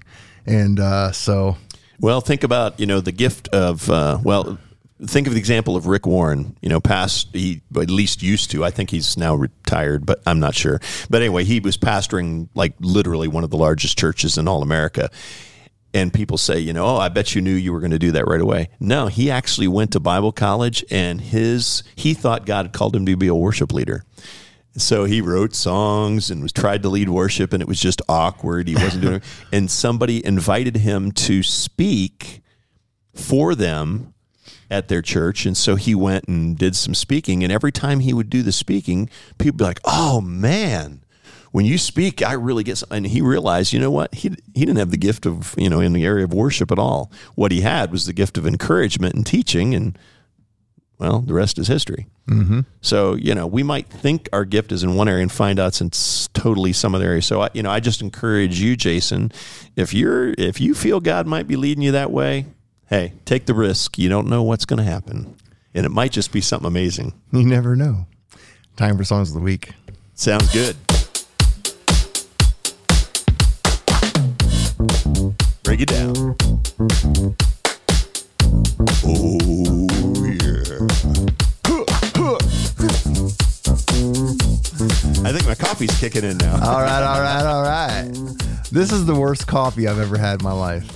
And 0.47 0.79
uh, 0.81 1.13
so, 1.13 1.57
Well, 2.01 2.21
think 2.21 2.45
about 2.45 2.79
you 2.81 2.87
know 2.87 3.01
the 3.01 3.13
gift 3.13 3.49
of 3.49 3.89
uh, 3.91 4.19
well, 4.23 4.59
think 5.07 5.27
of 5.27 5.33
the 5.35 5.39
example 5.39 5.75
of 5.77 5.87
Rick 5.87 6.07
Warren. 6.07 6.57
You 6.61 6.69
know, 6.69 6.81
past 6.81 7.29
he 7.33 7.63
at 7.77 7.91
least 7.91 8.23
used 8.23 8.51
to. 8.53 8.65
I 8.65 8.71
think 8.71 8.91
he's 8.91 9.17
now 9.17 9.35
retired, 9.35 10.05
but 10.07 10.23
I'm 10.27 10.41
not 10.41 10.55
sure. 10.55 10.81
But 11.09 11.23
anyway, 11.23 11.45
he 11.45 11.61
was 11.61 11.77
pastoring 11.79 12.49
like 12.55 12.75
literally 12.81 13.29
one 13.29 13.43
of 13.45 13.51
the 13.51 13.57
largest 13.57 13.99
churches 13.99 14.37
in 14.39 14.49
all 14.49 14.63
America. 14.63 15.11
And 15.95 16.13
people 16.13 16.37
say, 16.37 16.59
you 16.59 16.73
know, 16.73 16.85
oh, 16.85 16.97
I 16.97 17.09
bet 17.09 17.35
you 17.35 17.41
knew 17.41 17.55
you 17.55 17.73
were 17.73 17.81
going 17.81 17.93
to 17.93 17.99
do 17.99 18.13
that 18.13 18.27
right 18.27 18.41
away. 18.41 18.69
No, 18.81 19.07
he 19.07 19.31
actually 19.31 19.69
went 19.69 19.93
to 19.93 20.01
Bible 20.01 20.33
college, 20.33 20.85
and 20.91 21.21
his 21.21 21.85
he 21.95 22.13
thought 22.15 22.45
God 22.47 22.73
called 22.73 22.97
him 22.97 23.07
to 23.07 23.17
be 23.17 23.29
a 23.29 23.35
worship 23.35 23.73
leader. 23.73 24.05
So 24.77 25.05
he 25.05 25.21
wrote 25.21 25.55
songs 25.55 26.31
and 26.31 26.43
was 26.43 26.53
tried 26.53 26.83
to 26.83 26.89
lead 26.89 27.09
worship, 27.09 27.53
and 27.53 27.63
it 27.63 27.69
was 27.69 27.79
just 27.79 28.03
awkward. 28.09 28.67
He 28.67 28.75
wasn't 28.75 29.03
doing 29.03 29.15
it. 29.15 29.23
And 29.53 29.71
somebody 29.71 30.25
invited 30.25 30.79
him 30.79 31.13
to 31.13 31.45
speak 31.45 32.43
for 33.15 33.55
them 33.55 34.15
at 34.71 34.89
their 34.89 35.03
church. 35.03 35.47
And 35.47 35.57
so 35.57 35.77
he 35.77 35.95
went 35.95 36.27
and 36.27 36.59
did 36.59 36.75
some 36.75 36.95
speaking. 36.95 37.45
And 37.45 37.53
every 37.53 37.71
time 37.71 38.01
he 38.01 38.13
would 38.13 38.29
do 38.29 38.43
the 38.43 38.51
speaking, 38.51 39.09
people 39.39 39.53
would 39.53 39.59
be 39.59 39.65
like, 39.65 39.81
oh, 39.85 40.21
man. 40.21 41.04
When 41.55 41.67
you 41.67 41.79
speak, 41.79 42.21
I 42.21 42.33
really 42.33 42.65
get. 42.65 42.79
Some, 42.79 42.89
and 42.91 43.07
he 43.07 43.21
realized, 43.21 43.73
you 43.73 43.79
know 43.79 43.93
what? 43.93 44.13
He 44.13 44.31
he 44.55 44.65
didn't 44.65 44.79
have 44.79 44.91
the 44.91 44.97
gift 44.97 45.25
of 45.25 45.55
you 45.57 45.71
know 45.71 45.79
in 45.79 45.93
the 45.93 46.05
area 46.05 46.25
of 46.25 46.35
worship 46.35 46.73
at 46.73 46.81
all. 46.81 47.13
What 47.37 47.53
he 47.53 47.61
had 47.61 47.93
was 47.93 48.07
the 48.07 48.13
gift 48.13 48.37
of 48.37 48.45
encouragement 48.45 49.15
and 49.15 49.25
teaching, 49.25 49.73
and 49.73 49.97
well, 50.99 51.21
the 51.21 51.33
rest 51.33 51.57
is 51.61 51.69
history. 51.69 52.09
Mm-hmm. 52.29 52.63
So 52.81 53.15
you 53.15 53.37
know, 53.37 53.47
we 53.47 53.63
might 53.63 53.87
think 53.87 54.29
our 54.33 54.45
gift 54.45 54.73
is 54.73 54.83
in 54.83 54.97
one 54.97 55.09
area 55.09 55.23
and 55.23 55.31
find 55.31 55.61
out 55.61 55.81
it's 55.81 56.27
totally 56.35 56.73
some 56.73 56.93
other 56.93 57.07
area. 57.07 57.23
So 57.23 57.43
I, 57.43 57.51
you 57.55 57.63
know, 57.63 57.71
I 57.71 57.79
just 57.79 58.03
encourage 58.03 58.59
you, 58.59 58.77
Jason, 58.77 59.31
if 59.77 59.95
you're 59.95 60.35
if 60.37 60.61
you 60.61 60.75
feel 60.75 60.99
God 60.99 61.29
might 61.29 61.47
be 61.47 61.55
leading 61.55 61.85
you 61.85 61.93
that 61.93 62.11
way, 62.11 62.47
hey, 62.87 63.13
take 63.27 63.47
the 63.47 63.55
risk. 63.55 63.97
You 63.97 64.09
don't 64.09 64.27
know 64.27 64.43
what's 64.43 64.65
going 64.65 64.79
to 64.79 64.91
happen, 64.91 65.37
and 65.73 65.87
it 65.87 65.91
might 65.91 66.11
just 66.11 66.33
be 66.33 66.41
something 66.41 66.67
amazing. 66.67 67.13
You 67.31 67.47
never 67.47 67.77
know. 67.77 68.09
Time 68.77 68.99
for 68.99 69.05
songs 69.05 69.29
of 69.29 69.37
the 69.37 69.41
week. 69.41 69.71
Sounds 70.15 70.53
good. 70.53 70.75
Break 75.65 75.81
it 75.81 75.89
down. 75.89 76.37
Oh 79.07 79.87
yeah. 80.25 80.87
I 85.27 85.33
think 85.33 85.47
my 85.47 85.55
coffee's 85.55 85.99
kicking 85.99 86.25
in 86.25 86.37
now. 86.39 86.55
All 86.55 86.81
right, 86.81 87.03
all 87.03 87.21
right, 87.21 87.45
all 87.45 87.63
right. 87.63 88.11
This 88.71 88.93
is 88.93 89.07
the 89.07 89.15
worst 89.15 89.47
coffee 89.47 89.89
I've 89.89 89.99
ever 89.99 90.19
had 90.19 90.41
in 90.41 90.45
my 90.45 90.53
life. 90.53 90.87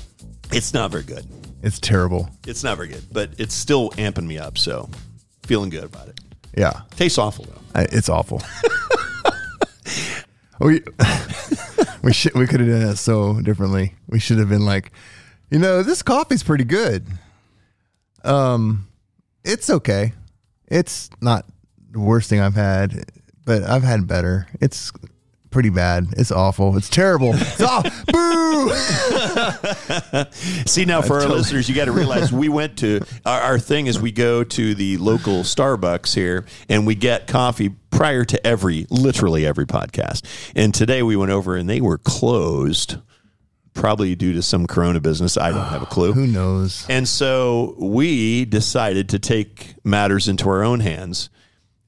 It's 0.52 0.74
not 0.74 0.90
very 0.90 1.02
good. 1.04 1.26
It's 1.62 1.78
terrible. 1.78 2.28
It's 2.46 2.62
not 2.62 2.76
very 2.76 2.88
good, 2.88 3.04
but 3.10 3.30
it's 3.38 3.54
still 3.54 3.90
amping 3.92 4.26
me 4.26 4.38
up. 4.38 4.58
So 4.58 4.90
feeling 5.44 5.70
good 5.70 5.84
about 5.84 6.08
it. 6.08 6.20
Yeah, 6.56 6.80
Tastes 6.96 7.18
awful 7.18 7.46
though. 7.46 7.60
I, 7.74 7.82
it's 7.84 8.08
awful. 8.08 8.42
we 10.60 10.82
we 12.02 12.12
should 12.12 12.35
we 12.35 12.47
could 12.47 12.60
have 12.60 12.68
done 12.68 12.86
that 12.86 12.97
so 12.97 13.40
differently. 13.40 13.94
We 14.09 14.18
should 14.18 14.39
have 14.39 14.48
been 14.48 14.64
like, 14.64 14.93
you 15.51 15.59
know, 15.59 15.82
this 15.82 16.02
coffee's 16.02 16.43
pretty 16.43 16.64
good. 16.64 17.06
Um, 18.24 18.89
it's 19.44 19.70
okay. 19.70 20.12
It's 20.66 21.10
not 21.20 21.47
the 21.90 22.01
worst 22.01 22.28
thing 22.28 22.40
I've 22.40 22.55
had, 22.55 23.10
but 23.44 23.62
I've 23.62 23.82
had 23.82 24.06
better. 24.06 24.48
It's 24.60 24.93
pretty 25.50 25.70
bad. 25.70 26.08
It's 26.16 26.30
awful. 26.32 26.76
It's 26.76 26.88
terrible. 26.88 27.32
It's 27.34 27.60
all 27.60 27.82
boo. 28.12 28.70
See 30.66 30.84
now, 30.84 31.00
for 31.02 31.14
our 31.14 31.20
totally- 31.22 31.38
listeners, 31.38 31.68
you 31.68 31.74
got 31.74 31.86
to 31.86 31.92
realize 31.92 32.32
we 32.32 32.48
went 32.48 32.78
to 32.78 33.00
our, 33.24 33.40
our 33.40 33.58
thing 33.58 33.86
is 33.86 34.00
we 34.00 34.12
go 34.12 34.44
to 34.44 34.74
the 34.74 34.96
local 34.98 35.42
Starbucks 35.42 36.14
here 36.14 36.44
and 36.68 36.86
we 36.86 36.94
get 36.94 37.26
coffee 37.26 37.70
prior 37.90 38.24
to 38.24 38.46
every, 38.46 38.86
literally 38.90 39.46
every 39.46 39.66
podcast. 39.66 40.24
And 40.54 40.74
today 40.74 41.02
we 41.02 41.16
went 41.16 41.32
over 41.32 41.56
and 41.56 41.68
they 41.68 41.80
were 41.80 41.98
closed, 41.98 42.96
probably 43.74 44.14
due 44.14 44.32
to 44.34 44.42
some 44.42 44.66
Corona 44.66 45.00
business. 45.00 45.36
I 45.36 45.50
don't 45.50 45.66
have 45.66 45.82
a 45.82 45.86
clue. 45.86 46.12
Who 46.14 46.26
knows? 46.26 46.86
And 46.88 47.08
so 47.08 47.74
we 47.78 48.44
decided 48.44 49.08
to 49.10 49.18
take 49.18 49.74
matters 49.84 50.28
into 50.28 50.48
our 50.48 50.62
own 50.62 50.80
hands. 50.80 51.30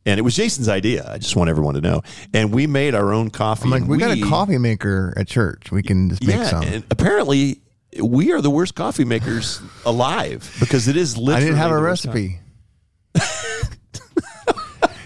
And 0.07 0.19
it 0.19 0.23
was 0.23 0.35
Jason's 0.35 0.69
idea. 0.69 1.07
I 1.07 1.19
just 1.19 1.37
want 1.37 1.51
everyone 1.51 1.75
to 1.75 1.81
know. 1.81 2.03
And 2.33 2.53
we 2.53 2.67
made 2.67 2.95
our 2.95 3.13
own 3.13 3.31
coffee. 3.31 3.65
I'm 3.65 3.71
like, 3.71 3.83
and 3.83 3.91
we 3.91 3.99
got 3.99 4.17
a 4.17 4.21
coffee 4.23 4.57
maker 4.57 5.13
at 5.17 5.29
church. 5.29 5.71
We 5.71 5.83
can 5.83 6.09
just 6.09 6.25
make 6.25 6.37
yeah, 6.37 6.45
some. 6.45 6.63
and 6.65 6.85
apparently 6.91 7.61
we 8.03 8.33
are 8.33 8.41
the 8.41 8.51
worst 8.51 8.75
coffee 8.75 9.05
makers 9.05 9.61
alive 9.85 10.57
because 10.59 10.89
it 10.89 10.97
is 10.97 11.17
literally. 11.17 11.43
I 11.43 11.47
didn't 11.47 11.59
have 11.59 11.71
a 11.73 11.79
recipe. 11.81 12.39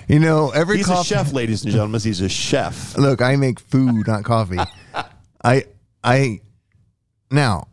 you 0.09 0.21
know, 0.21 0.51
every 0.51 0.77
He's 0.77 0.87
coffee. 0.87 1.15
a 1.15 1.19
chef, 1.19 1.33
ladies 1.33 1.65
and 1.65 1.73
gentlemen. 1.73 2.01
He's 2.01 2.21
a 2.21 2.29
chef. 2.29 2.97
Look, 2.97 3.21
I 3.21 3.37
make 3.37 3.59
food, 3.59 4.07
not 4.07 4.25
coffee. 4.25 4.59
I 5.45 5.65
I 6.03 6.41
now 7.31 7.67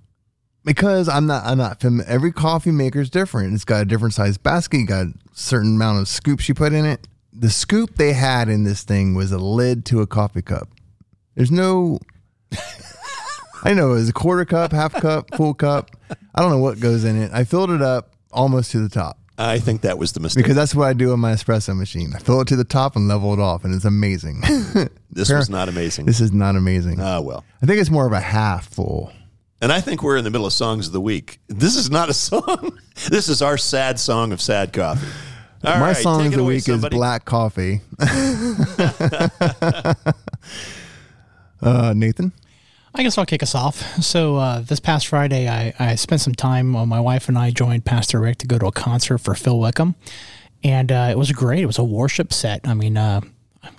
because 0.64 1.10
I'm 1.10 1.28
not 1.28 1.46
I'm 1.46 1.58
not 1.58 1.82
fam- 1.82 2.04
every 2.08 2.32
coffee 2.32 2.72
maker 2.72 3.02
is 3.02 3.10
different. 3.10 3.54
It's 3.54 3.66
got 3.66 3.82
a 3.82 3.86
different 3.86 4.14
size 4.14 4.38
basket. 4.38 4.78
You 4.80 4.88
got 4.88 5.08
a 5.08 5.14
certain 5.34 5.76
amount 5.76 6.00
of 6.00 6.08
scoops 6.08 6.48
you 6.50 6.56
put 6.56 6.74
in 6.74 6.86
it. 6.86 7.08
The 7.42 7.50
scoop 7.50 7.96
they 7.96 8.14
had 8.14 8.50
in 8.50 8.64
this 8.66 8.84
thing 8.84 9.16
was 9.16 9.32
a 9.32 9.40
lid 9.40 9.84
to 9.86 10.02
a 10.02 10.08
coffee 10.08 10.44
cup. 10.44 10.70
There's 11.36 11.52
no. 11.52 12.00
I 13.64 13.74
know 13.74 13.92
it 13.92 13.96
was 13.96 14.10
a 14.10 14.14
quarter 14.14 14.46
cup, 14.46 14.72
half 14.72 14.94
cup, 14.94 15.34
full 15.36 15.56
cup. 15.56 15.90
I 16.36 16.42
don't 16.42 16.52
know 16.52 16.60
what 16.60 16.80
goes 16.80 17.04
in 17.04 17.20
it. 17.20 17.32
I 17.34 17.44
filled 17.44 17.72
it 17.72 17.82
up 17.82 18.14
almost 18.32 18.72
to 18.72 18.80
the 18.80 18.90
top 18.90 19.18
I 19.40 19.58
think 19.60 19.82
that 19.82 19.98
was 19.98 20.12
the 20.12 20.20
mistake. 20.20 20.44
because 20.44 20.56
that's 20.56 20.76
what 20.76 20.88
I 20.88 20.94
do 20.94 21.14
on 21.14 21.20
my 21.20 21.34
espresso 21.34 21.76
machine. 21.76 22.14
I 22.16 22.20
fill 22.20 22.42
it 22.42 22.48
to 22.50 22.56
the 22.56 22.64
top 22.64 22.96
and 22.96 23.08
level 23.08 23.34
it 23.34 23.40
off, 23.40 23.66
and 23.66 23.74
it's 23.74 23.86
amazing. 23.86 24.42
this 25.10 25.32
was 25.32 25.50
not 25.50 25.68
amazing. 25.68 26.06
this 26.06 26.22
is 26.22 26.32
not 26.32 26.56
amazing. 26.56 27.00
Ah, 27.02 27.22
well. 27.22 27.44
I 27.62 27.66
think 27.66 27.82
it's 27.82 27.90
more 27.90 28.06
of 28.06 28.14
a 28.14 28.20
half 28.20 28.68
full. 28.68 29.12
And 29.60 29.72
I 29.72 29.82
think 29.82 30.04
we're 30.04 30.18
in 30.18 30.24
the 30.24 30.30
middle 30.30 30.46
of 30.48 30.54
songs 30.54 30.88
of 30.88 30.94
the 30.94 31.02
week. 31.02 31.40
This 31.48 31.76
is 31.76 31.90
not 31.90 32.10
a 32.10 32.14
song. 32.30 32.78
this 33.10 33.30
is 33.30 33.42
our 33.42 33.58
sad 33.58 34.00
song 34.00 34.32
of 34.32 34.42
sad 34.42 34.74
coffee. 34.74 35.08
All 35.64 35.76
My 35.80 35.88
right, 35.90 35.96
song 35.98 36.26
of 36.26 36.32
the 36.34 36.40
away, 36.40 36.56
week 36.56 36.64
somebody. 36.64 36.96
is 36.96 36.98
Black 36.98 37.24
Coffee. 37.26 37.82
uh, 41.62 41.94
Nathan? 41.96 42.32
I 42.94 43.04
guess 43.04 43.18
I'll 43.18 43.26
kick 43.26 43.42
us 43.44 43.56
off. 43.56 43.78
So 44.04 44.36
uh, 44.38 44.62
this 44.62 44.80
past 44.80 45.08
Friday, 45.08 45.48
I, 45.48 45.74
I 45.80 45.96
spent 45.96 46.22
some 46.22 46.34
time. 46.36 46.76
Uh, 46.76 46.86
my 46.86 47.00
wife 47.00 47.30
and 47.30 47.38
I 47.38 47.52
joined 47.52 47.86
Pastor 47.86 48.20
Rick 48.20 48.40
to 48.40 48.48
go 48.48 48.58
to 48.58 48.66
a 48.68 48.72
concert 48.72 49.20
for 49.20 49.34
Phil 49.36 49.58
Wickham, 49.60 49.96
and 50.64 50.92
uh, 50.92 51.08
it 51.12 51.18
was 51.18 51.32
great. 51.32 51.60
It 51.60 51.68
was 51.68 51.78
a 51.78 51.84
worship 51.84 52.34
set. 52.34 52.68
I 52.68 52.74
mean, 52.74 52.98
uh, 52.98 53.22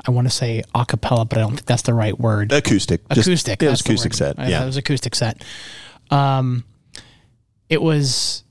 I 0.06 0.10
want 0.12 0.28
to 0.28 0.32
say 0.32 0.62
a 0.74 0.86
cappella, 0.86 1.24
but 1.24 1.38
I 1.38 1.40
don't 1.42 1.50
think 1.54 1.66
that's 1.66 1.82
the 1.82 1.94
right 1.94 2.18
word. 2.18 2.52
Acoustic. 2.52 3.06
Just- 3.10 3.26
acoustic. 3.26 3.60
Yeah, 3.60 3.68
it 3.68 3.72
was 3.72 3.80
acoustic 3.80 4.14
set. 4.14 4.38
Yeah. 4.38 4.62
it 4.62 4.66
was 4.66 4.76
acoustic 4.76 5.14
set. 5.14 5.42
Um, 6.10 6.64
it 7.68 7.82
was 7.82 8.44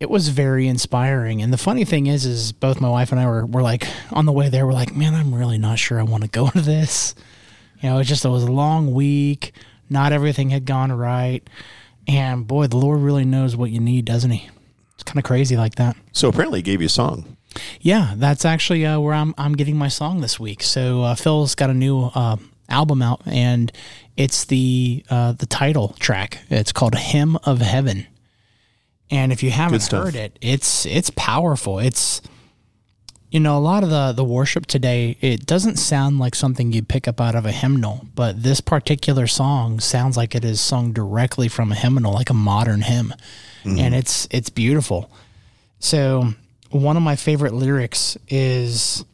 it 0.00 0.10
was 0.10 0.28
very 0.28 0.66
inspiring. 0.66 1.40
And 1.40 1.52
the 1.52 1.58
funny 1.58 1.84
thing 1.84 2.06
is, 2.06 2.24
is 2.24 2.52
both 2.52 2.80
my 2.80 2.88
wife 2.88 3.12
and 3.12 3.20
I 3.20 3.26
were 3.26 3.46
were 3.46 3.62
like 3.62 3.86
on 4.10 4.26
the 4.26 4.32
way 4.32 4.48
there. 4.48 4.66
We're 4.66 4.72
like, 4.72 4.94
man, 4.94 5.14
I'm 5.14 5.34
really 5.34 5.58
not 5.58 5.78
sure 5.78 5.98
I 5.98 6.02
want 6.02 6.24
to 6.24 6.28
go 6.30 6.50
to 6.50 6.60
this. 6.60 7.14
You 7.80 7.88
know, 7.88 7.96
it 7.96 7.98
was 7.98 8.08
just 8.08 8.24
it 8.24 8.28
was 8.28 8.44
a 8.44 8.52
long 8.52 8.92
week. 8.92 9.52
Not 9.90 10.12
everything 10.12 10.50
had 10.50 10.64
gone 10.64 10.90
right, 10.90 11.46
and 12.08 12.46
boy, 12.46 12.66
the 12.66 12.78
Lord 12.78 13.00
really 13.00 13.24
knows 13.24 13.54
what 13.54 13.70
you 13.70 13.80
need, 13.80 14.06
doesn't 14.06 14.30
He? 14.30 14.48
It's 14.94 15.02
kind 15.02 15.18
of 15.18 15.24
crazy 15.24 15.56
like 15.56 15.74
that. 15.74 15.96
So 16.12 16.28
apparently 16.28 16.60
he 16.60 16.62
gave 16.62 16.80
you 16.80 16.86
a 16.86 16.90
song. 16.90 17.36
Yeah, 17.80 18.14
that's 18.16 18.44
actually 18.44 18.84
uh, 18.86 18.98
where 19.00 19.14
I'm 19.14 19.34
I'm 19.38 19.54
getting 19.54 19.76
my 19.76 19.88
song 19.88 20.20
this 20.20 20.40
week. 20.40 20.62
So 20.62 21.02
uh, 21.02 21.14
Phil's 21.14 21.54
got 21.54 21.70
a 21.70 21.74
new 21.74 22.10
uh, 22.14 22.36
album 22.68 23.02
out, 23.02 23.22
and 23.26 23.70
it's 24.16 24.44
the 24.46 25.04
uh, 25.10 25.32
the 25.32 25.46
title 25.46 25.94
track. 25.98 26.40
It's 26.50 26.72
called 26.72 26.94
"Hymn 26.94 27.36
of 27.44 27.60
Heaven," 27.60 28.06
and 29.10 29.32
if 29.32 29.42
you 29.42 29.50
haven't 29.50 29.86
heard 29.90 30.16
it, 30.16 30.38
it's 30.40 30.86
it's 30.86 31.10
powerful. 31.10 31.78
It's 31.78 32.22
you 33.30 33.40
know 33.40 33.58
a 33.58 33.60
lot 33.60 33.82
of 33.82 33.90
the 33.90 34.12
the 34.12 34.24
worship 34.24 34.66
today. 34.66 35.16
It 35.20 35.46
doesn't 35.46 35.76
sound 35.76 36.18
like 36.18 36.34
something 36.34 36.72
you 36.72 36.82
pick 36.82 37.06
up 37.06 37.20
out 37.20 37.34
of 37.34 37.46
a 37.46 37.52
hymnal, 37.52 38.06
but 38.14 38.42
this 38.42 38.60
particular 38.60 39.26
song 39.26 39.80
sounds 39.80 40.16
like 40.16 40.34
it 40.34 40.44
is 40.44 40.60
sung 40.60 40.92
directly 40.92 41.48
from 41.48 41.72
a 41.72 41.74
hymnal, 41.74 42.12
like 42.12 42.30
a 42.30 42.34
modern 42.34 42.82
hymn, 42.82 43.14
mm-hmm. 43.64 43.78
and 43.78 43.94
it's 43.94 44.26
it's 44.30 44.50
beautiful. 44.50 45.10
So, 45.78 46.32
one 46.70 46.96
of 46.96 47.02
my 47.02 47.16
favorite 47.16 47.52
lyrics 47.52 48.16
is 48.28 49.04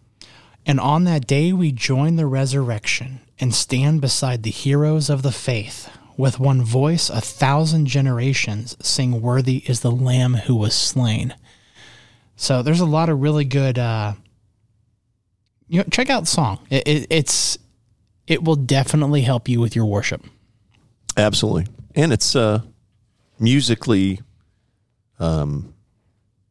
And 0.67 0.79
on 0.79 1.05
that 1.05 1.27
day 1.27 1.53
we 1.53 1.73
join 1.73 2.17
the 2.17 2.27
resurrection 2.27 3.21
and 3.41 3.55
stand 3.55 4.01
beside 4.01 4.43
the 4.43 4.51
heroes 4.51 5.11
of 5.11 5.23
the 5.23 5.33
faith. 5.33 5.91
With 6.17 6.39
one 6.39 6.63
voice, 6.63 7.09
a 7.09 7.21
thousand 7.21 7.87
generations 7.87 8.77
sing, 8.81 9.21
Worthy 9.23 9.59
is 9.67 9.81
the 9.81 9.91
Lamb 9.91 10.35
who 10.35 10.55
was 10.55 10.75
slain. 10.75 11.35
So, 12.37 12.63
there's 12.63 12.81
a 12.81 12.87
lot 12.87 13.09
of 13.09 13.21
really 13.21 13.45
good. 13.45 13.79
Uh, 13.79 14.15
you 15.69 15.79
know, 15.79 15.85
check 15.91 16.11
out 16.11 16.21
the 16.21 16.27
song. 16.27 16.59
It, 16.69 16.87
it, 16.87 17.07
it's 17.11 17.59
it 18.27 18.45
will 18.45 18.57
definitely 18.57 19.23
help 19.23 19.49
you 19.49 19.61
with 19.61 19.75
your 19.75 19.87
worship. 19.87 20.25
Absolutely. 21.17 21.67
And 21.95 22.13
it's 22.13 22.37
uh, 22.37 22.63
musically 23.39 24.21
um, 25.19 25.75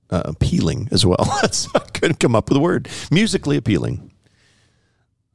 uh, 0.09 0.23
appealing 0.25 0.89
as 0.91 1.05
well. 1.05 1.17
I 1.19 1.79
couldn't 1.93 2.19
come 2.19 2.35
up 2.35 2.49
with 2.49 2.57
a 2.57 2.61
word. 2.61 2.89
Musically 3.11 3.57
appealing. 3.57 4.11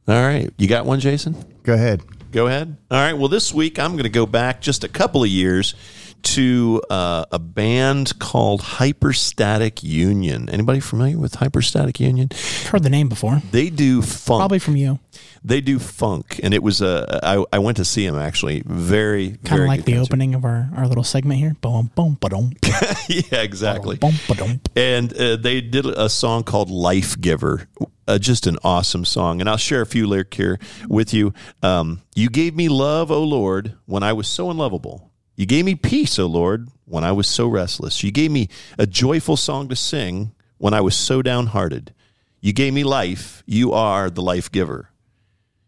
All 0.07 0.23
right. 0.23 0.53
You 0.59 0.69
got 0.69 0.85
one, 0.85 1.01
Jason? 1.01 1.35
Go 1.63 1.75
ahead. 1.75 2.03
Go 2.35 2.49
ahead. 2.49 2.77
All 2.91 2.99
right. 2.99 3.13
Well, 3.13 3.29
this 3.29 3.55
week 3.55 3.79
I'm 3.79 3.93
going 3.93 4.03
to 4.03 4.09
go 4.09 4.27
back 4.27 4.61
just 4.61 4.83
a 4.83 4.89
couple 4.89 5.23
of 5.23 5.29
years 5.29 5.77
to 6.25 6.83
uh, 6.91 7.25
a 7.31 7.39
band 7.39 8.19
called 8.19 8.61
Hyperstatic 8.63 9.83
Union. 9.83 10.49
Anybody 10.49 10.81
familiar 10.81 11.19
with 11.19 11.35
Hyperstatic 11.37 12.01
Union? 12.01 12.29
I've 12.33 12.67
heard 12.69 12.83
the 12.83 12.91
name 12.91 13.09
before, 13.09 13.43
They 13.51 13.71
do 13.71 14.03
funk. 14.03 14.41
probably 14.41 14.59
from 14.59 14.77
you. 14.77 14.99
They 15.47 15.61
do 15.61 15.79
funk, 15.79 16.41
and 16.43 16.55
it 16.55 16.63
was 16.63 16.81
a. 16.81 17.21
I, 17.23 17.45
I 17.53 17.59
went 17.59 17.77
to 17.77 17.85
see 17.85 18.07
them 18.07 18.17
actually. 18.19 18.63
Very 18.65 19.37
Kind 19.45 19.61
of 19.63 19.69
like 19.69 19.85
the 19.85 19.93
concert. 19.93 20.11
opening 20.13 20.35
of 20.35 20.45
our, 20.45 20.71
our 20.75 20.89
little 20.89 21.05
segment 21.05 21.39
here. 21.39 21.55
Boom, 21.61 21.91
boom, 21.95 22.17
ba-dum, 22.19 22.53
yeah, 23.09 23.43
exactly. 23.43 23.97
boom, 23.97 24.15
ba-dum. 24.27 24.61
And 24.75 25.13
uh, 25.13 25.37
they 25.37 25.61
did 25.61 25.85
a 25.85 26.09
song 26.09 26.45
called 26.45 26.71
"Life 26.71 27.21
Giver." 27.21 27.69
Uh, 28.09 28.19
just 28.19 28.47
an 28.47 28.59
awesome 28.65 29.05
song, 29.05 29.41
and 29.41 29.49
I'll 29.49 29.57
share 29.59 29.81
a 29.83 29.87
few 29.87 30.07
lyrics 30.07 30.37
here 30.37 30.59
with 30.89 31.13
you. 31.15 31.33
Um, 31.63 32.03
you 32.15 32.29
gave 32.31 32.55
me 32.55 32.69
love, 32.69 33.11
O 33.11 33.23
Lord, 33.23 33.75
when 33.87 34.03
I 34.03 34.13
was 34.15 34.27
so 34.27 34.51
unlovable. 34.51 35.11
You 35.37 35.47
gave 35.47 35.65
me 35.65 35.75
peace, 35.75 36.19
O 36.19 36.27
Lord, 36.27 36.69
when 36.85 37.05
I 37.05 37.13
was 37.13 37.27
so 37.27 37.49
restless. 37.49 38.03
You 38.05 38.13
gave 38.13 38.31
me 38.31 38.49
a 38.79 38.87
joyful 38.87 39.37
song 39.37 39.69
to 39.69 39.77
sing 39.77 40.33
when 40.59 40.75
I 40.75 40.81
was 40.81 40.97
so 40.97 41.23
downhearted. 41.23 41.93
You 42.41 42.53
gave 42.53 42.73
me 42.75 42.85
life. 42.85 43.43
You 43.47 43.73
are 43.73 44.11
the 44.11 44.23
life 44.23 44.53
giver. 44.53 44.91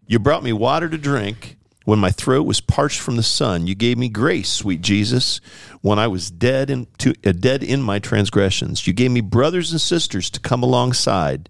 You 0.06 0.18
brought 0.18 0.44
me 0.44 0.52
water 0.52 0.88
to 0.88 0.98
drink 0.98 1.56
when 1.84 1.98
my 1.98 2.10
throat 2.10 2.46
was 2.46 2.60
parched 2.60 3.00
from 3.00 3.16
the 3.16 3.22
sun. 3.22 3.66
You 3.66 3.74
gave 3.74 3.98
me 3.98 4.08
grace, 4.08 4.50
sweet 4.50 4.82
Jesus, 4.82 5.40
when 5.80 5.98
I 5.98 6.06
was 6.06 6.30
dead 6.30 6.70
in, 6.70 6.86
to, 6.98 7.14
uh, 7.24 7.32
dead 7.32 7.62
in 7.62 7.82
my 7.82 7.98
transgressions. 7.98 8.86
You 8.86 8.92
gave 8.92 9.10
me 9.10 9.20
brothers 9.20 9.72
and 9.72 9.80
sisters 9.80 10.30
to 10.30 10.40
come 10.40 10.62
alongside 10.62 11.48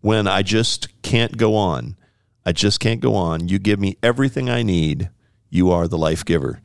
when 0.00 0.26
I 0.26 0.42
just 0.42 0.88
can't 1.02 1.36
go 1.36 1.54
on. 1.54 1.96
I 2.44 2.52
just 2.52 2.80
can't 2.80 3.00
go 3.00 3.14
on. 3.14 3.48
You 3.48 3.58
give 3.58 3.78
me 3.78 3.96
everything 4.02 4.48
I 4.48 4.62
need. 4.62 5.10
You 5.50 5.70
are 5.70 5.88
the 5.88 5.98
life 5.98 6.24
giver. 6.24 6.60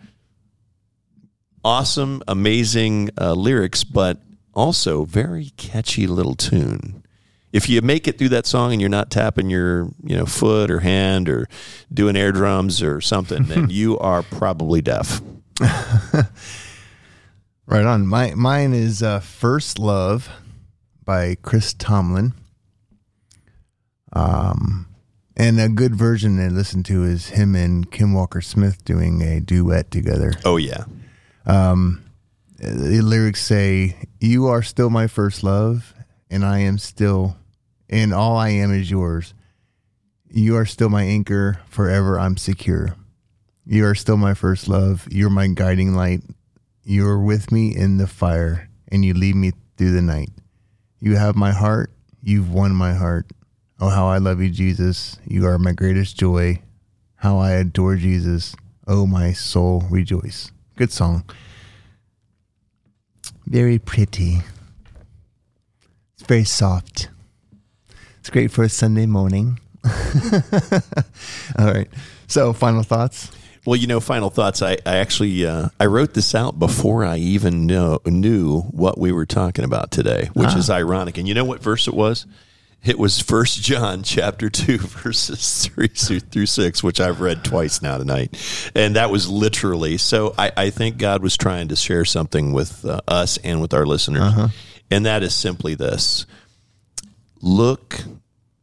Awesome, 1.63 2.21
amazing 2.27 3.11
uh, 3.19 3.33
lyrics, 3.33 3.83
but 3.83 4.19
also 4.53 5.05
very 5.05 5.51
catchy 5.57 6.07
little 6.07 6.35
tune. 6.35 7.03
If 7.51 7.69
you 7.69 7.81
make 7.81 8.07
it 8.07 8.17
through 8.17 8.29
that 8.29 8.45
song 8.45 8.71
and 8.71 8.81
you're 8.81 8.89
not 8.89 9.11
tapping 9.11 9.49
your 9.49 9.89
you 10.03 10.17
know 10.17 10.25
foot 10.25 10.71
or 10.71 10.79
hand 10.79 11.29
or 11.29 11.47
doing 11.93 12.15
air 12.15 12.31
drums 12.31 12.81
or 12.81 12.99
something, 12.99 13.43
then 13.43 13.69
you 13.69 13.97
are 13.99 14.23
probably 14.23 14.81
deaf. 14.81 15.21
Right 17.65 17.85
on. 17.85 18.05
My 18.05 18.33
mine 18.35 18.73
is 18.73 19.01
uh, 19.01 19.19
"First 19.21 19.79
Love" 19.79 20.29
by 21.05 21.35
Chris 21.41 21.73
Tomlin. 21.73 22.33
Um, 24.11 24.87
and 25.35 25.59
a 25.59 25.69
good 25.69 25.95
version 25.95 26.39
I 26.43 26.49
listened 26.49 26.85
to 26.87 27.03
is 27.03 27.29
him 27.29 27.55
and 27.55 27.89
Kim 27.89 28.13
Walker 28.13 28.41
Smith 28.41 28.83
doing 28.83 29.21
a 29.21 29.39
duet 29.39 29.91
together. 29.91 30.33
Oh 30.43 30.57
yeah, 30.57 30.83
Um, 31.45 32.03
the 32.57 33.01
lyrics 33.01 33.41
say, 33.41 33.97
"You 34.19 34.47
are 34.47 34.61
still 34.61 34.89
my 34.89 35.07
first 35.07 35.43
love, 35.43 35.93
and 36.29 36.45
I 36.45 36.59
am 36.59 36.77
still, 36.77 37.37
and 37.89 38.13
all 38.13 38.37
I 38.37 38.49
am 38.49 38.71
is 38.71 38.89
yours. 38.89 39.33
You 40.29 40.55
are 40.55 40.65
still 40.65 40.89
my 40.89 41.03
anchor, 41.03 41.59
forever 41.69 42.17
I'm 42.19 42.37
secure. 42.37 42.95
You 43.65 43.85
are 43.85 43.95
still 43.95 44.17
my 44.17 44.33
first 44.33 44.67
love. 44.67 45.07
You're 45.11 45.29
my 45.29 45.47
guiding 45.47 45.93
light. 45.93 46.21
You 46.83 47.07
are 47.07 47.19
with 47.19 47.51
me 47.51 47.75
in 47.75 47.97
the 47.97 48.07
fire, 48.07 48.69
and 48.87 49.03
you 49.03 49.13
lead 49.13 49.35
me 49.35 49.51
through 49.77 49.91
the 49.91 50.01
night. 50.01 50.29
You 50.99 51.17
have 51.17 51.35
my 51.35 51.51
heart. 51.51 51.91
You've 52.21 52.51
won 52.53 52.73
my 52.73 52.93
heart. 52.93 53.31
Oh, 53.79 53.89
how 53.89 54.07
I 54.07 54.17
love 54.17 54.41
you, 54.41 54.49
Jesus. 54.49 55.17
You 55.27 55.45
are 55.45 55.59
my 55.59 55.73
greatest 55.73 56.17
joy. 56.17 56.61
How 57.15 57.37
I 57.37 57.51
adore 57.51 57.97
Jesus. 57.97 58.55
Oh, 58.87 59.05
my 59.05 59.33
soul, 59.33 59.83
rejoice. 59.89 60.52
Good 60.75 60.91
song. 60.91 61.23
Very 63.45 63.77
pretty. 63.77 64.39
It's 66.13 66.27
very 66.27 66.43
soft. 66.43 67.09
It's 68.19 68.29
great 68.29 68.51
for 68.51 68.63
a 68.63 68.69
Sunday 68.69 69.05
morning. 69.05 69.59
All 71.59 71.65
right. 71.65 71.89
So, 72.27 72.53
final 72.53 72.83
thoughts. 72.83 73.31
Well, 73.65 73.75
you 73.75 73.87
know, 73.87 73.99
final 73.99 74.29
thoughts. 74.29 74.61
I, 74.61 74.77
I 74.85 74.97
actually 74.97 75.45
uh, 75.45 75.69
I 75.79 75.85
wrote 75.85 76.13
this 76.13 76.33
out 76.33 76.57
before 76.59 77.05
I 77.05 77.17
even 77.17 77.65
know, 77.65 77.99
knew 78.05 78.61
what 78.61 78.97
we 78.97 79.11
were 79.11 79.25
talking 79.25 79.63
about 79.63 79.91
today, 79.91 80.29
which 80.33 80.55
is 80.55 80.69
ironic. 80.69 81.17
And 81.17 81.27
you 81.27 81.33
know 81.33 81.45
what 81.45 81.61
verse 81.61 81.87
it 81.87 81.93
was? 81.93 82.25
It 82.83 82.99
was 82.99 83.19
First 83.19 83.61
John 83.61 84.03
chapter 84.03 84.49
two, 84.49 84.77
verses 84.79 85.67
three 85.67 85.87
through 85.87 86.45
six, 86.45 86.83
which 86.83 86.99
I've 86.99 87.21
read 87.21 87.43
twice 87.43 87.81
now 87.81 87.97
tonight, 87.97 88.35
and 88.75 88.95
that 88.95 89.09
was 89.09 89.29
literally. 89.29 89.97
So 89.97 90.33
I, 90.37 90.51
I 90.55 90.69
think 90.69 90.97
God 90.97 91.23
was 91.23 91.37
trying 91.37 91.69
to 91.69 91.75
share 91.75 92.05
something 92.05 92.51
with 92.51 92.85
uh, 92.85 93.01
us 93.07 93.37
and 93.37 93.61
with 93.61 93.73
our 93.73 93.85
listeners, 93.85 94.51
and 94.91 95.05
that 95.05 95.23
is 95.23 95.33
simply 95.33 95.75
this: 95.75 96.25
look 97.41 98.01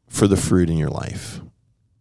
for 0.08 0.26
the 0.26 0.36
fruit 0.36 0.68
in 0.68 0.76
your 0.76 0.90
life 0.90 1.40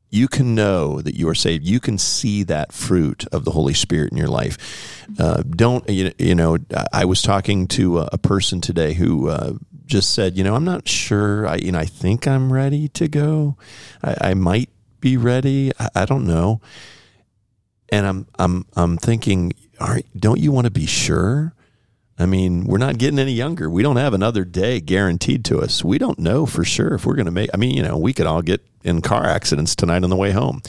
you 0.09 0.27
can 0.27 0.55
know 0.55 1.01
that 1.01 1.15
you 1.15 1.29
are 1.29 1.35
saved. 1.35 1.65
You 1.65 1.79
can 1.79 1.97
see 1.97 2.43
that 2.43 2.71
fruit 2.71 3.25
of 3.31 3.45
the 3.45 3.51
Holy 3.51 3.73
Spirit 3.73 4.11
in 4.11 4.17
your 4.17 4.27
life. 4.27 5.05
Uh, 5.19 5.43
don't 5.43 5.87
you, 5.89 6.11
you 6.17 6.35
know? 6.35 6.57
I 6.91 7.05
was 7.05 7.21
talking 7.21 7.67
to 7.69 7.99
a, 7.99 8.17
person 8.17 8.59
today 8.61 8.93
who 8.93 9.29
uh, 9.29 9.53
just 9.85 10.13
said, 10.13 10.37
you 10.37 10.43
know, 10.43 10.55
I'm 10.55 10.65
not 10.65 10.87
sure. 10.87 11.47
I 11.47 11.55
you 11.55 11.71
know, 11.71 11.79
I 11.79 11.85
think 11.85 12.27
I'm 12.27 12.51
ready 12.51 12.87
to 12.89 13.07
go. 13.07 13.57
I, 14.03 14.29
I 14.29 14.33
might 14.33 14.69
be 14.99 15.17
ready. 15.17 15.71
I, 15.79 15.89
I 15.95 16.05
don't 16.05 16.27
know. 16.27 16.61
And 17.91 18.05
I'm 18.05 18.27
I'm 18.37 18.65
I'm 18.75 18.97
thinking, 18.97 19.53
all 19.79 19.87
right, 19.87 20.05
don't 20.15 20.39
you 20.39 20.51
want 20.51 20.65
to 20.65 20.71
be 20.71 20.85
sure? 20.85 21.53
I 22.19 22.25
mean, 22.25 22.65
we're 22.65 22.77
not 22.77 22.97
getting 22.97 23.17
any 23.17 23.31
younger. 23.31 23.69
We 23.69 23.81
don't 23.81 23.95
have 23.95 24.13
another 24.13 24.43
day 24.43 24.81
guaranteed 24.81 25.45
to 25.45 25.59
us. 25.59 25.83
We 25.83 25.97
don't 25.97 26.19
know 26.19 26.45
for 26.45 26.65
sure 26.65 26.93
if 26.93 27.05
we're 27.05 27.15
going 27.15 27.25
to 27.27 27.31
make. 27.31 27.49
I 27.53 27.57
mean, 27.57 27.75
you 27.75 27.81
know, 27.81 27.97
we 27.97 28.11
could 28.11 28.25
all 28.25 28.41
get 28.41 28.61
in 28.83 29.01
car 29.01 29.25
accidents 29.25 29.75
tonight 29.75 30.03
on 30.03 30.09
the 30.09 30.15
way 30.17 30.31
home. 30.31 30.61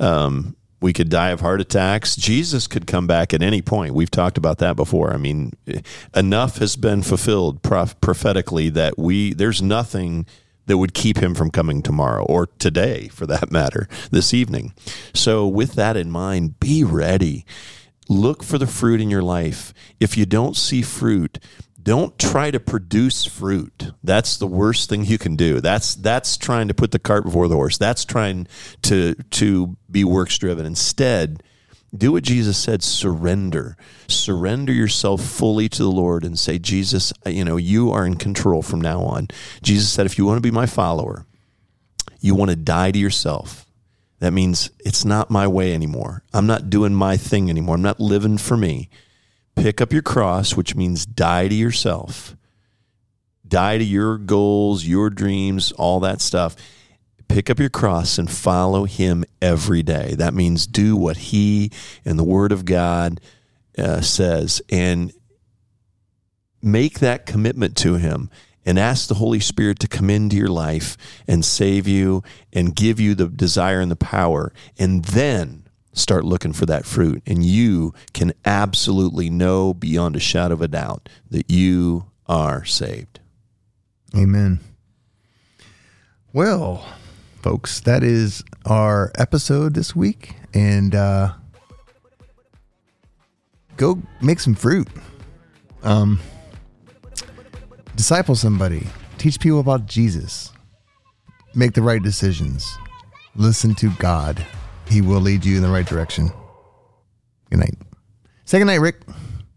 Um, 0.00 0.56
we 0.80 0.92
could 0.92 1.08
die 1.08 1.30
of 1.30 1.40
heart 1.40 1.60
attacks. 1.60 2.16
Jesus 2.16 2.66
could 2.66 2.86
come 2.86 3.06
back 3.06 3.32
at 3.32 3.42
any 3.42 3.62
point. 3.62 3.94
We've 3.94 4.10
talked 4.10 4.36
about 4.36 4.58
that 4.58 4.76
before. 4.76 5.12
I 5.14 5.16
mean, 5.16 5.52
enough 6.14 6.58
has 6.58 6.76
been 6.76 7.02
fulfilled 7.02 7.62
prof- 7.62 7.98
prophetically 8.00 8.68
that 8.70 8.98
we 8.98 9.32
there's 9.32 9.62
nothing 9.62 10.26
that 10.66 10.78
would 10.78 10.92
keep 10.92 11.18
him 11.18 11.34
from 11.34 11.50
coming 11.50 11.80
tomorrow 11.80 12.24
or 12.24 12.46
today 12.58 13.08
for 13.08 13.24
that 13.26 13.50
matter, 13.50 13.88
this 14.10 14.34
evening. 14.34 14.74
So 15.14 15.46
with 15.46 15.74
that 15.74 15.96
in 15.96 16.10
mind, 16.10 16.60
be 16.60 16.84
ready 16.84 17.46
look 18.08 18.42
for 18.42 18.58
the 18.58 18.66
fruit 18.66 19.00
in 19.00 19.10
your 19.10 19.22
life. 19.22 19.72
If 20.00 20.16
you 20.16 20.26
don't 20.26 20.56
see 20.56 20.82
fruit, 20.82 21.38
don't 21.82 22.18
try 22.18 22.50
to 22.50 22.58
produce 22.58 23.24
fruit. 23.24 23.92
That's 24.02 24.36
the 24.36 24.46
worst 24.46 24.88
thing 24.88 25.04
you 25.04 25.18
can 25.18 25.36
do. 25.36 25.60
That's 25.60 25.94
that's 25.94 26.36
trying 26.36 26.68
to 26.68 26.74
put 26.74 26.90
the 26.90 26.98
cart 26.98 27.24
before 27.24 27.46
the 27.48 27.54
horse. 27.54 27.78
That's 27.78 28.04
trying 28.04 28.48
to 28.82 29.14
to 29.14 29.76
be 29.90 30.02
works 30.02 30.36
driven. 30.36 30.66
Instead, 30.66 31.42
do 31.96 32.12
what 32.12 32.24
Jesus 32.24 32.58
said, 32.58 32.82
surrender. 32.82 33.76
Surrender 34.08 34.72
yourself 34.72 35.22
fully 35.22 35.68
to 35.68 35.82
the 35.82 35.90
Lord 35.90 36.24
and 36.24 36.38
say, 36.38 36.58
Jesus, 36.58 37.12
you 37.24 37.44
know, 37.44 37.56
you 37.56 37.90
are 37.92 38.04
in 38.04 38.16
control 38.16 38.62
from 38.62 38.80
now 38.80 39.02
on. 39.02 39.28
Jesus 39.62 39.90
said, 39.90 40.06
if 40.06 40.18
you 40.18 40.26
want 40.26 40.38
to 40.38 40.42
be 40.42 40.50
my 40.50 40.66
follower, 40.66 41.24
you 42.20 42.34
want 42.34 42.50
to 42.50 42.56
die 42.56 42.90
to 42.90 42.98
yourself. 42.98 43.65
That 44.18 44.32
means 44.32 44.70
it's 44.84 45.04
not 45.04 45.30
my 45.30 45.46
way 45.46 45.74
anymore. 45.74 46.22
I'm 46.32 46.46
not 46.46 46.70
doing 46.70 46.94
my 46.94 47.16
thing 47.16 47.50
anymore. 47.50 47.74
I'm 47.74 47.82
not 47.82 48.00
living 48.00 48.38
for 48.38 48.56
me. 48.56 48.88
Pick 49.54 49.80
up 49.80 49.92
your 49.92 50.02
cross, 50.02 50.56
which 50.56 50.74
means 50.74 51.06
die 51.06 51.48
to 51.48 51.54
yourself, 51.54 52.36
die 53.46 53.78
to 53.78 53.84
your 53.84 54.18
goals, 54.18 54.84
your 54.84 55.10
dreams, 55.10 55.72
all 55.72 56.00
that 56.00 56.20
stuff. 56.20 56.56
Pick 57.28 57.50
up 57.50 57.58
your 57.58 57.70
cross 57.70 58.18
and 58.18 58.30
follow 58.30 58.84
him 58.84 59.24
every 59.42 59.82
day. 59.82 60.14
That 60.14 60.34
means 60.34 60.66
do 60.66 60.96
what 60.96 61.16
he 61.16 61.70
and 62.04 62.18
the 62.18 62.24
word 62.24 62.52
of 62.52 62.64
God 62.64 63.20
uh, 63.76 64.00
says 64.00 64.62
and 64.70 65.12
make 66.62 67.00
that 67.00 67.26
commitment 67.26 67.76
to 67.78 67.94
him 67.94 68.30
and 68.66 68.78
ask 68.78 69.08
the 69.08 69.14
Holy 69.14 69.40
Spirit 69.40 69.78
to 69.78 69.88
come 69.88 70.10
into 70.10 70.36
your 70.36 70.48
life 70.48 70.98
and 71.26 71.44
save 71.44 71.86
you 71.86 72.22
and 72.52 72.74
give 72.74 72.98
you 72.98 73.14
the 73.14 73.28
desire 73.28 73.80
and 73.80 73.90
the 73.90 73.96
power. 73.96 74.52
And 74.76 75.04
then 75.04 75.62
start 75.92 76.24
looking 76.24 76.52
for 76.52 76.66
that 76.66 76.84
fruit. 76.84 77.22
And 77.26 77.44
you 77.44 77.94
can 78.12 78.32
absolutely 78.44 79.30
know 79.30 79.72
beyond 79.72 80.16
a 80.16 80.20
shadow 80.20 80.54
of 80.54 80.60
a 80.60 80.68
doubt 80.68 81.08
that 81.30 81.50
you 81.50 82.10
are 82.26 82.64
saved. 82.64 83.20
Amen. 84.14 84.60
Well, 86.32 86.86
folks, 87.42 87.80
that 87.80 88.02
is 88.02 88.44
our 88.66 89.12
episode 89.14 89.74
this 89.74 89.94
week. 89.96 90.34
And 90.52 90.94
uh, 90.94 91.32
go 93.76 94.02
make 94.20 94.40
some 94.40 94.54
fruit. 94.54 94.88
Um, 95.82 96.20
disciple 97.96 98.34
somebody. 98.36 98.86
Teach 99.18 99.40
people 99.40 99.60
about 99.60 99.86
Jesus. 99.86 100.52
Make 101.54 101.72
the 101.72 101.82
right 101.82 102.02
decisions. 102.02 102.76
Listen 103.34 103.74
to 103.76 103.90
God. 103.98 104.44
He 104.88 105.00
will 105.00 105.20
lead 105.20 105.44
you 105.44 105.56
in 105.56 105.62
the 105.62 105.70
right 105.70 105.86
direction. 105.86 106.30
Good 107.50 107.60
night. 107.60 107.74
Say 108.44 108.58
good 108.58 108.66
night, 108.66 108.80
Rick. 108.80 109.00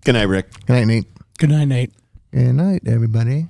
Good 0.05 0.13
night, 0.13 0.23
Rick. 0.23 0.65
Good 0.65 0.73
night, 0.73 0.85
Nate. 0.85 1.05
Good 1.37 1.49
night, 1.49 1.65
Nate. 1.65 1.93
Good 2.31 2.53
night, 2.53 2.81
everybody. 2.87 3.47